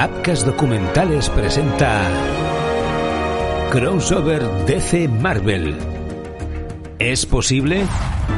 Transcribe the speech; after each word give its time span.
Apcas 0.00 0.46
Documentales 0.46 1.28
presenta 1.28 2.08
Crossover 3.70 4.42
DC 4.64 5.08
Marvel. 5.08 5.76
¿Es 6.98 7.26
posible? 7.26 7.84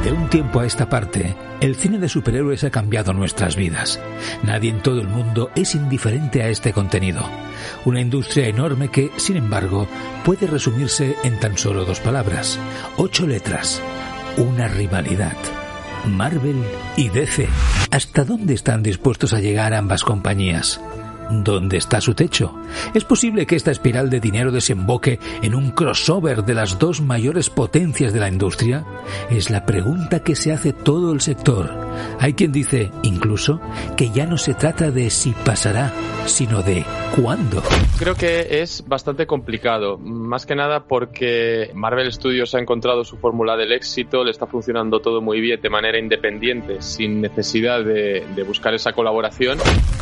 De 0.03 0.11
un 0.11 0.27
tiempo 0.27 0.59
a 0.59 0.65
esta 0.65 0.89
parte, 0.89 1.37
el 1.61 1.77
cine 1.77 1.99
de 1.99 2.09
superhéroes 2.09 2.65
ha 2.65 2.69
cambiado 2.69 3.13
nuestras 3.13 3.55
vidas. 3.55 3.97
Nadie 4.43 4.71
en 4.71 4.81
todo 4.81 4.99
el 4.99 5.07
mundo 5.07 5.51
es 5.55 5.73
indiferente 5.73 6.43
a 6.43 6.49
este 6.49 6.73
contenido. 6.73 7.21
Una 7.85 8.01
industria 8.01 8.49
enorme 8.49 8.89
que, 8.89 9.11
sin 9.15 9.37
embargo, 9.37 9.87
puede 10.25 10.47
resumirse 10.47 11.15
en 11.23 11.39
tan 11.39 11.57
solo 11.57 11.85
dos 11.85 12.01
palabras. 12.01 12.59
Ocho 12.97 13.25
letras. 13.25 13.81
Una 14.35 14.67
rivalidad. 14.67 15.37
Marvel 16.09 16.61
y 16.97 17.07
DC. 17.07 17.47
¿Hasta 17.89 18.25
dónde 18.25 18.53
están 18.53 18.83
dispuestos 18.83 19.31
a 19.31 19.39
llegar 19.39 19.73
ambas 19.73 20.03
compañías? 20.03 20.81
¿Dónde 21.29 21.77
está 21.77 22.01
su 22.01 22.13
techo? 22.13 22.53
¿Es 22.93 23.03
posible 23.03 23.45
que 23.45 23.55
esta 23.55 23.71
espiral 23.71 24.09
de 24.09 24.19
dinero 24.19 24.51
desemboque 24.51 25.19
en 25.41 25.55
un 25.55 25.71
crossover 25.71 26.43
de 26.43 26.53
las 26.53 26.79
dos 26.79 27.01
mayores 27.01 27.49
potencias 27.49 28.13
de 28.13 28.19
la 28.19 28.27
industria? 28.27 28.85
Es 29.29 29.49
la 29.49 29.65
pregunta 29.65 30.23
que 30.23 30.35
se 30.35 30.51
hace 30.51 30.73
todo 30.73 31.11
el 31.13 31.21
sector. 31.21 31.71
Hay 32.19 32.33
quien 32.33 32.51
dice, 32.51 32.91
incluso, 33.03 33.61
que 33.95 34.09
ya 34.09 34.25
no 34.25 34.37
se 34.37 34.53
trata 34.53 34.91
de 34.91 35.09
si 35.09 35.31
pasará, 35.45 35.93
sino 36.25 36.61
de 36.61 36.83
cuándo. 37.15 37.61
Creo 37.99 38.15
que 38.15 38.61
es 38.61 38.83
bastante 38.87 39.27
complicado, 39.27 39.97
más 39.97 40.45
que 40.45 40.55
nada 40.55 40.85
porque 40.85 41.71
Marvel 41.73 42.11
Studios 42.11 42.53
ha 42.55 42.59
encontrado 42.59 43.03
su 43.03 43.17
fórmula 43.17 43.55
del 43.55 43.71
éxito, 43.71 44.23
le 44.23 44.31
está 44.31 44.47
funcionando 44.47 44.99
todo 44.99 45.21
muy 45.21 45.39
bien 45.39 45.61
de 45.61 45.69
manera 45.69 45.99
independiente, 45.99 46.81
sin 46.81 47.21
necesidad 47.21 47.83
de, 47.83 48.25
de 48.35 48.43
buscar 48.43 48.73
esa 48.73 48.93
colaboración. 48.93 49.59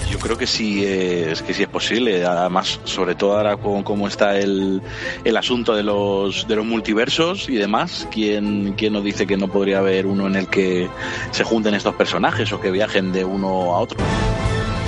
Yo 0.10 0.20
creo 0.20 0.38
que 0.38 0.48
sí. 0.48 0.84
Eh 0.86 1.11
es 1.12 1.42
que 1.42 1.54
sí 1.54 1.64
es 1.64 1.70
posible. 1.70 2.26
Además, 2.26 2.80
sobre 2.84 3.16
todo 3.16 3.38
ahora 3.38 3.58
con 3.58 3.84
cómo 3.84 4.08
está 4.08 4.38
el, 4.38 4.82
el 5.24 5.38
asunto 5.38 5.76
de 5.76 5.84
los, 5.84 6.48
de 6.48 6.56
los 6.56 6.66
multiversos 6.66 7.50
y 7.50 7.56
demás, 7.56 8.08
¿quién, 8.12 8.74
¿quién 8.74 8.94
nos 8.94 9.04
dice 9.04 9.28
que 9.28 9.38
no 9.38 9.48
podría 9.48 9.80
haber 9.80 10.06
uno 10.06 10.28
en 10.28 10.36
el 10.36 10.48
que 10.48 10.90
se 11.32 11.44
junten 11.44 11.74
estos 11.74 11.96
personajes 11.96 12.52
o 12.54 12.60
que 12.60 12.72
viajen 12.72 13.12
de 13.12 13.26
uno 13.26 13.76
a 13.76 13.80
otro? 13.80 13.98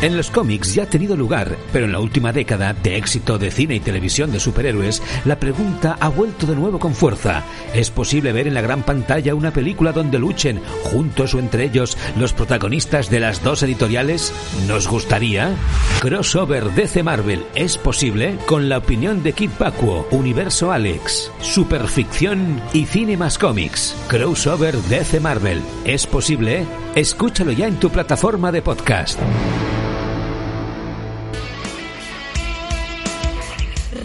En 0.04 0.18
los 0.18 0.30
cómics 0.30 0.76
ya 0.76 0.84
ha 0.84 0.86
tenido 0.86 1.16
lugar, 1.16 1.56
pero 1.72 1.86
en 1.86 1.94
la 1.94 2.02
última 2.02 2.34
década 2.34 2.74
de 2.74 2.98
éxito 2.98 3.38
de 3.38 3.50
cine 3.52 3.76
y 3.76 3.80
televisión 3.80 4.34
de 4.34 4.42
superhéroes, 4.42 5.02
la 5.24 5.40
pregunta 5.40 5.96
ha 5.98 6.10
vuelto 6.10 6.46
de 6.46 6.58
nuevo 6.58 6.78
con 6.78 6.94
fuerza. 6.94 7.46
¿Es 7.74 7.90
posible 7.90 8.34
ver 8.34 8.50
en 8.50 8.54
la 8.54 8.60
gran 8.60 8.84
pantalla 8.84 9.34
una 9.34 9.52
película 9.52 9.94
donde 9.94 10.20
luchen, 10.20 10.62
juntos 10.84 11.34
o 11.36 11.40
entre 11.40 11.64
ellos, 11.64 11.98
los 12.20 12.34
protagonistas 12.34 13.10
de 13.10 13.22
las 13.22 13.44
dos 13.44 13.64
editoriales? 13.64 14.34
¿Nos 14.68 14.90
gustaría? 14.90 15.56
Crossover 16.02 16.70
DC 16.72 17.02
Marvel 17.02 17.46
es 17.56 17.78
posible 17.78 18.38
con 18.46 18.68
la 18.68 18.80
opinión 18.80 19.24
de 19.24 19.32
Kid 19.32 19.52
Pacuo, 19.52 20.06
Universo 20.12 20.74
Alex, 20.74 21.32
Superficción 21.40 22.62
y 22.74 22.88
Cine 22.88 23.16
más 23.16 23.38
Comics. 23.38 23.96
Crossover 24.10 24.76
DC 24.76 25.22
Marvel 25.22 25.62
es 25.86 26.06
posible. 26.06 26.66
Escúchalo 26.94 27.54
ya 27.54 27.68
en 27.68 27.80
tu 27.80 27.90
plataforma 27.90 28.52
de 28.52 28.62
podcast. 28.62 29.18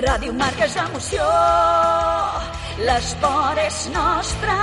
Ràdio 0.08 0.32
Marca 0.32 0.64
és 0.64 0.72
emoció, 0.80 1.24
l'esport 2.80 3.60
és 3.60 3.92
nostre. 3.92 4.54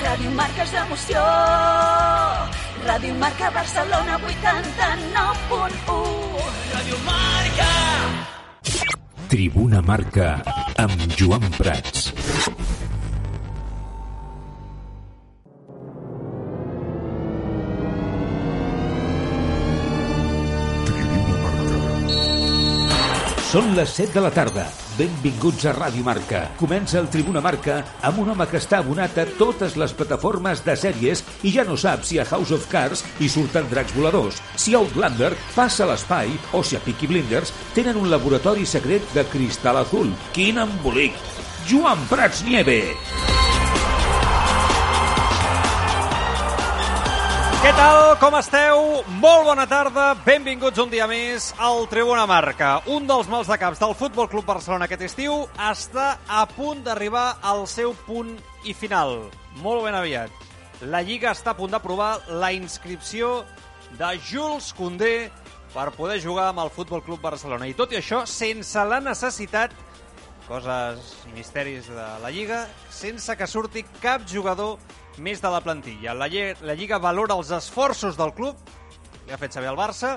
Ràdio 0.00 0.32
Marca 0.34 0.64
és 0.64 0.72
emoció, 0.80 1.22
Ràdio 2.82 3.14
Marca 3.20 3.52
Barcelona 3.54 4.18
89.1. 4.18 6.42
Ràdio 6.72 6.98
Marca! 7.06 7.70
Tribuna 9.30 9.78
Marca 9.92 10.28
amb 10.88 11.06
Joan 11.14 11.46
Prats. 11.60 12.10
Són 23.52 23.74
les 23.76 23.90
7 23.98 24.14
de 24.16 24.20
la 24.24 24.30
tarda. 24.32 24.62
Benvinguts 24.96 25.66
a 25.68 25.74
Ràdio 25.76 26.00
Marca. 26.06 26.38
Comença 26.56 26.96
el 27.02 27.10
Tribuna 27.12 27.42
Marca 27.44 27.74
amb 28.08 28.22
un 28.22 28.30
home 28.32 28.46
que 28.48 28.56
està 28.56 28.78
abonat 28.80 29.18
a 29.20 29.26
totes 29.36 29.76
les 29.76 29.92
plataformes 29.98 30.62
de 30.64 30.72
sèries 30.80 31.20
i 31.44 31.52
ja 31.52 31.66
no 31.68 31.76
sap 31.76 32.06
si 32.08 32.16
a 32.16 32.24
House 32.24 32.56
of 32.56 32.64
Cards 32.72 33.04
hi 33.20 33.28
surten 33.28 33.68
dracs 33.68 33.92
voladors, 33.92 34.40
si 34.56 34.72
Outlander 34.78 35.34
passa 35.52 35.90
l'espai 35.90 36.32
o 36.56 36.64
si 36.64 36.80
a 36.80 36.82
Peaky 36.86 37.12
Blinders 37.12 37.52
tenen 37.76 38.00
un 38.00 38.08
laboratori 38.08 38.64
secret 38.64 39.04
de 39.12 39.28
cristal 39.28 39.84
azul. 39.84 40.16
Quin 40.32 40.64
embolic! 40.64 41.20
Joan 41.68 42.08
Prats 42.08 42.46
Nieve! 42.48 42.80
Tal? 47.76 48.16
Com 48.20 48.34
esteu? 48.36 48.80
Molt 49.22 49.46
bona 49.46 49.64
tarda. 49.66 50.12
Benvinguts 50.26 50.80
un 50.82 50.90
dia 50.92 51.06
més 51.10 51.50
al 51.56 51.86
Tribuna 51.90 52.26
Marca. 52.28 52.74
Un 52.92 53.06
dels 53.08 53.28
mals 53.32 53.48
de 53.48 53.56
caps 53.60 53.80
del 53.80 53.94
Futbol 53.96 54.28
Club 54.28 54.46
Barcelona 54.48 54.86
aquest 54.88 55.04
estiu 55.08 55.46
està 55.70 56.18
a 56.28 56.42
punt 56.50 56.82
d'arribar 56.84 57.38
al 57.40 57.64
seu 57.70 57.94
punt 58.06 58.34
i 58.68 58.74
final. 58.76 59.30
Molt 59.64 59.86
ben 59.86 59.96
aviat. 59.96 60.30
La 60.84 61.00
Lliga 61.06 61.32
està 61.32 61.54
a 61.54 61.58
punt 61.58 61.72
d'aprovar 61.72 62.12
la 62.42 62.52
inscripció 62.52 63.42
de 63.98 64.12
Jules 64.28 64.72
Condé 64.76 65.30
per 65.72 65.88
poder 65.96 66.20
jugar 66.20 66.50
amb 66.50 66.64
el 66.66 66.72
Futbol 66.74 67.04
Club 67.06 67.24
Barcelona. 67.24 67.66
I 67.70 67.76
tot 67.78 67.96
i 67.96 68.00
això, 68.02 68.26
sense 68.28 68.84
la 68.84 69.00
necessitat 69.00 69.72
coses 70.48 71.14
i 71.30 71.36
misteris 71.36 71.88
de 71.88 72.08
la 72.22 72.30
Lliga, 72.30 72.66
sense 72.90 73.36
que 73.38 73.46
surti 73.48 73.84
cap 74.02 74.26
jugador 74.28 74.76
més 75.18 75.42
de 75.42 75.50
la 75.52 75.60
plantilla. 75.60 76.14
La, 76.14 76.28
la 76.28 76.76
Lliga 76.78 77.00
valora 77.02 77.36
els 77.36 77.50
esforços 77.52 78.16
del 78.16 78.32
club, 78.36 78.56
li 79.26 79.34
ha 79.34 79.40
fet 79.40 79.52
saber 79.52 79.70
el 79.72 79.78
Barça, 79.78 80.16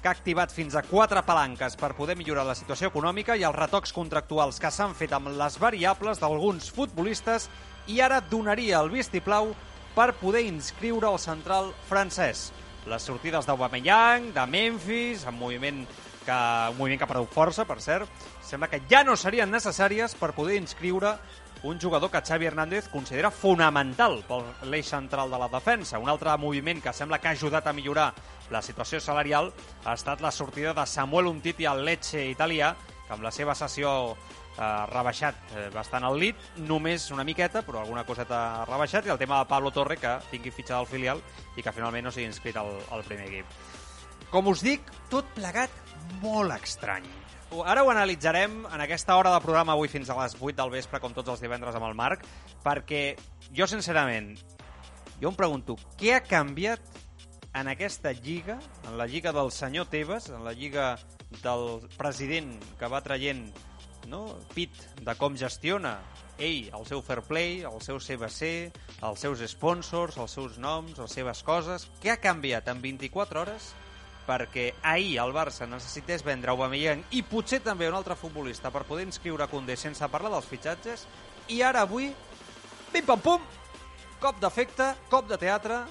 que 0.00 0.10
ha 0.10 0.14
activat 0.14 0.52
fins 0.54 0.76
a 0.78 0.84
quatre 0.86 1.22
palanques 1.26 1.74
per 1.80 1.94
poder 1.98 2.14
millorar 2.14 2.44
la 2.46 2.54
situació 2.54 2.92
econòmica 2.92 3.34
i 3.34 3.42
els 3.48 3.56
retocs 3.56 3.94
contractuals 3.96 4.60
que 4.62 4.70
s'han 4.70 4.94
fet 4.94 5.10
amb 5.16 5.32
les 5.34 5.56
variables 5.58 6.20
d'alguns 6.22 6.68
futbolistes 6.70 7.48
i 7.90 7.98
ara 8.04 8.20
donaria 8.20 8.78
el 8.84 8.92
vistiplau 8.92 9.50
per 9.96 10.12
poder 10.20 10.44
inscriure 10.46 11.08
el 11.10 11.18
central 11.18 11.72
francès. 11.88 12.52
Les 12.86 13.02
sortides 13.02 13.48
d'Aubameyang, 13.48 14.30
de 14.36 14.44
Memphis, 14.46 15.24
amb 15.26 15.40
moviment 15.42 15.82
que, 16.26 16.36
un 16.70 16.76
moviment 16.78 17.00
que 17.00 17.06
ha 17.06 17.10
perdut 17.10 17.32
força, 17.34 17.64
per 17.66 17.80
cert, 17.82 18.26
sembla 18.44 18.68
que 18.70 18.82
ja 18.90 19.02
no 19.06 19.16
serien 19.16 19.50
necessàries 19.50 20.14
per 20.18 20.34
poder 20.36 20.60
inscriure 20.60 21.16
un 21.66 21.80
jugador 21.80 22.10
que 22.10 22.22
Xavi 22.22 22.46
Hernández 22.46 22.88
considera 22.88 23.30
fonamental 23.30 24.20
per 24.28 24.42
l'eix 24.70 24.86
central 24.86 25.30
de 25.30 25.38
la 25.40 25.48
defensa. 25.50 25.98
Un 25.98 26.08
altre 26.08 26.36
moviment 26.38 26.80
que 26.82 26.92
sembla 26.94 27.18
que 27.18 27.28
ha 27.28 27.34
ajudat 27.34 27.66
a 27.66 27.74
millorar 27.74 28.12
la 28.50 28.62
situació 28.62 29.00
salarial 29.02 29.50
ha 29.84 29.94
estat 29.98 30.22
la 30.22 30.30
sortida 30.30 30.74
de 30.74 30.86
Samuel 30.86 31.26
Umtiti 31.26 31.66
al 31.66 31.84
Lecce 31.84 32.22
italià, 32.30 32.74
que 33.06 33.14
amb 33.14 33.26
la 33.26 33.34
seva 33.34 33.54
sessió 33.58 33.90
ha 34.56 34.86
rebaixat 34.88 35.36
eh, 35.56 35.66
bastant 35.74 36.06
el 36.08 36.16
lit, 36.22 36.46
només 36.56 37.10
una 37.12 37.26
miqueta, 37.28 37.60
però 37.66 37.82
alguna 37.82 38.06
coseta 38.08 38.38
ha 38.62 38.64
rebaixat, 38.64 39.06
i 39.06 39.12
el 39.12 39.20
tema 39.20 39.42
de 39.42 39.50
Pablo 39.50 39.74
Torre, 39.74 39.98
que 40.00 40.16
tingui 40.30 40.54
fitxa 40.54 40.78
del 40.78 40.88
filial 40.88 41.20
i 41.56 41.66
que 41.66 41.74
finalment 41.76 42.08
no 42.08 42.14
sigui 42.14 42.30
inscrit 42.30 42.56
al, 42.56 42.72
al 42.94 43.04
primer 43.04 43.28
equip. 43.28 43.60
Com 44.30 44.48
us 44.54 44.64
dic, 44.64 44.86
tot 45.12 45.28
plegat 45.36 45.70
molt 46.22 46.56
estrany. 46.56 47.25
Ara 47.46 47.84
ho 47.86 47.90
analitzarem 47.92 48.64
en 48.66 48.80
aquesta 48.82 49.14
hora 49.16 49.30
de 49.30 49.40
programa 49.40 49.76
avui 49.76 49.88
fins 49.88 50.10
a 50.10 50.16
les 50.18 50.34
8 50.34 50.56
del 50.58 50.72
vespre, 50.72 50.98
com 51.00 51.14
tots 51.14 51.30
els 51.30 51.42
divendres 51.44 51.76
amb 51.78 51.86
el 51.86 51.94
Marc, 51.94 52.24
perquè 52.64 53.14
jo, 53.54 53.68
sincerament, 53.70 54.32
jo 55.22 55.30
em 55.30 55.38
pregunto, 55.38 55.76
què 56.00 56.16
ha 56.16 56.24
canviat 56.26 56.82
en 57.56 57.70
aquesta 57.70 58.10
lliga, 58.12 58.58
en 58.88 58.98
la 58.98 59.06
lliga 59.06 59.32
del 59.32 59.52
senyor 59.54 59.86
Tebas, 59.92 60.28
en 60.34 60.42
la 60.44 60.52
lliga 60.52 60.96
del 61.44 61.86
president 61.96 62.52
que 62.80 62.90
va 62.90 63.00
traient 63.06 63.46
no, 64.10 64.26
pit 64.54 64.74
de 65.06 65.14
com 65.18 65.38
gestiona 65.38 65.96
ell 66.36 66.68
el 66.76 66.84
seu 66.90 67.00
fair 67.02 67.22
play, 67.26 67.62
el 67.64 67.80
seu 67.80 68.02
CBC, 68.02 68.50
els 69.06 69.22
seus 69.22 69.40
sponsors, 69.54 70.18
els 70.18 70.34
seus 70.36 70.58
noms, 70.58 70.98
les 70.98 71.14
seves 71.14 71.42
coses. 71.46 71.88
Què 72.02 72.12
ha 72.12 72.20
canviat 72.20 72.68
en 72.74 72.82
24 72.82 73.46
hores 73.46 73.72
perquè 74.26 74.72
ahir 74.82 75.18
el 75.22 75.32
Barça 75.34 75.68
necessités 75.70 76.24
vendre 76.26 76.50
Aubameyang 76.52 77.04
i 77.14 77.22
potser 77.26 77.60
també 77.64 77.88
un 77.88 77.96
altre 77.96 78.16
futbolista 78.18 78.72
per 78.74 78.84
poder 78.88 79.06
inscriure 79.06 79.48
Condé 79.50 79.76
sense 79.78 80.08
parlar 80.10 80.32
dels 80.34 80.48
fitxatges 80.50 81.06
i 81.54 81.60
ara 81.62 81.84
avui, 81.86 82.10
pim-pam-pum, 82.92 83.44
cop 84.20 84.40
d'efecte, 84.42 84.90
cop 85.12 85.28
de 85.30 85.38
teatre 85.38 85.84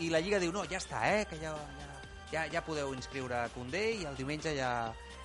i 0.00 0.10
la 0.12 0.20
Lliga 0.20 0.40
diu, 0.40 0.52
no, 0.52 0.64
ja 0.68 0.80
està, 0.80 1.04
eh, 1.12 1.24
que 1.28 1.38
ja, 1.40 1.52
ja, 1.52 2.00
ja, 2.32 2.46
ja 2.56 2.64
podeu 2.64 2.94
inscriure 2.96 3.46
Condé 3.54 3.84
i 4.00 4.08
el 4.08 4.16
diumenge 4.16 4.56
ja, 4.56 4.72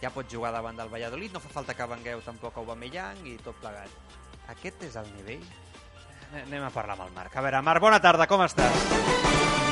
ja 0.04 0.12
pot 0.14 0.28
jugar 0.32 0.52
davant 0.56 0.80
del 0.80 0.92
Valladolid, 0.92 1.34
no 1.34 1.44
fa 1.44 1.52
falta 1.56 1.76
que 1.78 1.90
vengueu 1.96 2.24
tampoc 2.28 2.60
Aubameyang 2.60 3.26
i 3.28 3.38
tot 3.44 3.60
plegat. 3.64 4.18
Aquest 4.52 4.88
és 4.90 4.98
el 5.00 5.12
nivell? 5.16 5.44
Anem 6.46 6.64
a 6.64 6.72
parlar 6.72 6.96
amb 6.96 7.10
el 7.10 7.16
Marc. 7.16 7.36
A 7.36 7.44
veure, 7.44 7.62
Marc, 7.64 7.84
bona 7.84 8.00
tarda, 8.04 8.28
com 8.28 8.44
estàs? 8.48 9.71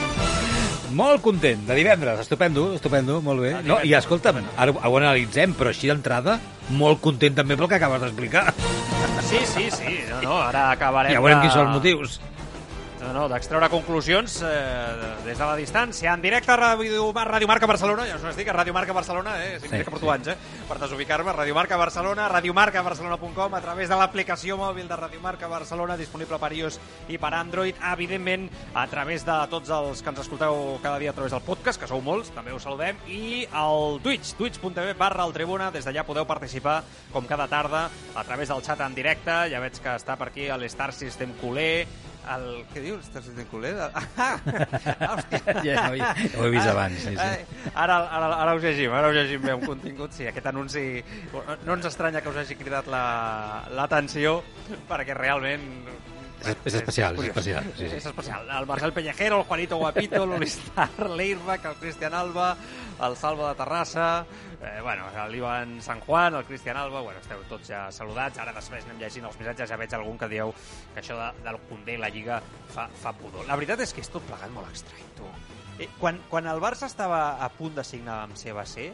Molt 0.95 1.21
content, 1.21 1.61
de 1.67 1.75
divendres, 1.77 2.19
estupendo, 2.23 2.73
estupendo, 2.73 3.19
molt 3.21 3.43
bé. 3.43 3.51
No, 3.67 3.77
I 3.85 3.93
escolta'm, 3.97 4.41
ara 4.57 4.73
ho 4.73 4.97
analitzem, 4.97 5.53
però 5.57 5.69
així 5.73 5.91
d'entrada, 5.91 6.39
molt 6.79 7.01
content 7.03 7.37
també 7.37 7.57
pel 7.59 7.69
que 7.69 7.77
acabes 7.77 8.01
d'explicar. 8.05 8.47
Sí, 9.29 9.43
sí, 9.45 9.69
sí. 9.69 9.99
No, 10.09 10.21
no, 10.23 10.35
ara 10.47 10.71
acabarem 10.73 11.13
Ja 11.13 11.21
veurem 11.21 11.39
de... 11.39 11.45
quins 11.45 11.53
són 11.57 11.67
els 11.67 11.77
motius. 11.77 12.19
No, 13.09 13.23
no, 13.23 13.23
d'extreure 13.25 13.71
conclusions 13.73 14.35
eh, 14.45 15.15
des 15.25 15.33
de 15.33 15.41
la 15.41 15.55
distància. 15.57 16.11
En 16.13 16.21
directe 16.21 16.51
a 16.53 16.57
Ràdio, 16.59 17.07
Ràdio 17.09 17.47
Marca 17.49 17.65
Barcelona, 17.65 18.03
ja 18.05 18.19
us 18.19 18.25
ho 18.25 18.29
estic, 18.29 18.51
a 18.51 18.53
Ràdio 18.53 18.75
Marca 18.75 18.93
Barcelona, 18.93 19.31
eh? 19.41 19.55
Si 19.55 19.65
Sí, 19.65 19.71
sí, 19.71 19.79
que 19.83 19.89
porto 19.89 20.05
sí. 20.05 20.11
anys, 20.13 20.27
eh? 20.29 20.35
Per 20.67 20.77
desubicar-me, 20.77 21.33
Ràdio 21.33 21.55
Marca 21.57 21.79
Barcelona, 21.81 22.27
radiomarcabarcelona.com, 22.29 23.55
a 23.57 23.61
través 23.65 23.89
de 23.89 23.97
l'aplicació 23.97 24.59
mòbil 24.61 24.85
de 24.85 24.99
Ràdio 24.99 25.23
Marca 25.23 25.49
Barcelona, 25.49 25.97
disponible 25.97 26.37
per 26.37 26.51
iOS 26.53 26.77
i 27.09 27.17
per 27.17 27.31
Android, 27.33 27.79
evidentment, 27.93 28.45
a 28.77 28.85
través 28.91 29.25
de 29.25 29.39
tots 29.49 29.73
els 29.73 30.03
que 30.05 30.13
ens 30.13 30.21
escolteu 30.21 30.77
cada 30.83 30.99
dia 31.01 31.09
a 31.09 31.17
través 31.17 31.33
del 31.33 31.41
podcast, 31.47 31.81
que 31.81 31.89
sou 31.89 32.05
molts, 32.05 32.29
també 32.35 32.53
us 32.53 32.67
saludem, 32.67 33.01
i 33.09 33.47
al 33.49 33.97
Twitch, 34.05 34.35
twitch.tv 34.37 34.93
barra 35.01 35.25
el 35.25 35.33
Tribuna, 35.33 35.71
des 35.73 35.89
d'allà 35.89 36.05
podeu 36.05 36.29
participar, 36.29 36.83
com 37.09 37.25
cada 37.25 37.49
tarda, 37.49 37.87
a 38.13 38.23
través 38.29 38.53
del 38.53 38.61
xat 38.61 38.85
en 38.85 38.93
directe, 38.93 39.39
ja 39.49 39.65
veig 39.65 39.81
que 39.81 39.97
està 39.97 40.13
per 40.13 40.29
aquí 40.29 40.45
l'Star 40.61 40.91
System 40.93 41.33
Culer, 41.41 41.87
el... 42.35 42.45
Què 42.73 42.81
dius, 42.83 43.05
Star 43.09 43.23
System 43.25 43.45
Culer? 43.51 43.73
Ah, 43.79 44.35
hòstia. 45.13 45.39
Ja 45.65 45.87
he- 45.89 45.97
ja 45.99 46.13
ho 46.37 46.45
he 46.45 46.51
vist 46.53 46.67
abans, 46.71 46.99
sí, 47.03 47.15
sí. 47.15 47.69
Ara, 47.73 47.97
ara, 48.05 48.29
ara 48.43 48.55
us 48.57 48.63
llegim, 48.63 48.91
ara 48.93 49.09
us 49.11 49.17
llegim 49.17 49.41
bé 49.47 49.53
un 49.57 49.65
contingut. 49.65 50.13
Sí, 50.15 50.27
aquest 50.29 50.47
anunci 50.51 50.83
no 51.65 51.73
ens 51.77 51.85
estranya 51.89 52.21
que 52.21 52.29
us 52.33 52.37
hagi 52.43 52.55
cridat 52.59 52.87
la- 52.91 53.65
l'atenció, 53.77 54.39
perquè 54.89 55.17
realment... 55.17 55.69
És- 56.45 56.57
és 56.65 56.73
especial, 56.73 57.13
és 57.13 57.17
curiós. 57.17 57.35
especial, 57.37 57.63
sí, 57.75 57.89
sí. 57.89 57.95
És 57.97 58.05
especial. 58.05 58.49
El 58.49 58.65
Marcel 58.65 58.93
Pellejero, 58.93 59.37
el 59.39 59.43
Juanito 59.43 59.77
Guapito, 59.77 60.25
l'Ulistar, 60.25 60.89
l'Eirbach, 61.09 61.65
el 61.71 61.75
Cristian 61.75 62.13
Alba, 62.13 62.55
el 63.05 63.15
Salva 63.17 63.49
de 63.49 63.55
Terrassa, 63.55 64.25
eh, 64.61 64.79
bueno, 64.81 65.03
l'Ivan 65.29 65.81
San 65.81 65.99
Juan, 66.01 66.35
el 66.35 66.45
Cristian 66.45 66.77
Alba, 66.77 67.01
bueno, 67.01 67.19
esteu 67.19 67.41
tots 67.49 67.67
ja 67.67 67.91
saludats. 67.91 68.37
Ara 68.39 68.53
després 68.55 68.85
anem 68.85 68.99
llegint 68.99 69.25
els 69.25 69.37
missatges, 69.39 69.69
ja 69.69 69.77
veig 69.77 69.93
algun 69.93 70.17
que 70.17 70.27
dieu 70.31 70.53
que 70.93 71.01
això 71.01 71.17
de, 71.19 71.29
del 71.43 71.59
Condé 71.69 71.93
i 71.95 71.97
la 72.01 72.09
Lliga 72.09 72.41
fa, 72.73 72.87
fa 73.01 73.13
pudor. 73.13 73.45
La 73.47 73.55
veritat 73.59 73.79
és 73.81 73.93
que 73.93 74.01
és 74.01 74.09
tot 74.09 74.23
plegat 74.23 74.51
molt 74.55 74.71
estrany, 74.71 75.03
tu. 75.17 75.27
Eh, 75.79 75.87
quan, 75.99 76.19
quan 76.29 76.47
el 76.47 76.59
Barça 76.59 76.87
estava 76.87 77.37
a 77.43 77.49
punt 77.49 77.75
de 77.75 77.83
signar 77.83 78.23
amb 78.25 78.35
CBC, 78.35 78.89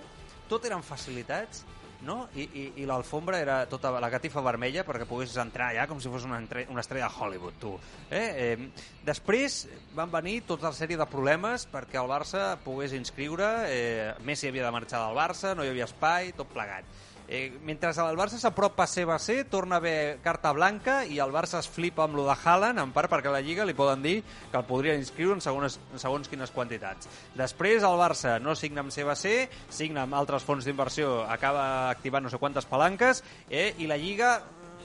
tot 0.49 0.65
eren 0.65 0.83
facilitats 0.85 1.63
no? 2.03 2.27
I, 2.35 2.45
i, 2.45 2.65
i 2.81 2.87
l'alfombra 2.89 3.39
era 3.39 3.57
tota 3.69 3.93
la 4.01 4.09
catifa 4.11 4.43
vermella 4.45 4.83
perquè 4.87 5.07
poguessis 5.07 5.39
entrar 5.41 5.71
allà 5.71 5.87
com 5.87 6.01
si 6.01 6.11
fos 6.11 6.27
una, 6.27 6.39
entre, 6.41 6.65
una 6.73 6.83
estrella 6.83 7.07
de 7.07 7.23
Hollywood, 7.23 7.57
tu. 7.61 7.73
Eh? 8.09 8.25
Eh, 8.45 8.91
després 9.05 9.63
van 9.95 10.11
venir 10.11 10.41
tota 10.49 10.71
la 10.71 10.77
sèrie 10.77 10.99
de 10.99 11.07
problemes 11.09 11.67
perquè 11.71 12.01
el 12.01 12.11
Barça 12.11 12.55
pogués 12.65 12.95
inscriure, 12.97 13.49
eh, 13.71 14.13
Messi 14.27 14.49
havia 14.49 14.67
de 14.67 14.75
marxar 14.75 15.05
del 15.05 15.17
Barça, 15.17 15.55
no 15.55 15.63
hi 15.63 15.71
havia 15.73 15.89
espai, 15.89 16.33
tot 16.37 16.51
plegat. 16.53 16.87
Eh, 17.27 17.57
mentre 17.65 17.89
el 17.89 18.17
Barça 18.17 18.37
s'apropa 18.37 18.83
a 18.85 18.87
CBC, 18.87 19.45
torna 19.49 19.75
a 19.75 19.81
haver 19.81 20.19
carta 20.21 20.51
blanca 20.53 20.99
i 21.09 21.17
el 21.19 21.33
Barça 21.33 21.57
es 21.57 21.69
flipa 21.69 22.03
amb 22.05 22.19
lo 22.19 22.25
de 22.27 22.35
Haaland, 22.37 22.79
en 22.83 22.91
part 22.93 23.09
perquè 23.09 23.31
a 23.31 23.33
la 23.33 23.41
Lliga 23.41 23.65
li 23.65 23.73
poden 23.73 24.03
dir 24.05 24.19
que 24.51 24.57
el 24.59 24.67
podrien 24.67 25.01
inscriure 25.01 25.33
en 25.33 25.41
segons, 25.41 25.79
en 25.93 26.01
segons 26.01 26.29
quines 26.29 26.53
quantitats. 26.53 27.09
Després 27.33 27.83
el 27.83 27.97
Barça 27.97 28.37
no 28.41 28.53
signa 28.55 28.85
amb 28.85 28.93
CBC, 28.93 29.49
signa 29.73 30.05
amb 30.05 30.13
altres 30.13 30.45
fons 30.45 30.65
d'inversió, 30.65 31.23
acaba 31.25 31.89
activant 31.89 32.27
no 32.27 32.29
sé 32.29 32.37
quantes 32.37 32.69
palanques, 32.69 33.23
eh, 33.49 33.73
i 33.79 33.89
la 33.89 33.97
Lliga, 33.97 34.37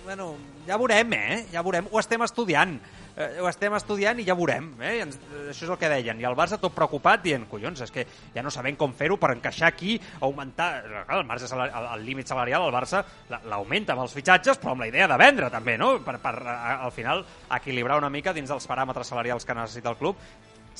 bueno, 0.04 0.32
ja 0.66 0.80
veurem, 0.80 1.12
eh? 1.12 1.44
Ja 1.52 1.62
veurem, 1.66 1.92
ho 1.92 2.00
estem 2.00 2.24
estudiant. 2.24 2.78
Eh, 3.16 3.40
ho 3.42 3.48
estem 3.50 3.74
estudiant 3.74 4.18
i 4.20 4.24
ja 4.24 4.36
veurem, 4.38 4.68
eh? 4.80 5.00
Ens, 5.02 5.16
això 5.50 5.64
és 5.66 5.70
el 5.72 5.78
que 5.80 5.88
deien. 5.90 6.20
I 6.22 6.26
el 6.28 6.36
Barça 6.38 6.58
tot 6.62 6.74
preocupat 6.76 7.22
dient, 7.24 7.46
collons, 7.50 7.80
és 7.84 7.90
que 7.90 8.04
ja 8.34 8.42
no 8.46 8.50
sabem 8.54 8.76
com 8.78 8.92
fer-ho 8.96 9.16
per 9.20 9.32
encaixar 9.34 9.68
aquí, 9.72 9.96
augmentar... 10.20 10.68
El, 11.08 11.24
marge 11.28 11.48
salari, 11.50 11.72
el, 11.74 12.04
límit 12.06 12.30
salarial 12.30 12.68
el 12.68 12.74
Barça 12.74 13.02
la- 13.28 13.42
l'augmenta 13.50 13.96
amb 13.96 14.04
els 14.06 14.14
fitxatges, 14.14 14.60
però 14.62 14.76
amb 14.76 14.84
la 14.86 14.88
idea 14.92 15.08
de 15.10 15.18
vendre 15.20 15.50
també, 15.50 15.76
no? 15.78 15.96
Per, 16.06 16.16
per 16.22 16.34
al 16.46 16.92
final 16.94 17.24
equilibrar 17.58 17.98
una 17.98 18.10
mica 18.10 18.32
dins 18.36 18.48
dels 18.48 18.68
paràmetres 18.70 19.10
salarials 19.10 19.44
que 19.44 19.58
necessita 19.58 19.90
el 19.90 19.98
club 20.00 20.16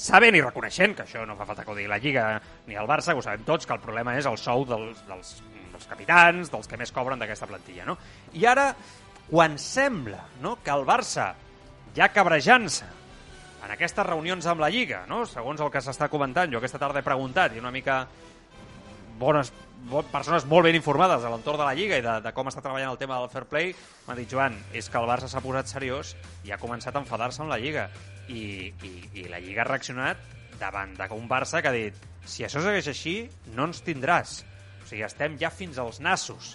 sabent 0.00 0.37
i 0.38 0.41
reconeixent 0.41 0.94
que 0.97 1.03
això 1.03 1.25
no 1.27 1.35
fa 1.37 1.44
falta 1.44 1.65
que 1.67 1.73
ho 1.73 1.77
digui 1.77 1.91
la 1.91 1.99
Lliga 2.00 2.25
ni 2.71 2.77
el 2.79 2.87
Barça, 2.88 3.12
ho 3.12 3.21
sabem 3.21 3.43
tots, 3.44 3.67
que 3.67 3.75
el 3.75 3.82
problema 3.82 4.15
és 4.17 4.25
el 4.31 4.38
sou 4.38 4.62
dels, 4.65 5.03
dels, 5.09 5.35
dels 5.75 5.87
capitans, 5.91 6.49
dels 6.49 6.71
que 6.71 6.79
més 6.81 6.93
cobren 6.94 7.19
d'aquesta 7.21 7.49
plantilla, 7.50 7.85
no? 7.91 7.99
I 8.38 8.47
ara, 8.49 8.71
quan 9.29 9.59
sembla 9.61 10.23
no, 10.41 10.55
que 10.65 10.71
el 10.73 10.87
Barça, 10.88 11.32
ja 11.97 12.11
cabrejant-se 12.15 12.87
en 13.65 13.73
aquestes 13.75 14.07
reunions 14.07 14.47
amb 14.49 14.63
la 14.63 14.71
Lliga, 14.73 15.05
no? 15.09 15.25
segons 15.29 15.61
el 15.61 15.71
que 15.73 15.83
s'està 15.85 16.09
comentant, 16.13 16.51
jo 16.53 16.61
aquesta 16.61 16.81
tarda 16.81 17.03
he 17.03 17.07
preguntat 17.07 17.55
i 17.55 17.61
una 17.61 17.73
mica 17.75 18.05
bones 19.21 19.53
bo, 19.91 20.03
persones 20.09 20.47
molt 20.49 20.65
ben 20.69 20.79
informades 20.79 21.25
a 21.25 21.33
l'entorn 21.33 21.61
de 21.61 21.67
la 21.67 21.75
Lliga 21.77 21.99
i 22.01 22.05
de, 22.05 22.17
de 22.25 22.33
com 22.37 22.49
està 22.49 22.63
treballant 22.65 22.95
el 22.95 23.01
tema 23.01 23.19
del 23.21 23.31
fair 23.33 23.45
play 23.51 23.73
m'han 24.07 24.21
dit, 24.21 24.31
Joan, 24.31 24.57
és 24.73 24.89
que 24.89 25.01
el 25.01 25.09
Barça 25.11 25.29
s'ha 25.29 25.45
posat 25.45 25.69
seriós 25.73 26.15
i 26.47 26.55
ha 26.55 26.61
començat 26.61 26.97
a 26.97 27.03
enfadar-se 27.05 27.43
amb 27.45 27.53
la 27.53 27.61
Lliga. 27.61 27.89
I, 28.31 28.71
i, 28.87 28.93
i 29.21 29.27
la 29.29 29.41
Lliga 29.43 29.65
ha 29.65 29.69
reaccionat 29.69 30.21
davant 30.61 30.95
d'un 30.97 31.29
Barça 31.29 31.61
que 31.61 31.71
ha 31.71 31.77
dit 31.77 31.97
si 32.25 32.45
això 32.47 32.63
segueix 32.63 32.89
així, 32.93 33.15
no 33.57 33.67
ens 33.69 33.81
tindràs. 33.85 34.41
O 34.85 34.87
sigui, 34.87 35.03
estem 35.07 35.37
ja 35.41 35.51
fins 35.53 35.81
als 35.83 36.01
nassos. 36.05 36.55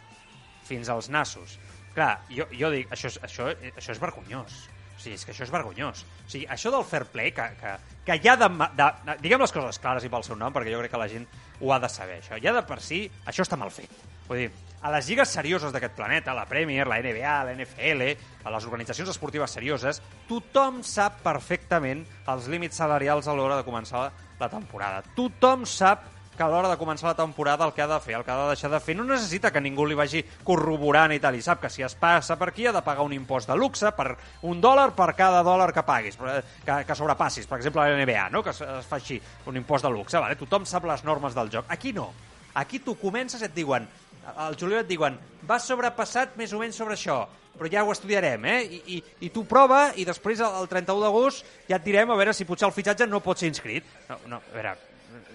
Fins 0.65 0.89
als 0.89 1.09
nassos. 1.13 1.57
Clar, 1.95 2.15
jo, 2.29 2.47
jo 2.53 2.71
dic, 2.73 2.89
això, 2.93 3.11
això, 3.25 3.51
això 3.73 3.93
és 3.93 4.01
vergonyós 4.01 4.63
sigui, 5.05 5.19
és 5.19 5.25
que 5.25 5.33
això 5.35 5.45
és 5.45 5.53
vergonyós. 5.53 6.03
O 6.25 6.29
sigui, 6.33 6.45
això 6.51 6.73
del 6.73 6.85
fair 6.89 7.05
play, 7.13 7.31
que, 7.35 7.47
que, 7.61 7.77
que 8.07 8.19
ja 8.23 8.35
de, 8.41 8.49
de, 8.49 8.91
de... 9.05 9.17
Diguem 9.23 9.45
les 9.45 9.53
coses 9.55 9.79
clares 9.81 10.05
i 10.05 10.11
pel 10.11 10.25
seu 10.27 10.37
nom, 10.39 10.53
perquè 10.55 10.73
jo 10.73 10.81
crec 10.83 10.93
que 10.93 11.01
la 11.01 11.09
gent 11.11 11.29
ho 11.61 11.73
ha 11.73 11.79
de 11.81 11.89
saber, 11.91 12.19
això. 12.23 12.41
Ja 12.43 12.53
de 12.55 12.65
per 12.67 12.81
si, 12.83 13.05
això 13.29 13.45
està 13.45 13.59
mal 13.59 13.73
fet. 13.73 13.93
Vull 14.25 14.41
dir, 14.41 14.49
a 14.85 14.91
les 14.93 15.07
lligues 15.09 15.31
serioses 15.33 15.73
d'aquest 15.73 15.95
planeta, 15.97 16.33
la 16.37 16.47
Premier, 16.49 16.87
la 16.89 16.99
NBA, 17.01 17.35
la 17.47 17.53
NFL, 17.55 18.03
a 18.45 18.53
les 18.53 18.67
organitzacions 18.69 19.09
esportives 19.13 19.53
serioses, 19.57 20.01
tothom 20.29 20.81
sap 20.85 21.21
perfectament 21.25 22.03
els 22.33 22.49
límits 22.51 22.77
salarials 22.81 23.29
a 23.29 23.33
l'hora 23.37 23.57
de 23.57 23.65
començar 23.65 24.07
la 24.39 24.49
temporada. 24.51 25.01
Tothom 25.17 25.65
sap 25.69 26.14
que 26.35 26.43
a 26.43 26.49
l'hora 26.51 26.69
de 26.71 26.77
començar 26.79 27.09
la 27.09 27.17
temporada 27.17 27.65
el 27.65 27.73
que 27.73 27.83
ha 27.83 27.87
de 27.87 27.99
fer, 28.03 28.15
el 28.17 28.25
que 28.25 28.31
ha 28.31 28.37
de 28.43 28.47
deixar 28.53 28.71
de 28.71 28.79
fer, 28.83 28.95
no 28.97 29.05
necessita 29.07 29.51
que 29.51 29.63
ningú 29.63 29.85
li 29.87 29.97
vagi 29.97 30.23
corroborant 30.43 31.15
i 31.15 31.19
tal, 31.23 31.37
i 31.37 31.43
sap 31.45 31.61
que 31.63 31.71
si 31.71 31.85
es 31.85 31.95
passa 31.99 32.37
per 32.39 32.49
aquí 32.51 32.67
ha 32.67 32.73
de 32.75 32.83
pagar 32.85 33.05
un 33.07 33.15
impost 33.15 33.49
de 33.49 33.57
luxe 33.57 33.91
per 33.95 34.11
un 34.43 34.61
dòlar 34.61 34.91
per 34.97 35.13
cada 35.15 35.43
dòlar 35.43 35.71
que 35.73 35.85
paguis, 35.87 36.19
eh, 36.19 36.41
que, 36.65 36.79
que 36.87 36.97
sobrepassis, 36.97 37.47
per 37.47 37.59
exemple 37.59 37.83
a 37.83 37.89
la 37.89 38.03
NBA, 38.03 38.29
no? 38.29 38.43
que 38.43 38.51
es, 38.51 38.61
es 38.61 39.21
un 39.45 39.57
impost 39.57 39.85
de 39.85 39.91
luxe, 39.91 40.19
vale? 40.19 40.35
tothom 40.35 40.65
sap 40.65 40.85
les 40.85 41.03
normes 41.03 41.35
del 41.35 41.51
joc. 41.51 41.65
Aquí 41.69 41.93
no. 41.93 42.11
Aquí 42.55 42.79
tu 42.79 42.95
comences 42.95 43.41
i 43.41 43.47
et 43.49 43.55
diuen, 43.55 43.87
al 44.35 44.55
juliol 44.59 44.83
et 44.83 44.89
diuen, 44.89 45.17
vas 45.43 45.65
sobrepassat 45.67 46.37
més 46.39 46.53
o 46.55 46.59
menys 46.61 46.77
sobre 46.79 46.95
això, 46.95 47.25
però 47.55 47.69
ja 47.71 47.83
ho 47.83 47.91
estudiarem, 47.93 48.45
eh? 48.51 48.57
I, 48.63 48.81
i, 48.95 49.03
i 49.27 49.31
tu 49.31 49.45
prova 49.47 49.89
i 49.95 50.05
després 50.07 50.41
el, 50.43 50.59
el 50.61 50.67
31 50.71 51.03
d'agost 51.03 51.45
ja 51.69 51.79
et 51.79 51.85
direm 51.85 52.11
a 52.11 52.19
veure 52.19 52.33
si 52.35 52.47
potser 52.47 52.67
el 52.67 52.75
fitxatge 52.75 53.07
no 53.07 53.23
pot 53.23 53.39
ser 53.39 53.51
inscrit. 53.51 53.87
No, 54.09 54.19
no, 54.33 54.41
a 54.41 54.55
veure, 54.55 54.75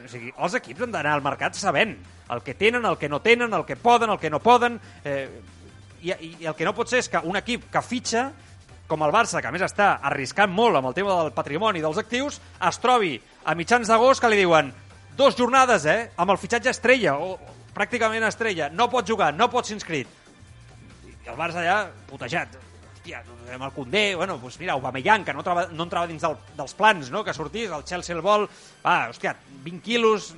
o 0.04 0.08
sigui, 0.10 0.32
els 0.36 0.56
equips 0.58 0.86
han 0.86 0.92
d'anar 0.94 1.14
al 1.16 1.24
mercat 1.24 1.56
sabent 1.58 1.96
el 2.30 2.42
que 2.46 2.54
tenen, 2.54 2.84
el 2.86 2.98
que 2.98 3.08
no 3.08 3.20
tenen, 3.20 3.52
el 3.54 3.64
que 3.66 3.76
poden, 3.76 4.10
el 4.10 4.18
que 4.18 4.30
no 4.30 4.40
poden, 4.40 4.78
eh, 5.04 5.26
i, 6.02 6.12
i, 6.12 6.30
el 6.46 6.54
que 6.54 6.64
no 6.64 6.74
pot 6.76 6.88
ser 6.88 7.02
és 7.02 7.10
que 7.10 7.20
un 7.26 7.36
equip 7.40 7.66
que 7.72 7.82
fitxa, 7.82 8.30
com 8.90 9.02
el 9.06 9.12
Barça, 9.14 9.42
que 9.42 9.50
a 9.50 9.54
més 9.54 9.62
està 9.62 9.92
arriscant 10.02 10.50
molt 10.50 10.78
amb 10.78 10.90
el 10.90 10.96
tema 10.96 11.16
del 11.20 11.32
patrimoni 11.34 11.82
dels 11.82 11.98
actius, 12.02 12.40
es 12.68 12.80
trobi 12.82 13.16
a 13.44 13.54
mitjans 13.58 13.90
d'agost 13.90 14.22
que 14.22 14.30
li 14.30 14.40
diuen 14.40 14.72
dos 15.18 15.36
jornades, 15.38 15.86
eh, 15.86 16.10
amb 16.16 16.32
el 16.32 16.40
fitxatge 16.40 16.72
estrella, 16.72 17.16
o 17.18 17.34
o 17.34 17.74
pràcticament 17.74 18.26
estrella, 18.26 18.70
no 18.70 18.88
pot 18.90 19.06
jugar, 19.06 19.32
no 19.34 19.50
pot 19.50 19.66
ser 19.66 19.76
inscrit. 19.78 20.08
I 21.06 21.30
el 21.30 21.38
Barça 21.38 21.62
allà, 21.62 21.84
putejat. 22.10 22.69
Hòstia, 23.00 23.22
amb 23.54 23.64
el 23.64 23.72
Condé, 23.72 24.14
bueno, 24.14 24.36
doncs 24.36 24.58
mira, 24.60 24.74
Aubameyang, 24.74 25.24
que 25.24 25.32
no, 25.32 25.40
trava, 25.40 25.64
no 25.72 25.86
entrava 25.86 26.06
dins 26.10 26.20
del, 26.20 26.34
dels 26.52 26.74
plans, 26.76 27.08
no?, 27.08 27.24
que 27.24 27.32
sortís, 27.32 27.70
el 27.72 27.84
Chelsea 27.88 28.12
el 28.12 28.20
vol, 28.20 28.44
va, 28.84 29.06
hòstia, 29.08 29.32
20 29.64 29.80
quilos, 29.80 30.34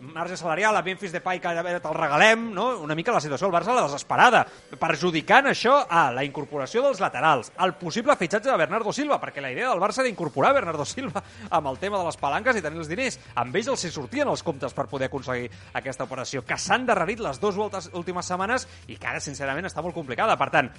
marge 0.00 0.38
salarial, 0.38 0.76
a 0.78 0.80
Memphis 0.86 1.12
Depay 1.12 1.36
que 1.42 1.52
te'l 1.52 1.96
regalem, 1.98 2.46
no? 2.54 2.78
Una 2.80 2.94
mica 2.96 3.12
la 3.12 3.20
situació 3.20 3.48
del 3.50 3.54
Barça 3.58 3.74
la 3.76 3.84
desesperada, 3.84 4.40
perjudicant 4.80 5.50
això 5.50 5.74
a 5.84 6.06
la 6.14 6.24
incorporació 6.24 6.80
dels 6.86 7.02
laterals, 7.02 7.50
al 7.60 7.74
possible 7.76 8.16
fitxatge 8.16 8.48
de 8.48 8.56
Bernardo 8.56 8.94
Silva, 8.96 9.18
perquè 9.20 9.44
la 9.44 9.52
idea 9.52 9.68
del 9.68 9.82
Barça 9.82 10.00
era 10.00 10.08
incorporar 10.08 10.54
Bernardo 10.56 10.86
Silva 10.88 11.20
amb 11.50 11.68
el 11.68 11.76
tema 11.82 12.00
de 12.00 12.06
les 12.08 12.16
palanques 12.16 12.56
i 12.56 12.64
tenir 12.64 12.80
els 12.80 12.88
diners. 12.88 13.18
Amb 13.34 13.58
ells 13.58 13.72
els 13.74 13.84
hi 13.84 13.92
sortien 13.92 14.30
els 14.32 14.46
comptes 14.46 14.72
per 14.72 14.88
poder 14.88 15.10
aconseguir 15.10 15.50
aquesta 15.74 16.08
operació, 16.08 16.40
que 16.46 16.56
s'han 16.56 16.88
darrerit 16.88 17.20
les 17.20 17.42
dues 17.42 17.58
voltes, 17.58 17.90
últimes 17.92 18.32
setmanes 18.32 18.64
i 18.86 18.96
que 18.96 19.12
ara, 19.12 19.20
sincerament, 19.20 19.68
està 19.68 19.84
molt 19.84 19.98
complicada. 19.98 20.38
Per 20.40 20.48
tant, 20.54 20.72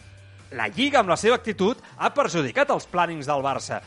la 0.52 0.68
Lliga, 0.68 1.02
amb 1.02 1.12
la 1.12 1.18
seva 1.20 1.38
actitud, 1.40 1.80
ha 1.98 2.10
perjudicat 2.16 2.72
els 2.74 2.88
plànings 2.90 3.30
del 3.30 3.44
Barça. 3.46 3.82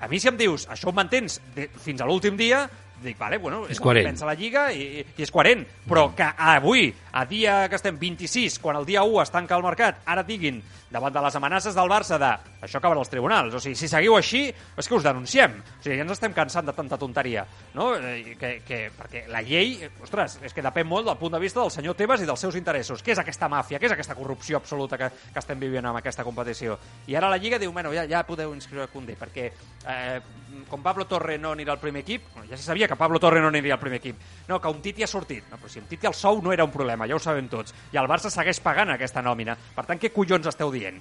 A 0.00 0.08
mi 0.10 0.20
si 0.20 0.28
em 0.28 0.36
dius, 0.36 0.66
això 0.70 0.90
ho 0.90 0.96
mantens 0.96 1.38
de, 1.54 1.68
fins 1.80 2.00
a 2.00 2.08
l'últim 2.08 2.36
dia, 2.36 2.64
dic, 3.02 3.18
vale, 3.18 3.38
bueno, 3.38 3.64
És 3.66 3.72
és 3.76 3.80
coherent. 3.80 4.06
pensa 4.06 4.26
la 4.26 4.34
Lliga 4.34 4.70
i, 4.72 5.02
i 5.16 5.22
és 5.22 5.30
coherent, 5.30 5.66
però 5.88 6.14
que 6.14 6.24
avui, 6.36 6.94
a 7.12 7.24
dia 7.26 7.68
que 7.68 7.76
estem 7.76 7.98
26, 7.98 8.58
quan 8.60 8.76
el 8.76 8.86
dia 8.86 9.02
1 9.02 9.22
es 9.22 9.30
tanca 9.30 9.56
el 9.56 9.62
mercat, 9.62 10.00
ara 10.06 10.22
diguin, 10.22 10.62
davant 10.94 11.12
de 11.12 11.20
les 11.24 11.34
amenaces 11.34 11.74
del 11.74 11.88
Barça 11.90 12.16
de 12.22 12.28
això 12.62 12.78
acabarà 12.78 13.00
als 13.02 13.10
tribunals, 13.10 13.52
o 13.54 13.58
sigui, 13.60 13.74
si 13.74 13.88
seguiu 13.90 14.14
així 14.16 14.44
és 14.78 14.86
que 14.88 14.94
us 14.94 15.02
denunciem, 15.02 15.56
o 15.58 15.82
sigui, 15.82 15.96
ja 15.98 16.04
ens 16.06 16.12
estem 16.14 16.32
cansant 16.32 16.64
de 16.66 16.72
tanta 16.72 16.96
tonteria, 16.96 17.44
no? 17.74 17.96
Eh, 17.96 18.36
Que, 18.38 18.62
que, 18.66 18.90
perquè 18.94 19.24
la 19.28 19.42
llei, 19.42 19.78
ostres, 20.02 20.38
és 20.42 20.52
que 20.54 20.62
depèn 20.62 20.86
molt 20.86 21.06
del 21.06 21.16
punt 21.18 21.32
de 21.32 21.38
vista 21.42 21.60
del 21.60 21.70
senyor 21.70 21.94
Tebas 21.94 22.22
i 22.22 22.26
dels 22.26 22.40
seus 22.40 22.56
interessos. 22.56 23.02
Què 23.02 23.12
és 23.12 23.18
aquesta 23.18 23.48
màfia? 23.48 23.78
Què 23.78 23.86
és 23.86 23.92
aquesta 23.92 24.14
corrupció 24.14 24.56
absoluta 24.58 24.98
que, 24.98 25.08
que 25.32 25.38
estem 25.38 25.58
vivint 25.60 25.84
amb 25.86 25.98
aquesta 25.98 26.24
competició? 26.24 26.78
I 27.06 27.14
ara 27.16 27.28
la 27.30 27.38
Lliga 27.38 27.58
diu, 27.58 27.72
bueno, 27.72 27.92
ja, 27.94 28.06
ja 28.10 28.22
podeu 28.26 28.54
inscriure 28.54 28.88
Condé, 28.88 29.14
perquè 29.18 29.50
eh, 29.50 30.20
com 30.68 30.82
Pablo 30.82 31.06
Torre 31.10 31.36
no 31.38 31.52
anirà 31.54 31.74
al 31.74 31.82
primer 31.82 32.02
equip, 32.04 32.30
bueno, 32.34 32.48
ja 32.50 32.56
se 32.56 32.64
sabia 32.64 32.88
que 32.88 32.96
Pablo 32.96 33.20
Torre 33.20 33.40
no 33.40 33.48
aniria 33.48 33.76
al 33.76 33.82
primer 33.82 34.00
equip, 34.00 34.22
no, 34.48 34.60
que 34.60 34.72
un 34.72 34.80
Titi 34.82 35.04
ha 35.04 35.10
sortit. 35.10 35.46
No, 35.50 35.58
però 35.58 35.70
si 35.72 35.82
un 35.82 35.90
Titi 35.90 36.08
el 36.10 36.16
sou 36.16 36.42
no 36.42 36.52
era 36.52 36.66
un 36.66 36.72
problema, 36.74 37.08
ja 37.10 37.18
ho 37.18 37.22
sabem 37.22 37.48
tots. 37.52 37.74
I 37.92 38.00
el 38.00 38.10
Barça 38.10 38.32
segueix 38.32 38.60
pagant 38.64 38.94
aquesta 38.94 39.22
nòmina. 39.22 39.56
Per 39.76 39.86
tant, 39.88 40.00
què 40.00 40.12
collons 40.14 40.50
esteu 40.50 40.72
dient? 40.74 41.00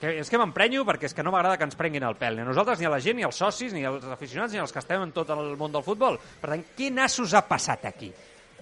Que, 0.00 0.10
és 0.20 0.28
que 0.28 0.36
m'emprenyo 0.36 0.82
perquè 0.84 1.08
és 1.08 1.14
que 1.16 1.24
no 1.24 1.32
m'agrada 1.32 1.56
que 1.56 1.64
ens 1.64 1.76
prenguin 1.78 2.04
el 2.04 2.18
pèl, 2.20 2.36
ni 2.36 2.44
a 2.44 2.48
nosaltres, 2.48 2.82
ni 2.82 2.88
a 2.88 2.92
la 2.92 3.00
gent, 3.00 3.16
ni 3.16 3.24
als 3.24 3.38
socis, 3.40 3.72
ni 3.72 3.86
als 3.88 4.04
aficionats, 4.12 4.52
ni 4.52 4.60
als 4.60 4.74
que 4.74 4.82
estem 4.82 5.06
en 5.06 5.14
tot 5.16 5.30
el 5.32 5.54
món 5.56 5.72
del 5.72 5.84
futbol. 5.86 6.18
Per 6.42 6.52
tant, 6.52 6.66
què 6.76 6.90
nassos 6.92 7.32
ha 7.32 7.46
passat 7.48 7.88
aquí? 7.88 8.10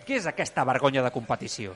Què 0.04 0.20
és 0.20 0.28
aquesta 0.30 0.62
vergonya 0.68 1.02
de 1.02 1.10
competició? 1.10 1.74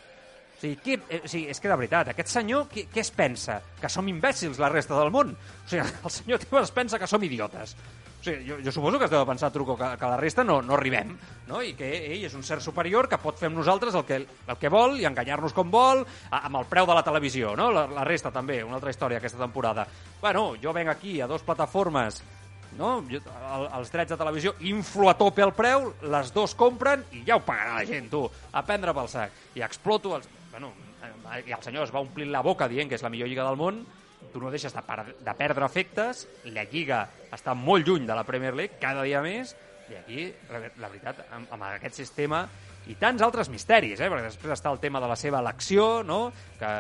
O 0.58 0.60
sigui, 0.60 0.76
què, 0.82 0.98
eh, 1.08 1.20
o 1.24 1.28
sigui, 1.30 1.46
és 1.52 1.60
que 1.62 1.70
de 1.70 1.74
veritat, 1.78 2.08
aquest 2.10 2.32
senyor 2.32 2.66
què, 2.70 2.88
què 2.90 3.02
es 3.02 3.10
pensa? 3.14 3.60
Que 3.78 3.90
som 3.90 4.06
imbècils 4.10 4.58
la 4.58 4.70
resta 4.72 4.96
del 4.98 5.12
món? 5.14 5.30
O 5.30 5.70
sigui, 5.70 5.84
el 5.86 6.10
senyor 6.10 6.42
Tebas 6.42 6.66
es 6.66 6.74
pensa 6.74 6.98
que 6.98 7.06
som 7.06 7.22
idiotes. 7.22 7.76
O 8.18 8.24
sigui, 8.24 8.48
jo, 8.48 8.56
jo 8.64 8.72
suposo 8.74 8.98
que 8.98 9.06
es 9.06 9.12
deu 9.12 9.22
pensar, 9.26 9.52
Truco, 9.54 9.76
que, 9.78 9.92
que 9.98 10.08
la 10.10 10.16
resta 10.18 10.42
no, 10.42 10.58
no 10.62 10.74
arribem, 10.74 11.12
no? 11.46 11.60
i 11.62 11.76
que 11.78 11.86
ell 11.86 12.24
és 12.26 12.34
un 12.34 12.42
ser 12.42 12.58
superior 12.64 13.06
que 13.08 13.20
pot 13.22 13.38
fer 13.38 13.46
amb 13.46 13.60
nosaltres 13.60 13.94
el 13.94 14.02
que, 14.08 14.18
el 14.26 14.58
que 14.58 14.72
vol 14.74 14.98
i 14.98 15.06
enganyar-nos 15.06 15.54
com 15.54 15.70
vol, 15.70 16.02
a, 16.30 16.40
amb 16.48 16.58
el 16.58 16.66
preu 16.66 16.88
de 16.88 16.96
la 16.98 17.04
televisió, 17.06 17.54
no? 17.58 17.70
La, 17.70 17.86
la 17.86 18.06
resta 18.08 18.34
també, 18.34 18.58
una 18.66 18.80
altra 18.80 18.90
història 18.90 19.22
aquesta 19.22 19.38
temporada. 19.38 19.86
Bueno, 20.20 20.50
jo 20.58 20.74
venc 20.74 20.90
aquí 20.90 21.20
a 21.22 21.30
dos 21.30 21.46
plataformes 21.46 22.18
no? 22.76 22.98
Jo, 23.10 23.20
el, 23.22 23.68
els 23.78 23.92
drets 23.92 24.12
de 24.12 24.18
televisió 24.18 24.54
inflo 24.68 25.08
a 25.10 25.16
tope 25.18 25.44
el 25.44 25.54
preu, 25.56 25.92
les 26.10 26.32
dos 26.34 26.54
compren 26.58 27.04
i 27.16 27.22
ja 27.26 27.38
ho 27.38 27.44
pagarà 27.46 27.78
la 27.78 27.86
gent, 27.88 28.10
tu, 28.12 28.24
a 28.26 28.64
prendre 28.66 28.94
pel 28.96 29.08
sac. 29.12 29.38
I 29.56 29.64
exploto 29.66 30.16
els... 30.18 30.28
Bueno, 30.52 30.72
eh, 31.04 31.42
i 31.46 31.54
el 31.54 31.62
senyor 31.64 31.86
es 31.86 31.94
va 31.94 32.02
omplint 32.02 32.32
la 32.34 32.44
boca 32.44 32.68
dient 32.68 32.90
que 32.90 32.98
és 32.98 33.04
la 33.04 33.12
millor 33.12 33.30
lliga 33.30 33.46
del 33.46 33.60
món, 33.60 33.82
tu 34.32 34.42
no 34.42 34.50
deixes 34.52 34.74
de, 34.74 34.82
per, 34.84 35.00
de 35.24 35.34
perdre 35.38 35.66
efectes, 35.66 36.26
la 36.52 36.64
Lliga 36.68 37.04
està 37.34 37.54
molt 37.56 37.86
lluny 37.88 38.06
de 38.08 38.16
la 38.16 38.26
Premier 38.28 38.54
League, 38.56 38.80
cada 38.82 39.04
dia 39.06 39.22
més, 39.24 39.54
i 39.88 39.96
aquí, 39.96 40.24
la, 40.52 40.88
veritat, 40.88 41.22
amb, 41.32 41.52
amb 41.54 41.68
aquest 41.70 42.02
sistema 42.02 42.42
i 42.88 42.96
tants 43.00 43.22
altres 43.24 43.50
misteris, 43.52 44.00
eh? 44.00 44.08
perquè 44.08 44.26
després 44.28 44.56
està 44.56 44.72
el 44.72 44.80
tema 44.80 45.00
de 45.00 45.08
la 45.10 45.16
seva 45.16 45.40
elecció, 45.44 46.02
no? 46.06 46.28
que, 46.60 46.72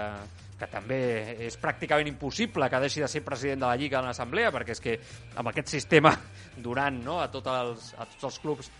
que 0.60 0.68
també 0.72 1.00
és 1.46 1.56
pràcticament 1.60 2.10
impossible 2.10 2.68
que 2.70 2.82
deixi 2.84 3.04
de 3.04 3.08
ser 3.10 3.24
president 3.26 3.64
de 3.64 3.68
la 3.68 3.78
Lliga 3.80 4.00
en 4.00 4.08
l'Assemblea, 4.08 4.52
perquè 4.54 4.76
és 4.76 4.84
que 4.84 4.98
amb 5.36 5.52
aquest 5.52 5.72
sistema 5.76 6.14
donant 6.66 7.00
no, 7.04 7.20
a, 7.22 7.30
tots 7.32 7.52
els, 7.54 7.90
a 7.96 8.08
tots 8.08 8.30
els 8.30 8.38
clubs, 8.44 8.70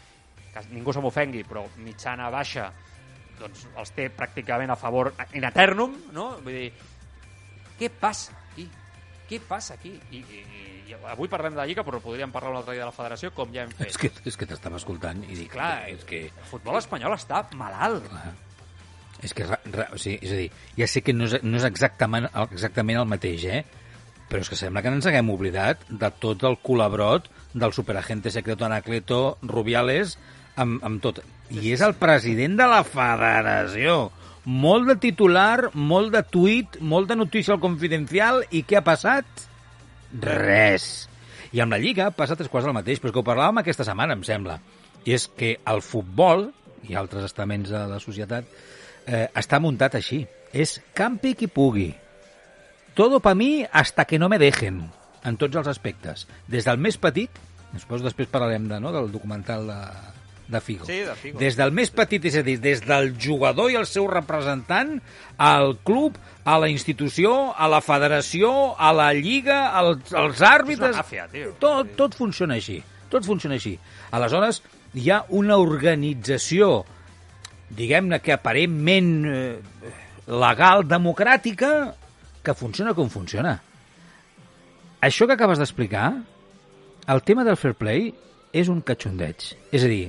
que 0.53 0.65
ningú 0.73 0.93
se 0.93 1.05
m'ofengui, 1.05 1.45
però 1.49 1.67
mitjana, 1.85 2.31
baixa, 2.33 2.71
doncs 3.39 3.69
els 3.79 3.95
té 3.95 4.09
pràcticament 4.11 4.73
a 4.73 4.79
favor 4.81 5.13
in 5.39 5.47
eternum, 5.47 5.95
no? 6.17 6.31
Vull 6.43 6.57
dir, 6.65 6.69
què 7.79 7.93
passa? 8.01 8.35
Què 9.28 9.40
passa 9.44 9.76
aquí? 9.76 9.92
I, 10.11 10.23
i, 10.23 10.42
i 10.88 10.97
avui 11.12 11.28
parlem 11.28 11.52
de 11.52 11.61
la 11.61 11.66
Lliga, 11.68 11.85
però 11.85 12.00
podríem 12.00 12.32
parlar 12.32 12.54
un 12.54 12.61
altre 12.62 12.76
dia 12.76 12.87
de 12.87 12.88
la 12.88 12.97
Federació, 12.97 13.30
com 13.37 13.50
ja 13.52 13.66
hem 13.66 13.73
fet. 13.76 13.90
És 13.90 14.00
que, 14.00 14.11
és 14.30 14.38
que 14.40 14.49
t'estava 14.49 14.80
escoltant 14.80 15.20
i 15.26 15.35
dic, 15.35 15.50
Clar, 15.52 15.88
és 15.92 16.04
que... 16.08 16.23
el 16.32 16.49
futbol 16.49 16.78
espanyol 16.80 17.16
està 17.18 17.42
malalt. 17.61 18.08
És 19.25 19.35
que, 19.35 19.44
o 19.44 19.99
sigui, 19.99 20.16
és 20.23 20.32
a 20.32 20.38
dir, 20.38 20.49
ja 20.78 20.88
sé 20.88 21.02
que 21.02 21.12
no 21.12 21.26
és, 21.26 21.37
no 21.42 21.58
és 21.58 21.66
exactament, 21.66 22.28
exactament 22.47 23.00
el 23.00 23.11
mateix, 23.11 23.44
eh? 23.50 23.62
Però 24.28 24.44
és 24.44 24.50
que 24.52 24.58
sembla 24.61 24.82
que 24.85 24.92
no 24.92 25.00
ens 25.00 25.08
haguem 25.08 25.32
oblidat 25.32 25.85
de 25.88 26.11
tot 26.23 26.44
el 26.44 26.58
colabrot 26.64 27.28
del 27.54 27.73
superagente 27.73 28.30
secreto 28.30 28.66
Anacleto 28.66 29.38
Rubiales 29.42 30.18
amb, 30.56 30.82
amb 30.85 31.02
tot. 31.02 31.23
I 31.50 31.73
és 31.73 31.82
el 31.85 31.97
president 32.00 32.58
de 32.61 32.68
la 32.68 32.82
federació. 32.85 33.99
Molt 34.49 34.87
de 34.88 34.95
titular, 34.97 35.75
molt 35.76 36.14
de 36.14 36.23
tuit, 36.25 36.78
molt 36.81 37.11
de 37.11 37.19
notícia 37.19 37.52
al 37.52 37.61
confidencial, 37.61 38.40
i 38.49 38.62
què 38.64 38.78
ha 38.78 38.85
passat? 38.87 39.43
Res. 40.25 40.87
I 41.52 41.61
amb 41.61 41.75
la 41.75 41.81
Lliga 41.83 42.07
ha 42.09 42.14
passat 42.17 42.40
tres 42.40 42.49
quarts 42.49 42.64
del 42.64 42.76
mateix, 42.76 42.97
però 42.97 43.11
és 43.11 43.17
que 43.17 43.21
ho 43.21 43.26
parlàvem 43.26 43.61
aquesta 43.61 43.85
setmana, 43.85 44.17
em 44.17 44.25
sembla. 44.25 44.57
I 45.05 45.12
és 45.19 45.28
que 45.37 45.59
el 45.69 45.83
futbol, 45.85 46.47
i 46.88 46.97
altres 46.97 47.28
estaments 47.28 47.69
de 47.75 47.85
la 47.93 48.00
societat, 48.00 48.49
eh, 49.05 49.26
està 49.37 49.61
muntat 49.61 49.99
així. 50.00 50.23
És 50.52 50.78
campi 50.97 51.35
qui 51.37 51.52
pugui. 51.52 51.90
Todo 52.97 53.21
pa 53.21 53.35
mi 53.37 53.67
hasta 53.71 54.07
que 54.09 54.19
no 54.19 54.31
me 54.33 54.40
dejen, 54.40 54.87
en 55.25 55.37
tots 55.37 55.61
els 55.61 55.69
aspectes. 55.69 56.25
Des 56.49 56.64
del 56.64 56.81
més 56.81 56.97
petit, 56.97 57.28
després 57.75 58.00
després 58.00 58.33
parlarem 58.33 58.64
de, 58.71 58.81
no, 58.81 58.97
del 58.97 59.12
documental 59.12 59.69
de, 59.69 59.83
de 60.49 60.61
Figo. 60.61 60.87
Sí, 60.88 61.00
de 61.05 61.14
Figo. 61.14 61.38
Des 61.38 61.57
del 61.59 61.73
més 61.76 61.90
petit, 61.93 62.25
és 62.31 62.38
a 62.40 62.43
dir, 62.45 62.57
des 62.64 62.81
del 62.85 63.12
jugador 63.21 63.71
i 63.71 63.76
el 63.78 63.87
seu 63.87 64.09
representant, 64.11 64.97
al 65.37 65.76
club, 65.85 66.17
a 66.49 66.57
la 66.59 66.71
institució, 66.73 67.52
a 67.52 67.69
la 67.69 67.83
federació, 67.85 68.50
a 68.75 68.93
la 68.97 69.11
lliga, 69.12 69.69
als, 69.76 70.14
als 70.17 70.40
àrbitres... 70.40 70.95
És 70.95 70.97
una 70.97 71.05
màfia, 71.05 71.28
tio. 71.33 71.52
Tot, 71.61 71.93
tot 71.99 72.17
funciona 72.17 72.57
així. 72.57 72.81
Tot 73.12 73.28
funciona 73.28 73.59
així. 73.61 73.75
Aleshores, 74.17 74.62
hi 74.97 75.11
ha 75.12 75.23
una 75.37 75.59
organització, 75.61 76.83
diguem-ne 77.76 78.21
que 78.25 78.33
aparentment 78.33 79.12
eh, 79.28 79.93
legal, 80.28 80.87
democràtica, 80.88 81.73
que 82.45 82.57
funciona 82.57 82.95
com 82.97 83.12
funciona. 83.12 83.59
Això 85.05 85.28
que 85.28 85.37
acabes 85.37 85.61
d'explicar, 85.61 86.09
el 87.09 87.23
tema 87.25 87.45
del 87.45 87.61
fair 87.61 87.76
play 87.76 88.09
és 88.57 88.73
un 88.73 88.81
catxondeig. 88.85 89.52
És 89.73 89.85
a 89.85 89.90
dir, 89.90 90.09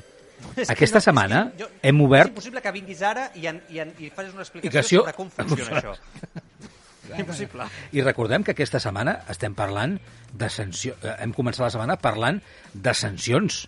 aquesta 0.67 1.01
setmana 1.01 1.51
jo- 1.60 1.69
hem 1.81 2.01
obert... 2.01 2.29
És 2.29 2.36
impossible 2.36 2.62
que 2.62 2.72
vinguis 2.75 3.01
ara 3.05 3.29
i, 3.36 3.48
en, 3.48 3.62
i, 3.69 3.79
en, 3.84 3.93
i 4.00 4.10
facis 4.10 4.34
una 4.34 4.43
explicació 4.46 4.69
Explicació- 4.69 5.01
sobre 5.03 5.13
com 5.17 5.29
funciona 5.29 5.79
això. 5.81 5.96
Impossible. 7.19 7.65
I 7.98 8.03
recordem 8.05 8.43
que 8.46 8.51
aquesta 8.53 8.77
setmana 8.79 9.15
estem 9.34 9.55
parlant 9.58 9.96
de 10.38 10.50
sanció... 10.53 10.93
eh, 11.01 11.15
Hem 11.24 11.31
començat 11.34 11.63
la 11.65 11.72
setmana 11.74 11.96
parlant 11.98 12.38
de 12.74 12.93
sancions 12.93 13.63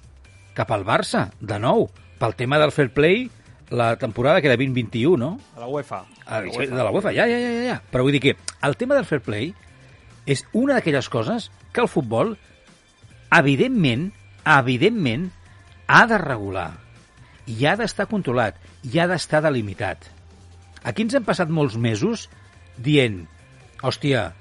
cap 0.53 0.69
al 0.75 0.83
Barça, 0.85 1.29
de 1.41 1.57
nou, 1.63 1.87
pel 2.21 2.35
tema 2.37 2.59
del 2.61 2.73
fair 2.75 2.91
play 2.93 3.29
la 3.71 3.95
temporada 3.97 4.41
que 4.43 4.47
era 4.51 4.57
2021, 4.59 5.15
no? 5.17 5.31
A 5.55 5.61
la 5.63 5.67
UEFA. 5.71 6.03
Ah, 6.27 6.41
de 6.43 6.69
la 6.75 6.91
UEFA, 6.91 7.13
ja, 7.15 7.25
ja, 7.25 7.39
ja, 7.39 7.51
ja, 7.55 7.63
ja. 7.71 7.77
Però 7.89 8.03
vull 8.05 8.13
dir 8.13 8.21
que 8.21 8.35
el 8.67 8.75
tema 8.77 8.93
del 8.99 9.07
fair 9.09 9.23
play 9.25 9.53
és 10.29 10.43
una 10.53 10.75
d'aquelles 10.77 11.07
coses 11.09 11.49
que 11.73 11.81
el 11.81 11.87
futbol, 11.89 12.35
evidentment, 13.31 14.11
evidentment, 14.45 15.31
ha 15.91 16.05
de 16.07 16.17
regular. 16.21 16.71
I 17.51 17.65
ha 17.67 17.75
d'estar 17.79 18.07
controlat. 18.07 18.55
I 18.87 19.01
ha 19.01 19.07
d'estar 19.11 19.41
delimitat. 19.43 20.07
Aquí 20.87 21.03
ens 21.05 21.17
hem 21.17 21.25
passat 21.27 21.51
molts 21.51 21.75
mesos 21.77 22.29
dient, 22.81 23.25
hòstia, 23.83 24.31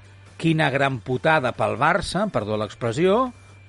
quina 0.40 0.71
gran 0.73 1.00
putada 1.04 1.52
pel 1.57 1.76
Barça, 1.80 2.25
perdó 2.33 2.57
l'expressió, 2.57 3.26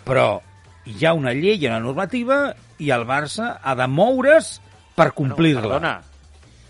però 0.08 0.40
hi 0.86 1.04
ha 1.06 1.16
una 1.18 1.34
llei, 1.36 1.58
ha 1.66 1.74
una 1.74 1.82
normativa, 1.84 2.40
i 2.80 2.94
el 2.94 3.04
Barça 3.10 3.56
ha 3.60 3.76
de 3.76 3.90
moure's 3.92 4.54
per 4.96 5.12
complir-la. 5.18 5.66
Perdona, 5.66 5.96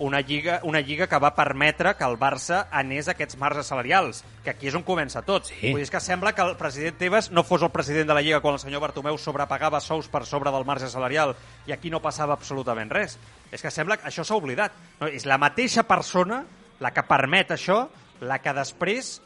una 0.01 0.19
lliga, 0.21 0.59
una 0.63 0.81
lliga 0.81 1.05
que 1.05 1.19
va 1.21 1.35
permetre 1.37 1.93
que 1.93 2.05
el 2.07 2.17
Barça 2.17 2.63
anés 2.73 3.07
a 3.07 3.13
aquests 3.13 3.37
marges 3.37 3.67
salarials, 3.69 4.23
que 4.41 4.49
aquí 4.49 4.71
és 4.71 4.77
on 4.77 4.81
comença 4.85 5.21
tot. 5.21 5.45
Sí. 5.51 5.59
Vull 5.69 5.77
dir, 5.77 5.85
és 5.85 5.93
que 5.93 6.01
sembla 6.01 6.33
que 6.33 6.41
el 6.41 6.55
president 6.57 6.97
Tebas 6.97 7.29
no 7.29 7.43
fos 7.45 7.61
el 7.61 7.69
president 7.69 8.09
de 8.09 8.17
la 8.17 8.23
lliga 8.25 8.41
quan 8.41 8.57
el 8.57 8.63
senyor 8.63 8.81
Bartomeu 8.81 9.19
sobrepagava 9.21 9.79
sous 9.79 10.09
per 10.09 10.23
sobre 10.25 10.49
del 10.49 10.65
marge 10.65 10.89
salarial 10.89 11.35
i 11.69 11.75
aquí 11.75 11.93
no 11.93 12.01
passava 12.01 12.33
absolutament 12.33 12.89
res. 12.89 13.19
És 13.53 13.61
que 13.61 13.69
sembla 13.69 13.99
que 14.01 14.09
això 14.09 14.25
s'ha 14.25 14.39
oblidat. 14.41 14.73
No, 14.99 15.07
és 15.07 15.29
la 15.29 15.37
mateixa 15.37 15.85
persona 15.85 16.41
la 16.81 16.89
que 16.95 17.05
permet 17.05 17.53
això, 17.53 17.83
la 18.25 18.41
que 18.41 18.57
després, 18.57 19.19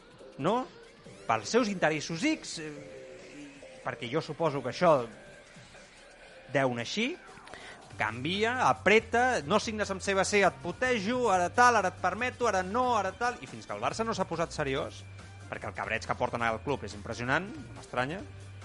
no, 0.44 0.58
pels 1.26 1.56
seus 1.56 1.72
interessos 1.72 2.20
X, 2.36 2.58
eh, 2.60 3.80
perquè 3.80 4.12
jo 4.12 4.20
suposo 4.20 4.60
que 4.60 4.74
això 4.76 4.98
deu 6.52 6.76
anar 6.76 6.84
així, 6.84 7.14
canvia, 7.96 8.68
apreta, 8.68 9.40
no 9.48 9.58
signes 9.62 9.90
amb 9.90 10.02
CBC, 10.04 10.42
et 10.46 10.56
putejo, 10.62 11.30
ara 11.32 11.48
tal, 11.54 11.76
ara 11.80 11.88
et 11.94 12.00
permeto, 12.02 12.48
ara 12.48 12.62
no, 12.62 12.96
ara 12.98 13.12
tal... 13.16 13.36
I 13.40 13.48
fins 13.50 13.66
que 13.66 13.72
el 13.76 13.80
Barça 13.82 14.04
no 14.04 14.14
s'ha 14.14 14.26
posat 14.28 14.52
seriós, 14.54 15.02
perquè 15.50 15.68
el 15.70 15.74
cabreig 15.76 16.06
que 16.06 16.16
porten 16.18 16.42
al 16.44 16.60
club 16.64 16.84
és 16.84 16.94
impressionant, 16.98 17.46
no 17.48 17.76
m'estranya, 17.78 18.20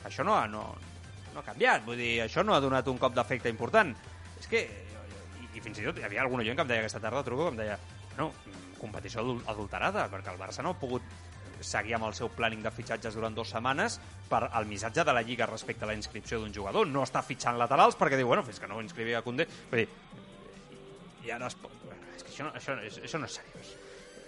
això 0.07 0.25
no, 0.27 0.35
ha- 0.35 0.47
no, 0.51 0.65
no 1.33 1.39
ha 1.39 1.45
canviat, 1.47 1.85
vull 1.87 1.99
dir, 2.01 2.15
això 2.25 2.43
no 2.43 2.55
ha 2.55 2.61
donat 2.63 2.87
un 2.91 2.99
cop 3.01 3.13
d'efecte 3.15 3.49
important. 3.53 3.93
És 4.39 4.47
que, 4.51 4.63
i, 5.41 5.47
i 5.57 5.61
fins 5.63 5.79
i 5.79 5.85
tot 5.87 5.99
hi 6.01 6.07
havia 6.07 6.23
algun 6.25 6.41
oient 6.43 6.57
que 6.57 6.65
em 6.65 6.71
deia 6.73 6.83
aquesta 6.85 6.99
tarda, 7.03 7.23
truco, 7.23 7.47
que 7.49 7.55
em 7.55 7.61
deia, 7.63 7.79
no, 8.17 8.31
competició 8.81 9.21
adul- 9.23 9.43
adulterada, 9.47 10.07
perquè 10.11 10.33
el 10.33 10.39
Barça 10.41 10.63
no 10.65 10.73
ha 10.75 10.79
pogut 10.81 11.05
seguir 11.65 11.95
amb 11.97 12.07
el 12.07 12.15
seu 12.17 12.29
planning 12.35 12.63
de 12.63 12.71
fitxatges 12.73 13.15
durant 13.17 13.35
dues 13.35 13.51
setmanes 13.53 13.99
per 14.29 14.43
al 14.47 14.67
missatge 14.69 15.05
de 15.07 15.13
la 15.15 15.23
Lliga 15.25 15.47
respecte 15.49 15.85
a 15.85 15.91
la 15.91 15.95
inscripció 15.97 16.39
d'un 16.41 16.53
jugador. 16.53 16.87
No 16.87 17.05
està 17.05 17.23
fitxant 17.25 17.59
laterals 17.59 17.97
perquè 17.99 18.19
diu, 18.19 18.29
bueno, 18.31 18.43
fins 18.47 18.59
que 18.59 18.69
no 18.69 18.79
ho 18.79 18.83
inscrivi 18.83 19.15
a 19.17 19.23
Condé... 19.25 19.47
Vull 19.71 19.83
dir, 19.83 19.87
i 21.27 21.31
ara 21.31 21.47
es 21.51 21.57
pot... 21.59 21.73
Bueno, 21.85 22.01
és 22.15 22.25
que 22.25 22.33
això 22.33 22.47
no, 22.47 22.53
això, 22.57 22.77
això, 22.81 23.21
no 23.21 23.29
és 23.29 23.39
seriós. 23.39 23.73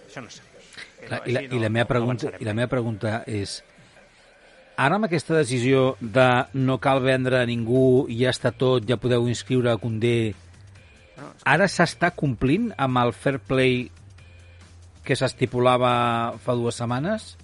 Això 0.08 0.24
no 0.24 0.32
és 0.32 0.40
seriós. 0.40 0.72
Clar, 0.74 1.18
no, 1.18 1.22
i, 1.26 1.36
la, 1.36 1.44
així 1.44 1.56
i, 1.58 1.62
la 1.62 1.72
meva 1.76 1.90
pregunta, 1.90 2.28
avançarem. 2.28 2.44
I 2.44 2.50
la 2.50 2.56
meva 2.60 2.72
pregunta 2.72 3.16
és 3.30 3.58
ara 4.76 4.96
amb 4.98 5.06
aquesta 5.06 5.36
decisió 5.36 5.92
de 6.00 6.28
no 6.58 6.80
cal 6.82 7.02
vendre 7.04 7.38
a 7.40 7.46
ningú, 7.46 8.06
ja 8.10 8.32
està 8.34 8.50
tot, 8.50 8.86
ja 8.88 8.98
podeu 8.98 9.28
inscriure 9.30 9.70
a 9.70 9.78
Condé, 9.78 10.34
No, 11.14 11.30
ara 11.46 11.68
s'està 11.70 12.10
complint 12.14 12.72
amb 12.80 12.98
el 12.98 13.12
fair 13.14 13.38
play 13.38 13.84
que 15.04 15.16
s'estipulava 15.16 16.34
fa 16.42 16.54
dues 16.56 16.78
setmanes? 16.80 17.34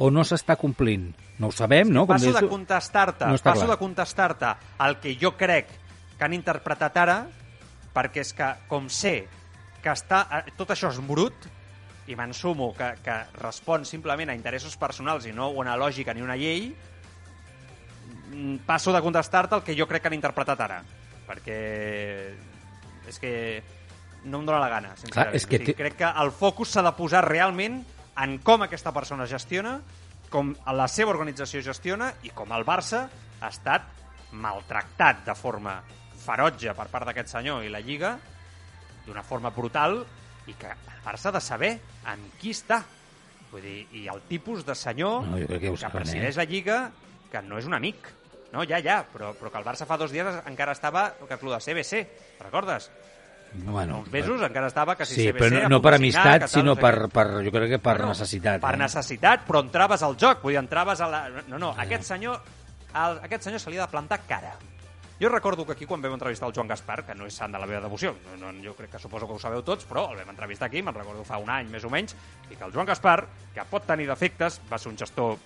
O 0.00 0.10
no 0.10 0.24
s'està 0.26 0.56
complint? 0.58 1.10
No 1.40 1.48
ho 1.48 1.54
sabem, 1.54 1.88
no? 1.88 2.06
Com 2.06 2.16
passo 2.16 2.28
deies 2.28 2.40
de 2.40 2.48
contestar-te, 2.50 3.26
No 3.26 3.38
passo 3.38 3.64
clar. 3.64 3.70
de 3.74 3.78
contestar-te 3.80 4.50
el 4.86 4.98
que 5.00 5.14
jo 5.20 5.36
crec 5.38 5.70
que 6.18 6.24
han 6.26 6.34
interpretat 6.36 6.98
ara, 7.00 7.18
perquè 7.94 8.24
és 8.24 8.34
que, 8.36 8.48
com 8.68 8.90
sé 8.92 9.22
que 9.80 9.92
està, 9.92 10.26
eh, 10.36 10.52
tot 10.56 10.74
això 10.74 10.90
és 10.92 11.00
brut, 11.00 11.48
i 12.10 12.16
m'ensumo 12.18 12.72
que, 12.76 12.90
que 13.04 13.16
respon 13.38 13.84
simplement 13.86 14.32
a 14.32 14.36
interessos 14.36 14.76
personals 14.76 15.26
i 15.30 15.32
no 15.32 15.50
una 15.56 15.76
lògica 15.78 16.12
ni 16.12 16.24
una 16.24 16.36
llei, 16.36 16.72
mm, 18.32 18.66
passo 18.66 18.92
de 18.92 19.00
contestar-te 19.00 19.56
el 19.56 19.62
que 19.62 19.76
jo 19.78 19.86
crec 19.88 20.02
que 20.02 20.10
han 20.10 20.18
interpretat 20.18 20.60
ara. 20.66 20.80
Perquè 21.28 21.58
és 23.08 23.18
que 23.22 23.32
no 24.24 24.40
em 24.40 24.46
dóna 24.46 24.60
la 24.60 24.68
gana, 24.68 24.92
sincerament. 24.96 25.36
és 25.36 25.46
que 25.46 25.56
o 25.56 25.64
sigui, 25.64 25.76
crec 25.78 25.96
que 26.00 26.10
el 26.22 26.30
focus 26.34 26.74
s'ha 26.74 26.84
de 26.84 26.92
posar 26.96 27.24
realment 27.26 27.80
en 28.20 28.38
com 28.44 28.62
aquesta 28.66 28.92
persona 28.92 29.26
gestiona, 29.26 29.78
com 30.30 30.52
la 30.76 30.86
seva 30.88 31.14
organització 31.14 31.62
gestiona 31.64 32.12
i 32.22 32.30
com 32.36 32.52
el 32.54 32.64
Barça 32.68 33.06
ha 33.40 33.48
estat 33.48 33.88
maltractat 34.32 35.24
de 35.26 35.34
forma 35.34 35.80
ferotge 36.20 36.74
per 36.76 36.86
part 36.92 37.08
d'aquest 37.08 37.32
senyor 37.32 37.64
i 37.64 37.72
la 37.72 37.80
Lliga 37.82 38.14
d'una 39.06 39.24
forma 39.26 39.50
brutal 39.50 40.02
i 40.46 40.54
que 40.54 40.70
el 40.70 41.02
Barça 41.04 41.30
ha 41.30 41.36
de 41.38 41.42
saber 41.42 41.72
amb 42.10 42.38
qui 42.40 42.54
està. 42.54 42.82
Vull 43.50 43.64
dir, 43.64 43.78
i 43.98 44.06
el 44.12 44.22
tipus 44.28 44.62
de 44.66 44.76
senyor 44.78 45.26
No, 45.26 45.40
que 45.40 45.58
que 45.58 45.76
saben, 45.76 46.02
presideix 46.04 46.36
eh? 46.36 46.38
la 46.38 46.46
Lliga 46.46 46.80
que 47.30 47.42
no 47.42 47.58
és 47.58 47.66
un 47.66 47.74
amic. 47.74 48.10
No, 48.50 48.64
ja, 48.66 48.80
ja, 48.82 49.00
però, 49.06 49.30
però 49.38 49.50
que 49.50 49.58
el 49.58 49.66
Barça 49.66 49.86
fa 49.86 49.98
dos 49.98 50.10
dies 50.14 50.40
encara 50.46 50.74
estava 50.74 51.12
que 51.18 51.34
el 51.34 51.40
club 51.40 51.54
de 51.54 51.62
CBC, 51.62 52.00
recordes? 52.42 52.90
Bueno, 53.52 53.98
uns 54.00 54.12
mesos 54.12 54.40
encara 54.46 54.68
estava 54.68 54.94
que 54.96 55.04
si 55.04 55.14
Sí, 55.16 55.24
CBC 55.32 55.38
però 55.40 55.62
no, 55.64 55.68
no 55.68 55.82
per 55.82 55.94
amistat, 55.96 56.42
que 56.44 56.48
sinó 56.48 56.74
no 56.74 56.76
per, 56.76 57.08
per, 57.10 57.26
jo 57.44 57.50
crec 57.50 57.68
que 57.72 57.78
per 57.82 57.96
Bueno, 57.98 58.12
necessitat. 58.14 58.60
Per 58.62 58.74
eh? 58.74 58.78
necessitat, 58.78 59.42
però 59.46 59.60
entraves 59.64 60.02
al 60.06 60.16
joc, 60.16 60.42
vull 60.44 60.52
dir, 60.54 60.60
entraves 60.62 61.00
a 61.00 61.08
la... 61.10 61.22
No, 61.48 61.58
no, 61.58 61.72
aquest 61.76 62.04
senyor, 62.04 62.40
al, 62.94 63.18
aquest 63.26 63.48
senyor 63.48 63.60
se 63.60 63.70
li 63.70 63.78
ha 63.78 63.86
de 63.86 63.90
plantar 63.90 64.20
cara. 64.28 64.52
Jo 65.20 65.28
recordo 65.28 65.66
que 65.66 65.72
aquí, 65.72 65.84
quan 65.84 66.00
vam 66.00 66.14
entrevistar 66.14 66.48
el 66.48 66.54
Joan 66.56 66.68
Gaspar, 66.70 67.02
que 67.04 67.14
no 67.14 67.26
és 67.28 67.34
sant 67.36 67.52
de 67.52 67.58
la 67.60 67.66
meva 67.68 67.82
devoció, 67.84 68.14
no, 68.30 68.38
no, 68.52 68.54
jo 68.64 68.72
crec 68.78 68.94
que 68.94 68.98
suposo 69.02 69.26
que 69.28 69.34
ho 69.34 69.38
sabeu 69.42 69.60
tots, 69.66 69.84
però 69.84 70.06
el 70.12 70.16
vam 70.22 70.30
entrevistar 70.32 70.70
aquí, 70.70 70.80
me'n 70.80 70.94
recordo 70.96 71.26
fa 71.28 71.36
un 71.42 71.50
any 71.52 71.68
més 71.68 71.84
o 71.84 71.90
menys, 71.92 72.14
i 72.48 72.56
que 72.56 72.64
el 72.64 72.72
Joan 72.72 72.86
Gaspar, 72.88 73.26
que 73.52 73.66
pot 73.68 73.84
tenir 73.84 74.06
defectes, 74.08 74.60
va 74.72 74.78
ser 74.80 74.88
un 74.94 74.96
gestor 74.96 75.36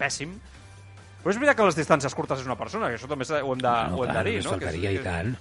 pèssim, 0.00 0.32
però 1.22 1.30
és 1.30 1.38
veritat 1.38 1.56
que 1.60 1.68
les 1.70 1.76
distàncies 1.78 2.12
curtes 2.18 2.40
és 2.42 2.46
una 2.48 2.56
persona, 2.58 2.88
que 2.90 2.98
això 2.98 3.06
també 3.06 3.28
ho 3.30 3.52
hem 3.54 3.62
de, 3.62 3.70
no, 3.70 4.00
ho 4.00 4.04
hem 4.04 4.10
clar, 4.10 4.24
de 4.24 4.30
dir, 4.32 4.42
no? 4.44 4.58
Que 4.58 4.66
és- 4.72 4.80
que 4.80 4.92
i 4.92 4.96
és- 4.96 5.04
tant. 5.04 5.36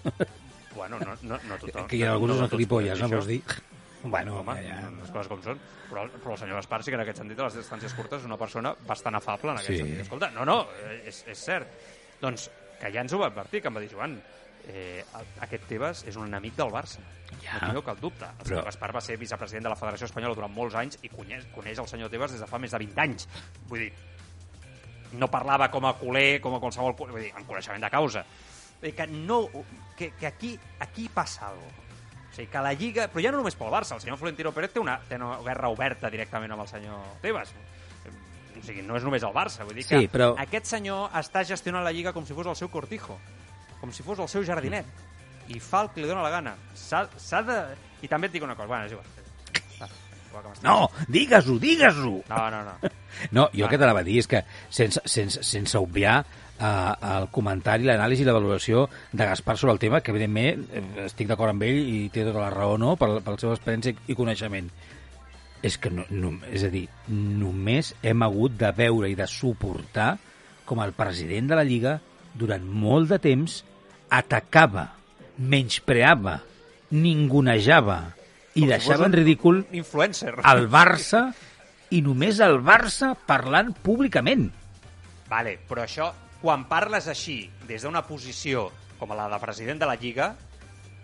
Bueno, 0.76 0.98
no, 1.00 1.16
no, 1.22 1.38
no 1.48 1.58
tothom. 1.62 1.88
que 1.88 1.98
hi 1.98 2.04
ha 2.04 2.12
alguns 2.14 2.40
no, 2.40 2.50
gilipolles, 2.50 3.00
no 3.00 3.10
vols 3.10 3.28
dir? 3.28 3.42
Bueno, 4.04 4.42
Home, 4.42 4.58
ja... 4.66 4.82
les 5.00 5.12
coses 5.16 5.30
com 5.32 5.40
són. 5.40 5.60
Però, 5.88 6.02
però 6.20 6.34
el 6.34 6.40
senyor 6.42 6.58
Gaspar 6.58 6.82
sí 6.84 6.92
que 6.92 6.98
en 6.98 7.04
aquest 7.06 7.22
sentit, 7.22 7.40
a 7.40 7.46
les 7.48 7.56
distàncies 7.56 7.94
curtes, 7.96 8.20
és 8.20 8.26
una 8.28 8.36
persona 8.36 8.74
bastant 8.84 9.16
afable 9.16 9.54
en 9.54 9.62
aquest 9.62 9.72
Sí. 9.72 9.78
sentit. 9.80 10.02
Escolta, 10.04 10.28
no, 10.36 10.44
no, 10.44 10.58
és, 11.08 11.22
és 11.32 11.40
cert. 11.40 11.70
Doncs 12.20 12.50
que 12.82 12.92
ja 12.92 13.00
ens 13.00 13.14
ho 13.16 13.20
va 13.22 13.30
advertir, 13.32 13.62
que 13.64 13.72
em 13.72 13.78
va 13.78 13.80
dir, 13.80 13.88
Joan, 13.94 14.18
eh, 14.68 15.06
aquest 15.48 15.64
Tebas 15.72 16.04
és 16.12 16.18
un 16.20 16.28
enemic 16.28 16.58
del 16.60 16.68
Barça. 16.76 17.00
Ja. 17.40 17.54
No 17.62 17.70
tingueu 17.70 17.86
cap 17.94 18.02
dubte. 18.04 18.26
El 18.26 18.44
Però- 18.44 18.50
senyor 18.58 18.66
Gaspar 18.68 18.92
va 18.98 19.02
ser 19.08 19.16
vicepresident 19.22 19.64
de 19.70 19.72
la 19.72 19.80
Federació 19.80 20.10
Espanyola 20.12 20.36
durant 20.36 20.52
molts 20.54 20.76
anys 20.76 21.00
i 21.02 21.08
coneix, 21.08 21.48
coneix 21.56 21.80
el 21.80 21.88
senyor 21.88 22.12
Tebas 22.12 22.36
des 22.36 22.44
de 22.44 22.48
fa 22.52 22.60
més 22.60 22.76
de 22.76 22.84
20 22.84 23.00
anys. 23.08 23.30
Vull 23.72 23.86
dir, 23.86 23.94
no 25.14 25.32
parlava 25.32 25.72
com 25.72 25.86
a 25.88 25.94
culer, 25.96 26.42
com 26.42 26.56
a 26.56 26.60
qualsevol... 26.60 26.96
culer, 26.98 27.14
Vull 27.16 27.24
dir, 27.30 27.32
amb 27.38 27.48
coneixement 27.48 27.88
de 27.88 27.90
causa. 27.94 28.26
Que 28.92 29.08
no... 29.08 29.48
Que, 29.96 30.12
que 30.20 30.28
aquí, 30.28 30.60
aquí 30.80 31.08
passa 31.08 31.48
alguna 31.48 31.70
cosa. 31.72 31.82
O 32.32 32.36
sigui, 32.36 32.48
que 32.50 32.62
la 32.66 32.74
Lliga... 32.74 33.08
Però 33.14 33.22
ja 33.24 33.32
no 33.32 33.38
només 33.40 33.56
pel 33.56 33.70
Barça, 33.72 33.94
el 33.96 34.02
senyor 34.02 34.18
Florentino 34.18 34.52
Pérez 34.52 34.74
té 34.74 34.82
una, 34.82 34.98
té 35.08 35.16
una 35.16 35.38
guerra 35.46 35.70
oberta 35.70 36.10
directament 36.10 36.52
amb 36.52 36.66
el 36.66 36.68
senyor 36.72 37.00
Tebas. 37.22 37.54
O 38.58 38.62
sigui, 38.66 38.82
no 38.86 38.98
és 38.98 39.04
només 39.06 39.24
el 39.24 39.32
Barça. 39.36 39.64
Vull 39.68 39.78
dir 39.78 39.86
que 39.86 40.00
Sí, 40.02 40.10
però- 40.12 40.34
aquest 40.42 40.66
senyor 40.74 41.14
està 41.16 41.46
gestionant 41.46 41.86
la 41.86 41.92
Lliga 41.94 42.12
com 42.14 42.26
si 42.26 42.34
fos 42.34 42.48
el 42.50 42.56
seu 42.58 42.70
cortijo, 42.74 43.20
com 43.80 43.92
si 43.94 44.04
fos 44.04 44.20
el 44.20 44.28
seu 44.28 44.44
jardinet. 44.44 44.86
I 45.54 45.60
fa 45.60 45.82
el 45.84 45.90
que 45.94 46.02
li 46.02 46.08
dóna 46.10 46.24
la 46.26 46.30
gana. 46.34 46.56
S'ha 46.74 47.42
de... 47.46 47.60
I 48.02 48.08
també 48.10 48.28
et 48.28 48.34
dic 48.34 48.44
una 48.44 48.56
cosa. 48.56 48.68
Bueno, 48.68 48.86
és 48.86 48.92
igual. 48.96 49.06
Va, 50.34 50.42
No, 50.64 50.90
digues-ho, 51.14 51.60
digues-ho! 51.62 52.24
No, 52.30 52.50
no, 52.50 52.64
no. 52.66 52.78
No, 53.32 53.44
jo 53.54 53.68
el 53.68 53.70
que 53.70 53.78
t'anava 53.78 54.02
a 54.02 54.04
dir 54.08 54.16
és 54.24 54.26
que 54.28 54.40
sense, 54.74 54.98
sense, 55.06 55.44
sense 55.46 55.78
obviar 55.78 56.24
uh, 56.60 56.94
el 57.18 57.30
comentari, 57.34 57.88
l'anàlisi 57.88 58.26
i 58.26 58.28
la 58.28 58.36
valoració 58.36 58.88
de 59.12 59.28
Gaspar 59.30 59.58
sobre 59.58 59.74
el 59.76 59.82
tema, 59.82 60.02
que 60.02 60.14
evidentment 60.14 60.66
eh, 60.72 60.84
estic 61.08 61.30
d'acord 61.30 61.54
amb 61.54 61.66
ell 61.66 61.80
i 61.80 62.10
té 62.14 62.26
tota 62.28 62.44
la 62.44 62.52
raó, 62.54 62.78
no?, 62.82 62.96
per, 63.00 63.10
per 63.24 63.36
la 63.36 63.42
seva 63.42 63.58
experiència 63.58 63.96
i 64.08 64.18
coneixement. 64.18 64.70
És 65.64 65.78
que, 65.80 65.92
no, 65.94 66.04
no, 66.12 66.34
és 66.52 66.66
a 66.68 66.72
dir, 66.72 66.88
només 67.08 67.94
hem 68.04 68.26
hagut 68.26 68.58
de 68.60 68.72
veure 68.76 69.10
i 69.10 69.16
de 69.16 69.28
suportar 69.32 70.18
com 70.68 70.82
el 70.84 70.92
president 70.96 71.48
de 71.52 71.60
la 71.60 71.68
Lliga 71.68 72.00
durant 72.36 72.66
molt 72.66 73.12
de 73.12 73.20
temps 73.24 73.62
atacava, 74.14 74.90
menyspreava, 75.38 76.42
ningunejava 76.94 78.02
i 78.60 78.68
deixava 78.70 79.08
en 79.08 79.16
ridícul 79.16 79.64
Influencer. 79.74 80.36
el 80.46 80.68
Barça 80.70 81.26
i 81.94 82.02
només 82.06 82.40
el 82.44 82.60
Barça 82.66 83.14
parlant 83.28 83.72
públicament. 83.86 84.50
Vale, 85.30 85.56
però 85.70 85.86
això, 85.88 86.12
quan 86.44 86.66
parles 86.68 87.08
així, 87.08 87.46
des 87.70 87.86
d'una 87.88 88.04
posició 88.04 88.68
com 89.00 89.16
la 89.16 89.30
de 89.32 89.40
president 89.40 89.80
de 89.80 89.88
la 89.88 89.96
Lliga, 89.96 90.34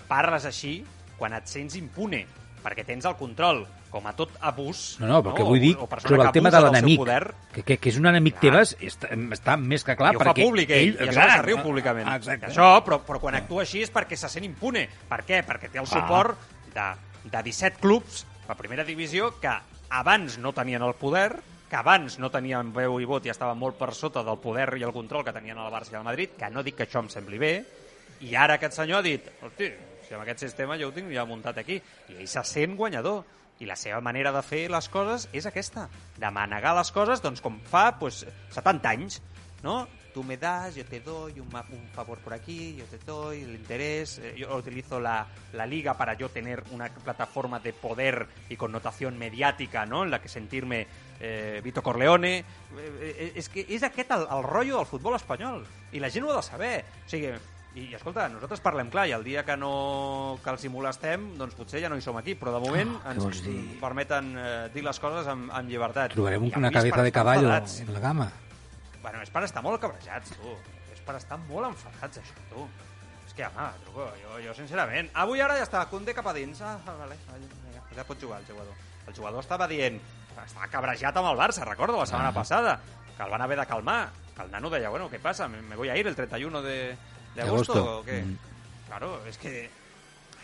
parles 0.10 0.45
així 0.49 0.82
quan 1.19 1.34
et 1.36 1.47
sents 1.47 1.75
impune, 1.80 2.25
perquè 2.63 2.84
tens 2.88 3.08
el 3.08 3.15
control, 3.15 3.63
com 3.89 4.06
a 4.06 4.12
tot 4.13 4.36
abús... 4.45 4.97
No, 5.02 5.08
no, 5.10 5.19
perquè 5.25 5.41
o- 5.41 5.47
vull 5.49 5.62
dir 5.63 5.71
o 5.80 5.88
persona 5.89 6.12
sobre 6.12 6.28
el 6.28 6.34
tema 6.36 6.52
de 6.54 6.60
l'enemic, 6.62 6.99
Poder, 7.02 7.23
que, 7.56 7.63
que, 7.63 7.78
que 7.82 7.89
és 7.89 7.97
un 7.97 8.06
enemic 8.12 8.36
Clar. 8.38 8.43
teves, 8.52 8.73
està, 8.86 9.10
està 9.36 9.56
més 9.58 9.84
que 9.88 9.95
clar. 9.97 10.12
i 10.13 10.19
ho 10.19 10.21
fa 10.21 10.28
perquè 10.30 10.45
públic 10.45 10.73
ell, 10.75 10.91
i 10.93 11.08
a 11.08 11.15
clar, 11.15 11.39
riu 11.47 11.58
públicament. 11.63 12.12
Exacte. 12.19 12.52
Això, 12.52 12.67
però, 12.86 12.99
però 13.08 13.21
quan 13.23 13.39
actua 13.39 13.63
així 13.65 13.82
és 13.88 13.91
perquè 13.95 14.19
se 14.19 14.30
sent 14.30 14.45
impune. 14.45 14.86
Per 15.10 15.21
què? 15.25 15.41
Perquè 15.47 15.71
té 15.73 15.82
el 15.82 15.88
suport 15.89 16.38
de, 16.75 16.88
de 17.32 17.43
17 17.49 17.80
clubs 17.82 18.25
a 18.49 18.56
primera 18.60 18.84
divisió 18.86 19.32
que 19.41 19.56
abans 19.89 20.38
no 20.38 20.54
tenien 20.54 20.84
el 20.86 20.93
poder, 20.99 21.32
que 21.69 21.77
abans 21.77 22.17
no 22.19 22.32
tenien 22.34 22.71
veu 22.73 22.97
i 22.99 23.08
vot 23.08 23.25
i 23.25 23.32
estaven 23.32 23.60
molt 23.60 23.77
per 23.77 23.91
sota 23.93 24.23
del 24.25 24.39
poder 24.41 24.71
i 24.79 24.86
el 24.88 24.95
control 24.95 25.23
que 25.25 25.36
tenien 25.36 25.60
el 25.62 25.71
Barça 25.71 25.93
i 25.93 25.99
el 25.99 26.08
Madrid, 26.08 26.34
que 26.39 26.49
no 26.49 26.63
dic 26.65 26.79
que 26.79 26.88
això 26.88 27.03
em 27.03 27.12
sembli 27.13 27.38
bé, 27.41 27.53
i 28.25 28.34
ara 28.36 28.58
aquest 28.58 28.79
senyor 28.82 28.99
ha 28.99 29.05
dit, 29.05 29.29
hosti, 29.45 29.69
si 30.08 30.15
amb 30.15 30.25
aquest 30.25 30.41
sistema 30.47 30.77
jo 30.79 30.89
ho 30.89 30.95
tinc 30.95 31.12
ja 31.13 31.27
muntat 31.29 31.62
aquí, 31.62 31.77
i 32.10 32.17
ell 32.17 32.27
se 32.27 32.43
sent 32.47 32.75
guanyador. 32.79 33.21
I 33.60 33.67
la 33.67 33.75
seva 33.75 33.99
manera 33.99 34.32
de 34.32 34.39
fer 34.39 34.63
les 34.71 34.88
coses 34.88 35.25
és 35.36 35.45
aquesta, 35.45 35.89
de 36.15 36.29
manegar 36.32 36.71
les 36.77 36.89
coses, 36.95 37.19
doncs 37.19 37.43
com 37.43 37.58
fa 37.67 37.89
pues, 37.99 38.21
70 38.55 38.93
anys, 38.95 39.17
¿no? 39.65 39.82
Tú 40.13 40.24
me 40.24 40.38
das, 40.38 40.76
yo 40.76 40.84
te 40.86 41.00
doy 41.02 41.39
un, 41.39 41.48
un 41.48 41.88
favor 41.93 42.17
por 42.19 42.34
aquí, 42.34 42.76
yo 42.76 42.86
te 42.86 42.98
doy 43.06 43.41
el 43.43 43.56
interés, 43.56 44.17
eh, 44.19 44.36
yo 44.38 44.56
utilizo 44.56 45.00
la, 45.00 45.28
la 45.54 45.65
liga 45.65 45.93
para 45.95 46.13
yo 46.15 46.30
tener 46.30 46.63
una 46.72 46.89
plataforma 46.89 47.60
de 47.60 47.74
poder 47.74 48.28
y 48.50 48.56
connotación 48.56 49.17
mediática, 49.17 49.86
¿no? 49.86 50.04
En 50.04 50.12
la 50.12 50.22
que 50.22 50.28
sentirme 50.30 50.88
eh, 51.19 51.62
Vito 51.63 51.82
Corleone. 51.84 52.39
Eh, 52.39 52.43
eh, 52.76 53.32
és 53.36 53.50
que 53.50 53.65
és 53.69 53.84
aquest 53.84 54.12
el, 54.15 54.26
el 54.32 54.43
rotllo 54.43 54.78
del 54.82 54.89
futbol 54.89 55.15
espanyol, 55.15 55.63
i 55.93 56.00
la 56.00 56.10
gent 56.10 56.26
ho 56.26 56.34
ha 56.34 56.38
de 56.41 56.43
saber. 56.45 56.76
O 57.06 57.10
sigui, 57.10 57.32
i, 57.76 57.84
i 57.91 57.93
escolta, 57.93 58.26
nosaltres 58.34 58.63
parlem 58.65 58.89
clar, 58.89 59.06
i 59.10 59.13
el 59.13 59.24
dia 59.24 59.43
que 59.45 59.56
no 59.58 60.39
que 60.43 60.50
els 60.50 60.63
hi 60.65 60.72
molestem, 60.74 61.30
doncs 61.38 61.54
potser 61.58 61.84
ja 61.84 61.89
no 61.91 61.98
hi 62.00 62.02
som 62.02 62.17
aquí, 62.17 62.34
però 62.36 62.56
de 62.58 62.62
moment 62.65 62.95
Oh, 63.04 63.12
ens 63.13 63.43
dir? 63.45 63.58
permeten 63.80 64.34
eh, 64.38 64.69
dir 64.74 64.84
les 64.84 65.00
coses 65.00 65.28
amb, 65.30 65.52
amb 65.54 65.69
llibertat. 65.69 66.15
Trobarem 66.17 66.50
una 66.50 66.72
cabeza 66.74 67.04
de 67.06 67.12
caballo 67.13 67.45
enfadats. 67.50 67.82
en 67.86 67.93
la 67.93 68.00
gama. 68.00 68.32
Bueno, 69.02 69.22
és 69.24 69.30
per 69.32 69.44
estar 69.48 69.62
molt 69.64 69.80
cabrejats, 69.82 70.34
tu. 70.36 70.54
És 70.94 71.00
per 71.06 71.16
estar 71.16 71.38
molt 71.48 71.70
enfadats, 71.72 72.20
això, 72.22 72.46
tu. 72.52 72.68
És 73.28 73.34
que, 73.38 73.46
home, 73.46 73.68
truco, 73.86 74.08
jo, 74.24 74.40
jo 74.44 74.54
sincerament... 74.58 75.10
Avui 75.14 75.42
ara 75.42 75.56
ja 75.60 75.64
està, 75.68 75.86
Condé 75.90 76.14
cap 76.18 76.28
a 76.28 76.34
dins. 76.34 76.60
Ah, 76.66 76.78
vale, 76.86 77.16
vale, 77.30 77.40
vinga, 77.66 77.84
ja 77.96 78.04
pot 78.08 78.20
jugar 78.22 78.40
el 78.42 78.48
jugador. 78.50 78.74
El 79.08 79.16
jugador 79.16 79.40
estava 79.46 79.68
dient... 79.72 80.00
Estava 80.40 80.68
cabrejat 80.72 81.18
amb 81.20 81.28
el 81.34 81.38
Barça, 81.40 81.66
recordo, 81.68 81.98
la 82.00 82.06
setmana 82.08 82.30
Ah. 82.30 82.34
passada, 82.34 82.80
que 83.18 83.24
el 83.24 83.30
van 83.30 83.42
haver 83.42 83.60
de 83.60 83.66
calmar. 83.68 84.10
Que 84.36 84.44
el 84.44 84.52
nano 84.52 84.70
deia, 84.70 84.90
bueno, 84.90 85.10
¿qué 85.10 85.20
pasa? 85.20 85.48
¿Me, 85.48 85.62
me 85.62 85.76
voy 85.76 85.90
a 85.90 85.98
ir 85.98 86.08
el 86.08 86.16
31 86.16 86.62
de, 86.62 86.96
de 87.36 87.42
agosto, 87.42 87.74
agosto. 87.74 88.00
o 88.00 88.04
qué? 88.06 88.22
Mm. 88.24 88.38
Claro, 88.88 89.26
es 89.26 89.38
que... 89.38 89.70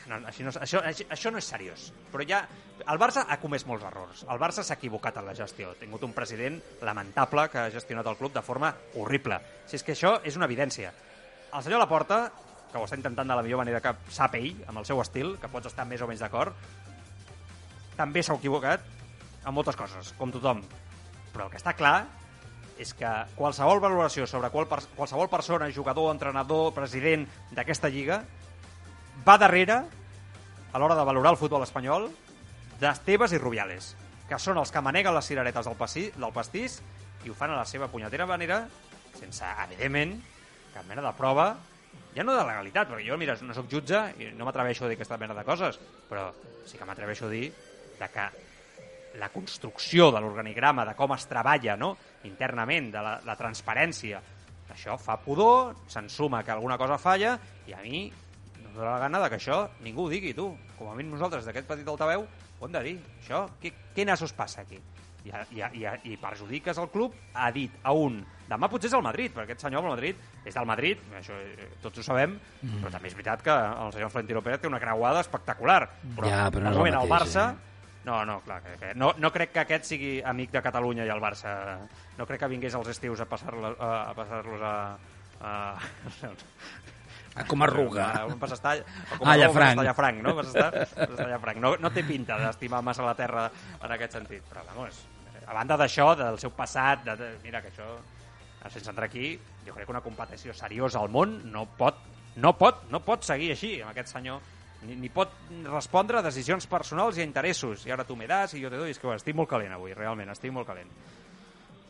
no, 0.09 0.19
així 0.29 0.45
no, 0.45 0.53
això, 0.61 0.81
això, 0.85 1.31
no 1.31 1.41
és 1.41 1.49
seriós. 1.49 1.89
Però 2.13 2.25
ja... 2.27 2.45
El 2.85 2.99
Barça 3.01 3.23
ha 3.31 3.39
comès 3.41 3.63
molts 3.65 3.85
errors. 3.87 4.25
El 4.29 4.37
Barça 4.37 4.61
s'ha 4.61 4.75
equivocat 4.77 5.15
en 5.17 5.25
la 5.25 5.33
gestió. 5.33 5.71
Ha 5.71 5.79
tingut 5.79 6.03
un 6.05 6.11
president 6.13 6.59
lamentable 6.85 7.47
que 7.49 7.57
ha 7.57 7.71
gestionat 7.73 8.05
el 8.11 8.17
club 8.19 8.33
de 8.35 8.43
forma 8.45 8.69
horrible. 9.01 9.39
Si 9.65 9.79
és 9.79 9.85
que 9.85 9.95
això 9.95 10.19
és 10.27 10.37
una 10.37 10.45
evidència. 10.45 10.91
El 11.55 11.63
senyor 11.65 11.81
Laporta, 11.81 12.19
que 12.71 12.77
ho 12.77 12.85
està 12.85 12.99
intentant 12.99 13.31
de 13.31 13.39
la 13.39 13.45
millor 13.45 13.63
manera 13.63 13.81
que 13.81 13.95
sap 14.13 14.35
ell, 14.37 14.51
amb 14.67 14.83
el 14.83 14.85
seu 14.85 15.01
estil, 15.01 15.33
que 15.41 15.49
pots 15.49 15.71
estar 15.71 15.87
més 15.89 16.03
o 16.03 16.09
menys 16.11 16.21
d'acord, 16.21 16.53
també 17.95 18.21
s'ha 18.21 18.37
equivocat 18.37 18.85
en 19.45 19.55
moltes 19.55 19.79
coses, 19.79 20.13
com 20.19 20.33
tothom. 20.35 20.61
Però 21.33 21.47
el 21.47 21.53
que 21.53 21.61
està 21.61 21.73
clar 21.73 21.97
és 22.77 22.91
que 22.93 23.09
qualsevol 23.37 23.79
valoració 23.79 24.27
sobre 24.27 24.51
qual, 24.51 24.67
qualsevol 24.67 25.31
persona, 25.31 25.71
jugador, 25.71 26.11
entrenador, 26.11 26.73
president 26.75 27.23
d'aquesta 27.55 27.89
lliga 27.89 28.25
va 29.23 29.37
darrere, 29.39 29.81
a 30.73 30.79
l'hora 30.79 30.97
de 30.97 31.05
valorar 31.07 31.31
el 31.31 31.39
futbol 31.39 31.63
espanyol, 31.63 32.09
d'Esteves 32.81 33.31
i 33.31 33.39
Rubiales, 33.39 33.93
que 34.27 34.39
són 34.41 34.59
els 34.59 34.73
que 34.73 34.83
maneguen 34.83 35.15
les 35.15 35.29
cireretes 35.29 35.69
del, 35.69 35.77
passi, 35.79 36.09
del 36.15 36.33
pastís 36.35 36.81
i 37.25 37.31
ho 37.31 37.37
fan 37.37 37.53
a 37.53 37.59
la 37.61 37.65
seva 37.69 37.87
punyetera 37.87 38.27
manera, 38.27 38.65
sense, 39.15 39.45
evidentment, 39.63 40.17
cap 40.73 40.85
mena 40.89 41.05
de 41.05 41.13
prova, 41.15 41.53
ja 42.15 42.23
no 42.23 42.35
de 42.35 42.43
legalitat, 42.43 42.89
perquè 42.89 43.05
jo, 43.07 43.17
mira, 43.19 43.37
no 43.43 43.55
sóc 43.55 43.69
jutge 43.71 44.01
i 44.19 44.31
no 44.35 44.47
m'atreveixo 44.47 44.85
a 44.85 44.91
dir 44.91 44.97
aquesta 44.99 45.19
mena 45.21 45.37
de 45.37 45.45
coses, 45.47 45.79
però 46.09 46.27
sí 46.67 46.77
que 46.79 46.87
m'atreveixo 46.87 47.29
a 47.29 47.31
dir 47.31 47.47
de 47.99 48.09
que 48.11 48.27
la 49.19 49.29
construcció 49.31 50.09
de 50.11 50.19
l'organigrama, 50.19 50.85
de 50.85 50.95
com 50.95 51.13
es 51.15 51.27
treballa 51.31 51.77
no? 51.79 51.93
internament, 52.27 52.91
de 52.91 53.03
la, 53.03 53.15
la 53.23 53.35
transparència, 53.39 54.19
això 54.75 54.97
fa 54.99 55.15
pudor, 55.23 55.75
se'n 55.87 56.09
suma 56.11 56.43
que 56.43 56.51
alguna 56.51 56.77
cosa 56.77 56.97
falla, 56.99 57.37
i 57.67 57.73
a 57.73 57.79
mi 57.83 58.09
dóna 58.75 58.93
la 58.93 59.03
gana 59.05 59.23
de 59.23 59.31
que 59.31 59.39
això 59.39 59.63
ningú 59.85 60.05
ho 60.05 60.11
digui, 60.11 60.35
tu. 60.37 60.51
Com 60.77 60.91
a 60.91 60.95
mínim 60.97 61.15
nosaltres 61.15 61.47
d'aquest 61.47 61.67
petit 61.69 61.87
altaveu 61.87 62.27
ho 62.59 62.67
hem 62.67 62.75
de 62.75 62.83
dir. 62.85 62.95
Això, 63.21 63.45
què, 63.61 63.73
què 63.95 64.05
nassos 64.07 64.35
passa 64.35 64.63
aquí? 64.63 64.79
I, 65.25 65.31
i, 65.57 65.61
i, 65.81 65.85
i 66.11 66.17
perjudiques 66.21 66.77
el 66.77 66.91
club, 66.93 67.15
ha 67.33 67.49
dit 67.53 67.73
a 67.81 67.95
un 67.97 68.21
demà 68.45 68.69
potser 68.69 68.91
és 68.91 68.95
el 68.97 69.03
Madrid, 69.05 69.33
perquè 69.33 69.55
aquest 69.55 69.65
senyor 69.65 69.81
el 69.81 69.95
Madrid 69.95 70.19
és 70.45 70.53
del 70.53 70.67
Madrid, 70.69 70.99
això 71.17 71.37
eh, 71.41 71.69
tots 71.81 72.01
ho 72.01 72.03
sabem, 72.05 72.35
mm. 72.37 72.81
però 72.83 72.91
també 72.93 73.09
és 73.09 73.15
veritat 73.17 73.41
que 73.45 73.55
el 73.55 73.93
senyor 73.95 74.11
Florentino 74.13 74.43
Pérez 74.45 74.61
té 74.61 74.69
una 74.69 74.81
creuada 74.81 75.23
espectacular. 75.25 75.79
Però, 76.03 76.29
ja, 76.29 76.43
però 76.53 76.67
no 76.67 76.75
moment, 76.77 76.99
el 76.99 77.07
el 77.07 77.15
Barça... 77.15 77.47
Eh? 77.53 77.71
No, 78.05 78.19
no, 78.21 78.35
clar, 78.45 78.59
que, 78.61 78.75
que 78.77 78.91
no, 78.93 79.15
no 79.17 79.31
crec 79.33 79.49
que 79.55 79.63
aquest 79.63 79.87
sigui 79.89 80.19
amic 80.21 80.51
de 80.53 80.61
Catalunya 80.61 81.07
i 81.07 81.09
el 81.09 81.21
Barça. 81.23 81.55
No 82.19 82.27
crec 82.29 82.43
que 82.43 82.51
vingués 82.51 82.75
als 82.77 82.91
estius 82.91 83.23
a 83.23 83.25
passar-los 83.25 83.79
a, 83.81 83.89
a, 84.11 84.13
passar 84.13 84.43
a, 84.61 84.75
a, 85.41 85.53
Ah, 87.35 87.43
com 87.43 87.61
a 87.61 87.67
arruga. 87.67 88.05
A, 88.05 88.21
a, 88.23 88.25
a, 88.25 89.17
com 89.17 89.27
a 89.27 89.35
Llafranc. 89.35 89.81
A 89.81 89.83
Llafranc, 89.83 90.21
no? 90.23 90.35
Vas 90.37 90.47
estar, 90.53 90.69
vas 90.71 90.95
estar 90.95 91.25
a 91.25 91.31
Llafranc. 91.33 91.59
No, 91.59 91.73
no 91.83 91.91
té 91.91 92.05
pinta 92.07 92.39
d'estimar 92.39 92.79
massa 92.85 93.03
la 93.03 93.15
terra 93.19 93.49
en 93.75 93.95
aquest 93.97 94.15
sentit, 94.15 94.45
però 94.47 94.63
vamos, 94.69 95.01
a 95.45 95.53
banda 95.53 95.77
d'això, 95.77 96.13
del 96.15 96.39
seu 96.39 96.55
passat, 96.55 97.03
de, 97.05 97.17
de, 97.19 97.31
mira 97.43 97.61
que 97.61 97.73
això, 97.73 97.89
sense 98.71 98.89
entrar 98.89 99.09
aquí, 99.11 99.35
jo 99.67 99.75
crec 99.75 99.89
que 99.89 99.93
una 99.93 100.03
competició 100.05 100.55
seriosa 100.55 101.03
al 101.03 101.11
món 101.11 101.37
no 101.51 101.67
pot, 101.77 101.99
no 102.41 102.55
pot, 102.57 102.85
no 102.89 103.03
pot 103.05 103.27
seguir 103.27 103.51
així 103.53 103.75
amb 103.81 103.91
aquest 103.91 104.15
senyor 104.15 104.39
ni, 104.85 104.95
ni 104.95 105.09
pot 105.09 105.31
respondre 105.67 106.19
a 106.19 106.23
decisions 106.25 106.67
personals 106.69 107.17
i 107.17 107.23
a 107.23 107.27
interessos. 107.27 107.85
I 107.85 107.93
ara 107.93 108.05
tu 108.07 108.15
me 108.15 108.27
das 108.29 108.55
i 108.55 108.63
jo 108.63 108.71
te 108.71 108.79
doy. 108.79 108.93
És 108.93 109.01
que 109.01 109.07
bueno, 109.07 109.19
estic 109.21 109.37
molt 109.37 109.49
calent 109.51 109.75
avui, 109.75 109.93
realment, 109.97 110.31
estic 110.33 110.53
molt 110.53 110.67
calent. 110.69 110.91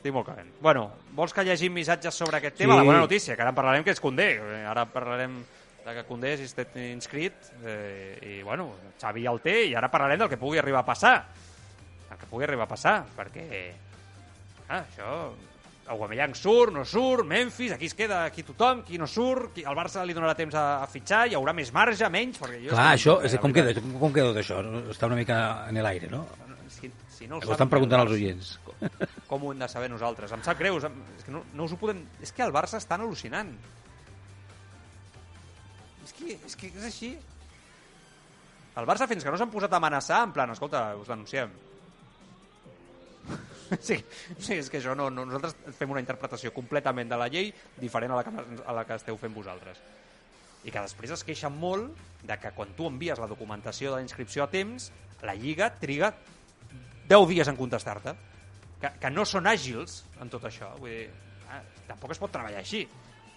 Estic 0.05 0.13
molt 0.13 0.27
calent. 0.29 0.51
Bueno, 0.61 0.83
vols 1.17 1.33
que 1.33 1.41
llegim 1.47 1.73
missatges 1.73 2.13
sobre 2.13 2.37
aquest 2.37 2.59
tema? 2.59 2.75
Sí. 2.75 2.77
La 2.77 2.85
bona 2.85 2.99
notícia, 3.01 3.33
que 3.35 3.41
ara 3.41 3.49
en 3.49 3.55
parlarem, 3.57 3.83
que 3.83 3.89
és 3.95 3.99
Condé. 4.03 4.27
Eh, 4.37 4.59
Ara 4.69 4.83
parlarem 4.85 5.39
de 5.85 5.93
que 5.95 6.03
Condé 6.05 6.35
és 6.35 6.53
inscrit 6.91 7.33
eh, 7.65 8.19
i, 8.21 8.35
bueno, 8.45 8.67
Xavi 9.01 9.25
el 9.25 9.41
té 9.41 9.55
i 9.71 9.73
ara 9.73 9.89
parlarem 9.89 10.19
del 10.21 10.29
que 10.29 10.37
pugui 10.37 10.61
arribar 10.61 10.83
a 10.83 10.85
passar. 10.85 11.15
El 12.11 12.21
que 12.21 12.29
pugui 12.29 12.45
arribar 12.45 12.67
a 12.67 12.73
passar, 12.75 12.99
perquè 13.17 13.47
ah, 14.69 14.83
això 14.83 15.17
Aubameyang 15.89 16.33
surt, 16.37 16.73
no 16.73 16.85
surt, 16.85 17.25
Memphis, 17.29 17.71
aquí 17.73 17.85
es 17.89 17.93
queda 17.97 18.23
aquí 18.25 18.41
tothom, 18.45 18.83
qui 18.85 18.97
no 19.01 19.05
surt, 19.09 19.51
qui, 19.53 19.65
el 19.65 19.75
Barça 19.77 20.05
li 20.05 20.13
donarà 20.17 20.33
temps 20.37 20.53
a, 20.57 20.83
a 20.83 20.87
fitxar, 20.89 21.27
hi 21.29 21.35
haurà 21.37 21.53
més 21.53 21.69
marge, 21.73 22.07
menys, 22.09 22.39
perquè 22.41 22.61
jo... 22.63 22.71
Clar, 22.73 22.87
que- 22.93 23.01
això, 23.01 23.17
és, 23.25 23.35
com, 23.41 23.53
queda, 23.53 23.73
com 23.81 24.13
queda 24.13 24.31
tot 24.31 24.39
això? 24.41 24.61
Està 24.93 25.05
una 25.09 25.17
mica 25.19 25.37
en 25.69 25.81
l'aire, 25.85 26.09
no? 26.13 26.23
Si, 27.15 27.29
no 27.31 27.39
ho 27.39 27.53
estan 27.55 27.71
preguntant 27.71 28.03
als 28.03 28.11
oients. 28.11 28.55
Com 29.29 29.45
ho 29.45 29.53
hem 29.53 29.61
de 29.63 29.69
saber 29.71 29.87
nosaltres? 29.91 30.33
Em 30.35 30.41
sap 30.43 30.59
greu, 30.59 30.81
és 30.81 31.23
que 31.23 31.31
no, 31.31 31.45
no 31.55 31.67
us 31.67 31.75
ho 31.75 31.79
podem... 31.79 32.01
És 32.25 32.33
que 32.35 32.43
el 32.43 32.51
Barça 32.55 32.81
està 32.81 32.97
al·lucinant. 32.99 33.53
És 36.03 36.11
que, 36.17 36.35
és 36.35 36.57
que 36.59 36.73
és 36.73 36.89
així. 36.89 37.13
El 38.75 38.89
Barça, 38.89 39.07
fins 39.07 39.23
que 39.23 39.31
no 39.31 39.39
s'han 39.39 39.53
posat 39.53 39.71
a 39.71 39.79
amenaçar, 39.79 40.19
en 40.27 40.35
plan, 40.35 40.51
escolta, 40.51 40.89
us 40.99 41.11
denunciem. 41.11 41.55
Sí, 43.81 43.95
sí, 44.37 44.59
és 44.59 44.67
que 44.69 44.77
això 44.77 44.93
no, 44.93 45.07
no, 45.09 45.23
nosaltres 45.25 45.55
fem 45.73 45.89
una 45.89 46.01
interpretació 46.03 46.51
completament 46.53 47.09
de 47.09 47.17
la 47.17 47.25
llei 47.33 47.47
diferent 47.81 48.13
a 48.13 48.19
la, 48.19 48.25
que, 48.27 48.43
a 48.61 48.75
la 48.77 48.83
que 48.85 48.99
esteu 48.99 49.17
fent 49.17 49.33
vosaltres. 49.33 49.79
I 50.65 50.73
que 50.73 50.83
després 50.85 51.15
es 51.15 51.23
queixen 51.25 51.55
molt 51.57 51.97
de 52.29 52.37
que 52.41 52.51
quan 52.53 52.75
tu 52.77 52.85
envies 52.91 53.17
la 53.17 53.29
documentació 53.31 53.89
de 53.89 53.97
la 53.97 54.05
inscripció 54.05 54.45
a 54.45 54.51
temps, 54.53 54.91
la 55.25 55.33
Lliga 55.33 55.71
triga 55.81 56.11
10 57.09 57.27
dies 57.29 57.47
en 57.51 57.57
contestar-te. 57.59 58.15
Que, 58.81 58.91
que 59.01 59.11
no 59.13 59.25
són 59.25 59.47
àgils 59.47 60.03
en 60.21 60.31
tot 60.31 60.45
això. 60.49 60.73
Vull 60.81 60.91
dir, 60.91 61.09
ah, 61.49 61.61
tampoc 61.87 62.13
es 62.15 62.21
pot 62.21 62.33
treballar 62.33 62.61
així. 62.61 62.83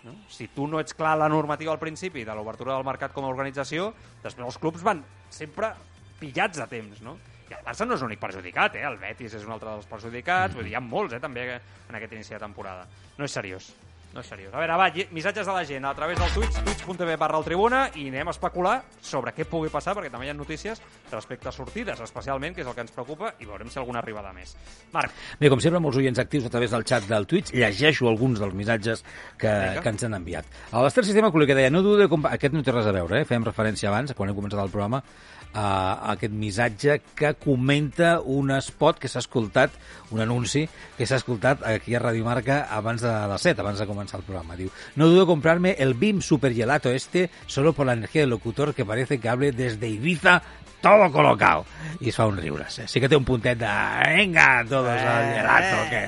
No? 0.04 0.14
Si 0.31 0.48
tu 0.54 0.66
no 0.70 0.81
ets 0.81 0.94
clar 0.94 1.16
la 1.18 1.28
normativa 1.31 1.72
al 1.74 1.81
principi 1.83 2.24
de 2.24 2.35
l'obertura 2.37 2.76
del 2.76 2.87
mercat 2.87 3.14
com 3.14 3.26
a 3.26 3.33
organització, 3.33 3.90
després 4.22 4.46
els 4.46 4.61
clubs 4.62 4.85
van 4.87 5.02
sempre 5.35 5.72
pillats 6.20 6.62
a 6.62 6.68
temps, 6.70 7.02
no? 7.02 7.16
I 7.48 7.57
el 7.57 7.64
Barça 7.64 7.87
no 7.87 7.96
és 7.96 8.02
l'únic 8.04 8.20
perjudicat, 8.20 8.76
eh? 8.76 8.85
El 8.85 8.98
Betis 9.00 9.35
és 9.38 9.44
un 9.46 9.54
altre 9.54 9.70
dels 9.72 9.88
perjudicats, 9.88 10.54
vull 10.54 10.66
dir, 10.66 10.74
hi 10.74 10.78
ha 10.78 10.85
molts, 10.85 11.16
eh, 11.16 11.20
també, 11.22 11.46
en 11.88 11.98
aquest 11.98 12.12
inici 12.12 12.37
de 12.37 12.42
temporada. 12.42 12.85
No 13.16 13.24
és 13.24 13.35
seriós. 13.35 13.70
No 14.14 14.23
és 14.25 14.29
seriós. 14.31 14.53
A 14.57 14.62
veure, 14.62 14.77
va, 14.81 14.87
missatges 15.12 15.47
de 15.47 15.53
la 15.53 15.64
gent 15.68 15.85
a 15.85 15.90
través 15.94 16.18
del 16.18 16.31
Twitch, 16.33 16.57
twitch.tv 16.64 17.16
barra 17.21 17.37
el 17.38 17.44
Tribuna, 17.44 17.83
i 18.01 18.07
anem 18.09 18.31
a 18.31 18.33
especular 18.33 18.79
sobre 19.05 19.35
què 19.37 19.44
pugui 19.44 19.68
passar, 19.73 19.92
perquè 19.99 20.09
també 20.11 20.27
hi 20.27 20.33
ha 20.33 20.37
notícies 20.37 20.81
respecte 21.12 21.51
a 21.51 21.53
sortides, 21.53 22.01
especialment, 22.01 22.57
que 22.57 22.64
és 22.64 22.71
el 22.71 22.75
que 22.75 22.85
ens 22.87 22.94
preocupa, 22.94 23.35
i 23.38 23.49
veurem 23.49 23.68
si 23.68 23.79
alguna 23.79 24.01
arriba 24.01 24.25
de 24.25 24.33
més. 24.33 24.55
Marc, 24.94 25.12
Bé, 25.38 25.51
com 25.53 25.61
sempre, 25.61 25.81
molts 25.85 26.01
oients 26.01 26.18
actius 26.25 26.49
a 26.49 26.53
través 26.55 26.73
del 26.73 26.87
xat 26.88 27.05
del 27.09 27.29
Twitch. 27.29 27.53
Llegeixo 27.53 28.09
alguns 28.09 28.40
dels 28.40 28.57
missatges 28.57 29.05
que, 29.37 29.53
Vinga. 29.53 29.83
que 29.85 29.92
ens 29.92 30.09
han 30.09 30.16
enviat. 30.16 30.49
A 30.73 30.83
l'Ester 30.87 31.05
Sistema 31.05 31.29
Col·le 31.35 31.47
que 31.47 31.59
deia, 31.59 31.71
no 31.71 31.85
dude... 31.85 32.09
compa-" 32.09 32.33
Aquest 32.38 32.57
no 32.57 32.64
té 32.64 32.73
res 32.73 32.88
a 32.88 32.97
veure, 32.97 33.21
eh? 33.21 33.29
Fem 33.29 33.44
referència 33.44 33.92
abans, 33.92 34.16
quan 34.16 34.33
hem 34.33 34.37
començat 34.40 34.64
el 34.64 34.73
programa, 34.73 35.03
a, 35.52 36.12
aquest 36.12 36.34
missatge 36.34 37.00
que 37.16 37.34
comenta 37.40 38.18
un 38.20 38.52
spot 38.58 38.98
que 38.98 39.08
s'ha 39.08 39.22
escoltat, 39.22 39.74
un 40.11 40.22
anunci 40.24 40.66
que 40.96 41.06
s'ha 41.06 41.18
escoltat 41.20 41.64
aquí 41.66 41.94
a 41.94 42.02
Radio 42.02 42.24
Marca 42.26 42.62
abans 42.70 43.02
de 43.02 43.12
les 43.32 43.48
7, 43.48 43.61
abans 43.64 43.80
de 43.80 43.88
començar 43.88 44.20
el 44.20 44.26
programa. 44.26 44.56
Diu, 44.56 44.70
no 44.96 45.08
dudo 45.08 45.26
comprarme 45.26 45.76
el 45.78 45.94
BIM 45.94 46.22
supergelato 46.22 46.90
este 46.90 47.30
solo 47.46 47.72
por 47.72 47.87
la 47.87 47.94
energía 47.94 48.22
del 48.22 48.30
locutor 48.30 48.74
que 48.74 48.84
parece 48.84 49.18
que 49.18 49.28
hable 49.28 49.52
desde 49.52 49.88
Ibiza 49.88 50.42
todo 50.80 51.11
colocado. 51.11 51.66
I 52.00 52.11
es 52.11 52.16
fa 52.16 52.26
un 52.26 52.37
riures. 52.37 52.78
Eh? 52.78 52.87
Sí 52.87 53.00
que 53.00 53.08
té 53.08 53.16
un 53.16 53.24
puntet 53.26 53.58
de... 53.58 53.70
Venga, 54.14 54.64
todos 54.68 54.94
al 54.94 55.34
gelato. 55.34 55.90
Que... 55.90 56.02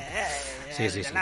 Sí, 0.70 0.88
sí, 0.90 1.03
sí. 1.03 1.14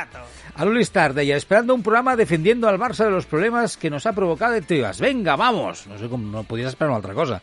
A 0.59 0.65
Luli 0.65 0.83
Star 0.83 1.15
deia, 1.15 1.37
esperando 1.37 1.73
un 1.73 1.85
programa 1.87 2.17
defendiendo 2.17 2.67
al 2.67 2.81
Barça 2.81 3.05
de 3.05 3.13
los 3.13 3.27
problemas 3.27 3.77
que 3.77 3.91
nos 3.91 4.07
ha 4.07 4.13
provocado 4.13 4.55
el 4.55 4.67
Tebas. 4.67 4.99
Venga, 4.99 5.37
vamos! 5.37 5.87
No 5.87 5.95
sé 6.03 6.11
com 6.11 6.19
no 6.19 6.43
podies 6.43 6.75
esperar 6.75 6.91
una 6.91 6.99
altra 6.99 7.15
cosa. 7.15 7.39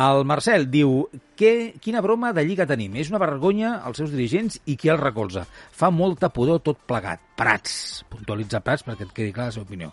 El 0.00 0.24
Marcel 0.24 0.70
diu, 0.72 1.04
que, 1.36 1.74
quina 1.80 2.00
broma 2.00 2.32
de 2.32 2.44
lliga 2.46 2.66
tenim. 2.66 2.96
És 2.96 3.10
una 3.12 3.20
vergonya 3.22 3.76
als 3.84 4.00
seus 4.00 4.10
dirigents 4.14 4.60
i 4.64 4.78
qui 4.80 4.90
el 4.90 4.98
recolza. 4.98 5.44
Fa 5.44 5.90
molta 5.92 6.30
pudor 6.32 6.62
tot 6.64 6.80
plegat. 6.88 7.20
Prats. 7.34 8.04
Puntualitza 8.06 8.60
Prats 8.62 8.84
perquè 8.86 9.08
et 9.08 9.12
quedi 9.14 9.32
clara 9.34 9.50
la 9.50 9.54
seva 9.56 9.66
opinió. 9.66 9.88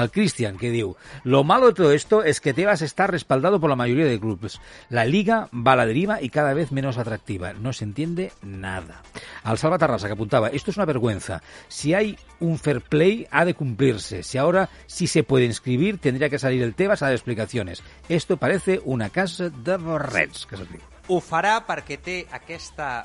El 0.00 0.08
Cristian, 0.10 0.56
que 0.56 0.70
diu, 0.72 0.94
lo 1.24 1.42
malo 1.44 1.68
de 1.68 1.74
todo 1.76 1.92
esto 1.92 2.22
es 2.24 2.40
que 2.40 2.54
Tebas 2.54 2.80
está 2.80 3.06
respaldado 3.06 3.60
por 3.60 3.68
la 3.68 3.76
mayoría 3.76 4.06
de 4.06 4.18
clubes. 4.18 4.60
La 4.88 5.04
liga 5.04 5.50
va 5.52 5.72
a 5.72 5.76
la 5.76 5.86
deriva 5.86 6.22
y 6.22 6.30
cada 6.30 6.54
vez 6.54 6.72
menos 6.72 6.96
atractiva. 6.96 7.52
No 7.52 7.74
se 7.74 7.84
entiende 7.84 8.32
nada. 8.42 9.02
Al 9.44 9.58
Salva 9.58 9.76
Tarrasa, 9.76 10.06
que 10.06 10.14
apuntaba, 10.14 10.48
esto 10.48 10.70
es 10.70 10.78
una 10.78 10.86
vergüenza. 10.86 11.42
Si 11.68 11.92
hay 11.92 12.15
un 12.40 12.58
fair 12.58 12.80
play, 12.82 13.26
ha 13.30 13.44
de 13.44 13.54
cumplirse. 13.54 14.22
Si 14.22 14.36
ahora 14.38 14.68
sí 14.86 15.06
se 15.06 15.22
puede 15.22 15.44
inscribir, 15.46 15.98
tendría 15.98 16.28
que 16.28 16.38
salir 16.38 16.62
el 16.62 16.74
Tebas 16.74 17.02
a 17.02 17.06
dar 17.06 17.14
explicaciones. 17.14 17.82
Esto 18.08 18.36
parece 18.36 18.80
una 18.84 19.08
casa 19.10 19.48
de 19.48 19.76
borrets, 19.76 20.44
que 20.46 20.56
se 20.56 20.64
diu. 20.66 20.80
ho 21.08 21.20
farà 21.22 21.60
perquè 21.64 21.96
té 22.02 22.16
aquesta... 22.34 23.04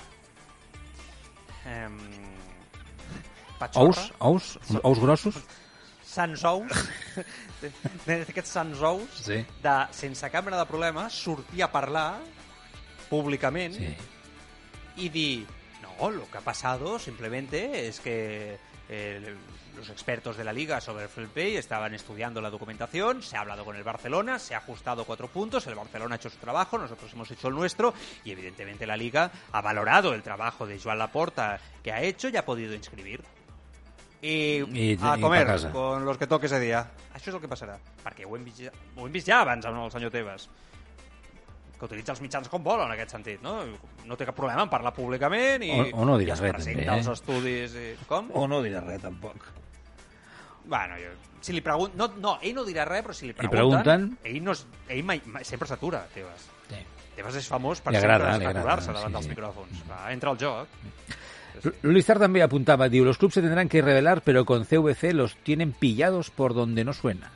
Eh, 1.65 1.87
patxorra, 3.59 4.01
Ous, 4.17 4.57
ous, 4.65 4.79
ous 4.83 4.99
grossos? 4.99 5.35
sants 6.11 6.41
ous, 6.49 6.65
aquests 8.33 8.49
sants 8.51 8.81
ous 8.83 9.21
Sí. 9.21 9.37
de, 9.63 9.75
sense 9.95 10.27
cap 10.33 10.43
mena 10.43 10.57
de 10.59 10.65
problema, 10.65 11.05
sortir 11.09 11.61
a 11.63 11.69
parlar 11.71 12.17
públicament 13.09 13.75
Sí. 13.77 13.93
y 14.97 15.09
di, 15.09 15.45
no, 15.81 16.09
lo 16.09 16.25
que 16.29 16.39
ha 16.39 16.41
pasado 16.41 16.97
simplemente 16.99 17.87
es 17.87 17.99
que 17.99 18.57
eh, 18.91 19.35
los 19.75 19.89
expertos 19.89 20.35
de 20.37 20.43
la 20.43 20.51
liga 20.53 20.79
sobre 20.81 21.03
el 21.05 21.09
Fair 21.09 21.27
Play 21.29 21.55
estaban 21.55 21.93
estudiando 21.95 22.41
la 22.41 22.49
documentación, 22.49 23.23
se 23.23 23.37
ha 23.37 23.39
hablado 23.41 23.63
con 23.65 23.75
el 23.75 23.83
Barcelona, 23.83 24.37
se 24.37 24.53
ha 24.53 24.57
ajustado 24.59 25.05
cuatro 25.05 25.27
puntos, 25.29 25.65
el 25.67 25.75
Barcelona 25.75 26.15
ha 26.15 26.17
hecho 26.17 26.29
su 26.29 26.37
trabajo, 26.37 26.77
nosotros 26.77 27.11
hemos 27.13 27.31
hecho 27.31 27.47
el 27.47 27.55
nuestro 27.55 27.93
y 28.25 28.31
evidentemente 28.31 28.85
la 28.85 28.97
liga 28.97 29.31
ha 29.51 29.61
valorado 29.61 30.13
el 30.13 30.21
trabajo 30.21 30.67
de 30.67 30.77
Joan 30.79 30.99
Laporta 30.99 31.59
que 31.81 31.91
ha 31.91 32.01
hecho 32.01 32.27
y 32.29 32.35
ha 32.37 32.45
podido 32.45 32.75
inscribir. 32.75 33.23
I, 34.21 34.63
I- 34.91 34.97
a 35.01 35.17
comer 35.21 35.47
con 35.71 36.05
los 36.05 36.17
que 36.17 36.27
toque 36.27 36.45
ese 36.45 36.59
dia. 36.59 36.85
Això 37.15 37.31
és 37.31 37.35
el 37.35 37.41
que 37.41 37.49
passarà. 37.49 37.79
Perquè 38.05 38.23
ho 38.27 38.35
hem 38.37 38.43
vist 38.45 38.61
ja, 38.67 38.69
ho 38.95 39.07
hem 39.07 39.11
vist 39.15 39.25
ja 39.27 39.39
abans 39.41 39.65
amb 39.65 39.81
el 39.81 39.89
senyor 39.91 40.11
Tebas 40.13 40.45
que 41.81 41.87
utilitza 41.89 42.13
els 42.13 42.21
mitjans 42.21 42.47
com 42.51 42.61
vol 42.63 42.83
en 42.85 42.91
aquest 42.93 43.15
sentit, 43.17 43.41
no? 43.41 43.55
No 44.05 44.17
té 44.19 44.27
cap 44.29 44.37
problema 44.37 44.61
en 44.67 44.69
parlar 44.69 44.93
públicament 44.93 45.65
i, 45.65 45.71
O- 45.73 46.03
o 46.03 46.05
no 46.05 46.19
diràs 46.21 46.37
es 46.37 46.45
res, 46.53 46.67
també, 46.69 46.85
eh? 46.85 46.89
als 46.93 47.09
estudis 47.09 47.73
i... 47.73 47.87
Com? 48.07 48.29
O 48.37 48.45
no 48.47 48.61
dirà 48.61 48.83
res, 48.85 49.01
tampoc. 49.01 49.47
Bueno, 50.65 50.95
jo, 51.01 51.09
si 51.41 51.55
li 51.57 51.61
pregunten... 51.65 51.97
No, 51.97 52.11
no, 52.21 52.35
ell 52.45 52.53
no 52.55 52.63
dirà 52.67 52.85
res, 52.85 53.01
però 53.07 53.15
si 53.17 53.25
li 53.25 53.33
Li 53.33 53.49
pregunten... 53.49 53.81
pregunten? 53.81 54.17
Ell, 54.29 54.43
no, 54.45 54.53
ell 54.93 55.03
mai, 55.03 55.21
mai, 55.25 55.43
sempre 55.47 55.67
s'atura, 55.67 56.03
Tebas. 56.13 56.45
Sí. 56.69 56.83
Tebas 57.17 57.35
és 57.41 57.49
famós 57.49 57.81
per 57.83 57.95
agrada, 57.97 58.29
sempre 58.29 58.45
li 58.45 58.45
agrada, 58.51 58.61
aturar-se 58.61 58.93
davant 58.93 59.09
sí, 59.09 59.17
dels 59.17 59.25
sí. 59.25 59.33
micròfons. 59.33 59.81
Va, 59.89 59.99
entra 60.13 60.31
al 60.31 60.39
joc. 60.39 60.79
Luistar 61.83 62.17
también 62.17 62.45
apuntaba, 62.45 62.87
digo, 62.89 63.03
los 63.05 63.17
clubes 63.17 63.33
se 63.35 63.41
tendrán 63.41 63.67
que 63.67 63.81
revelar, 63.81 64.21
pero 64.21 64.45
con 64.45 64.63
CVC 64.65 65.11
los 65.13 65.35
tienen 65.43 65.73
pillados 65.73 66.29
por 66.29 66.53
donde 66.53 66.85
no 66.85 66.93
suena. 66.93 67.31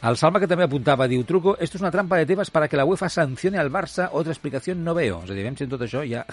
Al 0.00 0.16
Salma 0.16 0.38
que 0.38 0.46
també 0.46 0.62
apuntava, 0.62 1.08
diu, 1.10 1.24
truco, 1.26 1.56
esto 1.58 1.76
es 1.76 1.82
una 1.82 1.90
trampa 1.90 2.16
de 2.16 2.26
Tebas 2.26 2.52
para 2.54 2.68
que 2.68 2.76
la 2.78 2.84
UEFA 2.84 3.08
sancione 3.08 3.58
al 3.58 3.70
Barça, 3.70 4.10
otra 4.12 4.32
explicación 4.32 4.84
no 4.84 4.94
veo. 4.94 5.24
És 5.24 5.32
a 5.32 5.34
dir, 5.34 5.50
si 5.58 5.66
tot 5.66 5.82
això 5.82 6.04
ha 6.06 6.24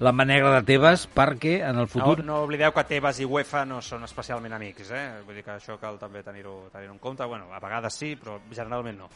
la 0.00 0.12
mà 0.12 0.24
negra 0.26 0.50
de 0.56 0.62
Tebas 0.66 1.06
perquè 1.14 1.60
en 1.62 1.76
el 1.76 1.86
No, 1.86 1.92
futur... 1.92 2.24
no 2.24 2.42
oblideu 2.42 2.72
que 2.72 2.84
Tebas 2.88 3.20
i 3.20 3.24
UEFA 3.28 3.64
no 3.68 3.80
són 3.82 4.04
especialment 4.04 4.52
amics, 4.56 4.90
eh? 4.90 5.04
Vull 5.26 5.36
dir 5.38 5.44
que 5.46 5.54
això 5.56 5.78
cal 5.80 5.98
també 5.98 6.22
tenir-ho 6.22 6.68
tenir 6.72 6.90
en 6.90 6.98
compte. 6.98 7.24
Bueno, 7.24 7.52
a 7.52 7.60
vegades 7.60 7.94
sí, 7.94 8.14
però 8.16 8.38
generalment 8.50 8.98
no. 8.98 9.08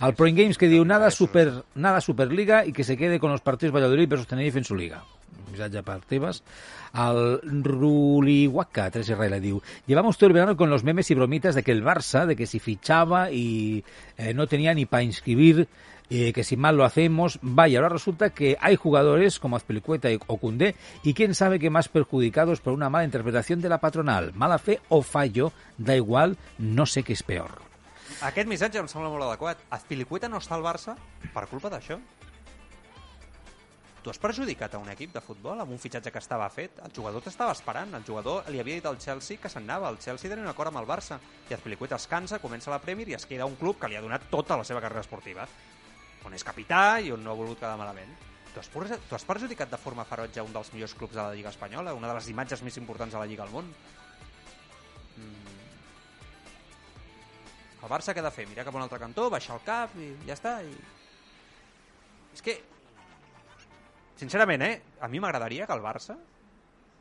Al 0.00 0.14
Point 0.14 0.36
Games 0.38 0.56
que 0.56 0.68
diu, 0.68 0.84
nada, 0.84 1.10
super, 1.10 1.64
nada 1.74 2.00
Superliga 2.00 2.64
y 2.64 2.72
que 2.72 2.84
se 2.84 2.96
quede 2.96 3.20
con 3.20 3.30
los 3.30 3.42
partidos 3.42 3.74
Valladolid 3.74 4.08
versus 4.08 4.26
Tenerife 4.26 4.56
en 4.58 4.64
su 4.64 4.74
liga. 4.74 5.02
Missatge 5.52 5.82
per 5.82 6.00
Tebas. 6.00 6.42
Al 6.92 7.40
Rulihuaca, 7.42 8.90
3 8.90 9.08
Israel, 9.10 9.36
diu, 9.42 9.60
llevamos 9.86 10.16
todo 10.16 10.28
el 10.28 10.34
verano 10.34 10.56
con 10.56 10.70
los 10.70 10.84
memes 10.84 11.10
y 11.10 11.14
bromitas 11.14 11.54
de 11.54 11.62
que 11.62 11.72
el 11.72 11.84
Barça, 11.84 12.24
de 12.26 12.34
que 12.34 12.46
si 12.46 12.58
fichaba 12.58 13.30
y 13.30 13.84
eh, 14.16 14.32
no 14.34 14.46
tenía 14.46 14.74
ni 14.74 14.86
para 14.86 15.02
inscribir, 15.02 15.68
eh, 16.10 16.32
que 16.32 16.44
si 16.44 16.56
mal 16.56 16.76
lo 16.76 16.84
hacemos, 16.84 17.38
vaya, 17.40 17.78
ahora 17.78 17.88
resulta 17.88 18.30
que 18.30 18.56
hay 18.60 18.76
jugadores 18.76 19.38
como 19.38 19.56
Azpilicueta 19.56 20.10
y- 20.10 20.18
o 20.26 20.36
Cundé 20.36 20.74
y 21.02 21.14
quién 21.14 21.34
sabe 21.34 21.58
que 21.58 21.70
más 21.70 21.88
perjudicados 21.88 22.60
por 22.60 22.72
una 22.72 22.90
mala 22.90 23.04
interpretación 23.04 23.60
de 23.60 23.68
la 23.68 23.78
patronal, 23.78 24.32
mala 24.34 24.58
fe 24.58 24.80
o 24.88 25.02
fallo, 25.02 25.52
da 25.78 25.94
igual, 25.96 26.36
no 26.58 26.84
sé 26.86 27.02
qué 27.04 27.12
es 27.14 27.22
peor. 27.22 27.62
Aquest 28.20 28.48
missatge 28.48 28.78
em 28.82 28.88
sembla 28.90 29.08
molt 29.08 29.22
adequat. 29.24 29.58
Azpilicueta 29.70 30.28
no 30.28 30.36
està 30.42 30.56
al 30.58 30.64
Barça 30.66 30.96
per 31.32 31.46
culpa 31.48 31.70
d'això. 31.70 31.96
Tu 34.02 34.08
has 34.08 34.18
perjudicat 34.18 34.74
a 34.74 34.78
un 34.80 34.88
equip 34.88 35.12
de 35.12 35.20
futbol 35.20 35.60
amb 35.60 35.72
un 35.74 35.78
fitxatge 35.78 36.08
que 36.12 36.20
estava 36.22 36.46
fet? 36.48 36.78
El 36.84 36.92
jugador 36.96 37.20
t'estava 37.20 37.52
esperant. 37.52 37.92
El 37.98 38.04
jugador 38.06 38.46
li 38.48 38.58
havia 38.60 38.78
dit 38.78 38.86
al 38.88 38.96
Chelsea 38.98 39.36
que 39.36 39.48
se'n 39.52 39.66
anava. 39.68 39.90
El 39.92 39.98
Chelsea 40.00 40.30
tenia 40.30 40.42
un 40.46 40.48
acord 40.48 40.72
amb 40.72 40.80
el 40.80 40.88
Barça. 40.88 41.18
I 41.50 41.54
Azpilicueta 41.54 41.96
es 42.00 42.06
cansa, 42.08 42.38
comença 42.40 42.72
la 42.72 42.78
Premier 42.80 43.10
i 43.10 43.14
es 43.18 43.26
queda 43.28 43.44
un 43.44 43.56
club 43.60 43.76
que 43.78 43.88
li 43.92 43.96
ha 43.96 44.00
donat 44.00 44.24
tota 44.32 44.56
la 44.56 44.64
seva 44.64 44.80
carrera 44.80 45.02
esportiva. 45.04 45.44
On 46.28 46.34
és 46.36 46.44
capità 46.44 47.00
i 47.00 47.12
on 47.14 47.22
no 47.24 47.32
ha 47.32 47.38
volgut 47.38 47.60
quedar 47.60 47.78
malament. 47.80 48.12
Tu 48.50 48.58
has, 48.60 49.24
perjudicat 49.24 49.70
de 49.70 49.78
forma 49.78 50.04
ferotge 50.04 50.42
un 50.42 50.52
dels 50.52 50.72
millors 50.74 50.94
clubs 50.98 51.14
de 51.14 51.22
la 51.22 51.34
Lliga 51.34 51.52
Espanyola, 51.52 51.94
una 51.94 52.10
de 52.10 52.16
les 52.18 52.30
imatges 52.32 52.64
més 52.66 52.76
importants 52.80 53.14
de 53.14 53.20
la 53.20 53.28
Lliga 53.30 53.44
al 53.46 53.52
món. 53.54 53.68
Mm. 55.16 55.54
El 57.80 57.92
Barça 57.92 58.12
què 58.12 58.20
ha 58.20 58.26
de 58.26 58.34
fer? 58.34 58.48
Mirar 58.50 58.66
cap 58.66 58.74
a 58.74 58.80
un 58.80 58.84
altre 58.84 58.98
cantó, 59.00 59.28
baixar 59.30 59.56
el 59.56 59.62
cap 59.68 59.94
i 59.96 60.10
ja 60.26 60.34
està. 60.34 60.56
I... 60.66 60.74
És 62.34 62.42
que, 62.44 62.56
sincerament, 64.20 64.66
eh, 64.66 64.74
a 65.00 65.08
mi 65.08 65.22
m'agradaria 65.22 65.68
que 65.70 65.78
el 65.78 65.86
Barça 65.86 66.18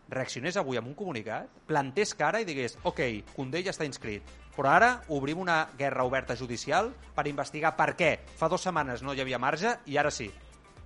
reaccionés 0.10 0.58
avui 0.58 0.78
amb 0.78 0.90
un 0.90 0.96
comunicat, 0.98 1.50
plantés 1.70 2.16
cara 2.18 2.42
i 2.42 2.48
digués 2.48 2.78
ok, 2.90 3.02
Condé 3.36 3.62
ja 3.66 3.74
està 3.74 3.86
inscrit, 3.86 4.26
però 4.60 4.74
ara 4.76 4.90
obrim 5.16 5.40
una 5.40 5.70
guerra 5.80 6.04
oberta 6.04 6.36
judicial 6.36 6.92
per 7.16 7.30
investigar 7.32 7.78
per 7.80 7.94
què 7.96 8.18
fa 8.36 8.50
dues 8.52 8.66
setmanes 8.68 9.06
no 9.06 9.16
hi 9.16 9.24
havia 9.24 9.40
marge 9.40 9.78
i 9.88 9.96
ara 9.98 10.12
sí. 10.12 10.28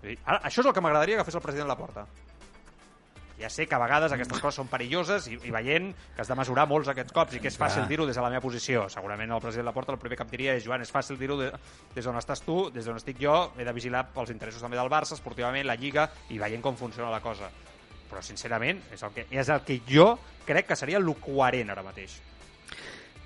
Ara, 0.04 0.44
això 0.44 0.62
és 0.62 0.68
el 0.68 0.76
que 0.76 0.84
m'agradaria 0.84 1.18
que 1.18 1.26
fes 1.26 1.40
el 1.40 1.42
president 1.42 1.72
Laporta. 1.72 2.04
Ja 3.40 3.50
sé 3.50 3.66
que 3.66 3.74
a 3.74 3.80
vegades 3.82 4.14
aquestes 4.14 4.38
coses 4.38 4.60
són 4.60 4.70
perilloses 4.70 5.26
i, 5.32 5.40
i 5.42 5.52
veient 5.52 5.90
que 6.14 6.22
has 6.22 6.30
de 6.30 6.36
mesurar 6.38 6.68
molts 6.70 6.92
aquests 6.92 7.16
cops 7.16 7.34
i 7.34 7.42
que 7.42 7.50
és 7.50 7.58
fàcil 7.58 7.88
dir-ho 7.90 8.06
des 8.06 8.20
de 8.20 8.22
la 8.22 8.30
meva 8.30 8.44
posició. 8.44 8.86
Segurament 8.94 9.34
el 9.34 9.42
president 9.42 9.72
Laporta 9.72 9.96
el 9.96 10.00
primer 10.04 10.20
que 10.20 10.28
em 10.28 10.30
diria 10.36 10.54
és 10.60 10.68
Joan, 10.68 10.86
és 10.86 10.94
fàcil 10.94 11.18
dir-ho 11.18 11.40
de, 11.40 11.50
des 11.96 12.06
d'on 12.06 12.20
estàs 12.20 12.44
tu, 12.46 12.60
des 12.76 12.86
d'on 12.86 13.00
estic 13.02 13.18
jo, 13.20 13.40
he 13.58 13.66
de 13.66 13.74
vigilar 13.74 14.06
pels 14.14 14.30
interessos 14.36 14.62
també 14.62 14.78
del 14.78 14.92
Barça, 14.94 15.18
esportivament, 15.18 15.66
la 15.66 15.80
Lliga 15.80 16.06
i 16.30 16.38
veient 16.38 16.62
com 16.62 16.78
funciona 16.78 17.10
la 17.10 17.24
cosa. 17.26 17.50
Però, 18.12 18.22
sincerament, 18.22 18.84
és 18.94 19.02
el 19.02 19.18
que, 19.18 19.26
és 19.34 19.50
el 19.50 19.66
que 19.66 19.82
jo 19.90 20.12
crec 20.46 20.70
que 20.70 20.78
seria 20.78 21.02
el 21.02 21.10
coherent 21.18 21.74
ara 21.74 21.84
mateix. 21.84 22.20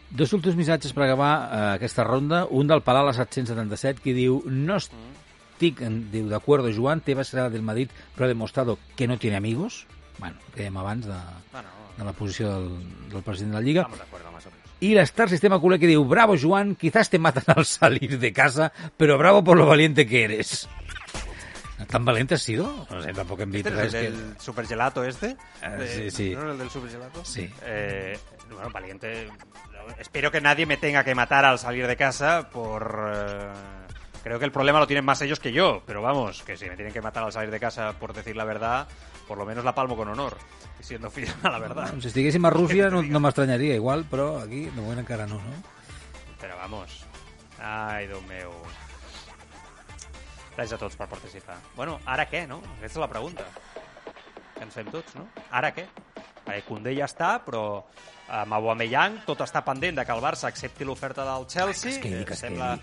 Dos 0.10 0.32
últims 0.32 0.56
missatges 0.56 0.94
per 0.96 1.04
acabar 1.04 1.32
eh, 1.36 1.62
aquesta 1.76 2.06
ronda. 2.08 2.46
Un 2.50 2.68
del 2.68 2.82
Palau 2.82 3.04
a 3.04 3.12
la 3.12 3.16
777 3.18 4.02
que 4.04 4.16
diu 4.16 4.40
no 4.48 4.78
estic 4.80 5.82
diu, 6.14 6.30
de 6.30 6.36
acuerdo 6.36 6.72
Joan, 6.72 7.02
Tebas 7.02 7.28
será 7.34 7.50
del 7.50 7.66
Madrid 7.66 7.90
pero 8.16 8.26
ha 8.26 8.28
demostrado 8.28 8.78
que 8.96 9.08
no 9.08 9.18
tiene 9.18 9.36
amigos. 9.38 9.86
Bueno, 10.18 10.38
que 10.54 10.64
dèiem 10.64 10.78
abans 10.78 11.06
de, 11.06 11.18
Bueno, 11.52 11.70
de 11.98 12.06
la 12.06 12.14
posició 12.14 12.54
del, 12.56 13.10
del 13.12 13.22
president 13.22 13.54
de 13.54 13.60
la 13.60 13.66
Lliga. 13.66 13.82
estamos 13.82 14.00
de 14.00 14.06
acuerdo 14.06 14.32
más 14.32 14.46
o 14.46 14.50
menos. 14.50 14.66
Y 14.80 14.94
la 14.94 15.02
Star 15.02 15.30
Sistema 15.30 15.60
Culé 15.60 15.80
que 15.80 15.88
diu 15.90 16.06
bravo 16.06 16.36
Joan, 16.40 16.76
quizás 16.76 17.10
te 17.10 17.20
matan 17.20 17.44
al 17.56 17.66
salir 17.66 18.20
de 18.20 18.32
casa, 18.32 18.72
pero 18.96 19.18
bravo 19.18 19.44
por 19.44 19.58
lo 19.58 19.66
valiente 19.66 20.06
que 20.06 20.24
eres. 20.24 20.70
¿Tan 21.86 22.04
valiente 22.06 22.36
has 22.36 22.42
sido? 22.42 22.88
No 22.90 23.02
sé, 23.02 23.14
tampoco 23.14 23.44
en 23.44 23.54
¿Este 23.56 23.70
es 23.70 23.94
el 23.94 24.14
del 24.16 24.40
supergelato 24.40 25.04
este? 25.04 25.38
Ah, 25.62 25.70
De- 25.72 25.88
sí, 25.88 26.12
sí. 26.12 26.36
¿No 26.36 26.52
el 26.52 26.58
del 26.58 26.70
supergelato? 26.70 27.24
Sí. 27.24 27.52
Eh, 27.64 28.18
bueno, 28.52 28.70
valiente. 28.72 29.28
Espero 30.00 30.32
que 30.32 30.42
nadie 30.42 30.66
me 30.66 30.78
tenga 30.78 31.04
que 31.04 31.14
matar 31.14 31.46
al 31.46 31.60
salir 31.60 31.86
de 31.88 31.96
casa 31.96 32.50
por... 32.50 33.12
eh, 33.14 33.52
creo 34.24 34.40
que 34.40 34.46
el 34.46 34.52
problema 34.52 34.80
lo 34.80 34.88
tienen 34.88 35.06
más 35.06 35.22
ellos 35.22 35.40
que 35.40 35.52
yo, 35.54 35.84
pero 35.86 36.02
vamos, 36.02 36.42
que 36.44 36.58
si 36.58 36.66
me 36.66 36.76
tienen 36.76 36.92
que 36.94 37.02
matar 37.02 37.24
al 37.24 37.32
salir 37.32 37.52
de 37.52 37.60
casa 37.60 37.94
por 37.94 38.14
decir 38.14 38.36
la 38.36 38.44
verdad, 38.44 38.88
por 39.28 39.38
lo 39.38 39.46
menos 39.46 39.64
la 39.64 39.74
palmo 39.76 39.96
con 39.96 40.08
honor, 40.10 40.36
siendo 40.82 41.10
fiel 41.12 41.32
a 41.44 41.50
la 41.52 41.60
verdad. 41.60 41.94
Si 42.02 42.08
estiguéssim 42.08 42.44
a 42.46 42.50
Rússia 42.50 42.90
no, 42.90 43.02
no 43.04 43.20
m'estranyaria 43.22 43.76
igual, 43.76 44.04
però 44.10 44.40
aquí 44.42 44.66
de 44.66 44.76
moment 44.82 45.00
encara 45.06 45.28
no, 45.28 45.36
no? 45.40 45.54
Però 46.42 46.58
vamos. 46.58 47.06
Ai, 47.62 48.08
Déu 48.08 48.20
meu. 48.28 48.52
Gràcies 50.58 50.74
a 50.74 50.80
tots 50.82 50.96
per 50.98 51.06
participar. 51.08 51.56
Bueno, 51.78 52.00
ara 52.10 52.26
què, 52.30 52.48
no? 52.50 52.58
Aquesta 52.80 52.98
és 52.98 53.02
la 53.04 53.08
pregunta. 53.12 53.46
Que 54.58 54.64
ens 54.66 54.74
fem 54.74 54.88
tots, 54.90 55.14
no? 55.16 55.28
Ara 55.54 55.70
què? 55.76 55.86
Perquè 56.48 56.64
Condé 56.66 56.96
ja 56.98 57.06
està, 57.06 57.36
però 57.46 57.84
amb 58.34 58.54
Aubameyang 58.58 59.20
tot 59.28 59.44
està 59.46 59.62
pendent 59.64 60.00
de 60.00 60.06
que 60.08 60.16
el 60.16 60.24
Barça 60.24 60.50
accepti 60.50 60.84
l'oferta 60.88 61.24
del 61.28 61.46
Chelsea. 61.48 61.92
que 61.92 61.98
es 61.98 62.04
quedi, 62.04 62.22
Eh, 62.22 62.26
que 62.26 62.34
es 62.34 62.40
sembla... 62.40 62.80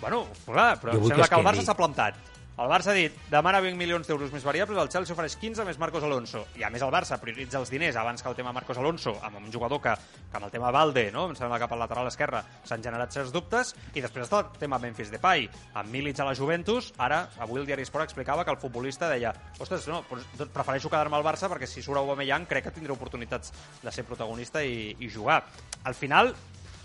Bueno, 0.00 0.26
clar, 0.44 0.76
però 0.78 0.92
Jo 0.92 1.08
sembla 1.08 1.24
que 1.24 1.30
que, 1.30 1.40
el 1.40 1.46
Barça 1.46 1.62
quedi. 1.62 1.66
s'ha 1.66 1.74
plantat. 1.78 2.14
El 2.56 2.70
Barça 2.72 2.88
ha 2.88 2.96
dit, 2.96 3.12
demana 3.28 3.58
20 3.60 3.76
milions 3.76 4.06
d'euros 4.08 4.30
més 4.32 4.44
variables, 4.46 4.78
el 4.80 4.88
Chelsea 4.88 5.12
ofereix 5.12 5.34
15 5.36 5.64
més 5.68 5.76
Marcos 5.76 6.04
Alonso. 6.06 6.46
I 6.56 6.62
a 6.64 6.70
més 6.72 6.80
el 6.80 6.92
Barça 6.94 7.18
prioritza 7.20 7.58
els 7.60 7.68
diners 7.68 7.98
abans 8.00 8.22
que 8.24 8.30
el 8.30 8.36
tema 8.38 8.54
Marcos 8.56 8.78
Alonso, 8.80 9.12
amb 9.20 9.42
un 9.42 9.50
jugador 9.52 9.82
que, 9.84 9.92
que 10.30 10.38
amb 10.38 10.46
el 10.46 10.52
tema 10.54 10.70
Valde, 10.72 11.10
no? 11.12 11.26
em 11.28 11.34
sembla 11.36 11.58
que 11.60 11.66
pel 11.68 11.82
lateral 11.84 12.08
esquerre 12.08 12.40
s'han 12.64 12.80
generat 12.86 13.12
certs 13.12 13.34
dubtes, 13.34 13.74
i 13.92 14.00
després 14.00 14.24
està 14.24 14.40
el 14.40 14.56
tema 14.62 14.78
Memphis 14.80 15.12
Depay. 15.12 15.44
Amb 15.76 15.92
Milic 15.92 16.22
a 16.24 16.30
la 16.30 16.32
Juventus, 16.38 16.94
ara, 16.96 17.26
avui 17.44 17.60
el 17.60 17.68
diari 17.68 17.84
Sport 17.84 18.06
explicava 18.06 18.46
que 18.46 18.54
el 18.54 18.60
futbolista 18.62 19.10
deia 19.12 19.34
ostres, 19.60 19.84
no, 19.92 20.00
doncs 20.08 20.48
prefereixo 20.54 20.88
quedar-me 20.88 21.18
al 21.20 21.26
Barça 21.26 21.50
perquè 21.52 21.68
si 21.68 21.84
surt 21.84 22.00
Aubameyang 22.00 22.48
crec 22.48 22.70
que 22.70 22.72
tindré 22.78 22.94
oportunitats 22.96 23.52
de 23.82 23.92
ser 23.92 24.06
protagonista 24.08 24.62
i, 24.64 24.94
i 24.96 25.10
jugar. 25.12 25.42
Al 25.84 25.98
final, 25.98 26.32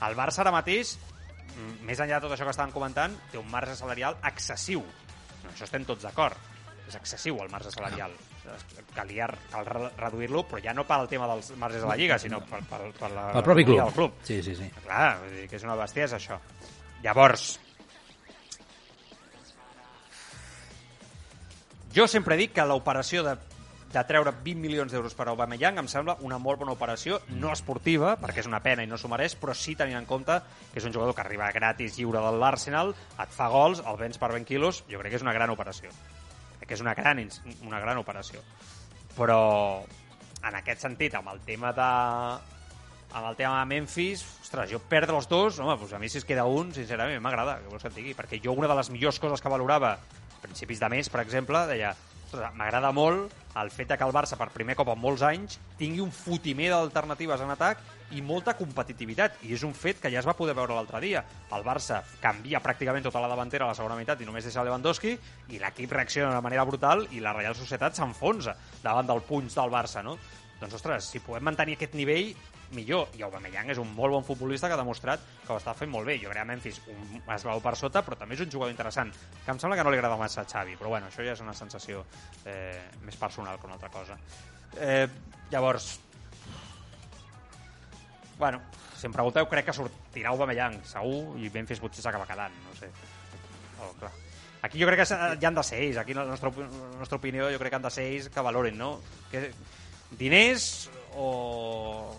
el 0.04 0.20
Barça 0.20 0.44
ara 0.44 0.52
mateix 0.52 0.98
mm, 0.98 1.88
més 1.88 2.04
enllà 2.04 2.20
de 2.20 2.28
tot 2.28 2.36
això 2.36 2.44
que 2.44 2.52
estàvem 2.58 2.76
comentant, 2.76 3.16
té 3.32 3.40
un 3.40 3.48
marge 3.56 3.80
salarial 3.80 4.20
excessiu. 4.34 4.84
No, 5.44 5.50
això 5.54 5.66
estem 5.68 5.86
tots 5.86 6.04
d'acord. 6.08 6.38
És 6.88 6.96
excessiu 6.98 7.38
el 7.40 7.50
marge 7.50 7.72
salarial. 7.72 8.12
Calia 8.96 9.28
cal 9.52 9.66
re- 9.66 9.92
reduir-lo, 9.98 10.42
però 10.50 10.60
ja 10.64 10.74
no 10.76 10.84
pel 10.90 11.06
tema 11.08 11.28
dels 11.30 11.52
marges 11.62 11.82
de 11.86 11.88
la 11.88 11.96
Lliga, 11.96 12.18
sinó 12.20 12.42
per, 12.44 12.60
per, 12.68 12.82
per 12.98 13.12
la 13.14 13.28
Pel 13.38 13.44
propi 13.46 13.64
club. 13.64 13.80
del 13.84 13.94
club. 13.96 14.18
Sí, 14.28 14.42
sí, 14.44 14.56
sí. 14.58 14.68
Clar, 14.84 15.20
vull 15.22 15.36
dir 15.38 15.46
que 15.48 15.56
és 15.62 15.64
una 15.64 15.78
bestiesa, 15.80 16.18
això. 16.18 16.40
Llavors, 17.06 17.54
jo 21.96 22.08
sempre 22.08 22.38
dic 22.40 22.54
que 22.56 22.66
l'operació 22.68 23.24
de, 23.26 23.38
de 23.92 24.04
treure 24.08 24.32
20 24.32 24.62
milions 24.64 24.94
d'euros 24.94 25.16
per 25.18 25.28
Aubameyang 25.28 25.80
em 25.82 25.88
sembla 25.92 26.16
una 26.26 26.40
molt 26.40 26.62
bona 26.62 26.76
operació, 26.76 27.20
no 27.36 27.52
esportiva, 27.52 28.16
perquè 28.22 28.44
és 28.44 28.50
una 28.50 28.62
pena 28.64 28.86
i 28.86 28.90
no 28.90 29.00
s'ho 29.00 29.12
mereix, 29.12 29.36
però 29.40 29.56
sí 29.58 29.76
tenint 29.76 30.00
en 30.00 30.08
compte 30.10 30.38
que 30.72 30.80
és 30.80 30.88
un 30.88 30.96
jugador 30.96 31.16
que 31.16 31.24
arriba 31.26 31.52
gratis 31.52 31.98
lliure 32.00 32.24
de 32.24 32.32
l'Arsenal, 32.40 32.94
et 33.20 33.36
fa 33.36 33.50
gols, 33.52 33.84
el 33.84 34.00
vens 34.00 34.22
per 34.22 34.32
20 34.32 34.48
quilos, 34.48 34.84
jo 34.92 35.02
crec 35.02 35.14
que 35.16 35.20
és 35.20 35.28
una 35.28 35.36
gran 35.36 35.52
operació. 35.52 35.92
Crec 36.60 36.70
que 36.70 36.78
és 36.80 36.86
una 36.86 36.96
gran, 36.96 37.20
una 37.68 37.82
gran 37.84 38.00
operació. 38.00 38.44
Però, 39.18 39.42
en 40.42 40.58
aquest 40.62 40.88
sentit, 40.88 41.18
amb 41.20 41.34
el 41.34 41.44
tema 41.48 41.76
de 41.76 41.92
amb 43.12 43.28
el 43.28 43.36
tema 43.36 43.60
de 43.60 43.66
Memphis, 43.68 44.24
ostres, 44.40 44.70
jo 44.72 44.80
perdre 44.80 45.18
els 45.18 45.28
dos, 45.28 45.60
home, 45.60 45.76
doncs 45.82 45.92
a 45.92 46.00
mi 46.00 46.08
si 46.08 46.22
es 46.22 46.26
queda 46.28 46.46
un, 46.48 46.72
sincerament, 46.72 47.20
m'agrada, 47.20 47.58
que 47.60 47.68
vols 47.68 47.84
que 47.84 47.92
et 47.92 47.98
digui, 47.98 48.14
perquè 48.16 48.40
jo 48.40 48.56
una 48.56 48.70
de 48.72 48.78
les 48.80 48.90
millors 48.94 49.20
coses 49.20 49.44
que 49.44 49.52
valorava, 49.52 49.98
a 49.98 50.40
principis 50.46 50.80
de 50.80 50.90
mes, 50.96 51.10
per 51.12 51.20
exemple, 51.26 51.66
deia, 51.68 51.92
ostres, 52.32 52.56
m'agrada 52.56 52.92
molt 52.96 53.34
el 53.60 53.70
fet 53.72 53.92
que 53.92 54.06
el 54.06 54.14
Barça, 54.16 54.38
per 54.40 54.48
primer 54.54 54.78
cop 54.80 54.90
en 54.94 55.00
molts 55.00 55.24
anys, 55.28 55.58
tingui 55.80 56.00
un 56.04 56.12
fotimer 56.16 56.70
d'alternatives 56.72 57.42
en 57.44 57.52
atac 57.52 57.82
i 58.16 58.22
molta 58.24 58.54
competitivitat, 58.56 59.38
i 59.48 59.54
és 59.56 59.64
un 59.68 59.74
fet 59.76 60.00
que 60.00 60.12
ja 60.12 60.20
es 60.22 60.28
va 60.28 60.36
poder 60.38 60.56
veure 60.56 60.76
l'altre 60.76 61.02
dia. 61.04 61.24
El 61.52 61.66
Barça 61.68 62.02
canvia 62.24 62.62
pràcticament 62.64 63.04
tota 63.04 63.24
la 63.24 63.32
davantera 63.32 63.68
a 63.68 63.72
la 63.72 63.76
segona 63.76 63.98
meitat 64.00 64.22
i 64.22 64.28
només 64.28 64.48
deixa 64.48 64.64
Lewandowski, 64.64 65.18
i 65.52 65.60
l'equip 65.60 65.92
reacciona 65.92 66.36
de 66.36 66.44
manera 66.44 66.66
brutal 66.68 67.06
i 67.12 67.20
la 67.20 67.36
Real 67.36 67.56
Societat 67.56 68.00
s'enfonsa 68.00 68.56
davant 68.84 69.08
del 69.08 69.24
punys 69.28 69.56
del 69.60 69.72
Barça, 69.72 70.04
no? 70.04 70.18
Doncs, 70.62 70.76
ostres, 70.78 71.12
si 71.12 71.24
podem 71.24 71.50
mantenir 71.50 71.76
aquest 71.76 71.96
nivell, 72.00 72.32
millor. 72.76 73.10
I 73.18 73.24
Aubameyang 73.26 73.72
és 73.74 73.80
un 73.82 73.90
molt 73.96 74.16
bon 74.16 74.26
futbolista 74.26 74.70
que 74.70 74.76
ha 74.78 74.80
demostrat 74.80 75.24
que 75.46 75.52
ho 75.54 75.60
està 75.60 75.74
fent 75.78 75.92
molt 75.92 76.08
bé. 76.08 76.18
Jo 76.22 76.32
crec 76.32 76.42
que 76.42 76.50
Memphis 76.52 76.82
un 76.92 77.20
esglau 77.36 77.62
per 77.64 77.76
sota, 77.80 78.04
però 78.06 78.18
també 78.20 78.38
és 78.38 78.46
un 78.46 78.52
jugador 78.52 78.74
interessant, 78.74 79.12
que 79.12 79.52
em 79.54 79.60
sembla 79.62 79.78
que 79.80 79.86
no 79.88 79.94
li 79.94 80.00
agrada 80.00 80.20
massa 80.20 80.44
a 80.44 80.48
Xavi, 80.48 80.78
però 80.80 80.94
bueno, 80.96 81.12
això 81.12 81.26
ja 81.26 81.36
és 81.36 81.44
una 81.44 81.56
sensació 81.58 82.06
eh, 82.46 82.80
més 83.06 83.20
personal 83.20 83.60
que 83.60 83.70
una 83.70 83.78
altra 83.80 83.92
cosa. 83.94 84.18
Eh, 84.78 85.08
llavors, 85.52 85.94
bueno, 88.40 88.62
si 88.98 89.08
em 89.10 89.14
pregunteu, 89.14 89.48
crec 89.52 89.70
que 89.70 89.78
sortirà 89.78 90.32
Aubameyang, 90.32 90.82
segur, 90.88 91.38
i 91.42 91.52
Memphis 91.54 91.82
potser 91.84 92.06
s'acaba 92.06 92.30
quedant, 92.30 92.56
no 92.68 92.76
sé. 92.80 92.92
Oh, 93.82 93.94
clar. 94.00 94.12
Aquí 94.62 94.78
jo 94.78 94.86
crec 94.86 95.02
que 95.02 95.22
hi 95.42 95.46
han 95.48 95.56
de 95.58 95.64
ser 95.66 95.80
ells, 95.82 95.98
aquí 95.98 96.14
la 96.14 96.24
nostra, 96.30 96.52
la 96.54 97.00
nostra 97.00 97.18
opinió 97.18 97.48
jo 97.50 97.58
crec 97.58 97.74
que 97.74 97.80
han 97.80 97.88
de 97.88 97.94
ser 97.94 98.06
ells 98.12 98.28
que 98.30 98.44
valorin, 98.46 98.78
no? 98.78 98.92
Que, 99.32 99.50
diners 100.20 100.90
o 101.18 102.14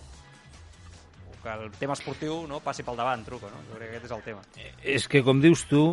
que 1.42 1.52
el 1.52 1.70
tema 1.78 1.96
esportiu 1.98 2.46
no 2.48 2.61
passi 2.64 2.85
pel 2.87 2.96
davant, 2.98 3.24
truco, 3.26 3.50
no? 3.50 3.61
Jo 3.68 3.76
crec 3.78 3.90
que 3.90 3.96
aquest 3.98 4.09
és 4.11 4.14
el 4.16 4.22
tema. 4.26 4.42
És 4.83 5.09
que, 5.09 5.22
com 5.26 5.40
dius 5.42 5.64
tu, 5.70 5.85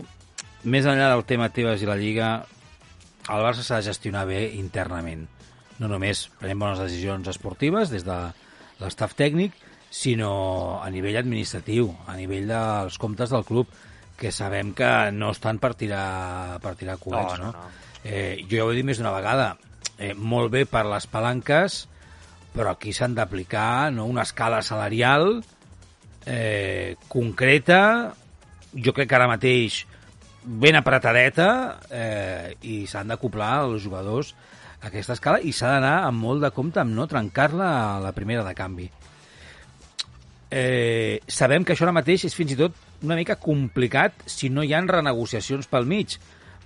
més 0.63 0.85
enllà 0.85 1.09
del 1.13 1.25
tema 1.25 1.49
Tebas 1.53 1.81
i 1.81 1.89
la 1.89 1.97
Lliga, 1.99 2.29
el 3.29 3.43
Barça 3.45 3.65
s'ha 3.65 3.81
de 3.81 3.87
gestionar 3.89 4.25
bé 4.29 4.43
internament. 4.57 5.27
No 5.79 5.87
només 5.87 6.27
prenent 6.39 6.59
bones 6.59 6.79
decisions 6.81 7.27
esportives 7.31 7.91
des 7.93 8.05
de 8.07 8.17
l'estaf 8.79 9.15
tècnic, 9.15 9.53
sinó 9.89 10.81
a 10.83 10.89
nivell 10.93 11.17
administratiu, 11.17 11.89
a 12.07 12.15
nivell 12.17 12.47
dels 12.49 12.97
comptes 13.01 13.31
del 13.33 13.45
club, 13.45 13.69
que 14.19 14.31
sabem 14.35 14.73
que 14.75 14.89
no 15.15 15.31
estan 15.31 15.59
per 15.59 15.73
tirar, 15.79 16.59
per 16.61 16.75
tirar 16.75 16.97
coets, 16.99 17.39
No, 17.39 17.45
no? 17.45 17.51
no, 17.53 17.63
no. 17.63 17.87
Eh, 18.03 18.45
jo 18.49 18.57
ja 18.59 18.65
ho 18.65 18.71
he 18.71 18.75
dit 18.77 18.85
més 18.85 18.99
d'una 18.99 19.11
vegada, 19.15 19.57
eh, 19.97 20.13
molt 20.13 20.51
bé 20.51 20.65
per 20.65 20.85
les 20.85 21.07
palanques, 21.07 21.87
però 22.53 22.73
aquí 22.73 22.93
s'han 22.93 23.15
d'aplicar 23.17 23.91
no, 23.93 24.05
una 24.09 24.25
escala 24.27 24.61
salarial 24.65 25.41
eh, 26.25 26.95
concreta, 27.07 28.13
jo 28.73 28.93
crec 28.93 29.09
que 29.09 29.17
ara 29.17 29.29
mateix 29.29 29.83
ben 30.43 30.77
apretadeta 30.79 31.49
eh, 31.91 32.55
i 32.63 32.85
s'han 32.87 33.11
d'acoplar 33.11 33.65
els 33.67 33.83
jugadors 33.83 34.33
a 34.79 34.87
aquesta 34.87 35.17
escala 35.17 35.41
i 35.43 35.51
s'ha 35.53 35.75
d'anar 35.75 36.05
amb 36.07 36.23
molt 36.23 36.43
de 36.45 36.51
compte 36.55 36.79
amb 36.81 36.95
no 36.95 37.07
trencar-la 37.11 37.69
a 37.95 37.99
la 38.03 38.13
primera 38.15 38.45
de 38.47 38.55
canvi. 38.55 38.89
Eh, 40.49 41.21
sabem 41.27 41.63
que 41.63 41.75
això 41.75 41.85
ara 41.85 41.93
mateix 41.93 42.25
és 42.25 42.33
fins 42.33 42.55
i 42.55 42.57
tot 42.57 42.77
una 43.05 43.17
mica 43.19 43.37
complicat 43.37 44.23
si 44.25 44.49
no 44.49 44.63
hi 44.65 44.73
han 44.73 44.89
renegociacions 44.89 45.69
pel 45.69 45.85
mig, 45.85 46.17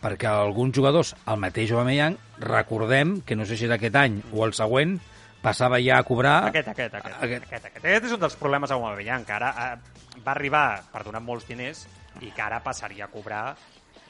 perquè 0.03 0.27
alguns 0.29 0.75
jugadors, 0.75 1.13
el 1.27 1.39
mateix 1.39 1.71
Aubameyang, 1.71 2.15
recordem 2.43 3.19
que 3.25 3.35
no 3.35 3.47
sé 3.47 3.57
si 3.57 3.67
és 3.67 3.73
aquest 3.75 3.95
any 3.99 4.21
o 4.31 4.45
el 4.45 4.55
següent, 4.55 4.97
passava 5.43 5.79
ja 5.83 5.99
a 5.99 6.07
cobrar... 6.07 6.37
Aquest, 6.49 6.71
aquest, 6.71 6.95
aquest, 6.95 7.17
Aquest. 7.19 7.45
aquest, 7.51 7.67
aquest, 7.67 7.83
aquest, 7.83 8.07
és 8.07 8.15
un 8.15 8.21
dels 8.23 8.37
problemes 8.39 8.71
amb 8.71 8.87
Aubameyang, 8.87 9.25
que 9.27 9.35
ara 9.35 9.51
eh, 9.65 10.21
va 10.23 10.33
arribar 10.33 10.65
per 10.93 11.03
donar 11.05 11.21
molts 11.23 11.47
diners 11.49 11.83
i 12.21 12.31
que 12.31 12.43
ara 12.45 12.61
passaria 12.63 13.09
a 13.09 13.11
cobrar 13.11 13.43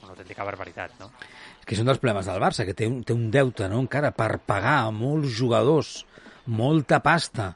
una 0.04 0.13
autèntica 0.13 0.46
barbaritat, 0.46 0.96
no? 1.00 1.10
que 1.63 1.78
són 1.80 1.88
dels 1.88 2.02
problemes 2.02 2.28
del 2.28 2.41
Barça, 2.43 2.65
que 2.67 2.76
té 2.78 2.88
un, 2.89 3.02
té 3.08 3.15
un 3.15 3.30
deute 3.32 3.69
no? 3.72 3.80
encara 3.86 4.12
per 4.15 4.38
pagar 4.46 4.82
a 4.84 4.91
molts 4.93 5.32
jugadors, 5.38 5.93
molta 6.46 7.00
pasta, 7.04 7.54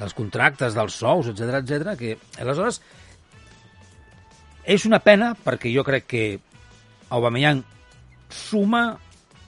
dels 0.00 0.16
contractes, 0.16 0.74
dels 0.74 0.96
sous, 0.96 1.28
etc 1.28 1.60
etc. 1.60 1.92
que 2.00 2.16
aleshores 2.40 2.80
és 4.64 4.86
una 4.88 5.00
pena 5.04 5.34
perquè 5.36 5.72
jo 5.74 5.84
crec 5.84 6.08
que 6.08 6.24
Aubameyang 7.10 7.62
suma 8.30 8.84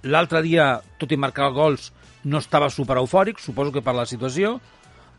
l'altre 0.03 0.43
dia, 0.43 0.81
tot 0.99 1.13
i 1.13 1.17
marcar 1.17 1.51
gols, 1.55 1.93
no 2.25 2.39
estava 2.39 2.69
super 2.71 2.97
eufòric, 2.99 3.39
suposo 3.43 3.73
que 3.73 3.83
per 3.83 3.95
la 3.95 4.07
situació, 4.07 4.57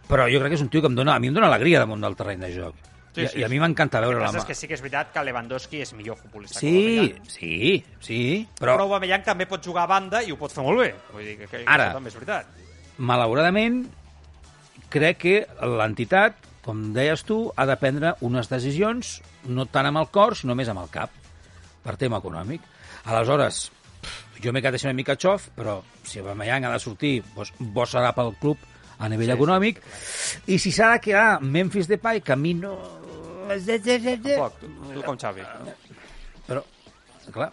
però 0.08 0.26
jo 0.32 0.40
crec 0.40 0.54
que 0.54 0.56
és 0.60 0.64
un 0.64 0.70
tio 0.72 0.82
que 0.82 0.88
em 0.92 0.96
dona, 0.96 1.16
a 1.16 1.20
mi 1.20 1.28
em 1.32 1.34
dona 1.36 1.48
alegria 1.48 1.80
damunt 1.84 2.02
del 2.04 2.16
terreny 2.16 2.40
de 2.44 2.52
joc. 2.56 2.76
Sí, 3.14 3.22
I, 3.22 3.28
sí, 3.30 3.40
I 3.40 3.44
a 3.46 3.50
mi 3.52 3.60
m'encanta 3.62 4.00
veure 4.02 4.18
que 4.18 4.24
la 4.26 4.32
mà. 4.34 4.46
que 4.48 4.56
sí 4.58 4.68
que 4.68 4.74
és 4.74 4.82
veritat 4.82 5.12
que 5.14 5.22
Lewandowski 5.24 5.82
és 5.84 5.92
millor 5.94 6.18
futbolista 6.18 6.60
que 6.60 6.66
Sí, 6.66 6.98
Aubameyang. 6.98 7.30
sí, 7.30 7.84
sí, 8.02 8.48
Però, 8.60 8.74
però 8.74 8.88
Aubameyang 8.88 9.22
també 9.24 9.46
pot 9.46 9.62
jugar 9.64 9.84
a 9.84 9.92
banda 9.92 10.24
i 10.26 10.32
ho 10.34 10.38
pot 10.38 10.52
fer 10.52 10.64
molt 10.66 10.80
bé. 10.82 10.96
Vull 11.14 11.24
dir 11.28 11.36
que, 11.38 11.48
que 11.48 11.62
Ara. 11.68 11.92
això 11.92 11.94
també 12.00 12.10
és 12.10 12.16
veritat. 12.16 12.48
malauradament, 12.98 13.84
crec 14.90 15.18
que 15.22 15.36
l'entitat, 15.62 16.36
com 16.66 16.94
deies 16.96 17.24
tu, 17.28 17.52
ha 17.56 17.66
de 17.70 17.76
prendre 17.78 18.16
unes 18.22 18.50
decisions 18.50 19.22
no 19.46 19.66
tant 19.68 19.86
amb 19.90 19.98
el 20.02 20.08
cor, 20.10 20.36
sinó 20.40 20.56
més 20.56 20.70
amb 20.70 20.80
el 20.82 20.90
cap, 20.90 21.12
per 21.84 21.98
tema 21.98 22.18
econòmic. 22.18 22.62
Aleshores, 23.06 23.68
jo 24.42 24.52
m'he 24.54 24.62
quedat 24.62 24.84
una 24.86 24.94
mica 24.98 25.16
xof, 25.20 25.50
però 25.56 25.82
si 26.04 26.20
Aubameyang 26.20 26.66
ha 26.66 26.72
de 26.74 26.80
sortir, 26.80 27.24
doncs, 27.36 27.54
bo 27.60 27.86
serà 27.86 28.14
pel 28.16 28.34
club 28.40 28.58
a 28.98 29.10
nivell 29.10 29.30
Sí, 29.30 29.36
econòmic. 29.38 29.82
I 30.48 30.58
si 30.60 30.72
s'ha 30.72 30.94
de 30.96 31.00
quedar 31.04 31.42
Memphis 31.42 31.88
Depay, 31.88 32.22
que 32.22 32.34
a 32.34 32.36
mi 32.40 32.54
no... 32.54 32.78
Tampoc, 33.54 34.60
tu, 34.60 34.70
tu 34.94 35.02
com 35.04 35.18
Xavi. 35.20 35.44
Però, 36.48 36.64
clar, 37.32 37.52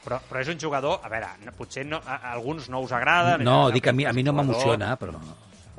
Però, 0.00 0.16
però 0.30 0.40
és 0.40 0.48
un 0.48 0.56
jugador, 0.56 1.00
a 1.04 1.08
veure, 1.12 1.26
no- 1.44 1.52
potser 1.52 1.82
no, 1.84 1.98
a, 2.00 2.14
a 2.16 2.32
alguns 2.32 2.70
no 2.72 2.80
us 2.80 2.92
agrada... 2.96 3.36
no, 3.36 3.70
dic 3.70 3.86
a 3.88 3.92
mi, 3.92 4.06
a 4.08 4.12
mi 4.16 4.22
no 4.24 4.32
m'emociona, 4.32 4.94
però... 4.96 5.18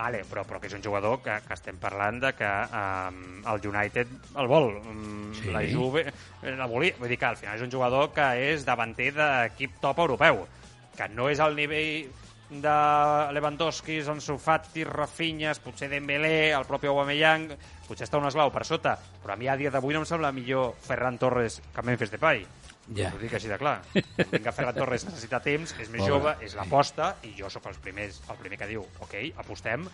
Vale, 0.01 0.23
però, 0.25 0.41
però 0.49 0.57
que 0.57 0.65
és 0.65 0.73
un 0.73 0.81
jugador 0.81 1.19
que, 1.21 1.35
que 1.45 1.53
estem 1.53 1.77
parlant 1.77 2.17
de 2.23 2.31
que 2.33 2.47
um, 2.73 3.19
el 3.51 3.67
United 3.69 4.15
el 4.41 4.49
vol. 4.49 4.71
Um, 4.81 5.19
Sí. 5.31 5.49
La 5.53 5.61
Juve 5.63 6.03
eh, 6.43 6.55
la 6.57 6.65
volia. 6.67 6.95
Vull 6.99 7.09
dir 7.09 7.17
que 7.17 7.25
al 7.29 7.37
final 7.39 7.55
és 7.55 7.63
un 7.63 7.71
jugador 7.71 8.09
que 8.15 8.25
és 8.51 8.65
davanter 8.67 9.11
d'equip 9.15 9.77
top 9.81 10.01
europeu, 10.03 10.43
que 10.97 11.07
no 11.15 11.29
és 11.31 11.39
al 11.39 11.55
nivell 11.55 12.09
de 12.51 12.73
Lewandowski, 13.31 14.01
Ansu 14.11 14.35
Fati, 14.41 14.83
Rafinha, 14.83 15.53
potser 15.63 15.87
Dembélé, 15.89 16.51
el 16.51 16.67
propi 16.67 16.89
Aubameyang, 16.91 17.47
potser 17.87 18.09
està 18.09 18.19
un 18.19 18.27
esglau 18.27 18.51
per 18.51 18.65
sota, 18.67 18.97
però 19.23 19.37
a 19.37 19.39
mi 19.39 19.47
a 19.47 19.55
dia 19.55 19.71
d'avui 19.71 19.95
no 19.95 20.03
em 20.03 20.09
sembla 20.09 20.33
millor 20.35 20.73
Ferran 20.83 21.17
Torres 21.21 21.61
que 21.71 21.85
Memphis 21.87 22.11
Depay. 22.11 22.43
Ja. 22.89 23.11
Ho 23.13 23.19
dic 23.21 23.33
així 23.37 23.47
de 23.47 23.57
clar. 23.61 23.77
Entenc 23.93 24.43
que 24.43 24.51
Ferran 24.51 24.75
Torres 24.75 25.05
necessita 25.07 25.39
temps, 25.43 25.75
és 25.79 25.89
més 25.89 26.01
Pobre. 26.01 26.07
jove, 26.09 26.33
és 26.43 26.55
l'aposta, 26.57 27.13
i 27.23 27.35
jo 27.37 27.49
sóc 27.49 27.69
els 27.69 27.77
primers, 27.79 28.21
el 28.29 28.39
primer 28.41 28.57
que 28.59 28.67
diu, 28.67 28.83
ok, 29.05 29.15
apostem, 29.39 29.85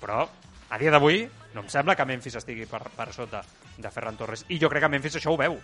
però 0.00 0.24
a 0.70 0.78
dia 0.78 0.90
d'avui 0.90 1.24
no 1.54 1.64
em 1.64 1.68
sembla 1.70 1.96
que 1.98 2.06
Memphis 2.08 2.38
estigui 2.40 2.66
per, 2.70 2.82
per 2.96 3.08
sota 3.12 3.44
de 3.76 3.90
Ferran 3.90 4.18
Torres. 4.18 4.44
I 4.48 4.58
jo 4.62 4.70
crec 4.72 4.86
que 4.86 4.92
Memphis 4.92 5.20
això 5.20 5.34
ho 5.34 5.38
veu. 5.38 5.58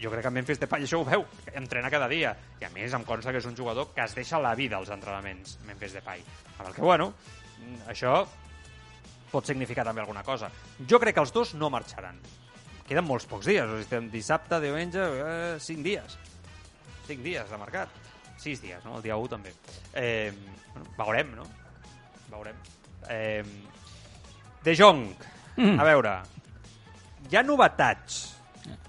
Jo 0.00 0.08
crec 0.08 0.24
que 0.24 0.32
Memphis 0.32 0.60
Depay 0.62 0.86
això 0.86 1.02
ho 1.02 1.04
veu, 1.04 1.26
entrena 1.52 1.90
cada 1.92 2.08
dia. 2.08 2.32
I 2.60 2.64
a 2.64 2.70
més 2.72 2.94
em 2.96 3.04
consta 3.04 3.34
que 3.34 3.42
és 3.42 3.48
un 3.48 3.56
jugador 3.58 3.90
que 3.94 4.00
es 4.02 4.14
deixa 4.16 4.40
la 4.40 4.54
vida 4.56 4.78
als 4.78 4.88
entrenaments, 4.94 5.58
Memphis 5.68 5.92
Depay. 5.98 6.22
Amb 6.56 6.68
el 6.70 6.74
que, 6.74 6.80
bueno, 6.86 7.12
això 7.86 8.22
pot 9.30 9.46
significar 9.46 9.84
també 9.84 10.00
alguna 10.00 10.24
cosa. 10.24 10.48
Jo 10.88 10.98
crec 10.98 11.18
que 11.18 11.26
els 11.26 11.34
dos 11.34 11.52
no 11.54 11.68
marxaran. 11.70 12.16
Queden 12.90 13.06
molts 13.06 13.26
pocs 13.30 13.46
dies, 13.46 13.62
o 13.62 13.76
sigui, 13.76 13.84
estem 13.86 14.08
dissabte, 14.10 14.58
diumenge, 14.64 14.98
eh, 15.22 15.58
cinc 15.62 15.84
dies. 15.86 16.16
Cinc 17.06 17.22
dies 17.22 17.46
de 17.50 17.58
mercat. 17.60 17.92
Sis 18.40 18.58
dies, 18.64 18.82
no? 18.84 18.96
El 18.98 19.04
dia 19.04 19.16
1 19.20 19.28
també. 19.30 19.52
Eh, 19.94 20.32
bueno, 20.72 20.88
veurem, 20.98 21.30
no? 21.36 21.44
Veurem. 22.32 22.56
Eh, 23.08 23.44
de 24.64 24.74
Jong, 24.76 25.06
Mm. 25.56 25.78
a 25.80 25.84
veure, 25.84 26.12
hi 27.30 27.36
ha 27.36 27.42
novetats. 27.42 28.20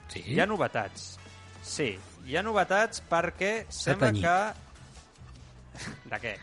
Sí? 0.07 0.21
Hi 0.33 0.39
ha 0.39 0.45
novetats. 0.47 1.17
Sí, 1.63 1.97
hi 2.25 2.37
ha 2.37 2.43
novetats 2.43 3.01
perquè 3.09 3.65
sembla 3.69 4.11
que... 4.13 4.35
De 6.11 6.19
què? 6.21 6.33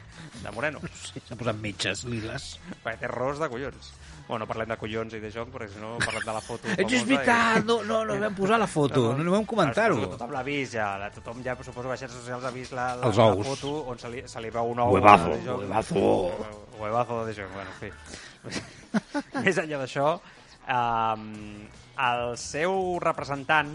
De 0.43 0.51
Moreno. 0.53 0.81
Sí, 1.09 1.21
S'ha 1.27 1.37
posat 1.39 1.57
mitges 1.63 2.05
liles. 2.05 2.59
Perquè 2.85 2.99
té 3.05 3.09
ros 3.13 3.39
de 3.43 3.49
collons. 3.49 3.93
Bueno, 4.29 4.45
no 4.45 4.47
parlem 4.51 4.69
de 4.69 4.77
collons 4.77 5.15
i 5.17 5.21
de 5.23 5.31
Jong, 5.33 5.49
perquè 5.55 5.71
si 5.73 5.81
no 5.81 5.95
parlem 6.03 6.25
de 6.27 6.33
la 6.37 6.41
foto. 6.45 6.69
És 6.69 6.77
famosa 6.77 7.05
veritat, 7.09 7.63
i- 7.63 7.67
no, 7.67 7.79
no, 7.89 8.03
no 8.05 8.17
vam 8.21 8.35
posar 8.37 8.59
la 8.61 8.67
foto, 8.69 9.07
no, 9.17 9.25
no 9.25 9.33
vam 9.33 9.47
comentar-ho. 9.49 10.03
Tothom 10.13 10.35
l'ha 10.37 10.43
vist 10.45 10.75
ja, 10.77 10.91
la- 11.01 11.09
tothom 11.15 11.41
ja, 11.43 11.55
suposo 11.57 11.87
que 11.89 11.95
a 11.95 11.97
les 11.97 12.03
xarxes 12.05 12.21
socials 12.21 12.45
ha 12.45 12.53
vist 12.53 12.73
la, 12.77 12.91
la, 13.01 13.09
la 13.09 13.45
foto 13.49 13.73
on 13.89 13.99
se 13.99 14.11
li, 14.13 14.23
se 14.29 14.43
li 14.45 14.51
veu 14.53 14.69
un 14.75 14.83
ou. 14.85 14.93
Huevazo, 14.93 15.31
de 15.33 15.41
Jong. 15.47 15.65
huevazo. 15.65 16.05
Huevazo 16.79 17.25
de 17.27 17.35
Jong, 17.41 17.55
bueno, 17.57 17.71
en 17.73 17.81
fi. 17.81 17.91
Més 19.45 19.59
enllà 19.65 19.81
d'això, 19.81 20.11
um, 20.69 21.25
el 21.99 22.37
seu 22.41 22.99
representant, 23.03 23.73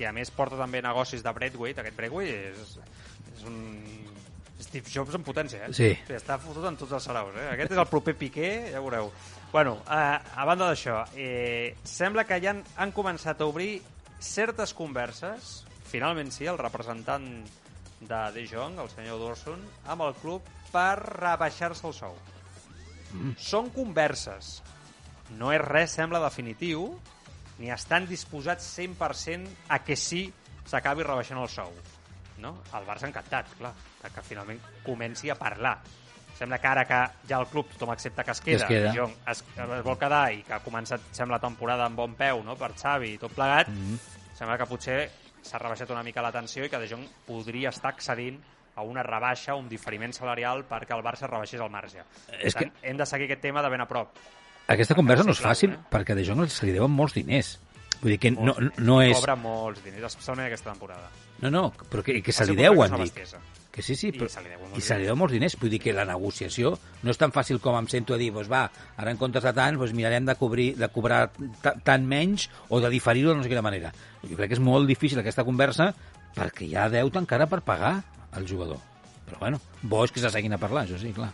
que 0.00 0.06
a 0.08 0.12
més 0.16 0.30
porta 0.32 0.56
també 0.56 0.80
negocis 0.82 1.20
de 1.22 1.32
Braithwaite, 1.36 1.82
aquest 1.84 1.96
Braithwaite 1.98 2.54
és, 2.54 2.70
és 3.36 3.44
un 3.44 3.58
Steve 4.60 4.88
Jobs 4.92 5.14
en 5.16 5.22
potència, 5.24 5.66
eh? 5.68 5.72
Sí. 5.76 5.90
Està 6.16 6.38
fotut 6.40 6.64
en 6.68 6.76
tots 6.80 6.92
els 6.96 7.04
saraus, 7.04 7.36
eh? 7.36 7.46
Aquest 7.54 7.72
és 7.76 7.80
el 7.80 7.88
proper 7.90 8.14
Piqué, 8.20 8.50
ja 8.72 8.80
veureu. 8.80 9.12
Bueno, 9.50 9.80
eh, 9.90 10.18
a 10.36 10.44
banda 10.46 10.68
d'això, 10.70 11.00
eh, 11.18 11.74
sembla 11.82 12.22
que 12.22 12.38
ja 12.38 12.52
han, 12.52 12.62
han 12.78 12.92
començat 12.94 13.40
a 13.40 13.48
obrir 13.50 13.80
certes 14.22 14.70
converses, 14.78 15.64
finalment 15.90 16.30
sí, 16.30 16.46
el 16.46 16.58
representant 16.60 17.26
de 18.00 18.20
De 18.36 18.46
Jong, 18.46 18.78
el 18.78 18.90
senyor 18.92 19.18
Dorson, 19.18 19.64
amb 19.90 20.06
el 20.06 20.14
club 20.22 20.46
per 20.70 20.94
rebaixar-se 21.02 21.88
el 21.88 21.96
sou. 21.96 22.14
Mm. 23.10 23.34
Són 23.42 23.72
converses. 23.74 24.60
No 25.34 25.50
és 25.50 25.62
res, 25.64 25.96
sembla, 25.98 26.22
definitiu, 26.22 26.86
ni 27.58 27.74
estan 27.74 28.06
disposats 28.06 28.66
100% 28.78 29.66
a 29.68 29.80
que 29.84 29.98
sí 29.98 30.28
s'acabi 30.70 31.02
rebaixant 31.02 31.42
el 31.42 31.50
sou. 31.50 31.74
No? 32.40 32.54
El 32.72 32.86
Barça 32.86 33.10
encantat, 33.10 33.50
clar, 33.58 33.74
que 34.00 34.24
finalment 34.24 34.62
comenci 34.86 35.28
a 35.28 35.36
parlar. 35.36 35.80
Sembla 36.40 36.56
que 36.56 36.68
ara 36.70 36.86
que 36.88 36.98
ja 37.28 37.36
el 37.36 37.48
club 37.50 37.68
tothom 37.74 37.90
accepta 37.92 38.24
que 38.24 38.32
es 38.32 38.40
queda, 38.40 38.64
Es 38.64 38.68
queda. 38.70 38.92
Jong 38.96 39.12
es, 39.28 39.42
es 39.44 39.82
vol 39.84 39.98
quedar 40.00 40.22
i 40.32 40.40
que 40.46 40.54
ha 40.56 40.62
començat, 40.64 41.10
sembla, 41.12 41.36
la 41.36 41.42
temporada 41.42 41.84
amb 41.84 42.00
bon 42.00 42.14
peu 42.16 42.40
no? 42.46 42.56
per 42.56 42.70
Xavi 42.80 43.12
i 43.12 43.18
tot 43.20 43.34
plegat, 43.36 43.68
mm. 43.68 43.90
-hmm. 43.90 44.38
sembla 44.38 44.56
que 44.56 44.66
potser 44.70 45.10
s'ha 45.42 45.60
rebaixat 45.60 45.90
una 45.90 46.02
mica 46.02 46.22
la 46.22 46.32
tensió 46.32 46.64
i 46.64 46.70
que 46.70 46.78
De 46.78 46.88
Jong 46.88 47.04
podria 47.26 47.68
estar 47.68 47.92
accedint 47.92 48.40
a 48.74 48.82
una 48.82 49.02
rebaixa, 49.02 49.54
un 49.54 49.68
diferiment 49.68 50.12
salarial 50.12 50.64
perquè 50.64 50.96
el 50.96 51.04
Barça 51.04 51.28
rebaixés 51.28 51.60
el 51.60 51.70
marge. 51.70 52.04
És 52.40 52.54
tant, 52.54 52.72
hem 52.82 52.96
de 52.96 53.06
seguir 53.06 53.28
aquest 53.28 53.42
tema 53.42 53.62
de 53.62 53.68
ben 53.68 53.80
a 53.80 53.86
prop. 53.86 54.16
Aquesta 54.66 54.94
conversa 54.94 55.24
no 55.24 55.32
és 55.32 55.40
fàcil, 55.42 55.74
eh? 55.74 55.78
perquè 55.90 56.14
De 56.14 56.24
Jong 56.24 56.46
se 56.48 56.66
li 56.66 56.72
deuen 56.72 56.90
molts 56.90 57.14
diners. 57.14 57.58
Vull 58.00 58.14
dir 58.14 58.18
que 58.18 58.30
no, 58.30 58.54
Molts. 58.54 58.78
no 58.78 59.02
és... 59.02 59.16
Cobra 59.18 59.36
molts 59.36 59.82
diners, 59.84 60.06
especialment 60.08 60.46
aquesta 60.46 60.70
temporada. 60.70 61.10
No, 61.42 61.50
no, 61.50 61.64
però 61.90 62.04
que, 62.04 62.22
que 62.24 62.32
se 62.32 62.46
li 62.48 62.56
deuen, 62.56 62.96
dic. 63.02 63.26
Que 63.70 63.82
sí, 63.86 63.94
sí, 63.94 64.08
I 64.10 64.18
però, 64.18 64.26
se 64.28 64.40
li 64.42 64.48
deuen 64.50 64.66
molts 64.66 64.78
i 64.78 64.82
se 64.82 64.96
li 64.98 65.04
deuen 65.06 65.18
molts 65.20 65.32
diners. 65.36 65.54
Vull 65.60 65.70
dir 65.70 65.78
que 65.80 65.92
la 65.94 66.04
negociació 66.04 66.72
no 67.04 67.12
és 67.12 67.18
tan 67.20 67.30
fàcil 67.30 67.60
com 67.62 67.76
em 67.78 67.86
sento 67.86 68.14
a 68.14 68.18
dir, 68.18 68.32
doncs 68.34 68.48
va, 68.50 68.64
ara 68.98 69.12
en 69.14 69.20
comptes 69.20 69.44
de 69.46 69.52
tant, 69.54 69.78
doncs 69.78 69.92
mirarem 69.94 70.26
de, 70.26 70.34
cobrir, 70.34 70.72
de 70.76 70.88
cobrar 70.90 71.28
ta- 71.62 71.76
tant 71.86 72.06
menys 72.06 72.48
o 72.68 72.80
de 72.82 72.90
diferir-ho 72.90 73.30
de 73.30 73.36
no 73.38 73.44
sé 73.46 73.52
quina 73.52 73.62
manera. 73.62 73.92
Jo 74.24 74.34
crec 74.36 74.50
que 74.50 74.58
és 74.58 74.64
molt 74.64 74.90
difícil 74.90 75.22
aquesta 75.22 75.44
conversa 75.46 75.92
perquè 76.34 76.66
hi 76.66 76.74
ha 76.74 76.88
deute 76.90 77.18
encara 77.22 77.46
per 77.46 77.60
pagar 77.62 78.00
al 78.32 78.46
jugador. 78.46 78.82
Però 79.28 79.38
bueno, 79.38 79.60
bo 79.82 80.02
és 80.04 80.10
que 80.10 80.18
se 80.20 80.30
seguin 80.34 80.52
a 80.52 80.58
parlar, 80.58 80.88
això 80.88 80.98
sí, 80.98 81.12
clar. 81.14 81.30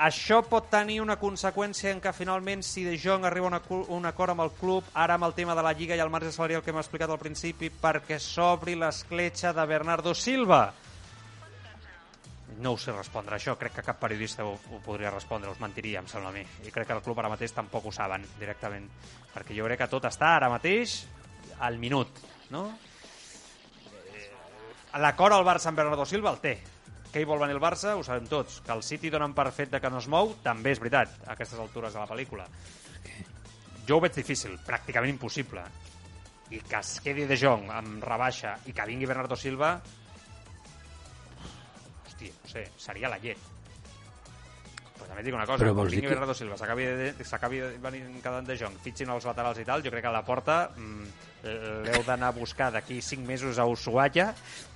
Això 0.00 0.38
pot 0.48 0.70
tenir 0.72 1.02
una 1.04 1.18
conseqüència 1.20 1.90
en 1.92 1.98
què 2.00 2.14
finalment 2.16 2.62
si 2.64 2.86
De 2.88 2.94
Jong 2.96 3.26
arriba 3.28 3.50
a 3.52 3.60
un 3.92 4.06
acord 4.08 4.32
amb 4.32 4.40
el 4.46 4.50
club, 4.56 4.84
ara 4.94 5.18
amb 5.18 5.26
el 5.28 5.34
tema 5.36 5.52
de 5.54 5.60
la 5.62 5.74
Lliga 5.76 5.94
i 5.94 6.00
el 6.00 6.08
marge 6.08 6.32
salarial 6.32 6.62
que 6.64 6.70
hem 6.72 6.78
explicat 6.80 7.10
al 7.12 7.18
principi, 7.20 7.68
perquè 7.68 8.16
s'obri 8.18 8.78
l'escletxa 8.80 9.52
de 9.52 9.66
Bernardo 9.68 10.14
Silva. 10.14 10.70
No 12.58 12.72
ho 12.72 12.78
sé 12.78 12.92
respondre, 12.92 13.36
això. 13.36 13.54
Crec 13.58 13.76
que 13.78 13.84
cap 13.86 14.00
periodista 14.00 14.44
ho, 14.44 14.56
ho 14.56 14.80
podria 14.84 15.10
respondre, 15.14 15.50
us 15.50 15.60
mentiria, 15.62 16.00
em 16.02 16.08
sembla 16.10 16.32
a 16.32 16.34
mi. 16.34 16.42
I 16.66 16.72
crec 16.74 16.88
que 16.88 16.96
el 16.96 17.02
club 17.04 17.20
ara 17.22 17.30
mateix 17.32 17.54
tampoc 17.56 17.86
ho 17.86 17.92
saben 17.94 18.26
directament. 18.40 18.88
Perquè 19.32 19.56
jo 19.56 19.68
crec 19.68 19.84
que 19.84 19.88
tot 19.92 20.08
està 20.10 20.34
ara 20.36 20.50
mateix 20.50 21.04
al 21.60 21.78
minut, 21.78 22.08
no? 22.50 22.66
Eh, 24.10 24.28
L'acord 24.98 25.36
al 25.36 25.46
Barça 25.46 25.70
amb 25.70 25.78
Bernardo 25.78 26.04
Silva 26.08 26.34
el 26.34 26.40
té. 26.42 26.58
Que 27.10 27.22
hi 27.22 27.26
vol 27.26 27.40
venir 27.42 27.56
el 27.56 27.62
Barça, 27.62 27.94
ho 27.96 28.04
sabem 28.06 28.26
tots. 28.30 28.60
Que 28.66 28.74
el 28.74 28.82
City 28.86 29.10
donen 29.10 29.32
per 29.34 29.48
fet 29.54 29.78
que 29.80 29.90
no 29.90 29.98
es 30.02 30.08
mou, 30.10 30.34
també 30.42 30.74
és 30.74 30.82
veritat, 30.82 31.16
a 31.26 31.34
aquestes 31.34 31.58
altures 31.58 31.94
de 31.94 32.02
la 32.02 32.08
pel·lícula. 32.10 32.46
Jo 33.86 33.96
ho 33.96 34.02
veig 34.04 34.14
difícil, 34.14 34.58
pràcticament 34.66 35.10
impossible. 35.10 35.64
I 36.50 36.60
que 36.66 36.78
es 36.82 36.98
quedi 37.02 37.24
de 37.30 37.38
Jong 37.38 37.70
amb 37.70 38.04
rebaixa 38.04 38.56
i 38.66 38.74
que 38.74 38.86
vingui 38.90 39.08
Bernardo 39.10 39.38
Silva... 39.38 39.78
Sé, 42.50 42.66
seria 42.76 43.08
la 43.12 43.18
llet. 43.22 43.38
Però 45.00 45.06
també 45.08 45.22
et 45.22 45.26
dic 45.30 45.34
una 45.36 45.46
cosa, 45.48 45.62
Però 45.64 45.72
vols 45.74 45.92
dir 45.94 46.02
que- 46.02 46.08
Bernardo 46.12 46.34
Silva, 46.34 46.56
s'acabi 46.58 47.60
quedant 48.20 48.46
de 48.46 48.56
Jong, 48.58 48.74
fitxin 48.84 49.08
els 49.14 49.24
laterals 49.24 49.58
i 49.62 49.64
tal, 49.64 49.82
jo 49.82 49.90
crec 49.94 50.02
que 50.04 50.10
a 50.10 50.12
la 50.12 50.24
porta 50.26 50.56
mm, 50.76 51.06
l'heu 51.86 52.02
d'anar 52.04 52.28
a 52.28 52.36
buscar 52.36 52.68
d'aquí 52.74 52.98
5 53.00 53.24
mesos 53.24 53.56
a 53.58 53.64
Ushuaia 53.64 54.26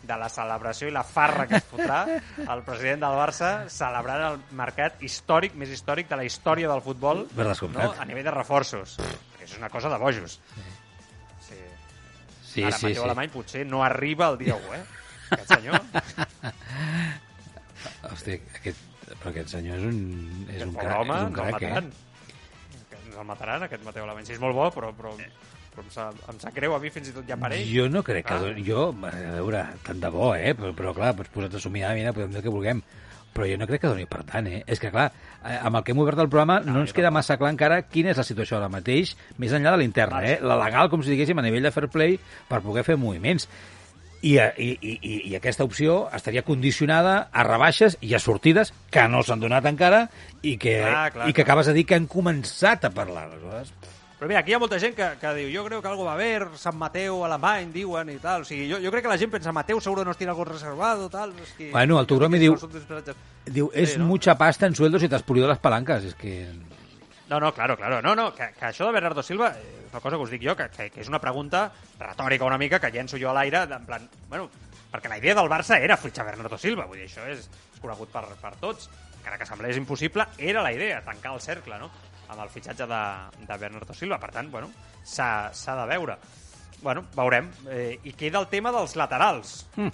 de 0.03 0.16
la 0.16 0.31
celebració 0.33 0.89
i 0.89 0.95
la 0.95 1.03
farra 1.05 1.45
que 1.51 1.59
es 1.61 1.66
fotrà 1.68 1.99
el 2.41 2.62
president 2.64 3.03
del 3.05 3.18
Barça 3.20 3.51
celebrant 3.68 4.25
el 4.31 4.39
mercat 4.57 5.03
històric, 5.05 5.53
més 5.61 5.68
històric 5.75 6.09
de 6.09 6.16
la 6.16 6.25
història 6.25 6.70
del 6.72 6.81
futbol 6.81 7.27
no? 7.85 7.93
a 8.01 8.05
nivell 8.09 8.25
de 8.25 8.31
reforços. 8.33 8.97
Perquè 8.97 9.45
és 9.45 9.59
una 9.59 9.68
cosa 9.68 9.91
de 9.93 9.99
bojos. 10.01 10.39
Sí. 11.45 11.61
Sí, 12.55 12.62
Ara, 12.64 12.79
sí, 12.79 12.87
Mateu 12.87 13.03
sí. 13.03 13.05
Alemany 13.11 13.29
potser 13.35 13.66
no 13.66 13.85
arriba 13.85 14.31
el 14.33 14.39
dia 14.39 14.55
1, 14.57 14.75
eh? 14.79 14.85
Aquest 15.35 15.53
senyor, 15.57 15.81
Hosti, 18.11 18.39
aquest, 18.61 18.80
però 19.20 19.30
aquest 19.32 19.55
senyor 19.57 19.78
és 19.80 19.85
un, 19.91 19.99
és 20.49 20.57
aquest 20.57 20.68
un 20.70 20.74
crac, 20.80 20.99
home, 21.01 21.14
és 21.14 21.22
un 21.22 21.26
el 21.28 21.35
crac, 21.39 21.53
mataran. 21.59 21.89
eh? 21.93 22.99
Ens 23.05 23.16
el 23.20 23.26
mataran, 23.28 23.62
aquest 23.68 23.85
Mateu 23.87 24.05
Alemany. 24.07 24.26
Sí, 24.26 24.35
és 24.37 24.43
molt 24.43 24.57
bo, 24.57 24.68
però, 24.74 24.91
però, 24.97 25.12
però 25.74 25.85
em, 25.85 25.91
sap, 25.95 26.18
em 26.32 26.39
sap 26.43 26.55
greu 26.57 26.74
a 26.74 26.80
mi 26.82 26.91
fins 26.95 27.11
i 27.11 27.16
tot 27.16 27.26
ja 27.28 27.37
per 27.41 27.53
ell. 27.55 27.64
Jo 27.70 27.89
no 27.93 28.03
crec 28.07 28.26
que... 28.26 28.35
Ah. 28.35 28.43
doni- 28.43 28.64
Jo, 28.66 28.89
a 29.07 29.14
veure, 29.39 29.64
tant 29.87 30.01
de 30.03 30.11
bo, 30.14 30.32
eh? 30.35 30.55
Però, 30.59 30.72
però 30.76 30.95
clar, 30.97 31.14
pots 31.18 31.30
posar-te 31.35 31.61
a 31.61 31.64
somiar, 31.66 31.95
mira, 31.99 32.12
podem 32.16 32.30
dir 32.35 32.41
el 32.43 32.47
que 32.47 32.53
vulguem. 32.55 32.82
Però 33.35 33.49
jo 33.51 33.57
no 33.59 33.66
crec 33.66 33.80
que 33.82 33.89
doni 33.91 34.05
per 34.07 34.20
tant, 34.22 34.47
eh? 34.47 34.61
És 34.70 34.78
que, 34.78 34.93
clar, 34.95 35.09
eh, 35.43 35.57
amb 35.59 35.74
el 35.80 35.82
que 35.82 35.91
hem 35.91 35.99
obert 35.99 36.20
el 36.22 36.28
programa 36.30 36.61
no, 36.62 36.76
no 36.76 36.82
ens 36.85 36.93
queda 36.95 37.11
massa 37.11 37.35
clar 37.37 37.51
encara 37.51 37.80
quina 37.82 38.12
és 38.12 38.20
la 38.20 38.22
situació 38.22 38.61
ara 38.61 38.68
mateix, 38.70 39.16
més 39.43 39.51
enllà 39.59 39.72
de 39.74 39.80
l'interna, 39.82 40.20
eh? 40.22 40.37
La 40.41 40.55
legal, 40.61 40.87
com 40.93 41.03
si 41.03 41.11
diguéssim, 41.11 41.39
a 41.43 41.43
nivell 41.43 41.66
de 41.66 41.72
fair 41.74 41.89
play, 41.91 42.14
per 42.47 42.61
poder 42.62 42.85
fer 42.87 42.95
moviments. 42.97 43.49
I, 44.25 44.37
eh, 44.41 44.53
i, 44.57 44.68
i, 44.81 44.93
i, 45.05 45.14
i 45.31 45.35
aquesta 45.37 45.64
opció 45.68 46.07
estaria 46.16 46.41
condicionada 46.47 47.29
a 47.31 47.43
rebaixes 47.45 47.99
i 48.01 48.14
a 48.16 48.20
sortides 48.22 48.70
que 48.91 49.03
no 49.12 49.20
s'han 49.22 49.43
donat 49.43 49.66
encara 49.68 50.07
i 50.41 50.55
que, 50.57 50.79
Clar, 50.81 51.11
clar, 51.12 51.27
i 51.29 51.35
que 51.37 51.45
acabes 51.45 51.68
de 51.68 51.75
dir 51.77 51.85
que 51.85 51.99
han 51.99 52.07
començat 52.09 52.87
a 52.89 52.91
parlar. 52.95 53.27
Aleshores, 53.29 53.75
Però 54.14 54.29
mira, 54.31 54.41
aquí 54.41 54.53
hi 54.53 54.55
ha 54.55 54.61
molta 54.62 54.79
gent 54.81 54.95
que, 54.97 55.07
que 55.20 55.31
diu 55.37 55.49
jo 55.53 55.64
crec 55.66 55.83
que 55.83 55.89
algo 55.91 56.05
va 56.07 56.14
haver, 56.14 56.47
Sant 56.57 56.77
Mateu, 56.81 57.18
Alemany, 57.27 57.72
diuen 57.75 58.09
i 58.09 58.16
tal. 58.22 58.47
O 58.47 58.49
sigui, 58.49 58.70
jo, 58.70 58.79
jo 58.81 58.93
crec 58.95 59.03
que 59.05 59.11
la 59.11 59.18
gent 59.20 59.33
pensa 59.35 59.53
Mateu 59.53 59.81
seguro 59.85 60.05
nos 60.07 60.16
tiene 60.16 60.31
algo 60.31 60.47
reservado, 60.47 61.11
tal. 61.11 61.35
És 61.43 61.51
que, 61.59 61.70
Bueno, 61.75 61.99
el 62.01 62.07
Tugromi 62.07 62.39
diu- 62.39 62.57
diu, 63.45 63.68
és 63.75 63.93
Sí, 63.93 63.99
no? 63.99 64.07
mucha 64.07 64.39
pasta 64.39 64.64
en 64.66 64.75
sueldos 64.75 65.03
y 65.03 65.09
te 65.11 65.16
has 65.16 65.22
pulido 65.27 65.49
las 65.49 65.59
palancas. 65.59 66.05
És 66.05 66.14
que... 66.14 66.49
No, 67.29 67.41
no, 67.41 67.53
claro, 67.53 67.77
claro. 67.77 68.01
No, 68.01 68.14
no, 68.14 68.33
que, 68.35 68.49
que 68.59 68.64
això 68.70 68.87
de 68.87 68.93
Bernardo 68.93 69.22
Silva, 69.22 69.51
eh, 69.59 69.84
una 69.95 70.03
cosa 70.03 70.18
que 70.18 70.26
us 70.26 70.34
dic 70.34 70.42
jo, 70.42 70.57
que, 70.59 70.68
que, 70.74 70.88
que 70.90 71.03
és 71.05 71.11
una 71.11 71.22
pregunta 71.22 71.68
retòrica 72.01 72.49
una 72.49 72.59
mica, 72.59 72.80
que 72.82 72.90
llenço 72.90 73.20
jo 73.20 73.30
a 73.30 73.36
l'aire, 73.38 73.62
en 73.64 73.86
plan, 73.86 74.09
bueno, 74.28 74.49
perquè 74.90 75.11
la 75.11 75.20
idea 75.20 75.36
del 75.38 75.51
Barça 75.51 75.78
era 75.78 75.97
fitxar 75.97 76.26
Bernardo 76.26 76.59
Silva, 76.59 76.88
vull 76.90 76.99
dir, 76.99 77.07
això 77.07 77.26
és, 77.30 77.47
és 77.47 77.82
conegut 77.82 78.11
per, 78.11 78.26
per 78.42 78.57
tots, 78.61 78.90
encara 79.20 79.38
que 79.38 79.47
semblés 79.47 79.78
impossible, 79.78 80.26
era 80.38 80.66
la 80.66 80.74
idea, 80.74 81.01
tancar 81.07 81.36
el 81.38 81.45
cercle, 81.45 81.78
no?, 81.78 81.92
amb 82.24 82.40
el 82.40 82.51
fitxatge 82.51 82.86
de, 82.90 83.03
de 83.47 83.59
Bernardo 83.61 83.95
Silva, 83.95 84.18
per 84.18 84.32
tant, 84.34 84.51
bueno, 84.51 84.70
s'ha 85.07 85.53
de 85.53 85.86
veure. 85.90 86.16
Bueno, 86.82 87.05
veurem. 87.14 87.51
Eh, 87.70 88.01
I 88.05 88.12
queda 88.18 88.40
el 88.42 88.49
tema 88.53 88.72
dels 88.74 88.97
laterals. 88.97 89.55
Mm. 89.76 89.92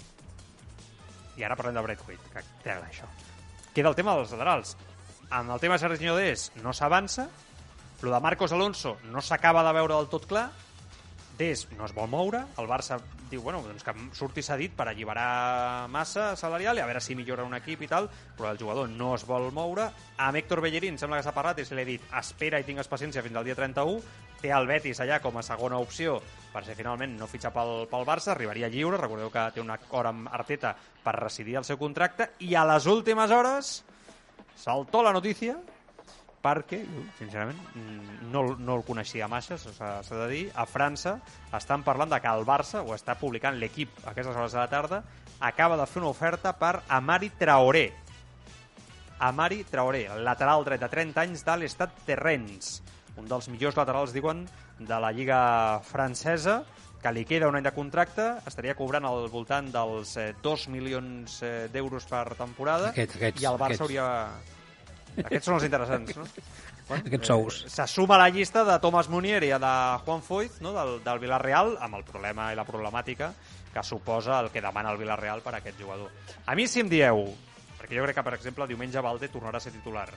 I 1.38 1.44
ara 1.46 1.56
parlem 1.58 1.76
de 1.76 1.84
Braithwaite, 1.86 2.32
que 2.32 2.42
tela 2.64 2.88
això. 2.88 3.06
Queda 3.74 3.92
el 3.92 3.98
tema 3.98 4.16
dels 4.18 4.32
laterals. 4.34 4.76
Amb 5.30 5.54
el 5.54 5.62
tema 5.62 5.76
de 5.76 5.84
Sergio 5.84 6.16
Des 6.18 6.48
no 6.64 6.74
s'avança, 6.74 7.28
lo 8.02 8.12
de 8.14 8.20
Marcos 8.20 8.52
Alonso 8.52 8.98
no 9.12 9.20
s'acaba 9.20 9.64
de 9.66 9.72
veure 9.76 9.94
del 9.94 10.08
tot 10.08 10.26
clar, 10.26 10.48
Des 11.40 11.62
no 11.72 11.86
es 11.86 11.94
vol 11.96 12.08
moure, 12.12 12.42
el 12.60 12.66
Barça 12.68 12.98
diu 13.30 13.40
bueno, 13.40 13.62
doncs 13.64 13.84
que 13.86 13.94
surti 14.12 14.42
cedit 14.44 14.74
per 14.76 14.84
alliberar 14.90 15.86
massa 15.88 16.34
salarial 16.36 16.76
i 16.76 16.82
a 16.82 16.88
veure 16.90 17.00
si 17.00 17.16
millora 17.16 17.46
un 17.48 17.56
equip 17.56 17.86
i 17.86 17.88
tal, 17.88 18.10
però 18.36 18.50
el 18.50 18.60
jugador 18.60 18.90
no 18.92 19.14
es 19.16 19.24
vol 19.24 19.48
moure. 19.56 19.86
Amb 20.20 20.36
Héctor 20.36 20.60
Bellerín 20.60 20.98
sembla 21.00 21.16
que 21.16 21.24
s'ha 21.24 21.32
parlat 21.32 21.62
i 21.62 21.64
se 21.64 21.78
li 21.78 21.86
ha 21.86 21.88
dit 21.88 22.12
espera 22.20 22.60
i 22.60 22.66
tingues 22.68 22.92
paciència 22.92 23.24
fins 23.24 23.40
al 23.40 23.48
dia 23.48 23.56
31, 23.56 24.02
té 24.42 24.52
el 24.52 24.68
Betis 24.68 25.00
allà 25.00 25.22
com 25.24 25.40
a 25.40 25.46
segona 25.46 25.80
opció 25.80 26.18
per 26.52 26.66
si 26.66 26.76
finalment 26.76 27.16
no 27.16 27.30
fitxa 27.30 27.54
pel, 27.54 27.86
pel 27.88 28.04
Barça, 28.08 28.34
arribaria 28.34 28.68
lliure, 28.68 29.00
recordeu 29.00 29.32
que 29.32 29.48
té 29.54 29.64
un 29.64 29.72
acord 29.72 30.12
amb 30.12 30.28
Arteta 30.28 30.74
per 30.76 31.16
residir 31.22 31.56
el 31.62 31.64
seu 31.64 31.80
contracte, 31.80 32.34
i 32.44 32.52
a 32.52 32.68
les 32.68 32.90
últimes 32.90 33.32
hores 33.32 33.78
saltó 34.60 35.00
la 35.00 35.16
notícia 35.16 35.56
perquè, 36.40 36.80
sincerament, 37.18 37.58
mm, 37.74 38.30
no, 38.32 38.56
no 38.56 38.76
el 38.78 38.84
coneixia 38.86 39.28
massa, 39.28 39.58
s'ha 39.60 40.00
de 40.02 40.28
dir. 40.30 40.44
A 40.54 40.64
França 40.66 41.18
estan 41.56 41.84
parlant 41.84 42.10
de 42.12 42.20
que 42.20 42.28
el 42.32 42.46
Barça, 42.48 42.80
o 42.82 42.94
està 42.96 43.16
publicant 43.20 43.58
l'equip 43.60 43.90
a 44.06 44.10
aquestes 44.14 44.36
hores 44.36 44.52
de 44.56 44.58
la 44.62 44.68
tarda, 44.72 45.02
acaba 45.40 45.76
de 45.76 45.86
fer 45.86 46.00
una 46.02 46.10
oferta 46.12 46.54
per 46.56 46.80
Amari 46.88 47.30
Traoré. 47.38 47.90
Amari 49.20 49.64
Traoré, 49.68 50.06
lateral 50.24 50.64
dret 50.64 50.80
de 50.80 50.88
30 50.88 51.20
anys 51.26 51.44
de 51.44 51.56
l'Estat 51.60 51.92
Terrens, 52.06 52.78
un 53.20 53.26
dels 53.28 53.48
millors 53.52 53.76
laterals, 53.76 54.14
diuen, 54.16 54.46
de 54.80 55.00
la 55.00 55.10
Lliga 55.12 55.80
francesa, 55.84 56.62
que 57.00 57.12
li 57.12 57.24
queda 57.28 57.48
un 57.48 57.56
any 57.56 57.64
de 57.64 57.72
contracte, 57.72 58.26
estaria 58.48 58.74
cobrant 58.76 59.04
al 59.08 59.28
voltant 59.32 59.68
dels 59.72 60.14
eh, 60.20 60.30
2 60.44 60.66
milions 60.72 61.38
eh, 61.44 61.68
d'euros 61.72 62.04
per 62.08 62.34
temporada, 62.36 62.90
Aquests, 62.94 63.16
aquests, 63.16 63.42
i 63.44 63.48
el 63.48 63.56
Barça 63.60 63.76
aquests. 63.76 63.84
hauria 63.86 64.08
aquests 65.24 65.48
són 65.48 65.56
els 65.58 65.66
interessants, 65.68 66.16
no? 66.16 66.26
Bueno, 66.90 67.06
Aquests 67.06 67.30
sous. 67.30 67.60
Eh, 67.66 67.70
se 67.70 67.86
suma 67.86 68.16
a 68.16 68.24
la 68.24 68.30
llista 68.34 68.64
de 68.66 68.78
Thomas 68.82 69.08
Munier 69.08 69.44
i 69.46 69.52
de 69.52 69.74
Juan 70.04 70.24
Foyth, 70.26 70.58
no? 70.64 70.72
del, 70.74 70.96
del 71.04 71.22
Villarreal, 71.22 71.76
amb 71.80 72.00
el 72.00 72.04
problema 72.08 72.50
i 72.50 72.58
la 72.58 72.66
problemàtica 72.66 73.30
que 73.70 73.84
suposa 73.86 74.40
el 74.40 74.50
que 74.50 74.62
demana 74.64 74.90
el 74.90 74.98
Villarreal 74.98 75.44
per 75.44 75.54
a 75.54 75.60
aquest 75.60 75.78
jugador. 75.78 76.10
A 76.46 76.56
mi, 76.58 76.66
si 76.66 76.82
em 76.82 76.90
dieu, 76.90 77.22
perquè 77.78 77.94
jo 77.94 78.04
crec 78.08 78.18
que, 78.18 78.26
per 78.26 78.34
exemple, 78.34 78.66
diumenge 78.66 79.02
Valde 79.06 79.30
tornarà 79.30 79.60
a 79.60 79.62
ser 79.62 79.72
titular, 79.76 80.08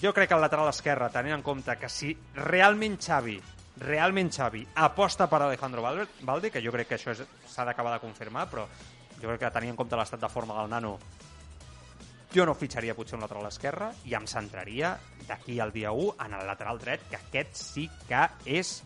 jo 0.00 0.12
crec 0.16 0.30
que 0.30 0.34
el 0.34 0.40
lateral 0.42 0.70
esquerre, 0.72 1.10
tenint 1.12 1.36
en 1.36 1.44
compte 1.46 1.76
que 1.78 1.88
si 1.92 2.10
realment 2.34 2.96
Xavi, 2.98 3.36
realment 3.82 4.32
Xavi, 4.32 4.64
aposta 4.82 5.28
per 5.28 5.42
Alejandro 5.42 5.84
Valde, 5.84 6.50
que 6.50 6.62
jo 6.64 6.72
crec 6.72 6.88
que 6.88 6.98
això 6.98 7.14
s'ha 7.14 7.66
d'acabar 7.68 7.94
de 7.94 8.02
confirmar, 8.02 8.48
però 8.50 8.66
jo 9.20 9.28
crec 9.28 9.44
que 9.44 9.52
tenint 9.54 9.76
en 9.76 9.78
compte 9.78 9.98
l'estat 9.98 10.20
de 10.20 10.32
forma 10.32 10.56
del 10.58 10.70
nano, 10.72 10.96
jo 12.32 12.46
no 12.48 12.54
fitxaria 12.56 12.94
potser 12.96 13.18
un 13.18 13.24
lateral 13.26 13.46
esquerre 13.48 13.90
i 14.08 14.14
em 14.16 14.24
centraria 14.30 14.94
d'aquí 15.28 15.58
al 15.60 15.72
dia 15.72 15.92
1 15.92 16.14
en 16.24 16.36
el 16.38 16.46
lateral 16.48 16.78
dret, 16.80 17.04
que 17.10 17.18
aquest 17.18 17.58
sí 17.58 17.88
que 18.08 18.22
és 18.48 18.78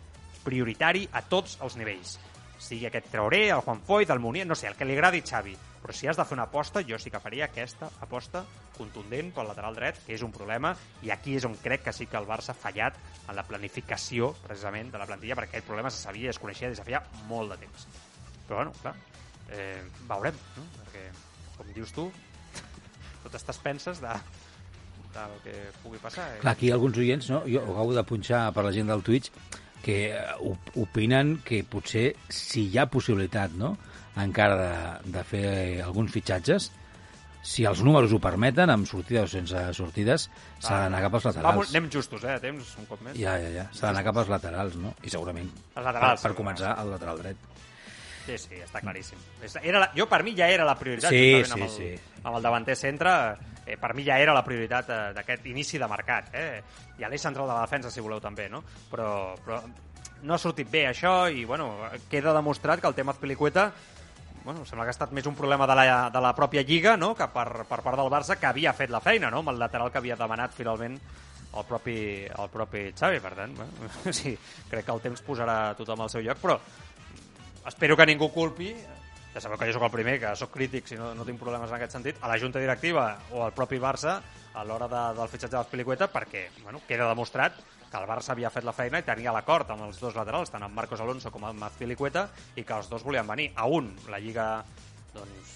prioritari 0.43 1.05
a 1.13 1.23
tots 1.27 1.59
els 1.63 1.77
nivells. 1.79 2.17
Sigui 2.59 2.89
aquest 2.89 3.11
Traoré, 3.13 3.51
el 3.53 3.63
Juan 3.63 3.83
Foyt, 3.87 4.11
el 4.11 4.23
Munier, 4.23 4.47
no 4.49 4.57
sé, 4.59 4.67
el 4.71 4.77
que 4.77 4.87
li 4.89 4.97
agradi 4.97 5.23
Xavi. 5.23 5.55
Però 5.83 5.95
si 5.95 6.09
has 6.11 6.19
de 6.19 6.25
fer 6.27 6.35
una 6.35 6.47
aposta, 6.49 6.83
jo 6.83 6.99
sí 6.99 7.13
que 7.13 7.21
faria 7.23 7.47
aquesta 7.47 7.91
aposta 8.03 8.43
contundent 8.77 9.31
pel 9.37 9.47
lateral 9.47 9.77
dret, 9.79 10.01
que 10.07 10.17
és 10.17 10.25
un 10.27 10.33
problema, 10.35 10.73
i 11.07 11.13
aquí 11.15 11.37
és 11.39 11.47
on 11.47 11.55
crec 11.63 11.85
que 11.87 11.95
sí 11.95 12.09
que 12.11 12.19
el 12.19 12.27
Barça 12.27 12.51
ha 12.51 12.59
fallat 12.59 12.99
en 13.29 13.37
la 13.39 13.45
planificació, 13.47 14.33
precisament, 14.43 14.91
de 14.91 14.99
la 14.99 15.07
plantilla, 15.07 15.37
perquè 15.39 15.59
aquest 15.59 15.69
problema 15.69 15.93
se 15.93 16.03
sabia 16.03 16.31
i 16.31 16.35
es 16.35 16.43
coneixia 16.43 16.73
des 16.73 16.83
de 16.83 16.89
feia 16.89 17.05
molt 17.31 17.55
de 17.55 17.61
temps. 17.63 17.87
Però, 18.49 18.59
bueno, 18.59 18.75
clar, 18.83 18.97
eh, 19.55 19.85
veurem, 20.09 20.43
no? 20.57 20.67
Perquè, 20.81 21.07
com 21.57 21.71
dius 21.77 21.95
tu, 21.95 22.11
totes 23.27 23.45
t'es 23.51 23.59
penses 23.65 24.01
de, 24.03 24.15
del 25.17 25.37
que 25.45 25.55
pugui 25.83 25.99
passar. 26.03 26.27
Eh? 26.37 26.41
Clar, 26.45 26.55
aquí 26.57 26.71
alguns 26.75 26.99
oients, 27.03 27.29
no? 27.35 27.43
jo 27.51 27.63
acabo 27.67 27.93
de 27.97 28.05
punxar 28.09 28.47
per 28.57 28.65
la 28.67 28.73
gent 28.75 28.89
del 28.91 29.03
Twitch, 29.07 29.31
que 29.85 29.99
eh, 30.15 30.25
op- 30.41 30.73
opinen 30.83 31.37
que 31.47 31.61
potser, 31.69 32.09
si 32.33 32.69
hi 32.71 32.79
ha 32.81 32.89
possibilitat, 32.91 33.53
no?, 33.59 33.77
encara 34.17 34.57
de, 34.57 35.13
de 35.13 35.23
fer 35.29 35.49
alguns 35.85 36.09
fitxatges, 36.15 36.71
si 37.47 37.67
els 37.69 37.79
números 37.85 38.11
ho 38.17 38.19
permeten, 38.19 38.71
amb 38.73 38.89
sortides 38.89 39.29
o 39.29 39.33
sense 39.37 39.61
sortides, 39.77 40.25
s'ha 40.59 40.79
d'anar 40.87 41.03
cap 41.05 41.15
als 41.19 41.27
laterals. 41.29 41.69
anem 41.71 41.91
justos, 41.93 42.25
eh, 42.25 42.33
a 42.35 42.41
temps, 42.43 42.73
un 42.81 42.89
cop 42.89 43.03
més. 43.07 43.15
Ja, 43.21 43.37
ja, 43.39 43.51
ja. 43.55 43.67
S'ha 43.77 43.91
d'anar 43.93 44.03
cap 44.09 44.17
als 44.25 44.33
laterals, 44.33 44.75
no? 44.81 44.95
I 45.07 45.13
segurament, 45.13 45.53
Els 45.77 45.85
laterals. 45.85 46.25
per, 46.25 46.33
per 46.33 46.39
començar, 46.41 46.73
el 46.83 46.91
lateral 46.97 47.21
dret. 47.23 47.45
Sí, 48.27 48.37
sí, 48.43 48.61
està 48.63 48.83
claríssim. 48.83 49.21
Era 49.63 49.81
la, 49.85 49.91
jo, 49.97 50.09
per 50.11 50.23
mi, 50.27 50.35
ja 50.39 50.49
era 50.51 50.67
la 50.67 50.77
prioritat. 50.79 51.15
Sí, 51.15 51.33
juntament 51.37 51.57
amb 51.57 51.67
el, 51.69 51.73
sí, 51.75 51.91
sí. 51.95 52.21
Amb 52.25 52.39
el 52.39 52.47
davanter 52.47 52.77
centre, 52.79 53.17
eh, 53.65 53.77
per 53.81 53.93
mi 53.95 54.07
ja 54.07 54.19
era 54.23 54.35
la 54.35 54.45
prioritat 54.47 54.91
eh, 54.91 55.01
d'aquest 55.17 55.47
inici 55.53 55.79
de 55.79 55.89
mercat. 55.91 56.33
Eh? 56.35 56.63
I 56.99 57.07
a 57.07 57.11
l'eix 57.13 57.23
central 57.23 57.47
de 57.47 57.55
la 57.55 57.65
defensa, 57.65 57.93
si 57.93 58.05
voleu, 58.05 58.23
també, 58.23 58.49
no? 58.53 58.65
Però, 58.91 59.11
però 59.45 59.61
no 60.23 60.35
ha 60.35 60.41
sortit 60.41 60.71
bé 60.73 60.87
això 60.89 61.27
i, 61.29 61.45
bueno, 61.45 61.71
queda 62.11 62.35
demostrat 62.35 62.81
que 62.81 62.89
el 62.89 62.97
tema 62.97 63.13
Azpilicueta 63.13 63.71
bueno, 64.47 64.65
sembla 64.65 64.85
que 64.87 64.93
ha 64.93 64.95
estat 64.95 65.11
més 65.11 65.27
un 65.27 65.35
problema 65.35 65.67
de 65.67 65.75
la, 65.75 65.85
de 66.15 66.21
la 66.23 66.31
pròpia 66.39 66.63
Lliga 66.63 66.95
no? 66.97 67.17
que 67.19 67.27
per, 67.35 67.65
per 67.67 67.81
part 67.83 67.99
del 67.99 68.11
Barça, 68.13 68.37
que 68.39 68.47
havia 68.47 68.73
fet 68.79 68.93
la 68.95 69.03
feina, 69.03 69.27
no? 69.27 69.41
amb 69.43 69.51
el 69.51 69.59
lateral 69.59 69.91
que 69.91 69.99
havia 69.99 70.15
demanat 70.17 70.55
finalment 70.55 70.95
el 71.57 71.65
propi, 71.67 71.97
el 72.31 72.53
propi 72.53 72.85
Xavi. 72.95 73.19
Per 73.25 73.33
tant, 73.35 73.57
bueno, 73.59 74.13
sí, 74.19 74.37
crec 74.71 74.87
que 74.87 74.95
el 74.95 75.03
temps 75.03 75.25
posarà 75.27 75.59
tothom 75.79 76.05
al 76.05 76.13
seu 76.13 76.23
lloc, 76.23 76.39
però 76.43 76.61
espero 77.67 77.97
que 77.97 78.07
ningú 78.07 78.31
culpi 78.33 78.73
ja 79.37 79.43
sabeu 79.43 79.59
que 79.61 79.69
jo 79.69 79.77
sóc 79.77 79.85
el 79.85 79.93
primer, 79.93 80.17
que 80.17 80.33
sóc 80.39 80.51
crític 80.55 80.87
si 80.89 80.97
no, 80.97 81.13
no 81.15 81.25
tinc 81.29 81.41
problemes 81.41 81.69
en 81.69 81.77
aquest 81.77 81.93
sentit, 81.93 82.21
a 82.25 82.31
la 82.31 82.39
Junta 82.41 82.63
Directiva 82.63 83.11
o 83.37 83.45
al 83.45 83.53
propi 83.53 83.77
Barça 83.83 84.21
a 84.57 84.65
l'hora 84.65 84.89
de, 84.89 85.03
del 85.19 85.29
fitxatge 85.29 85.53
de 85.53 85.61
l'Espilicueta 85.61 86.09
perquè 86.09 86.47
bueno, 86.63 86.81
queda 86.89 87.11
demostrat 87.11 87.59
que 87.91 87.99
el 88.01 88.09
Barça 88.09 88.33
havia 88.33 88.51
fet 88.51 88.65
la 88.67 88.75
feina 88.77 89.01
i 89.01 89.07
tenia 89.07 89.35
l'acord 89.35 89.71
amb 89.71 89.87
els 89.87 90.01
dos 90.03 90.17
laterals, 90.17 90.51
tant 90.51 90.65
amb 90.65 90.75
Marcos 90.75 91.01
Alonso 91.01 91.31
com 91.35 91.45
amb 91.47 91.67
Azpilicueta, 91.69 92.27
i 92.57 92.65
que 92.67 92.75
els 92.75 92.89
dos 92.91 93.05
volien 93.07 93.27
venir. 93.29 93.51
A 93.55 93.67
un, 93.71 93.93
la 94.11 94.19
Lliga, 94.19 94.47
doncs, 95.15 95.55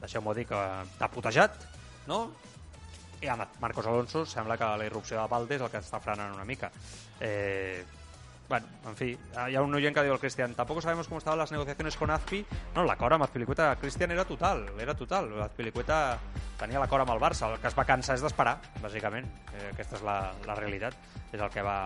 deixeu-m'ho 0.00 0.34
dir, 0.34 0.48
que 0.50 0.60
t'ha 0.98 1.10
putejat, 1.12 1.62
no? 2.10 2.24
I 3.22 3.30
amb 3.30 3.60
Marcos 3.62 3.86
Alonso 3.86 4.24
sembla 4.26 4.58
que 4.58 4.70
la 4.80 4.88
irrupció 4.88 5.20
de 5.20 5.28
Valde 5.30 5.58
és 5.58 5.62
el 5.62 5.70
que 5.70 5.82
està 5.82 6.02
frenant 6.02 6.34
una 6.34 6.46
mica. 6.48 6.72
Eh, 7.22 7.84
bueno, 8.48 8.66
en 8.86 8.96
fi, 8.96 9.10
hi 9.48 9.56
ha 9.56 9.62
un 9.64 9.74
oient 9.74 9.94
que 9.96 10.02
diu 10.04 10.12
el 10.12 10.20
Cristian, 10.20 10.54
tampoco 10.54 10.82
sabemos 10.82 11.08
cómo 11.08 11.18
estaban 11.18 11.38
las 11.38 11.52
negociaciones 11.52 11.96
con 11.96 12.10
Azpi. 12.10 12.44
No, 12.74 12.84
l'acord 12.84 13.16
amb 13.16 13.24
Azpilicueta, 13.24 13.70
Cristian, 13.80 14.10
era 14.12 14.24
total, 14.28 14.66
era 14.78 14.94
total. 14.94 15.30
Azpilicueta 15.46 16.18
tenia 16.60 16.82
l'acord 16.82 17.06
amb 17.06 17.14
el 17.14 17.22
Barça, 17.22 17.48
el 17.48 17.60
que 17.62 17.70
es 17.70 17.78
va 17.78 17.86
cansar 17.88 18.18
és 18.18 18.24
d'esperar, 18.24 18.58
bàsicament. 18.82 19.30
Eh, 19.54 19.70
aquesta 19.72 19.96
és 19.96 20.04
la, 20.04 20.18
la 20.46 20.58
realitat, 20.58 20.98
és 21.32 21.40
el 21.40 21.48
que 21.54 21.64
va, 21.64 21.78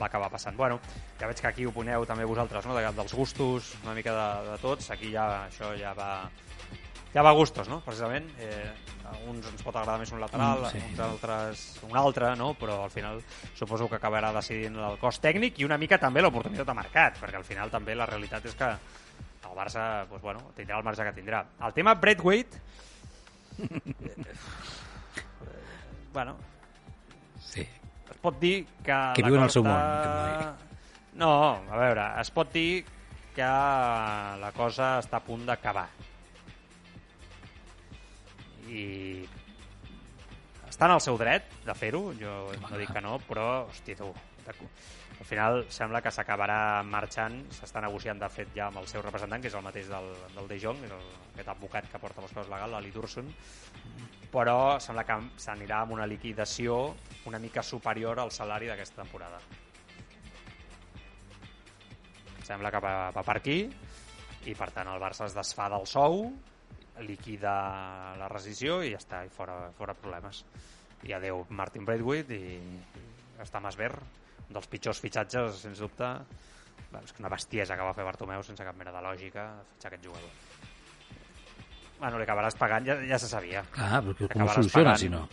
va 0.00 0.06
acabar 0.06 0.30
passant. 0.32 0.56
Bueno, 0.56 0.80
ja 1.20 1.28
veig 1.30 1.40
que 1.40 1.50
aquí 1.50 1.66
ho 1.66 1.74
poneu 1.74 2.06
també 2.08 2.24
vosaltres, 2.24 2.66
no?, 2.66 2.76
de, 2.78 2.86
dels 2.96 3.14
gustos, 3.14 3.74
una 3.84 3.94
mica 3.98 4.14
de, 4.16 4.50
de 4.50 4.58
tots, 4.62 4.90
aquí 4.94 5.12
ja 5.12 5.26
això 5.46 5.74
ja 5.78 5.92
va, 5.98 6.12
ja 7.12 7.22
va 7.22 7.30
a 7.30 7.36
gustos, 7.36 7.68
no? 7.68 7.80
Precisament, 7.84 8.30
eh, 8.40 8.72
a 9.04 9.12
uns 9.28 9.46
ens 9.50 9.62
pot 9.62 9.74
agradar 9.76 9.98
més 10.00 10.12
un 10.12 10.20
lateral, 10.20 10.62
Mm, 10.64 10.70
sí. 10.72 10.78
a 10.78 10.86
uns 10.88 11.00
altres 11.00 11.64
un 11.88 11.96
altre, 11.96 12.34
no? 12.36 12.54
Però 12.54 12.82
al 12.84 12.90
final 12.90 13.20
suposo 13.54 13.88
que 13.88 13.96
acabarà 13.96 14.32
decidint 14.32 14.76
el 14.76 14.98
cost 14.98 15.22
tècnic 15.22 15.58
i 15.60 15.64
una 15.64 15.76
mica 15.78 15.98
també 15.98 16.22
l'oportunitat 16.22 16.66
de 16.66 16.74
mercat, 16.74 17.18
perquè 17.20 17.36
al 17.36 17.44
final 17.44 17.70
també 17.70 17.94
la 17.94 18.06
realitat 18.06 18.44
és 18.46 18.54
que 18.54 18.70
el 18.72 19.56
Barça, 19.58 20.06
doncs, 20.08 20.22
bueno, 20.22 20.40
tindrà 20.56 20.78
el 20.78 20.84
marge 20.84 21.04
que 21.04 21.12
tindrà. 21.20 21.44
El 21.60 21.72
tema 21.74 21.94
Braithwaite, 21.94 22.60
bueno, 26.12 26.36
Sí. 27.40 27.60
es 28.10 28.16
pot 28.22 28.38
dir 28.40 28.66
que... 28.82 28.96
Que 29.16 29.22
viu 29.22 29.36
en 29.36 29.42
el 29.42 29.50
seu 29.50 29.64
món, 29.64 30.56
No, 31.14 31.30
a 31.68 31.76
veure, 31.76 32.06
es 32.22 32.30
pot 32.32 32.48
dir 32.52 32.84
que 33.34 33.44
la 33.44 34.50
cosa 34.56 34.94
està 35.02 35.18
a 35.20 35.24
punt 35.24 35.44
d'acabar. 35.44 35.88
I 38.72 38.84
està 40.72 40.88
en 40.88 40.96
el 40.96 41.02
seu 41.04 41.18
dret 41.20 41.50
de 41.66 41.74
fer-ho, 41.76 42.06
jo 42.16 42.34
no 42.64 42.78
dic 42.80 42.92
que 42.94 43.02
no, 43.04 43.18
però, 43.28 43.66
hòstia, 43.68 43.98
tu, 43.98 44.08
al 44.48 45.26
final 45.28 45.60
sembla 45.70 46.00
que 46.02 46.10
s'acabarà 46.10 46.82
marxant, 46.82 47.36
s'està 47.54 47.82
negociant 47.84 48.18
de 48.18 48.28
fet 48.32 48.54
ja 48.56 48.70
amb 48.70 48.80
el 48.80 48.88
seu 48.90 49.04
representant, 49.04 49.42
que 49.42 49.50
és 49.52 49.58
el 49.58 49.62
mateix 49.62 49.90
del, 49.92 50.08
del 50.34 50.48
De 50.50 50.58
Jong, 50.62 50.80
el, 50.88 50.94
aquest 51.34 51.52
advocat 51.52 51.90
que 51.92 52.00
porta 52.02 52.24
les 52.24 52.32
coses 52.34 52.50
legals, 52.50 52.72
l'Ali 52.72 52.90
Dursun, 52.94 53.28
però 54.32 54.80
sembla 54.80 55.04
que 55.06 55.18
s'anirà 55.44 55.82
amb 55.84 55.94
una 55.98 56.08
liquidació 56.08 56.78
una 57.28 57.38
mica 57.38 57.62
superior 57.62 58.18
al 58.18 58.32
salari 58.32 58.70
d'aquesta 58.70 59.02
temporada. 59.04 59.38
Sembla 62.42 62.72
que 62.72 62.80
va, 62.82 62.94
va 63.14 63.22
per 63.22 63.36
aquí 63.38 63.58
i 64.50 64.56
per 64.58 64.72
tant 64.74 64.88
el 64.90 64.98
Barça 64.98 65.28
es 65.28 65.36
desfà 65.36 65.68
del 65.70 65.86
sou 65.86 66.24
liquida 67.00 67.52
la 68.20 68.28
rescisió 68.28 68.82
i 68.84 68.92
ja 68.92 69.00
està, 69.00 69.22
i 69.24 69.30
fora, 69.32 69.70
fora 69.78 69.94
problemes. 69.96 70.44
I 71.08 71.14
adeu 71.16 71.46
Martin 71.50 71.86
Braithwaite 71.88 72.36
i, 72.36 72.56
i 72.60 73.42
està 73.42 73.60
Masber, 73.60 73.90
un 74.48 74.54
dels 74.54 74.68
pitjors 74.70 75.00
fitxatges, 75.02 75.62
sens 75.64 75.80
dubte. 75.82 76.10
Bueno, 76.92 77.06
és 77.06 77.14
que 77.14 77.22
una 77.24 77.32
bestiesa 77.32 77.76
que 77.78 77.86
va 77.86 77.94
fer 77.96 78.04
Bartomeu 78.04 78.42
sense 78.44 78.64
cap 78.66 78.76
mena 78.76 78.92
de 78.92 79.00
lògica 79.02 79.46
fitxar 79.72 79.90
aquest 79.90 80.04
jugador. 80.04 80.34
Bueno, 82.02 82.18
li 82.18 82.26
acabaràs 82.26 82.58
pagant, 82.58 82.86
ja, 82.86 82.98
ja 83.08 83.18
se 83.22 83.30
sabia. 83.30 83.62
Clar, 83.72 84.02
però 84.04 84.28
com 84.28 84.44
ho 84.44 84.52
soluciona, 84.52 84.92
pagant. 84.92 85.00
si 85.00 85.08
no? 85.08 85.26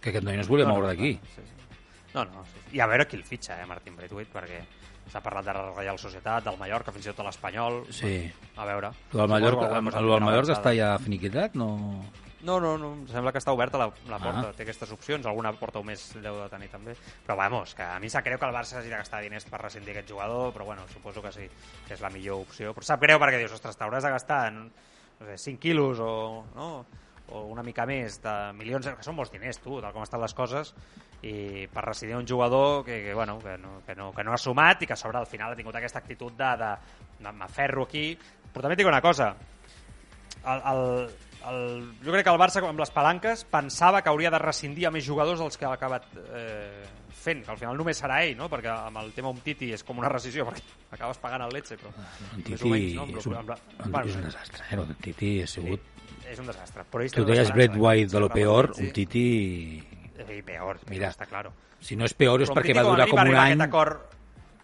Que 0.00 0.12
aquest 0.12 0.24
noi 0.24 0.38
no 0.38 0.44
es 0.46 0.48
volia 0.48 0.68
moure 0.70 0.88
d'aquí. 0.88 1.16
Sí, 1.34 1.44
sí. 1.44 1.74
No, 2.14 2.24
no, 2.24 2.44
sí. 2.48 2.62
I 2.78 2.80
a 2.80 2.86
veure 2.90 3.06
qui 3.06 3.18
el 3.18 3.26
fitxa, 3.26 3.58
eh, 3.60 3.66
Martin 3.68 3.98
Braithwaite, 3.98 4.32
perquè 4.32 4.62
s'ha 5.10 5.20
parlat 5.24 5.44
de 5.46 5.52
la 5.56 5.66
Reial 5.74 5.98
Societat, 5.98 6.44
del 6.46 6.56
Mallorca, 6.60 6.92
fins 6.94 7.06
i 7.06 7.10
tot 7.10 7.20
de 7.22 7.28
l'Espanyol. 7.28 7.82
Sí. 7.94 8.14
A 8.56 8.64
veure. 8.68 8.92
El 9.12 9.26
Mallorca, 9.28 9.66
Suposo 9.68 9.90
que 9.90 9.98
el, 9.98 10.10
el 10.14 10.26
Mallorca 10.26 10.56
està 10.56 10.74
ja 10.76 10.96
finiquitat? 11.02 11.54
No... 11.58 11.70
No, 12.40 12.54
no, 12.56 12.70
no, 12.80 12.94
em 12.96 13.02
sembla 13.10 13.34
que 13.34 13.40
està 13.42 13.52
oberta 13.52 13.76
la, 13.76 13.90
la 14.08 14.16
porta, 14.16 14.46
Ah. 14.48 14.52
té 14.56 14.62
aquestes 14.64 14.88
opcions, 14.94 15.26
alguna 15.28 15.50
porta 15.52 15.76
o 15.78 15.82
més 15.84 16.06
deu 16.24 16.38
de 16.40 16.46
tenir 16.48 16.70
també, 16.72 16.94
però 17.26 17.34
vamos, 17.36 17.74
que 17.76 17.84
a 17.84 17.98
mi 18.00 18.08
sap 18.08 18.24
greu 18.24 18.38
que 18.40 18.48
el 18.48 18.54
Barça 18.56 18.78
hagi 18.78 18.88
de 18.88 18.96
gastar 18.96 19.20
diners 19.20 19.44
per 19.44 19.60
rescindir 19.60 19.92
aquest 19.92 20.08
jugador, 20.08 20.48
però 20.54 20.64
bueno, 20.64 20.86
suposo 20.88 21.20
que 21.20 21.32
sí, 21.34 21.44
que 21.86 21.92
és 21.98 22.00
la 22.00 22.08
millor 22.08 22.40
opció, 22.46 22.72
però 22.72 22.88
sap 22.88 23.02
greu 23.04 23.20
perquè 23.20 23.42
dius, 23.42 23.52
ostres, 23.52 23.76
t'hauràs 23.76 24.08
de 24.08 24.14
gastar 24.14 24.40
no 24.56 24.70
sé, 25.26 25.36
5 25.36 25.60
quilos 25.60 26.00
o, 26.00 26.46
no? 26.56 26.70
o 27.28 27.44
una 27.52 27.62
mica 27.62 27.84
més 27.84 28.22
de 28.24 28.34
milions, 28.56 28.88
que 28.88 29.04
són 29.04 29.20
molts 29.20 29.36
diners, 29.36 29.60
tu, 29.60 29.76
tal 29.84 29.92
com 29.92 30.02
estan 30.08 30.24
les 30.24 30.32
coses, 30.32 30.72
i 31.22 31.66
per 31.68 31.82
rescindir 31.84 32.16
un 32.16 32.26
jugador 32.28 32.84
que, 32.84 33.02
que, 33.04 33.14
bueno, 33.14 33.38
que, 33.38 33.58
no, 33.60 33.82
que, 33.86 33.94
no, 33.94 34.10
que 34.16 34.24
no 34.24 34.32
ha 34.32 34.38
sumat 34.40 34.82
i 34.82 34.86
que 34.88 34.94
a 34.94 34.96
sobre 34.96 35.18
al 35.20 35.26
final 35.28 35.52
ha 35.52 35.56
tingut 35.58 35.76
aquesta 35.76 35.98
actitud 36.00 36.32
de, 36.32 36.52
de, 36.56 36.70
de 37.20 37.32
m'aferro 37.36 37.84
aquí, 37.84 38.14
però 38.52 38.62
també 38.64 38.78
et 38.78 38.80
dic 38.80 38.88
una 38.88 39.02
cosa, 39.04 39.34
el, 40.46 40.62
el, 40.72 41.10
el, 41.50 41.60
jo 42.04 42.14
crec 42.14 42.24
que 42.24 42.32
el 42.32 42.40
Barça, 42.40 42.62
amb 42.64 42.80
les 42.80 42.90
palanques, 42.94 43.44
pensava 43.52 44.00
que 44.00 44.08
hauria 44.08 44.32
de 44.32 44.40
rescindir 44.40 44.88
a 44.88 44.94
més 44.94 45.04
jugadors 45.04 45.40
dels 45.42 45.60
que 45.60 45.68
ha 45.68 45.74
acabat 45.76 46.08
eh, 46.16 46.86
fent, 47.20 47.44
que 47.44 47.52
al 47.52 47.60
final 47.60 47.76
només 47.76 48.00
serà 48.00 48.22
ell, 48.24 48.32
no? 48.38 48.48
perquè 48.48 48.72
amb 48.72 48.96
el 49.02 49.12
tema 49.12 49.28
Umtiti 49.28 49.72
és 49.76 49.84
com 49.84 50.00
una 50.00 50.08
rescisió, 50.08 50.46
perquè 50.48 50.64
acabes 50.96 51.20
pagant 51.20 51.44
el 51.44 51.52
Lecce, 51.52 51.76
però 51.76 51.92
En 51.92 52.40
més 52.40 52.48
Titi 52.48 52.64
o 52.64 52.72
menys, 52.72 52.96
no? 52.96 53.06
és, 53.20 53.26
un, 53.28 53.36
la- 53.36 53.60
en, 53.84 53.92
bueno, 53.92 54.06
és 54.08 54.16
un 54.16 54.24
desastre. 54.30 54.64
Eh? 54.70 54.80
En 54.80 54.96
Titi 55.04 55.32
ha 55.44 55.46
sigut... 55.52 55.84
és 56.30 56.38
un 56.40 56.46
desastre. 56.48 56.84
Però 56.88 57.04
Tu 57.12 57.24
deies 57.28 57.52
Brett 57.52 57.76
White 57.76 58.12
de 58.14 58.20
lo 58.24 58.28
peor, 58.32 58.70
Ramon 58.72 58.86
un 58.88 58.92
Titi... 58.96 59.26
Sí, 60.30 60.42
peor, 60.46 60.78
Mira. 60.86 61.10
està 61.10 61.26
claro. 61.26 61.50
Si 61.82 61.96
no 61.98 62.06
és 62.06 62.14
peor 62.14 62.44
és 62.44 62.52
perquè 62.54 62.76
va 62.76 62.86
durar 62.86 63.08
com 63.10 63.18
un 63.18 63.34
any... 63.34 63.58
Acord, 63.66 64.14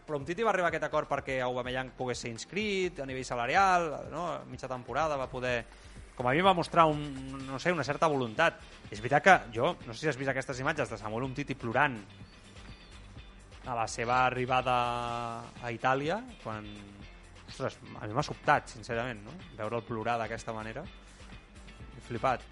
però 0.07 0.21
va 0.21 0.53
arribar 0.53 0.69
a 0.69 0.71
aquest 0.71 0.87
acord 0.87 1.11
perquè 1.11 1.41
Aubameyang 1.43 1.91
pogués 1.99 2.21
ser 2.23 2.31
inscrit 2.31 3.01
a 3.03 3.07
nivell 3.09 3.27
salarial, 3.27 3.89
no? 4.12 4.27
a 4.37 4.45
mitja 4.47 4.71
temporada 4.71 5.17
va 5.19 5.27
poder 5.27 5.64
com 6.17 6.29
a 6.29 6.33
mi 6.33 6.41
va 6.41 6.55
mostrar 6.55 6.87
un, 6.87 7.03
no 7.47 7.59
sé, 7.59 7.73
una 7.73 7.85
certa 7.85 8.07
voluntat. 8.09 8.62
És 8.89 9.03
veritat 9.05 9.25
que 9.25 9.35
jo, 9.59 9.75
no 9.85 9.93
sé 9.93 10.01
si 10.01 10.09
has 10.09 10.17
vist 10.17 10.31
aquestes 10.33 10.62
imatges 10.62 10.89
de 10.89 10.99
Samuel 10.99 11.27
Umtiti 11.27 11.59
plorant 11.59 11.99
a 13.67 13.75
la 13.75 13.89
seva 13.91 14.23
arribada 14.25 14.77
a 15.61 15.73
Itàlia, 15.75 16.23
quan... 16.45 16.71
Ostres, 17.47 17.77
a 18.01 18.07
mi 18.07 18.14
m'ha 18.14 18.25
sobtat, 18.27 18.73
sincerament, 18.73 19.21
no? 19.23 19.35
Veure'l 19.59 19.85
plorar 19.87 20.17
d'aquesta 20.19 20.55
manera. 20.57 20.83
He 21.95 22.07
flipat. 22.09 22.43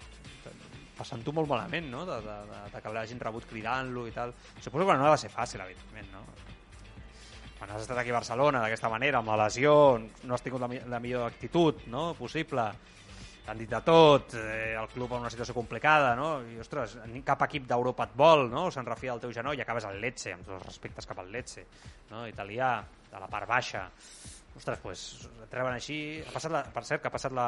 Passant-ho 0.95 1.33
molt 1.35 1.49
malament, 1.51 1.89
no? 1.91 2.05
De, 2.07 2.17
de, 2.23 2.35
de, 2.49 2.59
de 2.73 2.81
que 2.81 2.93
l'hagin 2.95 3.21
rebut 3.21 3.47
cridant-lo 3.49 4.05
i 4.07 4.13
tal. 4.15 4.33
Suposo 4.59 4.87
que 4.87 4.97
no 4.97 5.11
va 5.11 5.19
ser 5.19 5.31
fàcil, 5.33 5.63
evidentment, 5.65 6.11
no? 6.13 6.23
Quan 7.55 7.71
has 7.71 7.85
estat 7.85 7.97
aquí 8.01 8.11
a 8.11 8.17
Barcelona 8.17 8.61
d'aquesta 8.63 8.91
manera, 8.91 9.21
amb 9.21 9.31
la 9.31 9.45
lesió, 9.45 9.73
no 9.97 10.35
has 10.35 10.43
tingut 10.43 10.61
la, 10.61 10.69
la 10.91 10.99
millor 10.99 11.23
actitud 11.29 11.85
no? 11.87 12.09
possible, 12.19 12.65
t'han 13.45 13.61
dit 13.61 13.71
de 13.71 13.79
tot, 13.85 14.35
eh, 14.39 14.75
el 14.75 14.89
club 14.91 15.13
en 15.15 15.23
una 15.23 15.31
situació 15.31 15.55
complicada, 15.55 16.15
no? 16.19 16.29
I, 16.43 16.59
ostres, 16.63 16.97
cap 17.25 17.45
equip 17.47 17.67
d'Europa 17.69 18.09
et 18.09 18.15
vol, 18.17 18.47
no? 18.51 18.67
Se'n 18.73 18.87
refia 18.87 19.13
del 19.13 19.23
teu 19.23 19.33
genoll 19.35 19.57
i 19.57 19.63
acabes 19.63 19.87
al 19.87 20.01
Lecce, 20.03 20.33
amb 20.35 20.47
tots 20.47 20.57
els 20.59 20.67
respectes 20.67 21.07
cap 21.07 21.21
al 21.23 21.31
Lecce, 21.31 21.63
no? 22.11 22.25
Italià, 22.27 22.75
de 23.11 23.21
la 23.21 23.31
part 23.31 23.47
baixa. 23.47 23.85
Ostres, 24.55 24.79
pues, 24.79 25.01
treuen 25.51 25.75
així... 25.75 25.97
Ha 26.23 26.31
passat 26.31 26.53
la, 26.53 26.61
per 26.71 26.85
cert, 26.87 27.01
que 27.03 27.09
ha 27.09 27.13
passat 27.13 27.33
la... 27.35 27.47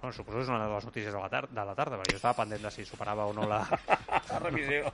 Bueno, 0.00 0.12
suposo 0.14 0.38
que 0.38 0.44
és 0.44 0.52
una 0.52 0.62
de 0.62 0.70
les 0.70 0.86
notícies 0.86 1.12
de 1.12 1.18
la, 1.18 1.28
tar 1.32 1.48
de 1.50 1.64
la 1.66 1.74
tarda, 1.74 1.98
perquè 1.98 2.14
jo 2.14 2.20
estava 2.20 2.38
pendent 2.44 2.62
de 2.62 2.70
si 2.70 2.86
superava 2.86 3.26
o 3.26 3.34
no 3.34 3.48
la, 3.50 3.60
la 4.30 4.40
revisió. 4.44 4.92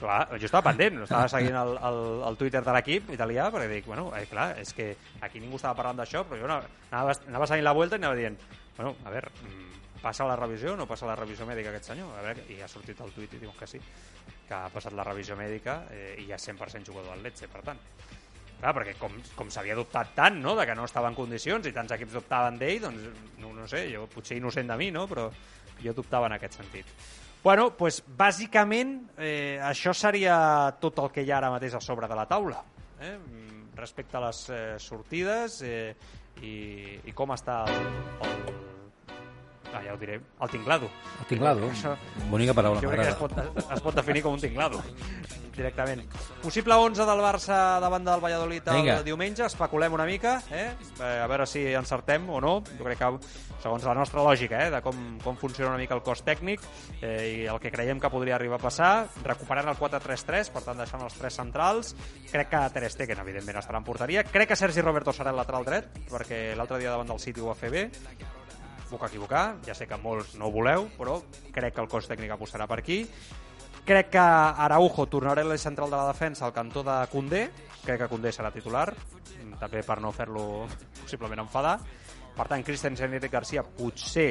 Clar, 0.00 0.20
jo 0.32 0.48
estava 0.48 0.70
pendent, 0.70 1.02
estava 1.04 1.28
seguint 1.30 1.56
el, 1.60 1.74
el, 1.86 2.00
el 2.26 2.38
Twitter 2.40 2.62
de 2.66 2.74
l'equip 2.74 3.12
italià, 3.14 3.50
perquè 3.54 3.68
dic, 3.70 3.86
bueno, 3.86 4.08
eh, 4.16 4.24
clar, 4.30 4.48
és 4.58 4.72
que 4.74 4.94
aquí 5.20 5.42
ningú 5.42 5.60
estava 5.60 5.76
parlant 5.78 6.00
d'això, 6.00 6.24
però 6.26 6.40
jo 6.40 6.48
anava, 6.48 7.14
anava, 7.28 7.48
seguint 7.50 7.68
la 7.68 7.76
volta 7.76 7.98
i 7.98 8.02
anava 8.02 8.18
dient, 8.18 8.38
bueno, 8.78 8.94
a 9.04 9.12
veure, 9.12 9.30
mm, 9.44 9.82
passa 10.00 10.26
la 10.26 10.38
revisió 10.40 10.72
o 10.72 10.78
no 10.80 10.88
passa 10.88 11.06
la 11.06 11.18
revisió 11.20 11.46
mèdica 11.46 11.70
aquest 11.70 11.92
senyor? 11.92 12.16
A 12.16 12.24
veure, 12.24 12.46
i 12.50 12.58
ha 12.64 12.68
sortit 12.72 13.04
el 13.04 13.12
tuit 13.12 13.36
i 13.36 13.42
diuen 13.44 13.54
que 13.60 13.68
sí, 13.68 13.82
que 14.48 14.56
ha 14.56 14.72
passat 14.72 14.96
la 14.96 15.04
revisió 15.06 15.36
mèdica 15.38 15.82
eh, 15.92 16.16
i 16.18 16.26
ja 16.32 16.40
és 16.40 16.48
100% 16.48 16.88
jugador 16.90 17.14
al 17.14 17.22
Lecce, 17.22 17.46
per 17.52 17.62
tant. 17.68 17.84
Clar, 18.60 18.74
perquè 18.76 18.92
com, 19.00 19.14
com 19.36 19.48
s'havia 19.52 19.76
dubtat 19.78 20.12
tant, 20.16 20.36
no?, 20.42 20.52
de 20.58 20.66
que 20.68 20.76
no 20.76 20.84
estava 20.84 21.08
en 21.08 21.16
condicions 21.16 21.64
i 21.66 21.72
tants 21.72 21.94
equips 21.96 22.18
dubtaven 22.18 22.58
d'ell, 22.60 22.82
doncs, 22.82 23.22
no, 23.40 23.54
no 23.56 23.64
sé, 23.70 23.86
jo 23.92 24.04
potser 24.12 24.36
innocent 24.36 24.68
de 24.68 24.76
mi, 24.76 24.90
no?, 24.92 25.06
però 25.08 25.30
jo 25.80 25.94
dubtava 25.96 26.28
en 26.28 26.36
aquest 26.36 26.60
sentit. 26.60 26.92
Bueno, 27.40 27.70
pues, 27.72 28.02
bàsicament, 28.04 28.98
eh, 29.16 29.56
això 29.64 29.94
seria 29.96 30.36
tot 30.80 30.98
el 31.00 31.08
que 31.14 31.24
hi 31.24 31.30
ha 31.32 31.38
ara 31.38 31.48
mateix 31.54 31.78
a 31.78 31.80
sobre 31.80 32.08
de 32.08 32.18
la 32.18 32.26
taula. 32.28 32.60
Eh? 33.00 33.16
Mm, 33.16 33.70
Respecte 33.80 34.18
a 34.18 34.26
les 34.26 34.42
eh, 34.52 34.74
sortides 34.76 35.62
eh, 35.64 35.94
i, 36.44 36.98
i 37.08 37.14
com 37.16 37.32
està 37.32 37.62
el, 37.64 37.86
el, 38.26 38.42
ah, 39.74 39.82
ja 39.84 39.94
ho 39.94 39.98
diré, 39.98 40.20
el 40.40 40.50
tinglado. 40.50 40.90
El 41.20 41.26
tinglado. 41.26 41.70
Això, 41.70 41.96
Bonica 42.30 42.54
paraula. 42.54 42.80
jo 42.80 42.90
crec 42.90 43.10
que 43.10 43.14
es 43.14 43.20
pot, 43.20 43.36
es 43.72 43.84
pot 43.84 43.94
definir 43.94 44.22
com 44.22 44.34
un 44.34 44.40
tinglado, 44.40 44.82
directament. 45.56 46.02
Possible 46.42 46.74
11 46.74 47.04
del 47.06 47.20
Barça 47.20 47.58
davant 47.82 48.04
del 48.06 48.20
Valladolid 48.22 48.68
el 48.68 48.80
Vinga. 48.80 49.02
diumenge, 49.02 49.44
especulem 49.46 49.92
una 49.92 50.06
mica, 50.06 50.40
eh? 50.50 50.70
Eh, 50.98 51.20
a 51.20 51.26
veure 51.26 51.46
si 51.46 51.66
encertem 51.74 52.28
o 52.30 52.40
no. 52.40 52.62
Jo 52.78 52.86
crec 52.86 52.98
que, 52.98 53.10
segons 53.60 53.84
la 53.84 53.94
nostra 53.94 54.22
lògica, 54.24 54.66
eh? 54.66 54.70
de 54.70 54.80
com, 54.80 55.18
com 55.22 55.36
funciona 55.36 55.70
una 55.74 55.78
mica 55.78 55.94
el 55.94 56.02
cos 56.02 56.22
tècnic 56.24 56.62
eh, 57.02 57.42
i 57.42 57.46
el 57.50 57.60
que 57.60 57.70
creiem 57.70 58.00
que 58.00 58.08
podria 58.08 58.36
arribar 58.38 58.56
a 58.56 58.62
passar, 58.62 58.92
recuperant 59.24 59.68
el 59.68 59.76
4-3-3, 59.76 60.52
per 60.54 60.64
tant 60.64 60.80
deixant 60.80 61.04
els 61.04 61.18
tres 61.20 61.36
centrals. 61.36 61.94
Crec 62.32 62.50
que 62.50 62.64
Ter 62.72 62.90
Stegen, 62.90 63.20
evidentment, 63.20 63.60
estarà 63.60 63.78
en 63.82 63.84
porteria. 63.84 64.24
Crec 64.24 64.48
que 64.48 64.56
Sergi 64.56 64.80
Roberto 64.80 65.12
serà 65.12 65.34
el 65.34 65.40
lateral 65.42 65.66
dret, 65.68 65.90
perquè 66.08 66.54
l'altre 66.56 66.80
dia 66.80 66.94
davant 66.94 67.12
del 67.12 67.20
City 67.20 67.44
ho 67.44 67.50
va 67.52 67.58
fer 67.58 67.70
bé 67.70 67.88
puc 68.90 69.06
equivocar, 69.06 69.44
ja 69.66 69.76
sé 69.76 69.86
que 69.88 69.98
molts 70.00 70.34
no 70.38 70.48
ho 70.48 70.54
voleu, 70.54 70.88
però 70.98 71.20
crec 71.54 71.76
que 71.76 71.84
el 71.84 71.88
cos 71.90 72.10
tècnic 72.10 72.34
apostarà 72.34 72.66
per 72.70 72.80
aquí. 72.82 73.04
Crec 73.86 74.10
que 74.12 74.26
Araujo 74.66 75.06
tornarà 75.08 75.42
a 75.42 75.48
l'eix 75.48 75.62
central 75.64 75.90
de 75.90 75.96
la 75.96 76.10
defensa 76.10 76.44
al 76.46 76.54
cantó 76.54 76.82
de 76.86 76.98
Condé, 77.12 77.46
crec 77.84 78.02
que 78.02 78.10
Condé 78.10 78.32
serà 78.34 78.52
titular, 78.52 78.90
també 79.60 79.82
per 79.86 79.98
no 80.02 80.12
fer-lo 80.12 80.66
possiblement 81.02 81.44
enfadar. 81.46 81.78
Per 82.36 82.46
tant, 82.48 82.62
Christensen 82.64 83.12
i 83.12 83.18
Eric 83.18 83.32
Garcia 83.32 83.64
potser... 83.64 84.30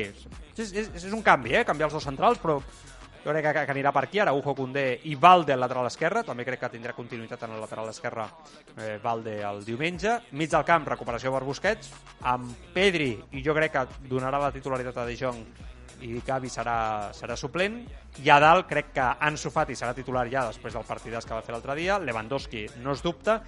És, 0.55 0.71
és, 0.71 0.87
és 0.95 1.11
un 1.13 1.21
canvi, 1.25 1.53
eh? 1.59 1.65
Canviar 1.67 1.89
els 1.89 1.97
dos 1.97 2.07
centrals, 2.07 2.39
però 2.41 2.57
jo 3.23 3.31
crec 3.31 3.45
que, 3.45 3.65
que 3.65 3.73
anirà 3.73 3.91
per 3.95 4.05
aquí, 4.07 4.19
Araujo, 4.19 4.55
Condé 4.55 4.85
i 5.09 5.15
Valde 5.19 5.55
al 5.55 5.63
lateral 5.63 5.89
esquerre, 5.89 6.23
també 6.27 6.45
crec 6.47 6.63
que 6.63 6.71
tindrà 6.75 6.93
continuïtat 6.97 7.47
en 7.47 7.55
el 7.55 7.63
lateral 7.63 7.89
esquerre 7.91 8.27
eh, 8.77 8.97
Valde 9.03 9.39
el 9.45 9.63
diumenge. 9.67 10.19
Mig 10.39 10.51
del 10.51 10.67
camp, 10.67 10.87
recuperació 10.87 11.33
per 11.35 11.43
Busquets, 11.47 11.91
amb 12.31 12.71
Pedri, 12.75 13.11
i 13.35 13.43
jo 13.45 13.55
crec 13.57 13.75
que 13.75 13.85
donarà 14.11 14.39
la 14.41 14.53
titularitat 14.55 15.03
a 15.03 15.07
De 15.09 15.17
Jong 15.19 15.43
i 16.05 16.21
Gavi 16.25 16.49
serà, 16.51 17.11
serà 17.15 17.35
suplent. 17.35 17.81
I 18.23 18.29
a 18.31 18.39
dalt 18.41 18.67
crec 18.69 18.93
que 18.95 19.07
Ansu 19.27 19.51
Fati 19.53 19.75
serà 19.75 19.93
titular 19.95 20.25
ja 20.31 20.45
després 20.47 20.75
del 20.75 20.87
partidàs 20.87 21.27
que 21.27 21.35
va 21.35 21.43
fer 21.45 21.55
l'altre 21.55 21.75
dia. 21.79 21.99
Lewandowski 21.99 22.67
no 22.83 22.95
es 22.95 23.03
dubta. 23.03 23.41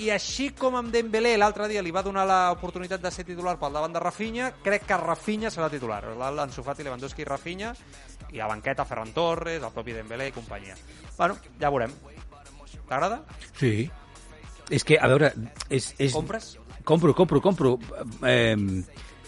I 0.00 0.08
així 0.14 0.48
com 0.56 0.76
amb 0.78 0.92
Dembélé 0.92 1.34
l'altre 1.36 1.66
dia 1.68 1.82
li 1.84 1.92
va 1.92 2.02
donar 2.04 2.24
l'oportunitat 2.28 3.02
de 3.02 3.10
ser 3.12 3.26
titular 3.28 3.58
pel 3.60 3.74
davant 3.76 3.92
de 3.92 4.00
Rafinha, 4.00 4.48
crec 4.64 4.86
que 4.88 4.96
Rafinha 4.96 5.50
serà 5.52 5.68
titular. 5.72 6.00
L'Ansu 6.16 6.64
Fati, 6.64 6.86
Lewandowski 6.86 7.24
i 7.24 7.28
Rafinha, 7.28 7.74
i 8.32 8.40
a 8.40 8.48
banqueta 8.48 8.86
Ferran 8.88 9.12
Torres, 9.12 9.60
el 9.62 9.74
propi 9.74 9.92
Dembélé 9.96 10.30
i 10.30 10.34
companyia. 10.34 10.76
Bueno, 11.18 11.36
ja 11.60 11.70
veurem. 11.70 11.92
T'agrada? 12.88 13.22
Sí. 13.58 13.90
És 14.72 14.84
que, 14.88 14.96
a 14.96 15.08
veure... 15.12 15.32
És, 15.68 15.92
és... 15.98 16.14
Compres? 16.16 16.54
Compro, 16.88 17.12
compro, 17.14 17.42
compro. 17.44 17.76
Eh, 18.26 18.56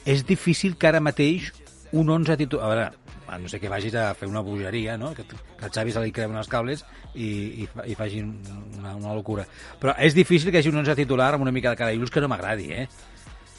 és 0.09 0.25
difícil 0.27 0.79
que 0.81 0.89
ara 0.89 1.05
mateix 1.05 1.53
un 1.93 2.11
11 2.11 2.39
titular... 2.41 2.65
A 2.65 2.73
veure, 2.73 3.03
a 3.27 3.39
no 3.39 3.49
sé 3.49 3.61
que 3.61 3.70
vagis 3.72 3.95
a 3.97 4.12
fer 4.14 4.29
una 4.29 4.43
bogeria, 4.45 4.97
no? 4.99 5.12
Que, 5.14 5.25
que 5.25 5.64
el 5.64 5.72
Xavi 5.72 5.93
se 5.93 6.03
li 6.05 6.12
creuen 6.12 6.37
els 6.37 6.51
cables 6.51 6.85
i, 7.14 7.64
i, 7.64 7.68
i 7.91 7.97
faci 7.97 8.20
una, 8.22 8.95
una 8.95 9.14
locura. 9.16 9.47
Però 9.81 9.95
és 9.99 10.16
difícil 10.16 10.51
que 10.51 10.59
hi 10.59 10.62
hagi 10.62 10.72
un 10.72 10.83
11 10.83 10.97
titular 11.01 11.33
amb 11.35 11.47
una 11.47 11.55
mica 11.55 11.72
de 11.72 11.81
cara 11.81 11.93
que 11.95 12.20
no 12.20 12.29
m'agradi, 12.29 12.70
eh? 12.72 12.87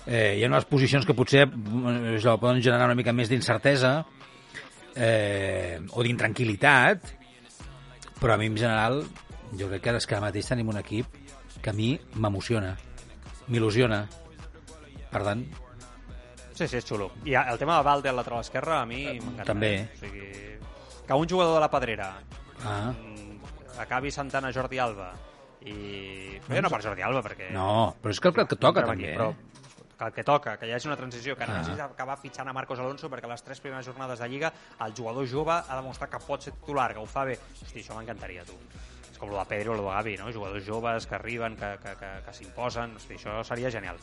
eh? 0.05 0.37
Hi 0.37 0.43
ha 0.43 0.51
unes 0.51 0.69
posicions 0.69 1.05
que 1.05 1.17
potser 1.17 1.47
eh, 1.47 2.15
això, 2.15 2.37
poden 2.39 2.61
generar 2.61 2.85
una 2.85 2.97
mica 2.97 3.13
més 3.13 3.29
d'incertesa 3.29 3.97
eh, 4.95 5.79
o 5.91 6.03
d'intranquil·litat, 6.03 7.13
però 8.21 8.35
a 8.35 8.37
mi 8.37 8.51
en 8.51 8.57
general 8.57 9.03
jo 9.57 9.69
crec 9.69 9.83
que 9.83 9.97
és 9.97 10.05
que 10.07 10.15
ara 10.15 10.27
mateix 10.27 10.47
tenim 10.51 10.69
un 10.69 10.79
equip 10.79 11.21
que 11.61 11.71
a 11.71 11.73
mi 11.73 11.95
m'emociona, 12.15 12.75
m'il·lusiona. 13.49 14.05
Per 15.09 15.21
tant, 15.23 15.45
Sí, 16.55 16.67
sí, 16.67 16.77
és 16.79 16.85
xulo. 16.87 17.09
I 17.27 17.35
el 17.35 17.57
tema 17.59 17.77
de 17.77 17.83
Valde 17.83 18.09
al 18.09 18.15
lateral 18.15 18.39
esquerre 18.45 18.77
a 18.77 18.85
mi 18.87 19.03
m'encanta. 19.19 19.49
també. 19.51 19.73
Eh? 19.75 19.87
O 19.91 19.99
sigui, 19.99 20.27
que 21.05 21.13
un 21.13 21.27
jugador 21.29 21.55
de 21.55 21.59
la 21.65 21.69
Pedrera 21.69 22.13
ah, 22.63 22.91
mm, 22.93 23.79
acabi 23.83 24.11
sentant 24.11 24.45
a 24.47 24.53
Jordi 24.55 24.79
Alba 24.79 25.11
i... 25.65 26.39
Bé, 26.47 26.61
no 26.61 26.69
per 26.69 26.79
Jordi 26.83 27.01
Alba, 27.03 27.21
perquè... 27.25 27.49
no, 27.51 27.95
però 28.01 28.13
és 28.15 28.19
que 28.21 28.29
el 28.31 28.35
que 28.39 28.45
toca 28.55 28.81
entrem 28.85 28.95
també, 28.95 29.11
però 29.17 29.29
eh? 29.33 29.51
que 29.95 30.05
el 30.09 30.11
que 30.13 30.23
toca, 30.27 30.57
que 30.59 30.67
hi 30.67 30.73
hagi 30.75 30.89
una 30.89 30.97
transició, 30.99 31.35
que 31.39 31.43
Ah. 31.45 31.47
no 31.47 31.59
hagis 31.61 31.77
d'acabar 31.79 32.17
fitxant 32.19 32.49
a 32.51 32.53
Marcos 32.53 32.79
Alonso 32.79 33.09
perquè 33.09 33.25
a 33.29 33.31
les 33.31 33.43
tres 33.43 33.61
primeres 33.63 33.85
jornades 33.87 34.19
de 34.19 34.27
Lliga 34.29 34.51
el 34.85 34.93
jugador 34.93 35.27
jove 35.27 35.53
ha 35.55 35.75
demostrat 35.79 36.11
que 36.11 36.19
pot 36.19 36.41
ser 36.43 36.51
titular, 36.53 36.91
que 36.93 36.99
ho 36.99 37.05
fa 37.07 37.23
bé. 37.25 37.37
Hosti, 37.61 37.79
això 37.79 37.95
m'encantaria, 37.95 38.43
tu. 38.43 38.57
És 39.09 39.17
com 39.17 39.31
el 39.31 39.37
de 39.39 39.45
Pedro 39.47 39.71
o 39.71 39.75
el 39.77 39.81
de 39.85 39.91
Gavi, 39.95 40.17
no? 40.19 40.31
Jugadors 40.35 40.65
joves 40.67 41.07
que 41.07 41.15
arriben, 41.15 41.55
que, 41.55 41.77
que, 41.81 41.95
que, 41.95 42.09
que 42.25 42.33
s'imposen. 42.35 42.97
Hosti, 42.99 43.15
això 43.15 43.37
seria 43.47 43.71
genial. 43.71 43.95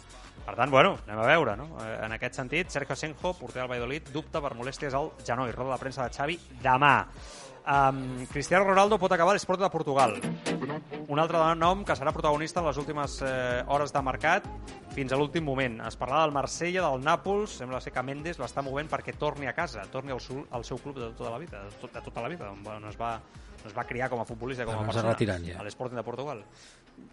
Per 0.42 0.56
tant, 0.58 0.70
bueno, 0.70 0.96
anem 1.06 1.20
a 1.22 1.26
veure, 1.28 1.56
no? 1.56 1.68
Eh, 1.84 1.98
En 2.04 2.12
aquest 2.16 2.34
sentit, 2.40 2.70
Sergio 2.70 2.96
Senjo, 2.96 3.32
porter 3.38 3.62
del 3.62 3.70
Valladolid, 3.70 4.10
dubta 4.12 4.40
per 4.42 4.54
molèsties 4.58 4.94
al 4.94 5.12
genoll. 5.24 5.52
Roda 5.54 5.76
de 5.76 5.78
premsa 5.84 6.08
de 6.08 6.10
Xavi 6.16 6.38
demà. 6.62 6.96
Um, 7.62 8.26
Cristiano 8.26 8.64
Ronaldo 8.64 8.98
pot 8.98 9.12
acabar 9.14 9.36
l'esport 9.36 9.60
de 9.62 9.68
Portugal. 9.70 10.16
Un 11.06 11.20
altre 11.22 11.38
nom 11.54 11.84
que 11.86 11.94
serà 11.94 12.10
protagonista 12.10 12.58
en 12.58 12.66
les 12.66 12.80
últimes 12.80 13.20
eh, 13.22 13.62
hores 13.70 13.92
de 13.94 14.02
mercat 14.02 14.48
fins 14.96 15.12
a 15.12 15.18
l'últim 15.20 15.46
moment. 15.46 15.78
Es 15.86 15.94
parlava 15.96 16.24
del 16.26 16.34
Marsella, 16.34 16.82
del 16.88 17.04
Nàpols, 17.06 17.54
sembla 17.62 17.78
ser 17.80 17.92
que 17.94 18.02
Mendes 18.02 18.42
l'està 18.42 18.64
movent 18.66 18.90
perquè 18.90 19.14
torni 19.14 19.46
a 19.46 19.54
casa, 19.54 19.86
torni 19.92 20.10
al 20.10 20.20
seu, 20.20 20.42
al 20.50 20.66
seu 20.66 20.82
club 20.82 20.98
de 20.98 21.12
tota 21.14 21.30
la 21.30 21.38
vida, 21.38 21.62
de, 21.62 21.78
tot, 21.78 21.94
de 21.94 22.02
tota 22.02 22.26
la 22.26 22.32
vida, 22.34 22.50
on, 22.50 22.66
on 22.66 22.90
es 22.90 22.98
va 22.98 23.14
es 23.66 23.74
va 23.76 23.84
criar 23.88 24.08
com 24.10 24.20
a 24.22 24.24
futbolista, 24.28 24.64
com 24.64 24.74
a 24.74 24.78
Ara 24.78 24.84
ens 24.86 24.94
persona, 24.94 25.12
retirant 25.14 25.44
ja. 25.46 25.58
a 25.60 25.66
l'Sporting 25.66 25.98
de 26.00 26.04
Portugal. 26.06 26.42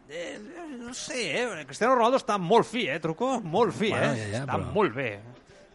Eh, 0.10 0.40
no 0.78 0.94
sé, 0.94 1.20
eh? 1.44 1.66
Cristiano 1.70 1.96
Ronaldo 1.96 2.18
està 2.20 2.38
molt 2.42 2.68
fi, 2.68 2.88
eh, 2.90 3.00
Truco? 3.00 3.40
Molt 3.42 3.74
fi, 3.76 3.90
Bueno, 3.94 4.14
eh? 4.14 4.18
ja, 4.24 4.28
ja, 4.34 4.44
està 4.44 4.58
però- 4.58 4.74
molt 4.74 4.96
bé. 4.96 5.10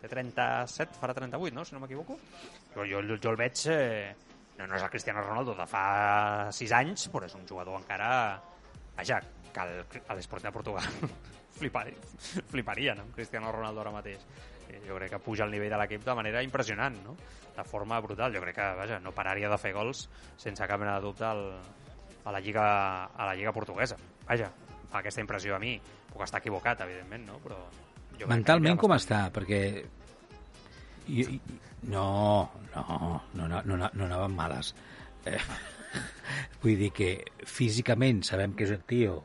Té 0.04 0.08
37, 0.10 0.98
farà 1.00 1.14
38, 1.16 1.54
no?, 1.56 1.64
si 1.64 1.74
no 1.74 1.80
m'equivoco. 1.80 2.18
Jo, 2.74 2.84
jo, 2.84 3.00
jo 3.16 3.30
el 3.30 3.36
veig... 3.40 3.62
Eh, 3.72 4.14
no, 4.58 4.66
no 4.68 4.76
és 4.76 4.82
el 4.84 4.90
Cristiano 4.90 5.22
Ronaldo 5.24 5.54
de 5.58 5.64
fa 5.66 5.84
6 6.52 6.72
anys, 6.76 7.08
però 7.10 7.24
és 7.26 7.34
un 7.38 7.46
jugador 7.48 7.78
encara... 7.80 8.10
Vaja, 8.96 9.20
que 9.54 9.60
a 9.62 10.14
l'Esport 10.14 10.44
de 10.44 10.52
Portugal 10.54 10.84
fliparia, 11.58 11.96
fliparien 12.50 13.00
amb 13.00 13.14
Cristiano 13.16 13.50
Ronaldo 13.54 13.80
ara 13.82 13.94
mateix. 13.94 14.20
Eh, 14.68 14.80
Jo 14.88 14.98
crec 14.98 15.14
que 15.14 15.22
puja 15.22 15.44
el 15.44 15.54
nivell 15.54 15.72
de 15.72 15.78
l'equip 15.80 16.04
de 16.04 16.14
manera 16.14 16.42
impressionant, 16.42 16.96
no? 17.04 17.16
De 17.56 17.64
forma 17.64 18.00
brutal. 18.00 18.34
Jo 18.34 18.42
crec 18.42 18.58
que, 18.58 18.68
vaja, 18.80 19.00
no 19.00 19.14
pararia 19.16 19.50
de 19.50 19.58
fer 19.58 19.72
gols 19.76 20.08
sense 20.36 20.66
cap 20.68 20.80
mena 20.80 20.98
de 20.98 21.06
dubte 21.06 21.24
al, 21.28 21.44
a 22.24 22.32
la 22.32 22.40
Lliga, 22.40 22.66
a 23.04 23.26
la 23.26 23.34
Lliga 23.34 23.52
portuguesa. 23.52 23.96
Vaja, 24.26 24.50
fa 24.90 25.00
aquesta 25.00 25.22
impressió 25.22 25.56
a 25.56 25.62
mi. 25.62 25.76
Puc 26.12 26.22
estar 26.24 26.40
equivocat, 26.42 26.84
evidentment, 26.86 27.26
no? 27.28 27.38
Però 27.44 27.60
jo 28.18 28.30
Mentalment 28.30 28.78
com 28.80 28.94
bastant 28.94 29.26
està? 29.26 29.34
Perquè 29.34 29.60
I, 31.08 31.24
i, 31.36 31.40
no, 31.90 32.50
no, 32.74 33.22
no, 33.34 33.48
no, 33.48 33.62
no, 33.64 33.78
no 33.92 34.04
anaven 34.06 34.36
males. 34.36 34.74
Eh, 35.26 35.38
vull 36.62 36.78
dir 36.80 36.92
que 36.96 37.10
físicament 37.44 38.22
sabem 38.26 38.54
que 38.56 38.68
és 38.68 38.72
un 38.74 38.84
tio 38.88 39.18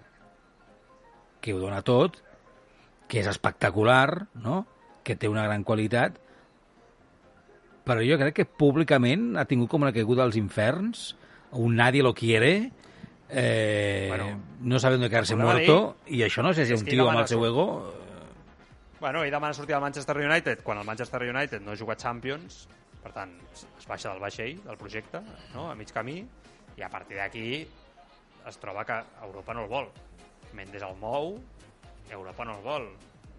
que 1.39 1.53
ho 1.55 1.61
dona 1.61 1.79
tot, 1.85 2.19
que 3.09 3.21
és 3.21 3.29
espectacular, 3.31 4.27
no? 4.43 4.65
Que 5.09 5.17
té 5.17 5.29
una 5.29 5.45
gran 5.47 5.65
qualitat, 5.65 6.19
però 7.89 8.03
jo 8.05 8.19
crec 8.21 8.35
que 8.37 8.45
públicament 8.45 9.33
ha 9.41 9.47
tingut 9.49 9.71
com 9.71 9.87
una 9.87 9.93
caiguda 9.95 10.27
als 10.27 10.37
inferns, 10.37 11.15
un 11.57 11.73
nadie 11.79 12.05
lo 12.05 12.13
quiere, 12.13 12.69
eh, 13.29 14.05
Bueno, 14.09 14.43
no 14.61 14.79
sabe 14.79 14.95
dónde 14.95 15.09
quedarse 15.09 15.35
muerto, 15.35 15.97
i 16.07 16.21
això 16.25 16.45
no 16.45 16.53
sé 16.53 16.65
si 16.65 16.75
és 16.75 16.83
un 16.83 16.89
tio 16.89 17.09
amb 17.09 17.23
el 17.23 17.27
seu 17.31 17.45
ego... 17.45 17.65
Bueno, 18.99 19.23
ell 19.23 19.31
demana 19.31 19.55
sortir 19.55 19.73
del 19.77 19.81
Manchester 19.81 20.17
United 20.19 20.61
quan 20.61 20.81
el 20.81 20.85
Manchester 20.85 21.23
United 21.23 21.63
no 21.63 21.75
juga 21.79 21.95
Champions, 21.95 22.65
per 22.99 23.13
tant, 23.15 23.31
es 23.53 23.87
baixa 23.87 24.11
del 24.11 24.19
vaixell, 24.19 24.57
del 24.65 24.77
projecte, 24.77 25.21
no? 25.53 25.69
a 25.71 25.75
mig 25.79 25.93
camí, 25.95 26.19
i 26.75 26.83
a 26.83 26.89
partir 26.91 27.17
d'aquí 27.17 27.63
es 28.49 28.57
troba 28.59 28.83
que 28.85 28.97
Europa 29.23 29.55
no 29.55 29.63
el 29.65 29.71
vol. 29.71 29.87
Mendes 30.57 30.83
el 30.83 30.97
mou, 30.99 31.37
Europa 32.09 32.45
no 32.45 32.57
el 32.57 32.65
vol. 32.65 32.89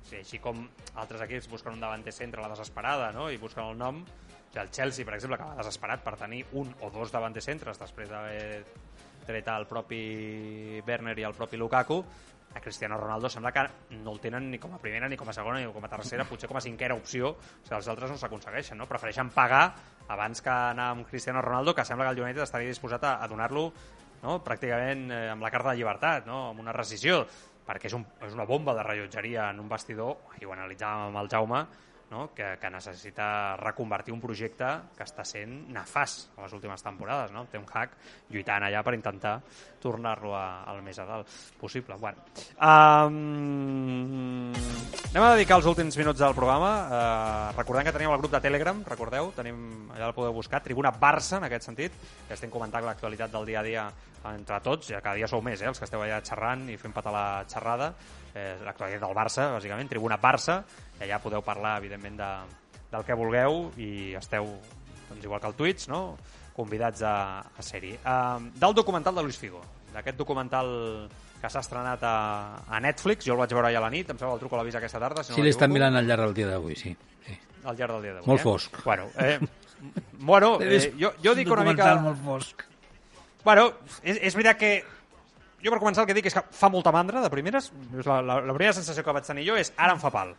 Sigui, 0.08 0.22
així 0.22 0.40
com 0.42 0.62
altres 1.00 1.22
equips 1.26 1.48
busquen 1.50 1.76
un 1.76 1.82
davanter 1.82 2.12
centre 2.14 2.40
a 2.40 2.46
la 2.46 2.54
desesperada 2.54 3.10
no? 3.12 3.28
i 3.30 3.38
busquen 3.38 3.66
el 3.66 3.78
nom, 3.78 4.00
o 4.02 4.52
sigui, 4.52 4.62
el 4.62 4.72
Chelsea, 4.74 5.06
per 5.06 5.14
exemple, 5.18 5.38
que 5.38 5.50
va 5.50 5.58
desesperat 5.60 6.02
per 6.06 6.16
tenir 6.20 6.44
un 6.58 6.72
o 6.80 6.90
dos 6.94 7.12
davanter 7.12 7.44
centres 7.44 7.78
després 7.78 8.10
d'haver 8.10 8.64
tret 9.26 9.48
el 9.52 9.68
propi 9.70 10.02
Werner 10.86 11.16
i 11.18 11.26
el 11.28 11.36
propi 11.36 11.60
Lukaku, 11.60 12.00
a 12.52 12.60
Cristiano 12.60 12.96
Ronaldo 12.98 13.28
sembla 13.30 13.52
que 13.52 13.62
no 13.94 14.10
el 14.10 14.18
tenen 14.18 14.50
ni 14.50 14.58
com 14.58 14.74
a 14.74 14.80
primera, 14.82 15.08
ni 15.08 15.16
com 15.16 15.28
a 15.28 15.32
segona, 15.32 15.60
ni 15.60 15.70
com 15.70 15.84
a 15.86 15.90
tercera, 15.92 16.26
potser 16.26 16.48
com 16.50 16.58
a 16.58 16.64
cinquena 16.64 16.96
opció. 16.98 17.36
O 17.36 17.62
sigui, 17.62 17.76
els 17.76 17.88
altres 17.92 18.10
no 18.10 18.18
s'aconsegueixen, 18.18 18.78
no? 18.80 18.88
Prefereixen 18.90 19.30
pagar 19.30 19.68
abans 20.10 20.42
que 20.42 20.50
anar 20.50 20.90
amb 20.96 21.06
Cristiano 21.06 21.42
Ronaldo, 21.46 21.74
que 21.74 21.84
sembla 21.86 22.08
que 22.08 22.16
el 22.16 22.22
United 22.24 22.42
estaria 22.42 22.72
disposat 22.72 23.06
a, 23.06 23.12
a 23.22 23.28
donar-lo 23.30 23.68
no? 24.24 24.40
pràcticament 24.44 25.06
eh, 25.14 25.20
amb 25.30 25.46
la 25.46 25.52
carta 25.54 25.70
de 25.70 25.78
llibertat, 25.78 26.26
no? 26.26 26.48
amb 26.50 26.60
una 26.64 26.74
rescisió, 26.74 27.22
perquè 27.70 27.86
és, 27.86 27.94
un, 27.94 28.02
és 28.26 28.34
una 28.34 28.48
bomba 28.48 28.74
de 28.74 28.82
rellotgeria 28.82 29.46
en 29.54 29.62
un 29.62 29.70
vestidor, 29.70 30.34
i 30.42 30.48
ho 30.48 30.56
analitzàvem 30.56 31.06
amb 31.12 31.22
el 31.22 31.30
Jaume, 31.30 31.62
no? 32.10 32.30
que, 32.34 32.56
que 32.60 32.70
necessita 32.70 33.56
reconvertir 33.60 34.12
un 34.12 34.20
projecte 34.20 34.68
que 34.96 35.06
està 35.06 35.24
sent 35.24 35.54
nefast 35.72 36.34
a 36.36 36.44
les 36.44 36.56
últimes 36.56 36.82
temporades. 36.82 37.30
No? 37.32 37.46
Té 37.50 37.60
un 37.60 37.68
hack 37.70 37.94
lluitant 38.34 38.66
allà 38.66 38.82
per 38.86 38.96
intentar 38.98 39.38
tornar-lo 39.80 40.34
al 40.36 40.82
més 40.84 40.98
a 41.00 41.06
dalt 41.08 41.30
possible. 41.60 41.96
Bueno, 42.00 42.22
um, 42.60 44.52
anem 45.10 45.24
a 45.24 45.32
dedicar 45.34 45.58
els 45.60 45.68
últims 45.70 45.96
minuts 46.00 46.20
del 46.20 46.36
programa. 46.36 46.70
Uh, 46.84 47.56
recordem 47.56 47.88
que 47.88 47.96
tenim 47.96 48.12
el 48.12 48.20
grup 48.20 48.36
de 48.36 48.42
Telegram, 48.44 48.84
recordeu, 48.86 49.32
tenim, 49.36 49.56
allà 49.96 50.10
el 50.10 50.16
podeu 50.16 50.36
buscar, 50.36 50.62
Tribuna 50.62 50.92
Barça, 50.92 51.38
en 51.40 51.48
aquest 51.48 51.66
sentit, 51.70 51.98
que 52.28 52.36
estem 52.36 52.52
comentant 52.52 52.84
l'actualitat 52.86 53.32
del 53.32 53.48
dia 53.48 53.60
a 53.60 53.66
dia 53.66 53.88
entre 54.28 54.60
tots, 54.60 54.90
ja 54.92 55.00
cada 55.00 55.16
dia 55.16 55.28
sou 55.30 55.40
més, 55.42 55.62
eh, 55.62 55.68
els 55.68 55.78
que 55.80 55.86
esteu 55.88 56.02
allà 56.02 56.20
xerrant 56.24 56.66
i 56.68 56.76
fent 56.76 56.92
patar 56.92 57.12
la 57.14 57.26
xerrada, 57.48 57.94
eh, 58.34 58.58
l'actualitat 58.64 59.00
del 59.06 59.16
Barça, 59.16 59.48
bàsicament, 59.54 59.88
Tribuna 59.88 60.20
Barça, 60.20 60.60
i 60.98 61.04
allà 61.06 61.20
podeu 61.22 61.42
parlar, 61.42 61.78
evidentment, 61.78 62.18
de, 62.20 62.30
del 62.92 63.06
que 63.06 63.16
vulgueu 63.16 63.70
i 63.78 64.14
esteu, 64.18 64.46
doncs, 65.08 65.24
igual 65.24 65.40
que 65.40 65.48
el 65.48 65.54
Twitch, 65.54 65.88
no? 65.88 66.18
Convidats 66.56 67.02
a, 67.06 67.14
a 67.40 67.64
ser-hi. 67.64 67.94
Uh, 68.00 68.50
del 68.60 68.74
documental 68.76 69.14
de 69.16 69.24
Luis 69.26 69.38
Figo, 69.40 69.62
d'aquest 69.94 70.18
documental 70.18 70.70
que 71.40 71.48
s'ha 71.48 71.62
estrenat 71.64 72.02
a, 72.04 72.16
a 72.68 72.80
Netflix, 72.84 73.24
jo 73.24 73.34
el 73.34 73.40
vaig 73.40 73.54
veure 73.56 73.70
ahir 73.70 73.80
a 73.80 73.84
la 73.86 73.90
nit, 73.92 74.10
em 74.12 74.18
sembla 74.18 74.36
el 74.36 74.42
truco 74.42 74.58
l'avís 74.60 74.76
aquesta 74.76 75.00
tarda, 75.00 75.24
si 75.24 75.32
no 75.32 75.38
Sí, 75.38 75.44
l'estan 75.46 75.72
mirant 75.72 75.96
al 75.96 76.08
llarg 76.08 76.28
del 76.28 76.36
dia 76.36 76.50
d'avui, 76.50 76.76
sí. 76.76 76.92
sí. 77.26 77.36
al 77.64 77.78
llarg 77.78 77.96
del 77.96 78.08
dia 78.08 78.14
d'avui. 78.18 78.28
Molt 78.28 78.40
eh? 78.40 78.44
fosc. 78.44 78.80
Bueno, 78.84 79.08
eh, 79.16 79.38
bueno 80.20 80.56
eh, 80.60 80.92
jo, 81.00 81.14
jo 81.24 81.34
dic 81.38 81.50
una 81.50 81.64
mica... 81.64 81.94
molt 82.04 82.20
fosc. 82.26 82.66
Bueno, 83.44 83.70
és, 84.02 84.20
és 84.28 84.36
veritat 84.36 84.60
que 84.60 84.72
jo 85.64 85.72
per 85.72 85.80
començar 85.80 86.04
el 86.04 86.10
que 86.10 86.16
dic 86.16 86.28
és 86.28 86.36
que 86.36 86.44
fa 86.56 86.68
molta 86.72 86.92
mandra 86.92 87.22
de 87.24 87.32
primeres, 87.32 87.70
la, 88.04 88.20
la, 88.20 88.40
la 88.40 88.56
primera 88.56 88.76
sensació 88.76 89.04
que 89.04 89.16
vaig 89.16 89.24
tenir 89.28 89.46
jo 89.48 89.56
és 89.60 89.72
ara 89.76 89.96
em 89.96 90.02
fa 90.02 90.12
pal 90.12 90.34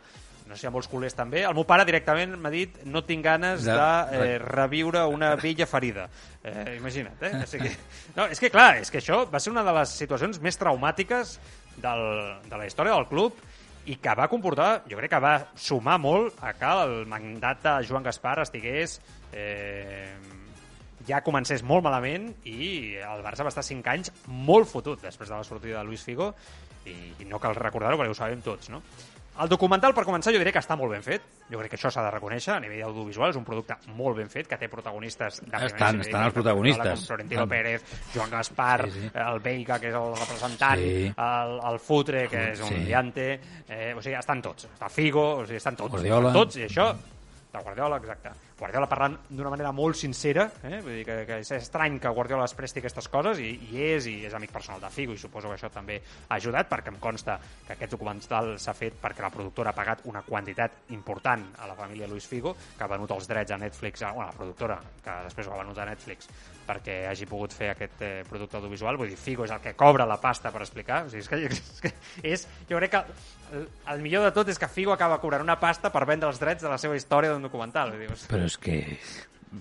no 0.52 0.56
sé 0.58 0.66
si 0.66 0.68
a 0.68 0.72
molts 0.74 0.90
culers 0.92 1.16
també, 1.16 1.40
el 1.48 1.54
meu 1.56 1.64
pare 1.64 1.86
directament 1.88 2.36
m'ha 2.36 2.52
dit 2.52 2.82
no 2.84 3.00
tinc 3.08 3.24
ganes 3.24 3.64
de, 3.64 3.72
De- 4.12 4.28
eh, 4.34 4.38
reviure 4.44 5.06
una 5.08 5.32
vella 5.40 5.64
ferida 5.66 6.04
eh, 6.44 6.76
imagina't, 6.76 7.16
eh? 7.24 7.32
O 7.40 7.48
sigui, 7.48 7.72
no, 8.18 8.28
és 8.28 8.38
que 8.42 8.50
clar, 8.52 8.76
és 8.84 8.92
que 8.92 9.00
això 9.00 9.22
va 9.32 9.40
ser 9.40 9.54
una 9.54 9.64
de 9.64 9.72
les 9.80 9.96
situacions 10.04 10.38
més 10.44 10.60
traumàtiques 10.60 11.38
del, 11.80 12.04
de 12.44 12.56
la 12.60 12.66
història 12.68 12.92
del 12.98 13.08
club 13.08 13.40
i 13.88 13.96
que 13.98 14.12
va 14.14 14.28
comportar, 14.30 14.84
jo 14.86 14.94
crec 15.00 15.10
que 15.10 15.18
va 15.24 15.32
sumar 15.58 15.96
molt 15.98 16.36
a 16.44 16.52
que 16.54 16.68
el 16.84 16.92
mandat 17.10 17.64
de 17.64 17.72
Joan 17.88 18.04
Gaspar 18.06 18.36
estigués 18.44 19.00
eh, 19.32 20.12
ja 21.08 21.18
comencés 21.26 21.64
molt 21.66 21.82
malament 21.82 22.28
i 22.46 22.94
el 23.02 23.24
Barça 23.24 23.42
va 23.42 23.50
estar 23.50 23.64
5 23.66 23.90
anys 23.90 24.12
molt 24.28 24.68
fotut 24.70 25.02
després 25.02 25.32
de 25.32 25.34
la 25.34 25.42
sortida 25.48 25.80
de 25.80 25.88
Luis 25.88 26.04
Figo 26.06 26.28
i, 26.86 26.94
i 27.22 27.26
no 27.26 27.40
cal 27.42 27.56
recordar-ho 27.58 27.98
perquè 27.98 28.12
ho 28.14 28.18
sabem 28.18 28.40
tots, 28.44 28.70
no? 28.70 28.82
El 29.40 29.48
documental, 29.48 29.94
per 29.96 30.04
començar, 30.04 30.28
jo 30.34 30.38
diré 30.42 30.52
que 30.52 30.60
està 30.60 30.76
molt 30.76 30.92
ben 30.92 31.00
fet. 31.02 31.22
Jo 31.50 31.56
crec 31.58 31.70
que 31.72 31.76
això 31.78 31.88
s'ha 31.90 32.02
de 32.04 32.10
reconèixer. 32.12 32.52
A 32.52 32.60
nivell 32.60 32.82
audiovisual 32.84 33.30
és 33.32 33.36
un 33.40 33.46
producte 33.46 33.74
molt 33.96 34.18
ben 34.18 34.28
fet, 34.28 34.46
que 34.46 34.58
té 34.60 34.68
protagonistes... 34.68 35.40
De 35.40 35.46
Estan- 35.56 35.64
estan 35.70 35.98
nivell, 36.02 36.26
els 36.26 36.34
protagonistes. 36.36 37.06
Florentino 37.06 37.40
Estan. 37.46 37.48
Pérez, 37.48 37.82
Joan 38.14 38.30
Gaspar, 38.30 38.90
Sí, 38.90 39.00
sí. 39.00 39.10
el 39.14 39.40
Veiga, 39.40 39.78
que 39.80 39.88
és 39.88 39.94
el 39.96 40.12
representant, 40.20 40.80
Sí. 40.84 41.12
el, 41.16 41.56
el 41.72 41.78
Futre, 41.80 42.26
que 42.28 42.44
és 42.52 42.60
un 42.60 42.68
Sí. 42.68 42.84
diante... 42.84 43.40
Eh, 43.68 43.94
o 43.96 44.02
sigui, 44.02 44.16
estan 44.20 44.42
tots. 44.42 44.68
Està 44.68 44.90
Figo, 44.92 45.24
o 45.38 45.46
sigui, 45.46 45.56
estan 45.56 45.76
tots. 45.80 45.90
Guardiola. 45.96 46.28
Estan 46.28 46.40
tots, 46.42 46.56
i 46.60 46.64
això... 46.68 46.90
De 47.52 47.60
Guardiola, 47.60 47.98
exacte. 48.00 48.30
Guardiola 48.56 48.86
parlant 48.88 49.16
d'una 49.28 49.50
manera 49.52 49.74
molt 49.76 49.98
sincera, 49.98 50.46
eh? 50.64 50.78
vull 50.80 50.94
dir 50.96 51.02
que, 51.04 51.16
que 51.28 51.36
és 51.42 51.50
estrany 51.52 51.98
que 52.00 52.12
Guardiola 52.16 52.46
es 52.48 52.54
presti 52.56 52.80
aquestes 52.80 53.10
coses, 53.12 53.42
i, 53.44 53.50
i 53.68 53.82
és, 53.90 54.06
i 54.08 54.14
és 54.24 54.36
amic 54.38 54.54
personal 54.54 54.80
de 54.80 54.88
Figo, 54.94 55.12
i 55.12 55.20
suposo 55.20 55.50
que 55.50 55.58
això 55.58 55.68
també 55.74 55.98
ha 56.00 56.38
ajudat, 56.38 56.70
perquè 56.70 56.88
em 56.94 56.96
consta 57.02 57.36
que 57.66 57.74
aquest 57.74 57.92
documental 57.92 58.54
s'ha 58.62 58.72
fet 58.78 58.96
perquè 59.02 59.26
la 59.26 59.32
productora 59.34 59.74
ha 59.74 59.76
pagat 59.76 60.06
una 60.08 60.24
quantitat 60.24 60.94
important 60.96 61.44
a 61.60 61.68
la 61.68 61.76
família 61.76 62.08
Luis 62.08 62.30
Figo, 62.30 62.54
que 62.78 62.86
ha 62.86 62.90
venut 62.94 63.12
els 63.12 63.28
drets 63.28 63.52
a 63.52 63.60
Netflix, 63.60 64.00
a, 64.00 64.14
bueno, 64.16 64.30
la 64.30 64.38
productora, 64.38 64.80
que 65.04 65.18
després 65.28 65.50
ho 65.50 65.52
ha 65.52 65.60
venut 65.60 65.76
a 65.76 65.88
Netflix, 65.92 66.32
perquè 66.64 67.02
hagi 67.10 67.28
pogut 67.28 67.52
fer 67.52 67.74
aquest 67.74 68.00
eh, 68.00 68.14
producte 68.30 68.56
audiovisual, 68.62 68.96
vull 68.96 69.12
dir, 69.12 69.20
Figo 69.20 69.44
és 69.44 69.52
el 69.52 69.60
que 69.60 69.76
cobra 69.76 70.08
la 70.08 70.16
pasta 70.22 70.54
per 70.54 70.64
explicar, 70.64 71.04
o 71.04 71.12
sigui, 71.12 71.26
és 71.26 71.28
que, 71.28 71.44
és 71.52 71.84
que 71.84 71.94
és, 72.32 72.48
jo 72.70 72.80
crec 72.80 72.96
que 72.96 73.04
el, 73.52 74.00
millor 74.02 74.24
de 74.24 74.32
tot 74.32 74.48
és 74.48 74.58
que 74.58 74.68
Figo 74.68 74.92
acaba 74.94 75.20
cobrant 75.20 75.44
una 75.44 75.58
pasta 75.60 75.90
per 75.92 76.04
vendre 76.08 76.30
els 76.30 76.40
drets 76.40 76.64
de 76.64 76.70
la 76.72 76.78
seva 76.80 76.96
història 76.96 77.32
d'un 77.32 77.44
documental. 77.44 77.92
Dir, 77.98 78.08
Però 78.30 78.46
és 78.48 78.56
que... 78.58 78.78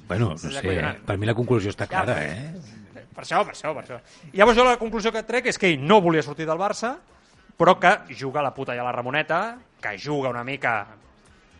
Bueno, 0.08 0.30
no 0.32 0.38
sé, 0.40 0.54
acollonant. 0.62 1.02
per 1.04 1.18
mi 1.20 1.28
la 1.28 1.36
conclusió 1.36 1.74
està 1.74 1.88
clara, 1.92 2.16
Ja, 2.16 2.32
eh? 2.32 3.02
Per 3.12 3.26
això, 3.26 3.42
per 3.44 3.52
això, 3.52 3.74
per 3.76 3.84
això. 3.84 3.98
I 4.32 4.40
llavors 4.40 4.56
jo 4.58 4.64
la 4.64 4.78
conclusió 4.80 5.12
que 5.12 5.26
trec 5.28 5.50
és 5.52 5.60
que 5.60 5.68
ell 5.68 5.84
no 5.84 6.00
volia 6.02 6.24
sortir 6.24 6.48
del 6.48 6.60
Barça, 6.62 6.94
però 7.60 7.76
que 7.78 7.92
juga 8.16 8.40
a 8.40 8.46
la 8.48 8.54
puta 8.56 8.74
i 8.74 8.80
a 8.80 8.86
la 8.88 8.94
Ramoneta, 8.96 9.58
que 9.84 9.98
juga 10.00 10.32
una 10.32 10.46
mica 10.48 10.88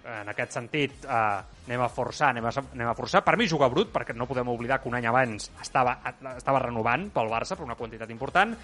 en 0.02 0.32
aquest 0.32 0.56
sentit 0.56 1.04
eh, 1.06 1.68
anem 1.68 1.84
a 1.84 1.90
forçar, 1.92 2.32
anem 2.32 2.48
a, 2.50 2.54
anem 2.74 2.88
a 2.90 2.96
forçar. 2.98 3.22
Per 3.26 3.36
mi 3.38 3.46
juga 3.52 3.70
brut, 3.70 3.92
perquè 3.94 4.16
no 4.18 4.26
podem 4.30 4.48
oblidar 4.50 4.80
que 4.82 4.90
un 4.90 4.96
any 4.98 5.06
abans 5.06 5.52
estava, 5.62 6.00
estava 6.38 6.64
renovant 6.64 7.10
pel 7.14 7.30
Barça 7.30 7.58
per 7.60 7.68
una 7.68 7.78
quantitat 7.78 8.10
important. 8.10 8.56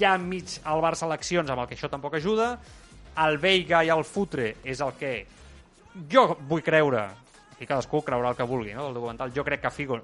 Ja 0.00 0.14
enmig 0.16 0.60
al 0.64 0.80
Barça 0.84 1.04
eleccions, 1.10 1.50
amb 1.50 1.64
el 1.64 1.68
que 1.68 1.76
això 1.76 1.90
tampoc 1.92 2.16
ajuda. 2.16 2.54
El 3.24 3.38
Veiga 3.40 3.82
i 3.84 3.92
el 3.92 4.04
Futre 4.04 4.56
és 4.64 4.82
el 4.84 4.92
que 4.98 5.12
jo 6.12 6.28
vull 6.48 6.64
creure, 6.64 7.06
i 7.56 7.64
cadascú 7.64 8.02
creurà 8.04 8.34
el 8.34 8.36
que 8.38 8.46
vulgui, 8.48 8.74
no?, 8.76 8.88
del 8.88 8.98
documental. 8.98 9.32
Jo 9.32 9.44
crec 9.44 9.62
que 9.64 9.72
Figo 9.72 10.00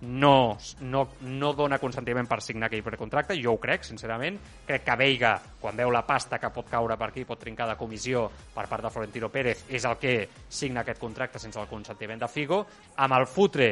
no, 0.00 0.58
no, 0.80 1.08
no 1.22 1.52
dona 1.56 1.78
consentiment 1.80 2.26
per 2.28 2.40
signar 2.44 2.68
aquell 2.68 2.84
precontracte, 2.84 3.36
jo 3.40 3.54
ho 3.54 3.60
crec, 3.62 3.86
sincerament. 3.86 4.38
Crec 4.66 4.84
que 4.84 4.96
Veiga, 4.98 5.36
quan 5.60 5.78
veu 5.78 5.92
la 5.94 6.04
pasta 6.06 6.40
que 6.42 6.50
pot 6.52 6.68
caure 6.68 6.98
per 6.98 7.10
aquí, 7.12 7.24
pot 7.24 7.40
trincar 7.40 7.68
de 7.70 7.78
comissió 7.78 8.26
per 8.54 8.66
part 8.68 8.84
de 8.84 8.92
Florentino 8.92 9.30
Pérez, 9.32 9.64
és 9.70 9.86
el 9.88 9.96
que 10.02 10.16
signa 10.48 10.82
aquest 10.82 11.00
contracte 11.00 11.40
sense 11.40 11.60
el 11.62 11.70
consentiment 11.70 12.20
de 12.20 12.28
Figo. 12.28 12.64
Amb 12.96 13.16
el 13.20 13.26
Futre, 13.30 13.70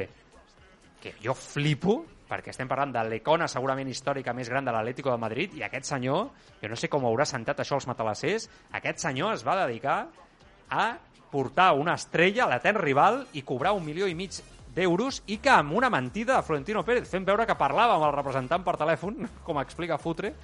que 1.03 1.17
jo 1.21 1.35
flipo, 1.37 2.05
perquè 2.35 2.51
estem 2.51 2.69
parlant 2.71 2.91
de 2.95 3.03
l'icona 3.07 3.47
segurament 3.51 3.89
històrica 3.91 4.35
més 4.35 4.51
gran 4.51 4.67
de 4.67 4.75
l'Atlético 4.75 5.13
de 5.13 5.23
Madrid, 5.23 5.55
i 5.55 5.63
aquest 5.63 5.87
senyor, 5.93 6.27
jo 6.61 6.71
no 6.71 6.79
sé 6.79 6.91
com 6.91 7.07
haurà 7.07 7.27
sentat 7.29 7.63
això 7.63 7.79
als 7.79 7.87
matalassers, 7.87 8.49
aquest 8.75 9.05
senyor 9.07 9.37
es 9.37 9.45
va 9.47 9.61
dedicar 9.63 10.01
a 10.75 10.87
portar 11.31 11.73
una 11.79 11.95
estrella 11.99 12.45
a 12.45 12.51
l'etern 12.51 12.83
rival 12.83 13.21
i 13.35 13.45
cobrar 13.47 13.75
un 13.75 13.85
milió 13.87 14.09
i 14.11 14.17
mig 14.19 14.41
d'euros 14.75 15.21
i 15.31 15.39
que 15.43 15.53
amb 15.53 15.77
una 15.79 15.91
mentida 15.91 16.37
de 16.37 16.47
Florentino 16.47 16.83
Pérez 16.87 17.07
fent 17.11 17.27
veure 17.27 17.47
que 17.47 17.59
parlava 17.59 17.95
amb 17.95 18.09
el 18.09 18.17
representant 18.17 18.67
per 18.67 18.77
telèfon, 18.81 19.29
com 19.47 19.63
explica 19.63 20.01
Futre, 20.03 20.35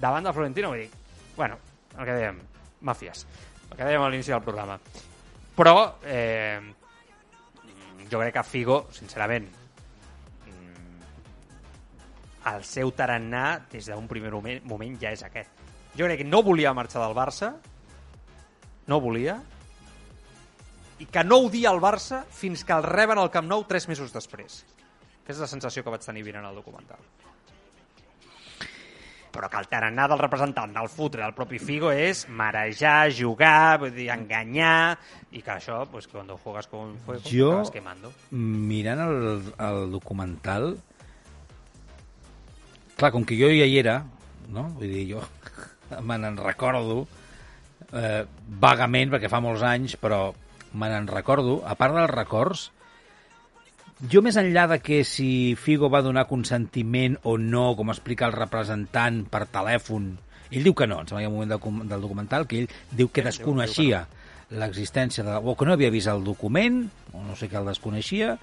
davant 0.00 0.26
de 0.26 0.34
Florentino. 0.34 0.72
Vull 0.74 0.82
dir, 0.82 0.90
bueno, 1.36 1.60
el 1.94 2.02
que 2.02 2.18
dèiem, 2.18 2.42
màfies, 2.90 3.24
el 3.68 3.76
que 3.76 3.86
dèiem 3.86 4.02
a 4.02 4.10
l'inici 4.10 4.34
del 4.34 4.42
programa. 4.42 4.80
Però 5.54 5.76
eh, 6.02 6.58
jo 8.10 8.18
crec 8.18 8.34
que 8.34 8.46
Figo, 8.46 8.84
sincerament, 8.94 9.46
el 12.48 12.64
seu 12.64 12.90
tarannà 12.96 13.66
des 13.70 13.86
d'un 13.90 14.06
primer 14.08 14.30
moment, 14.32 14.62
moment 14.64 14.96
ja 15.00 15.12
és 15.12 15.22
aquest. 15.26 15.50
Jo 15.98 16.06
crec 16.06 16.22
que 16.22 16.28
no 16.28 16.42
volia 16.42 16.72
marxar 16.72 17.02
del 17.04 17.14
Barça, 17.16 17.54
no 18.86 19.00
volia, 19.00 19.40
i 21.00 21.06
que 21.06 21.24
no 21.24 21.38
odia 21.46 21.70
el 21.70 21.80
Barça 21.80 22.22
fins 22.30 22.64
que 22.64 22.72
el 22.76 22.82
reben 22.84 23.18
al 23.18 23.30
Camp 23.30 23.46
Nou 23.48 23.64
tres 23.68 23.88
mesos 23.88 24.12
després. 24.12 24.62
Aquesta 25.20 25.36
és 25.38 25.44
la 25.46 25.50
sensació 25.52 25.84
que 25.84 25.90
vaig 25.94 26.04
tenir 26.04 26.24
mirant 26.26 26.44
el 26.48 26.54
documental. 26.56 26.98
Però 29.30 29.46
que 29.48 29.60
el 29.62 29.68
tarannà 29.70 30.08
del 30.10 30.18
representant 30.18 30.72
del 30.74 30.88
futre 30.90 31.22
del 31.22 31.34
propi 31.36 31.60
Figo 31.62 31.92
és 31.94 32.24
marejar, 32.34 33.12
jugar, 33.14 33.78
vull 33.78 33.92
dir, 33.94 34.08
enganyar, 34.10 34.98
i 35.30 35.38
que 35.46 35.52
això, 35.54 35.84
pues, 35.90 36.08
quan 36.10 36.26
juegas 36.42 36.66
con 36.66 36.96
fuego, 37.04 37.22
Jo- 37.30 37.62
quemando. 37.70 38.10
mirant 38.32 38.98
el, 39.04 39.52
el 39.58 39.90
documental 39.92 40.72
clar, 43.00 43.12
com 43.14 43.24
que 43.24 43.38
jo 43.38 43.48
ja 43.52 43.66
hi 43.66 43.78
era 43.80 44.02
no? 44.52 44.68
vull 44.76 44.92
dir, 44.92 45.06
jo 45.14 45.24
me 46.06 46.18
n'en 46.20 46.36
recordo 46.38 47.04
eh, 47.96 48.24
vagament, 48.60 49.14
perquè 49.14 49.32
fa 49.32 49.42
molts 49.42 49.64
anys 49.66 49.96
però 50.00 50.28
me 50.72 50.90
n'en 50.92 51.08
recordo 51.10 51.60
a 51.66 51.74
part 51.78 51.96
dels 51.96 52.12
records 52.12 52.68
jo 54.08 54.22
més 54.24 54.38
enllà 54.40 54.66
de 54.70 54.78
que 54.80 55.02
si 55.04 55.56
Figo 55.60 55.90
va 55.92 56.00
donar 56.00 56.24
consentiment 56.28 57.18
o 57.28 57.36
no, 57.36 57.74
com 57.76 57.92
explica 57.92 58.24
el 58.30 58.32
representant 58.32 59.26
per 59.28 59.42
telèfon, 59.52 60.14
ell 60.48 60.64
diu 60.64 60.76
que 60.76 60.88
no, 60.88 61.02
em 61.02 61.10
sembla 61.10 61.26
que 61.26 61.28
un 61.28 61.36
moment 61.36 61.52
del, 61.52 61.82
del 61.90 62.06
documental 62.06 62.46
que 62.48 62.62
ell 62.62 62.70
diu 62.96 63.10
que 63.12 63.26
desconeixia 63.26 64.06
l'existència 64.56 65.24
de... 65.26 65.36
o 65.36 65.54
que 65.54 65.68
no 65.68 65.76
havia 65.76 65.92
vist 65.92 66.08
el 66.10 66.24
document, 66.24 66.82
o 67.12 67.20
no 67.26 67.36
sé 67.36 67.50
què 67.50 67.60
el 67.60 67.68
desconeixia, 67.68 68.38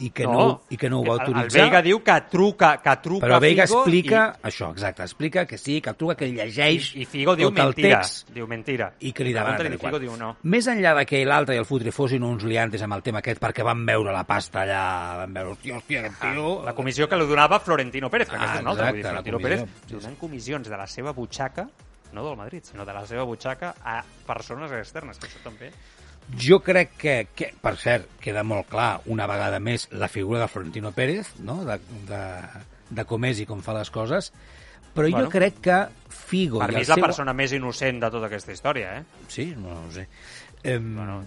i 0.00 0.10
que 0.14 0.26
no, 0.26 0.62
i 0.70 0.76
que 0.78 0.88
no 0.90 1.00
ho 1.00 1.04
va 1.04 1.16
autoritzar. 1.16 1.48
El 1.48 1.66
Veiga 1.66 1.80
diu 1.82 1.98
que 2.06 2.14
truca, 2.30 2.68
que 2.82 2.92
truca 3.02 3.26
però 3.26 3.40
Veiga 3.42 3.66
Figo 3.66 3.80
explica 3.82 4.20
això, 4.46 4.68
exacte, 4.70 5.02
explica 5.02 5.44
que 5.50 5.58
sí, 5.58 5.80
que 5.82 5.94
truca, 5.98 6.14
que 6.20 6.28
llegeix 6.30 6.92
i, 6.94 7.02
i 7.02 7.08
Figo 7.08 7.34
diu 7.38 7.50
mentira. 7.50 7.98
text 8.02 8.30
Diu 8.34 8.46
mentira. 8.46 8.92
i 9.00 9.12
que 9.12 9.26
li 9.26 9.32
demana 9.34 9.56
tal 9.58 9.72
i. 9.74 9.78
Figo 9.82 9.98
diu 9.98 10.14
no. 10.20 10.36
Més 10.42 10.68
enllà 10.70 10.94
de 11.00 11.04
que 11.08 11.24
l'altre 11.26 11.56
i 11.56 11.58
el 11.58 11.66
Futre 11.66 11.90
fossin 11.94 12.22
uns 12.22 12.44
liantes 12.46 12.82
amb 12.86 12.94
el 12.94 13.02
tema 13.02 13.18
aquest 13.24 13.42
perquè 13.42 13.66
van 13.66 13.82
veure 13.86 14.14
la 14.14 14.22
pasta 14.28 14.62
allà, 14.62 14.84
van 15.24 15.34
veure, 15.34 15.56
hòstia, 15.56 15.76
hòstia, 15.80 16.04
aquest 16.06 16.22
tio... 16.22 16.54
La 16.64 16.74
comissió 16.78 17.08
que 17.10 17.18
li 17.18 17.26
donava 17.26 17.58
Florentino 17.58 18.10
Pérez, 18.10 18.30
que 18.30 18.36
Ah, 18.36 18.42
aquesta 18.44 18.58
és 18.58 18.62
una 18.62 18.70
altra. 18.76 18.88
Exacte, 18.90 19.08
Florentino 19.08 19.38
comissió. 19.42 19.66
Pérez 19.66 19.92
donant 19.98 20.18
comissions 20.20 20.68
de 20.70 20.76
la 20.78 20.86
seva 20.86 21.12
butxaca, 21.12 21.66
no 22.12 22.24
del 22.24 22.36
Madrid, 22.38 22.62
sinó 22.64 22.86
de 22.86 22.94
la 22.94 23.04
seva 23.06 23.24
butxaca 23.28 23.74
a 23.84 23.98
persones 24.26 24.70
externes, 24.72 25.18
que 25.18 25.26
això 25.26 25.42
també... 25.44 25.72
Jo 26.36 26.58
crec 26.60 26.90
que, 27.00 27.14
que, 27.34 27.54
per 27.62 27.76
cert, 27.80 28.08
queda 28.20 28.42
molt 28.44 28.68
clar 28.68 29.00
una 29.08 29.26
vegada 29.26 29.58
més 29.64 29.86
la 29.96 30.08
figura 30.12 30.42
de 30.42 30.48
Florentino 30.52 30.92
Pérez, 30.92 31.30
no? 31.40 31.62
de, 31.64 31.78
de, 32.08 32.22
de 32.90 33.04
com 33.08 33.24
és 33.24 33.40
i 33.40 33.46
com 33.48 33.62
fa 33.64 33.72
les 33.78 33.88
coses, 33.90 34.28
però 34.94 35.08
Bueno. 35.08 35.24
jo 35.24 35.30
crec 35.32 35.60
que 35.64 35.78
Figo 36.12 36.58
Per 36.60 36.68
mi 36.74 36.82
és 36.82 36.88
la 36.90 36.96
seu... 36.98 37.04
persona 37.04 37.32
més 37.32 37.52
innocent 37.56 38.00
de 38.02 38.10
tota 38.12 38.26
aquesta 38.28 38.52
història, 38.52 38.98
eh? 38.98 39.04
Sí, 39.28 39.54
no, 39.56 39.72
no 39.72 39.86
ho 39.88 39.92
sé. 39.94 40.06
Eh, 40.62 40.78
Bueno. 40.78 41.22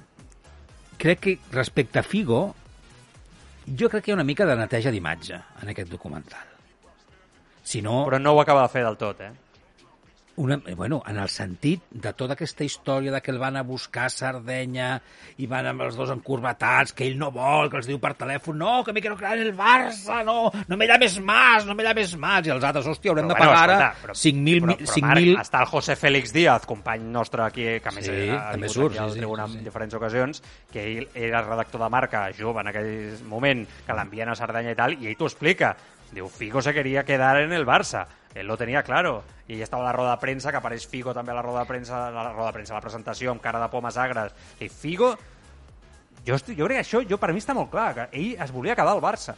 Crec 1.01 1.19
que 1.19 1.39
respecte 1.51 1.97
a 1.97 2.03
Figo, 2.03 2.53
jo 3.65 3.89
crec 3.89 4.03
que 4.05 4.11
hi 4.11 4.13
ha 4.13 4.19
una 4.19 4.27
mica 4.27 4.45
de 4.45 4.55
neteja 4.59 4.91
d'imatge 4.93 5.39
en 5.63 5.69
aquest 5.73 5.89
documental. 5.89 6.45
Si 7.63 7.81
no, 7.81 8.03
Però 8.05 8.19
no 8.21 8.33
ho 8.35 8.41
acaba 8.41 8.61
de 8.67 8.69
fer 8.73 8.83
del 8.85 8.97
tot, 9.01 9.21
eh? 9.21 9.31
Una, 10.37 10.55
eh, 10.65 10.73
bueno, 10.75 11.03
en 11.05 11.17
el 11.17 11.27
sentit 11.29 11.81
de 11.91 12.13
tota 12.13 12.33
aquesta 12.33 12.63
història 12.63 13.11
de 13.11 13.19
que 13.21 13.31
el 13.31 13.37
van 13.37 13.57
a 13.57 13.63
buscar 13.67 14.05
a 14.05 14.09
Sardenya 14.09 15.01
i 15.37 15.47
van 15.47 15.67
amb 15.67 15.81
els 15.83 15.95
dos 15.99 16.09
encurvatats, 16.13 16.93
que 16.93 17.05
ell 17.05 17.17
no 17.19 17.29
vol, 17.35 17.69
que 17.69 17.77
els 17.77 17.87
diu 17.89 17.99
per 17.99 18.13
telèfon, 18.17 18.57
no, 18.57 18.83
que 18.83 18.93
me 18.93 19.01
quiero 19.01 19.17
quedar 19.17 19.37
en 19.37 19.43
el 19.47 19.55
Barça, 19.57 20.23
no, 20.25 20.51
no 20.67 20.77
me 20.77 20.87
llames 20.87 21.19
más, 21.19 21.65
no 21.65 21.75
me 21.75 21.83
llames 21.83 22.15
más, 22.17 22.47
i 22.47 22.53
els 22.55 22.63
altres, 22.63 22.87
hòstia, 22.87 23.11
haurem 23.11 23.27
Però, 23.27 23.35
de 23.35 23.39
pagar 23.39 23.63
ara 23.63 23.77
escolta, 23.91 24.07
però- 24.07 24.15
5.000... 24.15 24.61
però, 24.61 24.67
mi- 24.67 24.77
però, 24.85 24.93
5.000 24.93 25.35
Marc, 25.35 25.45
està 25.45 25.61
el 25.61 25.69
José 25.73 25.95
Félix 25.95 26.33
Díaz, 26.33 26.65
company 26.65 27.03
nostre 27.03 27.43
aquí, 27.43 27.67
que 27.83 27.89
a 27.89 27.91
més 27.91 28.05
Sí, 28.05 28.29
ha 28.29 28.39
també 28.53 28.67
vingut 28.67 28.73
surt, 28.77 28.95
aquí 28.95 29.03
al 29.03 29.11
sí, 29.11 29.19
tribunal 29.19 29.47
sí, 29.47 29.53
sí. 29.53 29.59
en 29.59 29.65
diferents 29.65 29.93
ocasions, 29.99 30.43
que 30.71 30.87
ell 30.87 31.07
era 31.13 31.41
redactor 31.43 31.81
de 31.83 31.89
marca 31.89 32.23
jove 32.37 32.61
en 32.63 32.67
aquell 32.71 33.19
moment, 33.27 33.67
que 33.85 33.93
l'envien 33.99 34.29
a 34.31 34.35
Sardenya 34.35 34.71
i 34.71 34.79
tal, 34.79 34.95
i 35.01 35.07
ell 35.11 35.17
t'ho 35.19 35.27
explica. 35.29 35.75
Diu, 36.11 36.27
Figo 36.27 36.61
se 36.61 36.73
quería 36.73 37.05
quedar 37.05 37.37
en 37.41 37.53
el 37.53 37.65
Barça. 37.65 38.05
Él 38.35 38.47
lo 38.47 38.55
tenía 38.57 38.81
claro. 38.83 39.23
I 39.47 39.53
ell 39.57 39.61
estava 39.65 39.83
a 39.83 39.87
la 39.87 39.93
roda 39.93 40.11
de 40.15 40.21
premsa, 40.21 40.51
que 40.51 40.57
apareix 40.61 40.85
Figo 40.87 41.13
també 41.13 41.33
a 41.33 41.35
la 41.35 41.41
roda 41.43 41.59
de 41.65 41.67
premsa, 41.67 42.07
a 42.07 42.11
la 42.11 42.31
roda 42.31 42.47
de 42.47 42.53
premsa, 42.59 42.73
a 42.73 42.77
la 42.79 42.85
presentació, 42.85 43.31
amb 43.31 43.41
cara 43.43 43.59
de 43.59 43.67
pomes 43.69 43.97
agres. 43.97 44.31
I 44.59 44.69
Figo... 44.69 45.15
Jo, 46.25 46.35
estic, 46.37 46.53
jo 46.59 46.67
crec 46.69 46.77
que 46.77 46.83
això, 46.85 46.99
jo, 47.09 47.17
per 47.17 47.31
mi 47.33 47.41
està 47.41 47.55
molt 47.57 47.71
clar, 47.71 47.87
que 47.97 48.03
ell 48.13 48.35
es 48.43 48.51
volia 48.53 48.75
quedar 48.77 48.93
al 48.93 49.01
Barça. 49.01 49.33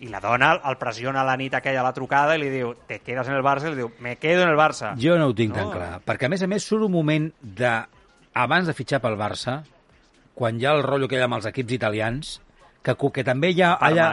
I 0.00 0.08
la 0.12 0.20
dona 0.20 0.54
el 0.68 0.76
pressiona 0.80 1.22
la 1.24 1.36
nit 1.36 1.54
aquella 1.56 1.80
a 1.82 1.84
la 1.84 1.92
trucada 1.96 2.34
i 2.36 2.40
li 2.40 2.48
diu, 2.52 2.70
te 2.88 2.98
quedas 3.04 3.28
en 3.28 3.36
el 3.36 3.44
Barça? 3.44 3.68
I 3.68 3.74
li 3.74 3.82
diu, 3.82 3.90
me 4.00 4.16
quedo 4.16 4.42
en 4.42 4.48
el 4.48 4.56
Barça. 4.56 4.94
Jo 5.00 5.18
no 5.20 5.26
ho 5.28 5.34
tinc 5.36 5.54
tan 5.54 5.68
No. 5.68 5.72
clar, 5.76 6.00
perquè 6.04 6.26
a 6.26 6.32
més 6.32 6.42
a 6.42 6.48
més 6.48 6.64
surt 6.64 6.84
un 6.88 6.92
moment 6.92 7.28
de, 7.40 7.74
abans 8.34 8.66
de 8.66 8.74
fitxar 8.76 9.00
pel 9.04 9.16
Barça, 9.20 9.58
quan 10.34 10.58
hi 10.60 10.66
ha 10.66 10.72
el 10.76 10.82
rotllo 10.84 11.08
que 11.08 11.16
hi 11.16 11.20
ha 11.20 11.28
amb 11.28 11.36
els 11.38 11.46
equips 11.52 11.72
italians, 11.76 12.40
que, 12.86 13.10
que 13.16 13.24
també 13.26 13.50
hi 13.50 13.62
ha 13.66 13.72
allà 13.82 14.06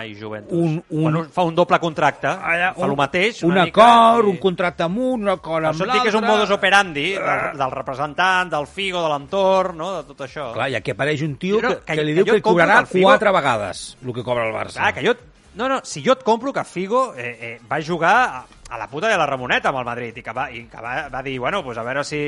un, 0.50 0.80
un, 0.90 1.04
Bueno, 1.04 1.22
fa 1.32 1.44
un 1.46 1.54
doble 1.56 1.78
contracte, 1.80 2.28
allà, 2.28 2.72
fa 2.74 2.86
el 2.88 2.96
mateix. 2.98 3.44
un 3.44 3.52
una 3.52 3.66
mica, 3.68 3.86
acord, 3.86 4.26
i- 4.28 4.30
un 4.32 4.38
contracte 4.42 4.84
amb 4.88 4.98
un, 4.98 5.22
un 5.28 5.30
acord 5.30 5.66
amb 5.70 5.76
això 5.76 5.86
et 5.86 5.92
dic 5.94 6.02
que 6.02 6.10
és 6.10 6.16
un 6.16 6.22
l'altre. 6.22 6.38
modus 6.40 6.56
operandi 6.58 7.06
del, 7.14 7.58
del 7.62 7.72
representant, 7.72 8.50
del 8.52 8.66
Figo, 8.68 9.02
de 9.04 9.10
l'entorn, 9.14 9.78
no? 9.78 9.92
de 10.02 10.04
tot 10.10 10.26
això. 10.28 10.52
Clar, 10.58 10.70
i 10.74 10.76
aquí 10.80 10.92
apareix 10.92 11.22
un 11.22 11.36
tio 11.38 11.62
no- 11.62 11.70
que, 11.70 11.80
que- 11.86 11.96
que 11.96 12.04
li 12.04 12.16
que 12.16 12.24
diu 12.24 12.34
que 12.36 12.42
cobrarà 12.42 12.80
que 12.82 12.88
el 12.88 12.88
Figo- 12.98 13.10
quatre 13.12 13.32
vegades 13.32 13.98
el 14.06 14.14
que 14.14 14.24
cobra 14.24 14.48
el 14.48 14.54
Barça. 14.54 14.80
Clar, 14.82 14.94
que 14.94 15.06
jo... 15.08 15.14
No, 15.56 15.68
no, 15.70 15.82
si 15.86 16.02
jo 16.04 16.14
et 16.18 16.24
compro 16.26 16.52
que 16.52 16.64
Figo 16.66 17.14
eh, 17.16 17.38
eh, 17.40 17.60
va 17.72 17.78
jugar 17.86 18.16
a, 18.26 18.46
a 18.74 18.78
la 18.80 18.88
puta 18.88 19.08
de 19.08 19.16
la 19.16 19.28
Ramoneta 19.30 19.70
amb 19.70 19.78
el 19.84 19.86
Madrid 19.86 20.18
i 20.18 20.24
que 20.26 20.34
va, 20.34 20.48
i 20.50 20.64
que 20.66 20.82
va, 20.82 21.10
va 21.14 21.22
dir, 21.22 21.38
bueno, 21.40 21.64
pues 21.64 21.78
a 21.78 21.84
veure 21.84 22.04
si... 22.04 22.24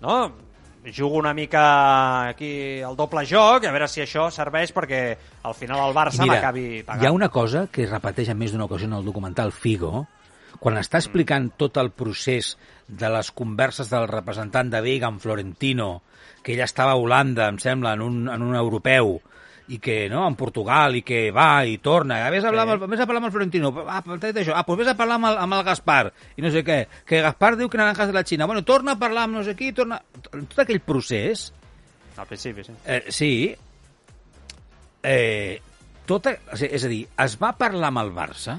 No? 0.00 0.30
Jugo 0.86 1.18
una 1.18 1.34
mica 1.34 2.28
aquí 2.28 2.80
el 2.80 2.94
doble 2.96 3.24
joc 3.26 3.66
a 3.66 3.72
veure 3.74 3.88
si 3.90 4.00
això 4.04 4.28
serveix 4.32 4.72
perquè 4.72 5.00
al 5.48 5.56
final 5.58 5.82
el 5.88 5.96
Barça 5.96 6.26
m'acabi 6.26 6.82
pagant. 6.86 7.02
hi 7.02 7.08
ha 7.08 7.12
una 7.12 7.28
cosa 7.28 7.66
que 7.72 7.84
es 7.84 7.90
repeteix 7.90 8.30
en 8.32 8.38
més 8.38 8.54
d'una 8.54 8.68
ocasió 8.68 8.86
en 8.86 8.96
el 8.96 9.04
documental 9.04 9.52
Figo, 9.52 10.06
quan 10.58 10.78
està 10.80 11.00
explicant 11.02 11.50
tot 11.60 11.76
el 11.82 11.90
procés 11.90 12.56
de 12.88 13.10
les 13.12 13.30
converses 13.30 13.90
del 13.90 14.08
representant 14.08 14.70
de 14.72 14.80
Vega 14.82 15.10
amb 15.10 15.20
Florentino, 15.20 16.02
que 16.42 16.54
ella 16.54 16.64
estava 16.64 16.94
a 16.94 17.00
Holanda, 17.00 17.48
em 17.48 17.58
sembla, 17.62 17.92
en 17.98 18.02
un, 18.02 18.22
en 18.32 18.42
un 18.42 18.56
europeu, 18.56 19.18
i 19.68 19.78
que, 19.84 20.08
no, 20.08 20.22
en 20.26 20.36
Portugal, 20.38 20.96
i 20.96 21.02
que 21.04 21.26
va 21.34 21.64
i 21.68 21.76
torna, 21.84 22.22
a 22.24 22.30
vés 22.32 22.44
a 22.44 22.48
parlar, 22.48 22.64
amb, 22.64 22.74
el, 22.78 22.90
vés 22.90 23.02
a 23.04 23.06
parlar 23.06 23.20
amb 23.20 23.28
el 23.28 23.34
Florentino, 23.34 23.72
ah, 23.84 24.00
això, 24.00 24.54
ah, 24.56 24.64
doncs 24.64 24.80
vés 24.80 24.88
a 24.88 24.96
parlar 24.96 25.18
amb 25.20 25.28
el, 25.28 25.38
amb 25.44 25.58
el 25.58 25.64
Gaspar, 25.66 26.12
i 26.36 26.44
no 26.44 26.52
sé 26.54 26.64
què, 26.64 26.78
que 27.04 27.20
Gaspar 27.24 27.52
diu 27.60 27.68
que 27.68 27.80
naranjas 27.80 28.08
de 28.08 28.16
la 28.16 28.24
Xina, 28.24 28.48
bueno, 28.48 28.64
torna 28.64 28.96
a 28.96 29.00
parlar 29.00 29.26
amb 29.28 29.36
no 29.36 29.44
sé 29.44 29.54
qui, 29.58 29.74
torna... 29.76 30.00
Tot 30.32 30.62
aquell 30.64 30.80
procés, 30.80 31.50
Al 32.18 32.26
principi, 32.26 32.64
sí. 32.64 32.72
Eh, 32.84 33.04
sí. 33.14 33.56
Eh, 35.02 35.60
tota, 36.08 36.32
és 36.56 36.82
a 36.84 36.90
dir, 36.90 37.04
es 37.24 37.36
va 37.38 37.52
parlar 37.54 37.92
amb 37.92 38.02
el 38.02 38.10
Barça 38.16 38.56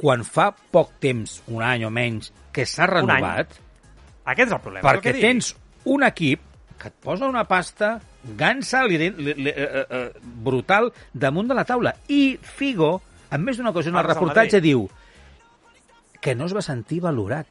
quan 0.00 0.24
fa 0.26 0.48
poc 0.50 0.96
temps, 1.02 1.36
un 1.54 1.62
any 1.62 1.84
o 1.86 1.92
menys, 1.94 2.32
que 2.54 2.66
s'ha 2.66 2.88
renovat, 2.90 3.54
Aquest 4.24 4.48
és 4.48 4.56
el 4.56 4.64
problema. 4.64 4.88
perquè 4.88 5.14
tens 5.20 5.52
un 5.84 6.02
equip 6.02 6.42
que 6.84 6.90
et 6.92 6.96
posa 7.00 7.24
una 7.30 7.46
pasta 7.48 7.94
gansa 8.36 8.82
li, 8.84 8.98
li, 9.00 9.08
li, 9.16 9.48
eh, 9.50 9.84
eh, 9.88 10.04
brutal 10.44 10.90
damunt 11.12 11.48
de 11.48 11.56
la 11.56 11.64
taula. 11.64 11.94
I 12.12 12.36
Figo, 12.44 12.98
en 13.32 13.40
més 13.44 13.56
d'una 13.56 13.72
ocasió 13.72 13.88
en 13.94 13.96
el 14.02 14.04
reportatge, 14.04 14.60
diu 14.60 14.84
que 16.20 16.34
no 16.36 16.44
es 16.48 16.54
va 16.56 16.62
sentir 16.64 17.00
valorat. 17.04 17.48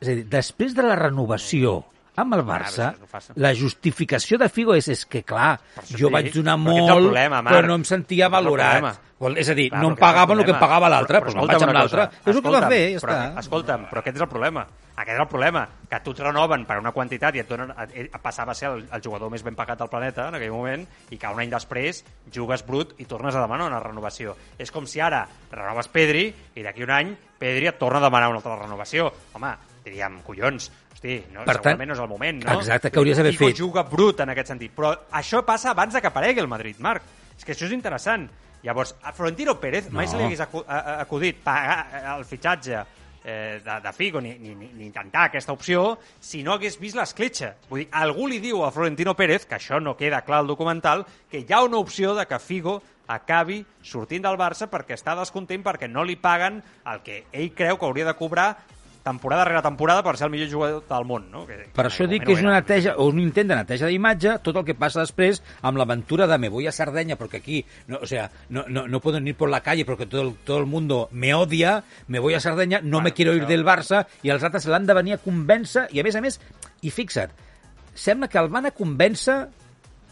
És 0.00 0.08
a 0.12 0.14
dir, 0.18 0.26
després 0.30 0.76
de 0.76 0.84
la 0.84 0.96
renovació 1.00 1.80
amb 2.18 2.34
el 2.34 2.42
Barça, 2.46 2.92
Ah, 2.92 3.08
fàcil. 3.10 3.36
la 3.40 3.54
justificació 3.54 4.38
de 4.38 4.48
Figo 4.50 4.74
és, 4.74 4.88
és 4.88 5.04
que, 5.06 5.22
clar, 5.22 5.58
jo 5.96 6.10
vaig 6.10 6.32
donar 6.34 6.56
molt, 6.58 6.88
problema, 6.90 7.42
però 7.46 7.64
no 7.66 7.76
em 7.78 7.84
sentia 7.88 8.28
valorat. 8.28 8.98
És 9.34 9.48
a 9.50 9.54
dir, 9.54 9.68
Clar, 9.70 9.80
no 9.82 9.88
em 9.88 9.96
pagaven 9.98 10.38
el 10.38 10.44
que 10.46 10.52
em 10.52 10.58
pagava 10.60 10.88
l'altre, 10.88 11.18
Però- 11.18 11.32
però 11.32 11.40
me'n 11.40 11.48
vaig 11.48 11.62
amb 11.64 11.72
l'altre. 11.74 12.02
És 12.24 12.36
el 12.36 12.42
que 12.42 12.50
va 12.54 12.68
fer, 12.68 12.92
ja 12.92 13.00
però, 13.00 13.14
està. 13.16 13.40
Escolta'm, 13.40 13.86
però 13.90 13.98
aquest 13.98 14.16
és 14.16 14.22
el 14.22 14.28
problema. 14.28 14.66
Aquest 14.94 15.14
és 15.16 15.20
el 15.20 15.28
problema, 15.28 15.68
que 15.90 16.00
tu 16.04 16.10
et 16.12 16.20
renoven 16.20 16.64
per 16.66 16.78
una 16.78 16.92
quantitat 16.92 17.34
i 17.34 17.40
et 17.40 17.48
donen, 17.48 17.72
passava 18.22 18.52
a 18.52 18.54
ser 18.54 18.68
el, 18.68 18.86
el 18.92 19.02
jugador 19.02 19.30
més 19.30 19.42
ben 19.42 19.54
pagat 19.58 19.78
del 19.78 19.88
planeta 19.88 20.28
en 20.28 20.34
aquell 20.38 20.50
moment 20.52 20.86
i 21.10 21.18
que 21.18 21.26
un 21.26 21.40
any 21.40 21.50
després 21.50 22.04
jugues 22.32 22.64
brut 22.66 22.94
i 22.98 23.04
tornes 23.06 23.34
a 23.34 23.40
demanar 23.42 23.66
una 23.66 23.80
renovació. 23.80 24.36
És 24.56 24.70
com 24.70 24.86
si 24.86 25.00
ara 25.00 25.26
renoves 25.50 25.88
Pedri 25.88 26.32
i 26.54 26.62
d'aquí 26.62 26.82
un 26.86 26.90
any 26.90 27.16
Pedri 27.38 27.66
et 27.66 27.78
torna 27.78 27.98
a 27.98 28.02
demanar 28.02 28.28
una 28.28 28.38
altra 28.38 28.56
renovació. 28.56 29.12
Home, 29.34 29.52
diríem, 29.84 30.20
collons, 30.22 30.70
hosti, 30.94 31.24
no, 31.32 31.44
Per 31.44 31.54
tant, 31.58 31.62
segurament 31.62 31.88
no 31.88 31.94
és 31.94 32.00
el 32.00 32.08
moment, 32.08 32.44
no? 32.44 32.58
exacte, 32.58 32.90
que 32.90 32.98
hauries 32.98 33.16
d'haver 33.16 33.32
Figo 33.34 33.50
fet. 33.50 33.56
juga 33.56 33.82
brut 33.82 34.20
en 34.20 34.30
aquest 34.30 34.48
sentit, 34.48 34.74
però 34.74 34.94
això 35.12 35.44
passa 35.44 35.70
abans 35.70 35.94
de 35.94 36.00
que 36.00 36.06
aparegui 36.06 36.40
el 36.40 36.48
Madrid, 36.48 36.76
Marc. 36.78 37.02
És 37.38 37.44
que 37.44 37.52
això 37.54 37.66
és 37.66 37.72
interessant. 37.72 38.28
Llavors, 38.68 38.94
a 39.00 39.14
Florentino 39.16 39.54
Pérez 39.58 39.88
mai 39.88 40.04
No. 40.04 40.12
se 40.12 40.18
li 40.20 40.26
hagués 40.28 40.42
acudit 40.44 41.38
pagar 41.40 41.86
eh, 41.88 42.02
el 42.18 42.24
fitxatge 42.28 42.82
eh, 43.24 43.60
de, 43.64 43.76
de 43.80 43.92
Figo 43.96 44.20
ni, 44.20 44.34
ni, 44.38 44.52
ni 44.54 44.84
intentar 44.84 45.24
aquesta 45.30 45.54
opció 45.56 45.96
si 46.20 46.42
no 46.44 46.52
hagués 46.52 46.76
vist 46.80 46.98
l'escletxa. 46.98 47.54
Vull 47.70 47.86
dir, 47.86 47.88
algú 47.96 48.28
li 48.28 48.42
diu 48.44 48.60
a 48.66 48.70
Florentino 48.74 49.16
Pérez, 49.16 49.46
que 49.48 49.56
això 49.56 49.80
no 49.80 49.96
queda 49.96 50.20
clar 50.26 50.42
al 50.42 50.52
documental, 50.52 51.06
que 51.30 51.40
hi 51.40 51.52
ha 51.52 51.62
una 51.64 51.80
opció 51.80 52.12
de 52.14 52.26
que 52.28 52.38
Figo 52.38 52.82
acabi 53.08 53.62
sortint 53.80 54.20
del 54.26 54.36
Barça 54.36 54.68
perquè 54.68 54.92
està 54.92 55.14
descontent 55.16 55.62
perquè 55.64 55.88
no 55.88 56.04
li 56.04 56.18
paguen 56.20 56.60
el 56.92 57.00
que 57.00 57.22
ell 57.32 57.54
creu 57.56 57.78
que 57.80 57.88
hauria 57.88 58.04
de 58.04 58.12
cobrar 58.18 58.50
temporada 59.08 59.46
rere 59.48 59.62
temporada 59.64 60.04
per 60.06 60.14
ser 60.20 60.28
el 60.28 60.34
millor 60.34 60.50
jugador 60.52 60.84
del 60.88 61.06
món, 61.08 61.26
no? 61.32 61.44
Que, 61.48 61.58
Per 61.74 61.86
això 61.88 62.06
dic 62.10 62.26
que 62.26 62.36
és 62.36 62.44
una 62.44 62.54
neteja, 62.58 62.94
o 63.00 63.08
un 63.10 63.20
intent 63.22 63.50
de 63.50 63.58
neteja 63.58 63.90
d'imatge, 63.90 64.36
tot 64.44 64.60
el 64.60 64.66
que 64.68 64.76
passa 64.78 65.02
després 65.02 65.42
amb 65.62 65.80
l'aventura 65.80 66.28
de 66.30 66.38
me 66.38 66.52
voy 66.52 66.68
a 66.68 66.72
Sardenya 66.72 67.16
porque 67.16 67.40
aquí, 67.42 67.64
no, 67.88 68.00
o 68.02 68.06
sea, 68.06 68.30
no, 68.48 68.64
no, 68.68 68.86
no 68.86 69.00
puedo 69.00 69.18
ir 69.18 69.34
por 69.34 69.50
la 69.50 69.62
calle 69.62 69.84
porque 69.84 70.06
todo 70.06 70.22
el, 70.22 70.34
todo 70.44 70.58
el 70.58 70.66
mundo 70.66 71.08
me 71.12 71.34
odia, 71.34 71.82
me 72.06 72.18
voy 72.18 72.34
a 72.34 72.40
Sardenya, 72.40 72.80
no 72.80 72.98
Bueno, 72.98 73.04
me 73.04 73.12
quiero 73.12 73.34
ir 73.34 73.46
del 73.46 73.64
Barça, 73.64 74.06
i 74.22 74.30
els 74.30 74.44
altres 74.44 74.66
l'han 74.66 74.86
de 74.86 74.96
venir 74.96 75.14
a 75.16 75.22
convèncer, 75.22 75.88
i 75.94 76.00
a 76.00 76.06
més 76.06 76.16
a 76.18 76.22
més, 76.24 76.40
i 76.82 76.90
fixa't, 76.90 77.32
sembla 77.94 78.28
que 78.28 78.38
el 78.38 78.50
van 78.52 78.68
a 78.68 78.74
convèncer 78.74 79.46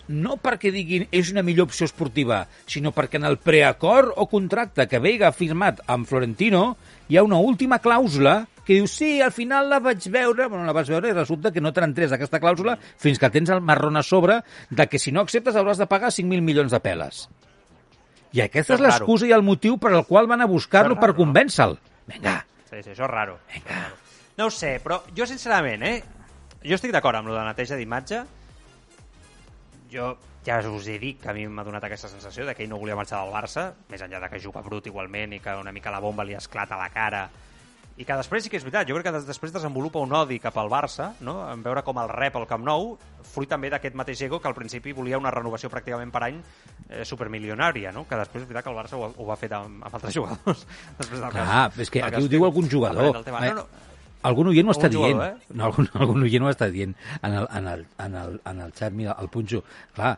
no 0.08 0.36
perquè 0.38 0.70
diguin 0.70 1.06
és 1.14 1.30
una 1.32 1.42
millor 1.46 1.66
opció 1.70 1.86
esportiva, 1.88 2.44
sinó 2.66 2.92
perquè 2.94 3.18
en 3.18 3.26
el 3.26 3.38
preacord 3.42 4.12
o 4.14 4.28
contracte 4.30 4.86
que 4.86 5.02
Veiga 5.02 5.28
ha 5.28 5.36
firmat 5.36 5.82
amb 5.90 6.06
Florentino 6.06 6.76
hi 7.08 7.18
ha 7.18 7.26
una 7.26 7.40
última 7.42 7.80
clàusula 7.82 8.44
que 8.66 8.74
diu, 8.74 8.88
sí, 8.90 9.20
al 9.22 9.30
final 9.32 9.70
la 9.70 9.78
vaig 9.78 10.08
veure, 10.10 10.48
bueno, 10.50 10.64
la 10.66 10.74
vaig 10.74 10.90
veure 10.90 11.12
i 11.12 11.14
resulta 11.14 11.52
que 11.54 11.62
no 11.62 11.70
te 11.72 11.84
n'entres 11.84 12.10
d'aquesta 12.10 12.40
clàusula 12.42 12.74
fins 12.98 13.20
que 13.22 13.30
tens 13.30 13.52
el 13.54 13.62
marrón 13.62 13.96
a 13.96 14.02
sobre 14.02 14.40
de 14.70 14.88
que 14.90 14.98
si 14.98 15.14
no 15.14 15.22
acceptes 15.22 15.54
hauràs 15.54 15.78
de 15.78 15.86
pagar 15.86 16.10
5.000 16.10 16.42
milions 16.42 16.74
de 16.74 16.82
peles. 16.82 17.28
I 18.34 18.42
aquesta 18.42 18.74
És 18.74 18.80
és 18.80 18.84
l'excusa 18.84 19.30
i 19.30 19.32
el 19.32 19.46
motiu 19.46 19.78
per 19.78 19.94
al 19.94 20.04
qual 20.08 20.26
van 20.26 20.42
a 20.42 20.50
buscar-lo 20.50 20.98
per 20.98 21.14
convèncer-lo. 21.14 21.78
Vinga, 22.10 22.40
Sí, 22.66 22.82
sí, 22.82 22.90
això 22.90 23.06
és 23.06 23.10
raro. 23.10 23.38
Raro. 23.64 23.96
No 24.36 24.48
ho 24.48 24.52
sé, 24.52 24.76
però 24.84 25.00
jo 25.16 25.26
sincerament, 25.28 25.84
eh? 25.86 26.02
Jo 26.66 26.76
estic 26.76 26.92
d'acord 26.92 27.16
amb 27.16 27.30
lo 27.30 27.36
de 27.36 27.40
la 27.40 27.52
neteja 27.52 27.78
d'imatge. 27.78 28.24
Jo 29.92 30.16
ja 30.46 30.60
us 30.70 30.86
he 30.86 30.98
dit 31.02 31.18
que 31.22 31.30
a 31.30 31.34
mi 31.34 31.46
m'ha 31.48 31.64
donat 31.66 31.84
aquesta 31.86 32.08
sensació 32.08 32.44
de 32.46 32.54
que 32.54 32.62
ell 32.62 32.70
no 32.70 32.78
volia 32.78 32.94
marxar 32.98 33.22
del 33.22 33.32
Barça, 33.34 33.70
més 33.90 34.02
enllà 34.02 34.20
de 34.22 34.28
que 34.30 34.42
juga 34.42 34.62
brut 34.62 34.86
igualment 34.86 35.32
i 35.34 35.40
que 35.42 35.54
una 35.58 35.72
mica 35.74 35.90
la 35.90 36.02
bomba 36.02 36.26
li 36.26 36.36
esclata 36.38 36.76
a 36.76 36.84
la 36.84 36.90
cara 36.94 37.24
i 37.96 38.04
que 38.04 38.12
després 38.12 38.44
sí 38.44 38.50
que 38.52 38.58
és 38.58 38.64
veritat, 38.64 38.86
jo 38.88 38.94
crec 38.98 39.06
que 39.06 39.12
des- 39.14 39.26
després 39.26 39.52
desenvolupa 39.54 39.98
un 40.04 40.12
odi 40.12 40.38
cap 40.38 40.56
al 40.60 40.68
Barça, 40.68 41.14
no? 41.24 41.38
en 41.50 41.62
veure 41.64 41.82
com 41.82 41.96
el 42.02 42.08
rep 42.12 42.36
al 42.36 42.46
Camp 42.46 42.62
Nou, 42.64 42.98
fruit 43.32 43.48
també 43.48 43.70
d'aquest 43.72 43.94
mateix 43.96 44.20
ego 44.26 44.38
que 44.40 44.48
al 44.48 44.54
principi 44.54 44.92
volia 44.92 45.16
una 45.18 45.30
renovació 45.30 45.70
pràcticament 45.72 46.10
per 46.12 46.22
any 46.28 46.36
eh, 46.90 47.04
supermilionària, 47.04 47.92
no? 47.92 48.04
que 48.08 48.16
després 48.20 48.42
és 48.44 48.48
veritat 48.48 48.64
que 48.64 48.70
el 48.74 48.76
Barça 48.76 48.96
ho, 49.00 49.08
ho 49.16 49.26
va 49.26 49.36
fer 49.40 49.48
amb, 49.56 49.82
amb 49.84 49.94
altres 49.94 50.14
jugadors. 50.18 50.66
després 50.98 51.20
del 51.20 51.30
clar, 51.30 51.46
cas- 51.46 51.78
és 51.80 51.90
que 51.90 52.02
aquí 52.04 52.22
ho 52.24 52.28
diu 52.28 52.44
algun 52.44 52.68
jugador. 52.70 53.22
tema. 53.24 53.40
No, 53.46 53.54
no, 53.62 53.66
Algun 54.26 54.48
oient 54.50 54.66
ho 54.66 54.72
està 54.72 54.88
Algun 54.88 55.02
dient. 55.04 55.12
jugador, 55.14 55.36
eh? 55.36 55.54
No, 55.54 55.64
algun, 55.66 55.88
algun 56.02 56.22
oient 56.26 56.42
ho 56.42 56.48
està 56.50 56.66
dient 56.72 56.94
en 57.22 57.32
el, 57.38 57.44
en 57.54 57.66
el, 57.68 57.86
en 58.02 58.14
el, 58.16 58.40
en 58.44 58.60
el 58.64 58.72
xat, 58.74 58.92
mira, 58.92 59.14
el 59.22 59.28
punxo. 59.30 59.60
Clar, 59.94 60.16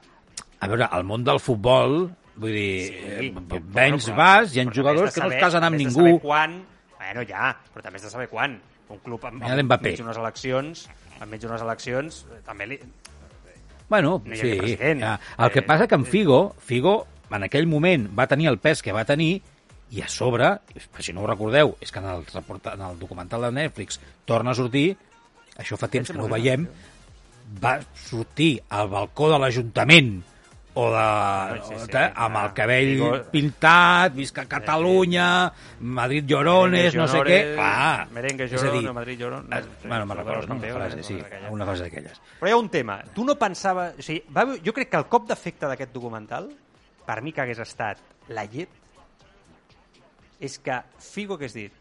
a 0.61 0.67
veure, 0.71 0.89
el 0.97 1.05
món 1.05 1.25
del 1.27 1.39
futbol, 1.43 2.09
vull 2.39 2.55
dir, 2.55 2.87
sí, 2.89 3.29
però- 3.37 3.61
vens, 3.75 4.09
vas, 4.17 4.55
hi 4.57 4.63
ha 4.63 4.65
jugadors 4.71 5.13
que 5.13 5.21
no 5.21 5.29
es 5.35 5.43
casen 5.43 5.67
amb 5.67 5.77
ningú. 5.77 6.07
Quan, 6.25 6.57
bueno, 6.99 7.25
ja, 7.29 7.53
però 7.73 7.83
també 7.85 7.97
has 8.01 8.07
de 8.09 8.11
saber 8.11 8.29
quan. 8.29 8.59
Un 8.89 8.99
club 9.05 9.25
amb, 9.29 9.43
l'Mbappé. 9.45 9.91
enmig 9.93 10.01
d'unes 10.01 10.17
eleccions, 10.17 10.87
enmig 11.21 11.41
d'unes 11.43 11.61
eleccions, 11.63 12.23
eh, 12.33 12.41
també 12.47 12.67
li... 12.67 12.79
Bueno, 13.89 14.23
No 14.25 14.37
sí. 14.37 14.77
Ja. 15.01 15.19
El 15.39 15.51
que 15.53 15.61
Eh, 15.61 15.63
passa 15.63 15.87
que 15.89 15.95
en 15.95 16.05
Figo, 16.05 16.55
Figo 16.61 17.07
en 17.31 17.43
aquell 17.45 17.67
moment 17.69 18.09
va 18.19 18.27
tenir 18.27 18.49
el 18.49 18.59
pes 18.59 18.83
que 18.83 18.93
va 18.93 19.05
tenir 19.05 19.43
i 19.91 20.03
a 20.05 20.09
sobre, 20.09 20.51
si 21.01 21.13
no 21.13 21.23
ho 21.23 21.27
recordeu, 21.27 21.75
és 21.81 21.93
que 21.93 21.99
en 21.99 22.05
el, 22.11 22.27
reporta, 22.27 22.75
en 22.75 22.83
el 22.83 22.99
documental 22.99 23.41
de 23.43 23.53
Netflix 23.53 24.01
torna 24.29 24.51
a 24.53 24.55
sortir, 24.55 24.97
això 25.57 25.77
fa 25.81 25.89
temps 25.89 26.11
que 26.11 26.17
no 26.19 26.25
ho 26.27 26.33
veiem, 26.33 26.67
va 27.65 27.79
sortir 27.95 28.59
al 28.69 28.89
balcó 28.93 29.31
de 29.33 29.39
l'Ajuntament 29.41 30.19
o 30.79 30.85
de, 30.93 31.61
sí, 31.67 31.75
sí, 31.75 31.87
de, 31.91 32.03
amb 32.15 32.39
el 32.39 32.45
ah, 32.47 32.55
cabell 32.55 32.91
Figo- 32.93 33.17
pintat, 33.33 34.15
visca 34.15 34.45
Catalunya, 34.47 35.29
Madrid 35.81 36.29
llorones, 36.31 36.95
no 36.95 37.09
sé 37.11 37.23
què... 37.27 37.39
Clar, 37.57 38.05
Merengue 38.15 38.47
dir, 38.47 38.61
llorona, 38.61 38.93
Madrid 39.01 39.19
llorona... 39.19 39.59
eh, 39.59 39.65
bueno, 39.83 40.07
me'n 40.07 40.21
recordo, 40.21 40.47
no? 40.53 40.61
una 40.61 40.75
frase, 40.77 41.03
sí, 41.03 41.19
una 41.51 41.67
cosa 41.67 41.89
d'aquelles. 41.89 42.21
Però 42.39 42.53
hi 42.53 42.55
ha 42.55 42.61
un 42.63 42.71
tema. 42.71 43.01
Tu 43.15 43.27
no 43.27 43.35
pensaves... 43.41 43.99
O 43.99 44.07
sigui, 44.07 44.23
va, 44.31 44.47
jo 44.63 44.77
crec 44.77 44.93
que 44.93 45.01
el 45.03 45.09
cop 45.11 45.27
d'efecte 45.27 45.67
d'aquest 45.67 45.91
documental, 45.97 46.47
per 47.09 47.19
mi 47.27 47.35
que 47.35 47.43
hagués 47.43 47.65
estat 47.65 48.31
la 48.31 48.47
llet, 48.47 48.71
és 50.39 50.61
que 50.63 50.79
Figo 51.03 51.35
hagués 51.35 51.59
dit 51.59 51.75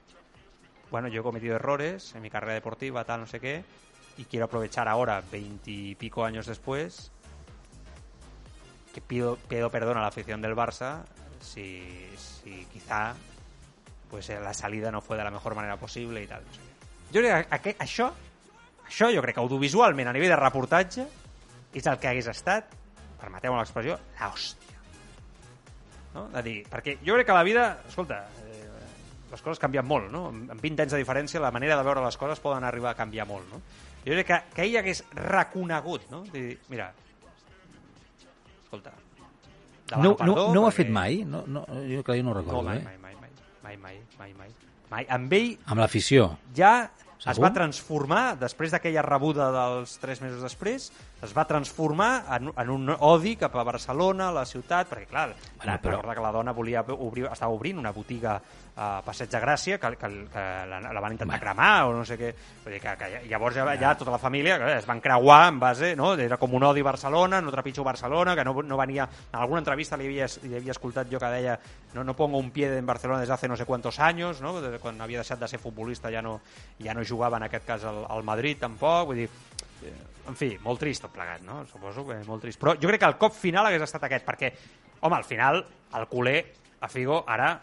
bueno, 0.89 1.08
yo 1.10 1.20
he 1.20 1.24
cometido 1.24 1.56
errores 1.56 2.16
en 2.16 2.22
mi 2.22 2.30
carrera 2.30 2.54
deportiva, 2.54 3.04
tal, 3.04 3.20
no 3.20 3.28
sé 3.28 3.39
qué, 3.39 3.64
y 4.18 4.26
quiero 4.26 4.45
aprovechar 4.45 4.88
ahora, 4.88 5.22
veintipico 5.32 6.24
años 6.24 6.48
después, 6.48 7.12
que 8.94 9.02
pido, 9.02 9.38
pido 9.48 9.70
perdón 9.70 9.98
a 9.98 10.02
la 10.02 10.08
afición 10.08 10.42
del 10.42 10.56
Barça 10.56 11.04
si, 11.42 11.86
si 12.16 12.66
quizá 12.72 13.16
pues 14.10 14.30
eh, 14.30 14.40
la 14.40 14.54
salida 14.54 14.92
no 14.92 15.02
fue 15.02 15.18
de 15.18 15.24
la 15.24 15.32
mejor 15.32 15.56
manera 15.56 15.78
possible 15.78 16.22
i 16.24 16.28
tal. 16.28 16.44
No 16.46 16.54
sé. 16.54 16.62
Jo 17.14 17.24
crec 17.24 17.62
que 17.64 17.76
això, 17.84 18.10
això 18.88 19.10
jo 19.14 19.24
crec 19.24 19.38
que 19.38 19.44
audiovisualment 19.44 20.10
a 20.10 20.16
nivell 20.16 20.34
de 20.34 20.40
reportatge 20.40 21.06
és 21.74 21.88
el 21.88 22.00
que 22.00 22.10
hagués 22.10 22.30
estat, 22.32 22.74
permeteu-me 23.20 23.60
l'expressió, 23.60 23.98
la 24.20 24.32
hòstia. 24.32 24.80
No? 26.16 26.28
De 26.34 26.44
dir, 26.44 26.58
perquè 26.72 26.98
jo 27.04 27.18
crec 27.18 27.28
que 27.28 27.38
la 27.38 27.46
vida, 27.48 27.66
escolta, 27.88 28.22
eh, 28.44 28.70
les 29.32 29.44
coses 29.44 29.60
canvien 29.60 29.86
molt, 29.86 30.10
no? 30.12 30.30
En 30.32 30.60
20 30.60 30.86
anys 30.86 30.96
de 30.96 31.02
diferència 31.04 31.44
la 31.44 31.52
manera 31.52 31.78
de 31.78 31.84
veure 31.86 32.04
les 32.04 32.18
coses 32.18 32.40
poden 32.44 32.64
arribar 32.64 32.96
a 32.96 33.00
canviar 33.00 33.28
molt, 33.28 33.48
no? 33.52 33.62
Jo 34.06 34.16
crec 34.16 34.28
que, 34.30 34.40
que 34.56 34.66
ell 34.68 34.80
hagués 34.80 35.04
reconegut, 35.20 36.08
no? 36.12 36.24
De 36.32 36.40
dir, 36.40 36.60
mira, 36.72 36.94
escolta, 38.68 38.91
No, 39.95 40.03
no, 40.03 40.15
perdó 40.20 40.53
no 40.53 40.61
ho 40.65 40.68
ha 40.68 40.72
fet 40.76 40.89
mai? 40.91 41.22
No, 41.24 41.45
no, 41.47 41.61
jo 41.88 42.03
que 42.03 42.18
no 42.22 42.32
ho 42.32 42.34
No, 42.34 42.39
recordo, 42.41 42.63
mai, 42.68 42.78
eh? 42.82 42.84
mai, 42.84 42.97
mai, 42.99 43.15
mai, 43.63 43.78
mai, 43.78 43.99
mai, 44.20 44.34
mai, 44.36 44.49
mai. 44.91 45.05
Amb 45.09 45.34
ell 45.34 45.53
Amb 45.65 45.80
l'afició. 45.80 46.34
ja 46.53 46.91
es 47.18 47.24
Segur? 47.24 47.45
va 47.47 47.53
transformar, 47.55 48.26
després 48.38 48.72
d'aquella 48.76 49.01
rebuda 49.01 49.47
dels 49.55 49.95
tres 49.97 50.20
mesos 50.22 50.43
després, 50.43 50.91
es 51.22 51.32
va 51.36 51.45
transformar 51.49 52.26
en, 52.36 52.51
en 52.55 52.70
un 52.70 52.89
odi 52.99 53.36
cap 53.36 53.55
a 53.57 53.63
Barcelona, 53.65 54.28
a 54.30 54.36
la 54.36 54.45
ciutat, 54.45 54.88
perquè 54.89 55.07
clar, 55.09 55.34
Bueno, 55.57 55.74
però- 55.82 55.95
recorda 55.97 56.13
que 56.15 56.22
la 56.22 56.32
dona 56.32 56.51
volia 56.53 56.84
obrir, 56.88 57.26
estava 57.32 57.51
obrint 57.51 57.80
una 57.80 57.91
botiga 57.91 58.39
a 58.78 59.01
Passeig 59.01 59.32
de 59.32 59.39
Gràcia, 59.41 59.80
que, 59.82 59.89
que, 59.97 60.09
que 60.30 60.43
la, 60.70 60.78
la 60.93 60.99
van 61.01 61.13
intentar 61.15 61.39
Bueno. 61.39 61.41
cremar 61.41 61.86
o 61.88 61.93
no 61.97 62.03
sé 62.05 62.13
què. 62.20 62.30
Vull 62.63 62.74
dir 62.76 62.82
que, 62.84 62.93
que 62.99 63.24
llavors 63.28 63.55
ja, 63.57 63.65
ja 63.82 63.95
tota 63.97 64.11
la 64.13 64.20
família 64.22 64.59
es 64.78 64.86
van 64.86 65.01
creuar 65.01 65.47
en 65.49 65.59
base, 65.59 65.95
no? 65.95 66.13
Era 66.13 66.38
com 66.38 66.53
un 66.53 66.63
odi 66.70 66.82
a 66.86 66.89
Barcelona, 66.91 67.41
no 67.41 67.49
trepitjo 67.51 67.84
Barcelona, 67.84 68.36
que 68.36 68.45
no, 68.45 68.53
no 68.61 68.78
venia... 68.78 69.09
En 69.34 69.39
alguna 69.39 69.63
entrevista 69.65 69.97
li 69.97 70.05
havia, 70.05 70.28
li 70.43 70.53
havia 70.59 70.76
escoltat 70.76 71.09
jo 71.09 71.18
que 71.18 71.32
deia 71.34 71.57
no, 71.95 72.03
no 72.03 72.13
pongo 72.13 72.38
un 72.38 72.51
pie 72.51 72.70
en 72.78 72.86
Barcelona 72.86 73.22
des 73.22 73.30
hace 73.34 73.47
no 73.47 73.57
sé 73.57 73.65
cuántos 73.65 73.97
años, 73.99 74.39
no? 74.41 74.61
Des 74.61 74.72
de 74.72 74.80
quan 74.80 75.01
havia 75.01 75.24
deixat 75.26 75.39
de 75.41 75.47
ser 75.47 75.57
futbolista 75.57 76.11
ja 76.13 76.22
no, 76.22 76.41
ja 76.78 76.93
no 76.93 77.01
jugava 77.03 77.38
en 77.41 77.49
aquest 77.49 77.65
cas 77.65 77.84
al, 77.84 78.05
al 78.07 78.24
Madrid 78.24 78.59
tampoc, 78.61 79.07
vull 79.09 79.24
dir 79.24 79.30
eh, 79.82 79.95
en 80.28 80.36
fi, 80.36 80.52
molt 80.64 80.82
trist 80.82 81.06
tot 81.06 81.14
plegat, 81.16 81.44
no? 81.48 81.62
Suposo 81.70 82.06
que 82.08 82.20
molt 82.28 82.44
trist. 82.44 82.60
Però 82.62 82.76
jo 82.76 82.90
crec 82.92 83.02
que 83.04 83.10
el 83.10 83.18
cop 83.22 83.36
final 83.36 83.68
hagués 83.70 83.86
estat 83.86 84.04
aquest, 84.08 84.26
perquè, 84.28 84.52
home, 85.00 85.16
al 85.16 85.26
final, 85.28 85.64
el 85.98 86.08
culer, 86.12 86.38
a 86.82 86.90
Figo, 86.92 87.24
ara, 87.28 87.56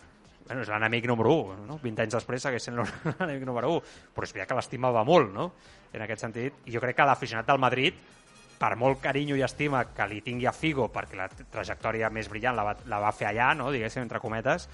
bueno, 0.47 0.65
és 0.65 0.73
l'enemic 0.73 1.07
número 1.09 1.33
1, 1.45 1.61
no? 1.69 1.79
20 1.83 2.05
anys 2.05 2.17
després 2.19 2.43
segueix 2.45 2.65
sent 2.67 2.81
l'enemic 2.81 3.47
número 3.47 3.71
1, 3.77 3.95
però 4.17 4.27
és 4.27 4.35
veritat 4.35 4.53
que 4.53 4.59
l'estimava 4.59 5.05
molt, 5.07 5.31
no? 5.33 5.53
En 5.95 6.05
aquest 6.05 6.27
sentit, 6.27 6.65
i 6.67 6.75
jo 6.75 6.83
crec 6.83 6.99
que 6.99 7.09
l'aficionat 7.09 7.49
del 7.49 7.63
Madrid, 7.63 8.01
per 8.59 8.75
molt 8.81 9.01
carinyo 9.03 9.37
i 9.37 9.43
estima 9.45 9.83
que 9.93 10.07
li 10.09 10.21
tingui 10.25 10.47
a 10.49 10.55
Figo, 10.55 10.89
perquè 10.93 11.19
la 11.19 11.29
trajectòria 11.29 12.11
més 12.11 12.29
brillant 12.31 12.57
la 12.57 12.69
va, 12.71 12.77
la 12.91 13.01
va 13.03 13.13
fer 13.13 13.29
allà, 13.31 13.53
no? 13.59 13.71
diguéssim, 13.75 14.05
entre 14.07 14.23
cometes, 14.23 14.69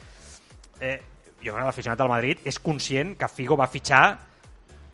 eh, 0.80 0.99
jo 1.41 1.55
crec 1.55 1.62
que 1.62 1.70
l'aficionat 1.70 1.99
del 1.99 2.12
Madrid 2.12 2.45
és 2.47 2.59
conscient 2.61 3.14
que 3.18 3.28
Figo 3.32 3.57
va 3.59 3.70
fitxar 3.70 4.05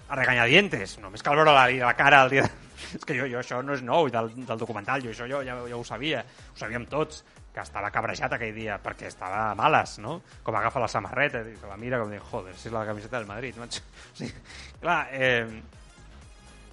a 0.09 0.17
regañadientes. 0.19 0.99
Només 1.03 1.25
cal 1.25 1.39
veure 1.39 1.55
la, 1.55 1.67
la 1.89 1.97
cara 1.99 2.25
el 2.27 2.37
dia... 2.37 2.47
És 2.77 3.07
que 3.09 3.17
jo, 3.17 3.25
jo 3.27 3.41
això 3.41 3.63
no 3.65 3.73
és 3.75 3.81
nou 3.83 4.07
del, 4.13 4.29
del 4.47 4.61
documental, 4.61 5.01
jo 5.03 5.11
això 5.11 5.27
jo 5.27 5.41
ja, 5.43 5.57
ja 5.67 5.79
ho 5.79 5.85
sabia, 5.85 6.21
ho 6.23 6.59
sabíem 6.61 6.85
tots, 6.91 7.23
que 7.57 7.63
estava 7.65 7.89
cabrejat 7.91 8.35
aquell 8.37 8.53
dia 8.53 8.77
perquè 8.85 9.09
estava 9.09 9.47
a 9.49 9.55
males, 9.57 9.95
no? 10.05 10.19
Com 10.45 10.59
agafa 10.59 10.83
la 10.83 10.91
samarreta, 10.93 11.41
i 11.41 11.57
se 11.57 11.71
la 11.71 11.79
mira 11.81 12.03
com 12.03 12.13
diu, 12.13 12.21
joder, 12.31 12.53
si 12.53 12.69
és 12.69 12.75
la 12.75 12.85
camiseta 12.85 13.17
del 13.17 13.29
Madrid, 13.31 13.57
macho. 13.57 13.81
O 14.13 14.19
sigui, 14.19 14.45
clar, 14.83 14.99
eh, 15.17 15.49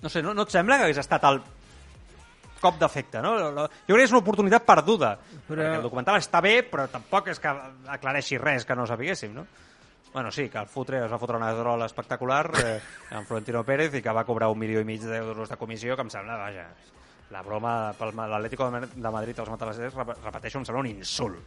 no 0.04 0.12
sé, 0.12 0.22
no, 0.22 0.34
no 0.36 0.44
et 0.44 0.52
sembla 0.52 0.78
que 0.78 0.90
hagués 0.90 1.00
estat 1.00 1.24
el 1.32 1.40
cop 2.64 2.80
d'efecte, 2.80 3.24
no? 3.24 3.34
Jo 3.48 3.68
crec 3.68 3.96
que 3.96 4.08
és 4.10 4.14
una 4.14 4.22
oportunitat 4.24 4.68
perduda, 4.68 5.16
però... 5.48 5.56
perquè 5.56 5.78
el 5.80 5.88
documental 5.88 6.20
està 6.20 6.44
bé, 6.44 6.58
però 6.68 6.90
tampoc 6.92 7.32
és 7.32 7.40
que 7.44 7.56
aclareixi 7.96 8.40
res 8.44 8.68
que 8.68 8.76
no 8.76 8.88
sapiguéssim, 8.88 9.34
no? 9.40 9.48
Bueno, 10.14 10.32
sí, 10.32 10.47
que 10.49 10.59
el 10.61 10.68
fotre 10.70 10.99
es 11.05 11.11
va 11.11 11.18
fotre 11.18 11.38
una 11.39 11.51
drola 11.57 11.88
espectacular 11.89 12.51
eh, 12.61 12.80
amb 13.18 13.26
Florentino 13.26 13.64
Pérez 13.66 13.95
i 13.97 14.01
que 14.05 14.14
va 14.14 14.24
cobrar 14.28 14.51
un 14.53 14.59
milió 14.61 14.82
i 14.84 14.86
mig 14.86 15.01
d'euros 15.01 15.49
de 15.49 15.57
comissió, 15.57 15.95
que 15.97 16.05
em 16.05 16.11
sembla, 16.14 16.36
vaja, 16.38 16.68
la 17.34 17.41
broma 17.41 17.72
pel 17.97 18.11
l'Atlético 18.16 18.68
de 18.70 18.76
Ma- 18.78 18.89
de 18.93 19.11
Madrid 19.16 19.39
als 19.41 19.49
matalasers, 19.49 19.95
rep- 19.97 20.20
repeteixo, 20.24 20.59
em 20.61 20.66
sembla 20.70 20.84
un 20.86 20.91
insult. 20.91 21.39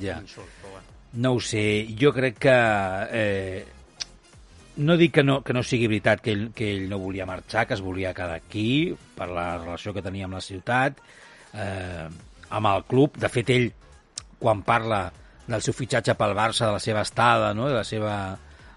Ja. 0.00 0.16
Insult, 0.22 0.48
però 0.62 0.72
bueno. 0.78 0.94
No 1.20 1.34
ho 1.36 1.40
sé, 1.40 1.66
jo 2.00 2.12
crec 2.12 2.38
que... 2.40 2.56
Eh, 3.12 3.66
no 4.78 4.94
dic 4.96 5.12
que 5.16 5.22
no, 5.24 5.40
que 5.42 5.52
no 5.56 5.62
sigui 5.66 5.88
veritat 5.90 6.20
que 6.22 6.30
ell, 6.32 6.48
que 6.54 6.68
ell 6.72 6.84
no 6.88 7.00
volia 7.02 7.26
marxar, 7.26 7.66
que 7.66 7.74
es 7.74 7.80
volia 7.82 8.12
quedar 8.14 8.36
aquí 8.38 8.94
per 9.16 9.26
la 9.28 9.56
relació 9.58 9.92
que 9.92 10.04
tenia 10.04 10.28
amb 10.28 10.36
la 10.38 10.42
ciutat, 10.44 11.00
eh, 11.52 12.04
amb 12.48 12.68
el 12.70 12.84
club. 12.86 13.16
De 13.18 13.28
fet, 13.32 13.50
ell, 13.56 13.72
quan 14.38 14.62
parla 14.62 15.08
del 15.48 15.64
seu 15.64 15.74
fitxatge 15.74 16.14
pel 16.18 16.36
Barça, 16.36 16.68
de 16.68 16.76
la 16.76 16.82
seva 16.82 17.02
estada, 17.06 17.52
no? 17.56 17.68
de 17.68 17.80
la 17.80 17.84
seva 17.88 18.14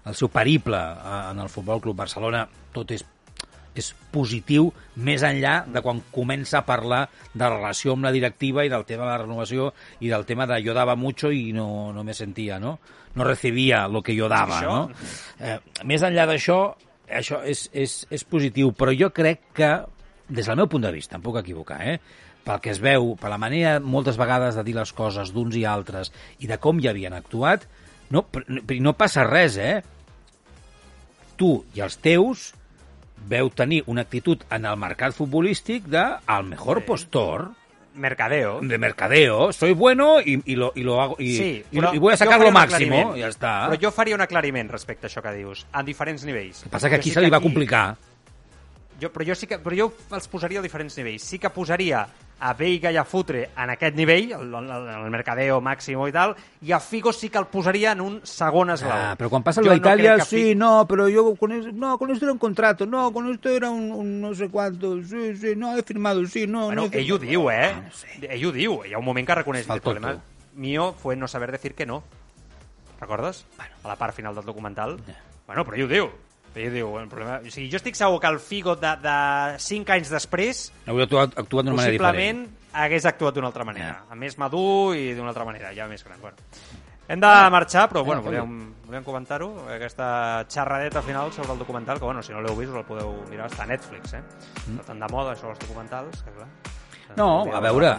el 0.02 0.16
seu 0.18 0.32
periple 0.34 0.78
eh, 0.78 1.18
en 1.30 1.42
el 1.44 1.50
Futbol 1.52 1.80
Club 1.80 2.00
Barcelona, 2.02 2.46
tot 2.74 2.90
és 2.96 3.04
és 3.72 3.86
positiu 4.12 4.66
més 5.00 5.22
enllà 5.24 5.62
de 5.72 5.80
quan 5.84 6.02
comença 6.12 6.58
a 6.60 6.66
parlar 6.66 7.06
de 7.32 7.40
la 7.40 7.54
relació 7.54 7.94
amb 7.96 8.04
la 8.04 8.12
directiva 8.12 8.66
i 8.66 8.70
del 8.72 8.84
tema 8.88 9.06
de 9.06 9.12
la 9.12 9.22
renovació 9.22 9.70
i 10.00 10.10
del 10.12 10.26
tema 10.28 10.46
de 10.46 10.58
jo 10.64 10.74
dava 10.76 10.96
mucho 10.96 11.30
i 11.32 11.52
no, 11.56 11.92
no 11.96 12.04
me 12.04 12.14
sentia, 12.14 12.58
no? 12.60 12.78
No 13.14 13.24
recibia 13.24 13.86
lo 13.88 14.02
que 14.04 14.16
jo 14.16 14.28
dava, 14.28 14.60
Això? 14.60 14.74
no? 14.76 15.08
Eh, 15.40 15.58
més 15.88 16.04
enllà 16.04 16.26
d'això, 16.28 16.58
això 17.08 17.42
és, 17.48 17.66
és, 17.72 17.96
és 18.12 18.26
positiu, 18.28 18.72
però 18.76 18.92
jo 18.96 19.08
crec 19.12 19.48
que, 19.56 19.72
des 20.28 20.48
del 20.48 20.60
meu 20.60 20.68
punt 20.68 20.84
de 20.84 20.92
vista, 20.92 21.16
em 21.16 21.24
puc 21.24 21.40
equivocar, 21.40 21.80
eh? 21.88 21.98
Pel 22.44 22.60
que 22.60 22.70
es 22.74 22.80
veu, 22.82 23.14
per 23.16 23.30
la 23.30 23.38
manera 23.38 23.78
moltes 23.80 24.16
vegades 24.18 24.56
de 24.58 24.64
dir 24.66 24.74
les 24.74 24.92
coses 24.92 25.30
d'uns 25.32 25.54
i 25.56 25.64
altres 25.64 26.12
i 26.40 26.46
de 26.50 26.58
com 26.58 26.80
hi 26.80 26.88
havien 26.90 27.12
actuat, 27.14 27.68
no, 28.10 28.26
no 28.80 28.92
passa 28.98 29.22
res, 29.24 29.56
eh? 29.56 29.82
Tu 31.38 31.52
i 31.74 31.80
els 31.84 31.96
teus 32.02 32.52
veu 33.30 33.48
tenir 33.54 33.82
una 33.86 34.02
actitud 34.02 34.42
en 34.50 34.64
el 34.66 34.76
mercat 34.76 35.14
futbolístic 35.14 35.84
de 35.86 36.02
al 36.26 36.44
mejor 36.44 36.80
Sí. 36.80 36.86
postor 36.86 37.50
Mercadeo. 37.94 38.60
de 38.62 38.78
mercadeo, 38.78 39.52
soy 39.52 39.74
bueno 39.74 40.18
y, 40.20 40.42
y 40.50 40.56
lo, 40.56 40.72
y 40.74 40.82
lo 40.82 41.00
hago 41.00 41.16
y, 41.18 41.36
Sí, 41.36 41.64
y 41.70 41.98
voy 41.98 42.14
a 42.14 42.16
sacar 42.16 42.40
lo 42.40 42.50
máximo, 42.50 43.12
ja 43.14 43.28
està. 43.28 43.68
Però 43.68 43.76
jo 43.80 43.90
faria 43.92 44.14
un 44.16 44.22
aclariment 44.24 44.70
respecte 44.72 45.06
a 45.06 45.10
això 45.10 45.20
que 45.22 45.32
dius, 45.36 45.66
a 45.72 45.82
diferents 45.84 46.24
nivells. 46.24 46.62
El 46.62 46.64
que 46.64 46.70
passa 46.72 46.88
que 46.88 46.96
aquí 46.96 47.10
sí 47.10 47.14
se 47.14 47.20
li 47.20 47.28
va 47.30 47.36
aquí- 47.36 47.44
complicar. 47.46 47.96
Jo, 49.02 49.10
però 49.10 49.26
jo 49.26 49.34
sí 49.34 49.48
que 49.50 49.58
però 49.58 49.74
jo 49.76 49.92
els 50.14 50.28
posaria 50.30 50.60
a 50.60 50.62
diferents 50.62 50.96
nivells. 51.00 51.24
Sí 51.26 51.40
que 51.42 51.50
posaria 51.50 52.06
a 52.42 52.52
Veiga 52.58 52.90
i 52.90 52.96
a 52.98 53.04
Futre 53.06 53.50
en 53.54 53.70
aquest 53.70 53.94
nivell, 53.94 54.32
el, 54.34 54.54
el, 54.58 54.70
el 54.96 55.10
Mercadeo 55.14 55.60
màximo 55.62 56.08
i 56.10 56.12
tal, 56.14 56.32
i 56.62 56.72
a 56.74 56.80
Figo 56.82 57.12
sí 57.14 57.28
que 57.30 57.38
el 57.38 57.46
posaria 57.46 57.92
en 57.92 58.00
un 58.02 58.16
segon 58.26 58.70
esglaó. 58.74 59.12
Ah, 59.12 59.16
cuando 59.16 59.44
pasa 59.44 59.60
Jo 59.62 59.68
lo 59.68 59.74
de 59.78 59.80
no 60.18 60.24
sí, 60.24 60.36
Figo- 60.36 60.58
no, 60.58 60.86
pero 60.88 61.08
yo 61.08 61.36
con 61.36 61.52
eso, 61.52 61.70
no, 61.72 61.96
con 61.98 62.10
esto 62.10 62.24
era 62.24 62.32
un 62.32 62.38
contrato, 62.40 62.84
no, 62.84 63.12
con 63.12 63.30
esto 63.30 63.48
era 63.48 63.70
un, 63.70 63.92
un 63.92 64.20
no 64.20 64.34
sé 64.34 64.48
cuánto, 64.48 65.00
sí, 65.04 65.36
sí, 65.36 65.54
no, 65.56 65.76
he 65.76 65.82
firmado, 65.84 66.26
sí, 66.26 66.48
no, 66.48 66.66
Bueno, 66.66 66.82
no 66.82 66.88
he 66.92 66.98
ell 67.00 67.12
ho 67.12 67.18
diu, 67.18 67.48
eh? 67.50 67.72
Ah, 67.76 67.82
no 67.86 67.92
sé. 67.92 68.08
Ell 68.28 68.44
ho 68.46 68.52
diu. 68.52 68.80
Hi 68.84 68.92
ha 68.94 68.98
un 68.98 69.04
moment 69.04 69.26
que 69.26 69.34
reconeix 69.38 69.68
el 69.70 69.80
problema 69.80 70.12
tonto. 70.14 70.24
mío 70.54 70.94
fue 71.00 71.14
no 71.14 71.28
saber 71.28 71.52
decir 71.52 71.74
que 71.76 71.86
no. 71.86 72.02
Recordes? 73.00 73.46
Bueno. 73.56 73.74
A 73.84 73.88
la 73.88 73.96
part 73.96 74.14
final 74.14 74.34
del 74.34 74.44
documental. 74.44 74.98
Ja. 75.06 75.14
Bueno, 75.46 75.64
però 75.64 75.76
ell 75.76 75.84
ho 75.86 75.88
diu. 75.94 76.10
Ho 76.52 76.70
diu. 76.74 76.92
El 77.00 77.08
problema... 77.08 77.38
O 77.40 77.50
sigui, 77.50 77.70
jo 77.72 77.78
estic 77.80 77.96
segur 77.96 78.20
que 78.20 78.28
el 78.28 78.38
Figo 78.42 78.76
de, 78.76 78.92
de 79.02 79.16
5 79.58 79.94
anys 79.96 80.12
després 80.12 80.66
Hauria 80.86 81.06
actuat, 81.08 81.36
actuat 81.38 81.66
d'una 81.68 81.78
manera 81.78 81.96
possiblement 81.96 82.42
diferent. 82.44 82.80
hagués 82.84 83.08
actuat 83.08 83.36
d'una 83.36 83.48
altra 83.52 83.64
manera. 83.68 83.94
A 84.10 84.18
més 84.18 84.36
madur 84.40 84.94
i 84.98 85.12
d'una 85.16 85.32
altra 85.32 85.46
manera, 85.48 85.72
ja 85.76 85.88
més 85.88 86.04
gran. 86.04 86.20
Bueno. 86.20 86.36
Hem 87.12 87.20
de 87.20 87.30
marxar, 87.50 87.88
però 87.90 88.04
bueno, 88.06 88.22
volíem, 88.22 88.52
volíem 88.86 89.02
comentar-ho, 89.04 89.48
aquesta 89.74 90.44
xerradeta 90.48 91.02
final 91.02 91.32
sobre 91.32 91.52
el 91.52 91.58
documental, 91.58 91.98
que 91.98 92.06
bueno, 92.06 92.22
si 92.22 92.32
no 92.32 92.40
l'heu 92.40 92.54
vist 92.56 92.70
us 92.72 92.78
el 92.78 92.86
podeu 92.88 93.10
mirar, 93.28 93.48
està 93.50 93.66
a 93.66 93.68
Netflix, 93.68 94.14
eh? 94.14 94.22
Mm. 94.22 94.78
Està 94.78 94.92
tan 94.92 95.02
de 95.02 95.08
moda 95.12 95.34
això 95.34 95.50
dels 95.50 95.60
documentals, 95.64 96.22
que 96.22 96.32
clar... 96.36 96.48
No, 97.18 97.26
a 97.52 97.60
veure. 97.60 97.90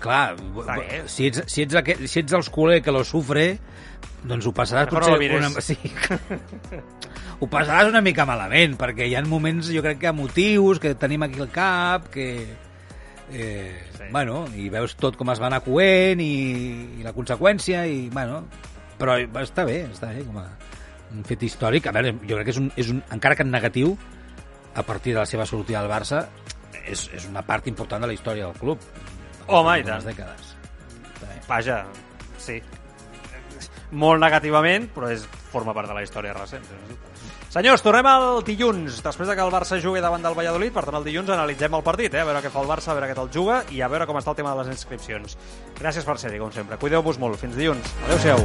Clar, 0.00 0.36
bé. 0.36 1.02
si 1.08 1.26
ets, 1.28 1.42
si, 1.50 1.66
ets 1.66 1.76
aquest, 1.80 2.06
si 2.08 2.22
ets 2.22 2.36
els 2.38 2.48
culer 2.54 2.78
que 2.84 2.92
lo 2.94 3.02
sufre, 3.04 3.58
doncs 4.24 4.46
ho 4.48 4.52
passaràs 4.56 4.88
Mejor 4.88 5.04
no 5.04 5.10
potser 5.10 5.20
mires. 5.20 5.50
una... 5.50 5.60
Sí. 5.60 5.76
ho 7.40 7.48
passaràs 7.50 7.90
una 7.90 8.02
mica 8.04 8.26
malament, 8.28 8.76
perquè 8.80 9.08
hi 9.08 9.16
ha 9.16 9.24
moments, 9.26 9.72
jo 9.74 9.82
crec 9.84 9.98
que 10.02 10.12
emotius, 10.12 10.80
que 10.82 10.94
tenim 10.94 11.26
aquí 11.26 11.42
al 11.42 11.50
cap, 11.54 12.10
que... 12.12 12.28
Eh, 13.32 13.94
Sí. 14.04 14.12
Bueno, 14.12 14.44
i 14.56 14.68
veus 14.68 14.96
tot 15.00 15.16
com 15.16 15.30
es 15.32 15.40
va 15.40 15.48
anar 15.48 15.62
coent 15.64 16.20
i, 16.20 16.34
i 16.98 17.04
la 17.04 17.14
conseqüència, 17.16 17.84
i 17.88 18.08
bueno, 18.12 18.42
però 18.98 19.16
està 19.40 19.64
bé, 19.64 19.84
està 19.88 20.10
bé 20.12 20.24
com 20.26 20.40
a 20.42 20.48
un 21.14 21.24
fet 21.24 21.44
històric. 21.46 21.88
A 21.88 21.94
veure, 21.94 22.14
jo 22.24 22.36
crec 22.36 22.50
que 22.50 22.54
és 22.54 22.60
un, 22.60 22.70
és 22.80 22.90
un 22.92 23.02
encara 23.14 23.38
que 23.38 23.46
en 23.46 23.52
negatiu, 23.54 23.94
a 24.74 24.82
partir 24.82 25.14
de 25.14 25.22
la 25.22 25.28
seva 25.30 25.46
sortida 25.46 25.80
al 25.80 25.90
Barça, 25.90 26.24
és, 26.84 27.06
és 27.14 27.28
una 27.30 27.44
part 27.46 27.68
important 27.70 28.02
de 28.02 28.10
la 28.10 28.16
història 28.16 28.48
del 28.50 28.58
club. 28.60 28.82
Home, 29.46 29.78
i 29.80 29.86
tant. 29.86 30.04
dècades. 30.04 30.52
Vaja, 31.48 31.82
sí. 32.40 32.60
Molt 33.94 34.20
negativament, 34.20 34.88
però 34.94 35.10
és, 35.12 35.28
forma 35.52 35.74
part 35.76 35.88
de 35.88 35.96
la 35.96 36.02
història 36.02 36.34
recent. 36.36 36.64
Senyors, 37.54 37.84
tornem 37.86 38.02
al 38.10 38.40
dilluns, 38.42 38.96
després 38.98 39.28
de 39.30 39.34
que 39.38 39.44
el 39.44 39.52
Barça 39.54 39.76
jugui 39.78 40.00
davant 40.02 40.24
del 40.26 40.34
Valladolid, 40.34 40.72
per 40.74 40.82
tant 40.88 40.96
el 40.98 41.04
dilluns 41.06 41.28
analitzem 41.30 41.76
el 41.78 41.84
partit, 41.86 42.16
eh? 42.18 42.24
a 42.24 42.26
veure 42.26 42.40
què 42.42 42.50
fa 42.50 42.64
el 42.64 42.66
Barça, 42.66 42.90
a 42.90 42.96
veure 42.98 43.06
què 43.06 43.14
tal 43.14 43.30
juga 43.30 43.60
i 43.70 43.78
a 43.78 43.86
veure 43.92 44.08
com 44.10 44.18
està 44.18 44.32
el 44.32 44.38
tema 44.40 44.50
de 44.50 44.64
les 44.64 44.72
inscripcions. 44.74 45.36
Gràcies 45.78 46.02
per 46.02 46.18
ser-hi, 46.18 46.42
com 46.42 46.50
sempre. 46.50 46.80
Cuideu-vos 46.82 47.22
molt. 47.22 47.38
Fins 47.38 47.54
dilluns. 47.54 47.94
Adéu-siau. 48.08 48.42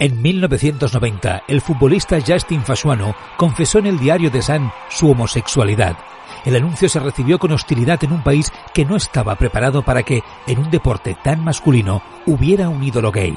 En 0.00 0.22
1990, 0.22 1.42
el 1.46 1.60
futbolista 1.60 2.24
Justin 2.24 2.64
Fasuano 2.64 3.14
confesó 3.36 3.84
en 3.84 3.92
el 3.92 3.98
diario 3.98 4.30
de 4.30 4.40
Sun 4.40 4.72
su 4.88 5.10
homosexualidad. 5.10 6.15
El 6.46 6.54
anuncio 6.54 6.88
se 6.88 7.00
recibió 7.00 7.40
con 7.40 7.50
hostilidad 7.50 8.02
en 8.04 8.12
un 8.12 8.22
país 8.22 8.52
que 8.72 8.84
no 8.84 8.94
estaba 8.94 9.34
preparado 9.34 9.82
para 9.82 10.04
que, 10.04 10.22
en 10.46 10.60
un 10.60 10.70
deporte 10.70 11.16
tan 11.22 11.44
masculino, 11.44 12.02
hubiera 12.24 12.68
un 12.68 12.84
ídolo 12.84 13.10
gay. 13.10 13.36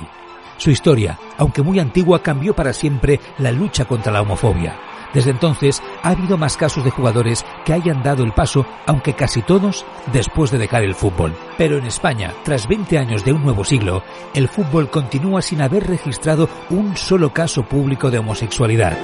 Su 0.58 0.70
historia, 0.70 1.18
aunque 1.38 1.64
muy 1.64 1.80
antigua, 1.80 2.22
cambió 2.22 2.54
para 2.54 2.72
siempre 2.72 3.20
la 3.40 3.52
lucha 3.52 3.86
contra 3.86 4.12
la 4.12 4.22
homofobia. 4.22 4.80
Desde 5.12 5.32
entonces 5.32 5.82
ha 6.04 6.10
habido 6.10 6.38
más 6.38 6.56
casos 6.56 6.84
de 6.84 6.92
jugadores 6.92 7.44
que 7.66 7.74
hayan 7.74 8.04
dado 8.04 8.24
el 8.24 8.32
paso, 8.32 8.68
aunque 8.86 9.14
casi 9.14 9.42
todos 9.42 9.88
después 10.14 10.52
de 10.52 10.60
dejar 10.60 10.84
el 10.84 10.94
fútbol. 10.94 11.34
Pero 11.58 11.80
en 11.80 11.88
España, 11.88 12.36
tras 12.44 12.68
20 12.68 13.00
años 13.00 13.26
de 13.26 13.34
un 13.34 13.42
nuevo 13.42 13.64
siglo, 13.64 14.04
el 14.36 14.48
fútbol 14.50 14.92
continúa 14.92 15.42
sin 15.42 15.62
haber 15.62 15.88
registrado 15.88 16.48
un 16.70 16.96
solo 16.96 17.34
caso 17.34 17.64
público 17.64 18.12
de 18.12 18.20
homosexualidad. 18.20 19.00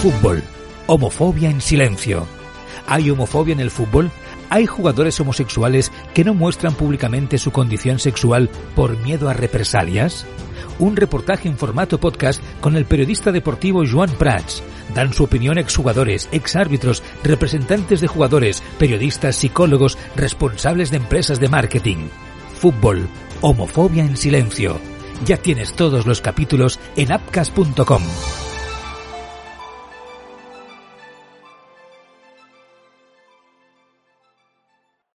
Fútbol. 0.00 0.42
Homofobia 0.86 1.48
en 1.48 1.60
silencio. 1.60 2.26
¿Hay 2.86 3.08
homofobia 3.10 3.52
en 3.52 3.60
el 3.60 3.70
fútbol? 3.70 4.10
¿Hay 4.50 4.66
jugadores 4.66 5.18
homosexuales 5.20 5.92
que 6.12 6.24
no 6.24 6.34
muestran 6.34 6.74
públicamente 6.74 7.38
su 7.38 7.52
condición 7.52 7.98
sexual 7.98 8.50
por 8.74 8.98
miedo 8.98 9.28
a 9.28 9.32
represalias? 9.32 10.26
Un 10.78 10.96
reportaje 10.96 11.48
en 11.48 11.56
formato 11.56 11.98
podcast 11.98 12.42
con 12.60 12.76
el 12.76 12.84
periodista 12.84 13.30
deportivo 13.30 13.84
Joan 13.90 14.10
Prats. 14.10 14.62
Dan 14.94 15.12
su 15.12 15.24
opinión 15.24 15.56
exjugadores, 15.56 16.28
exárbitros, 16.32 17.02
representantes 17.22 18.00
de 18.00 18.08
jugadores, 18.08 18.62
periodistas, 18.78 19.36
psicólogos, 19.36 19.96
responsables 20.16 20.90
de 20.90 20.96
empresas 20.96 21.38
de 21.38 21.48
marketing. 21.48 22.08
Fútbol. 22.58 23.08
Homofobia 23.40 24.04
en 24.04 24.16
silencio. 24.16 24.80
Ya 25.24 25.36
tienes 25.36 25.74
todos 25.74 26.06
los 26.06 26.20
capítulos 26.20 26.80
en 26.96 27.12
appcast.com. 27.12 28.02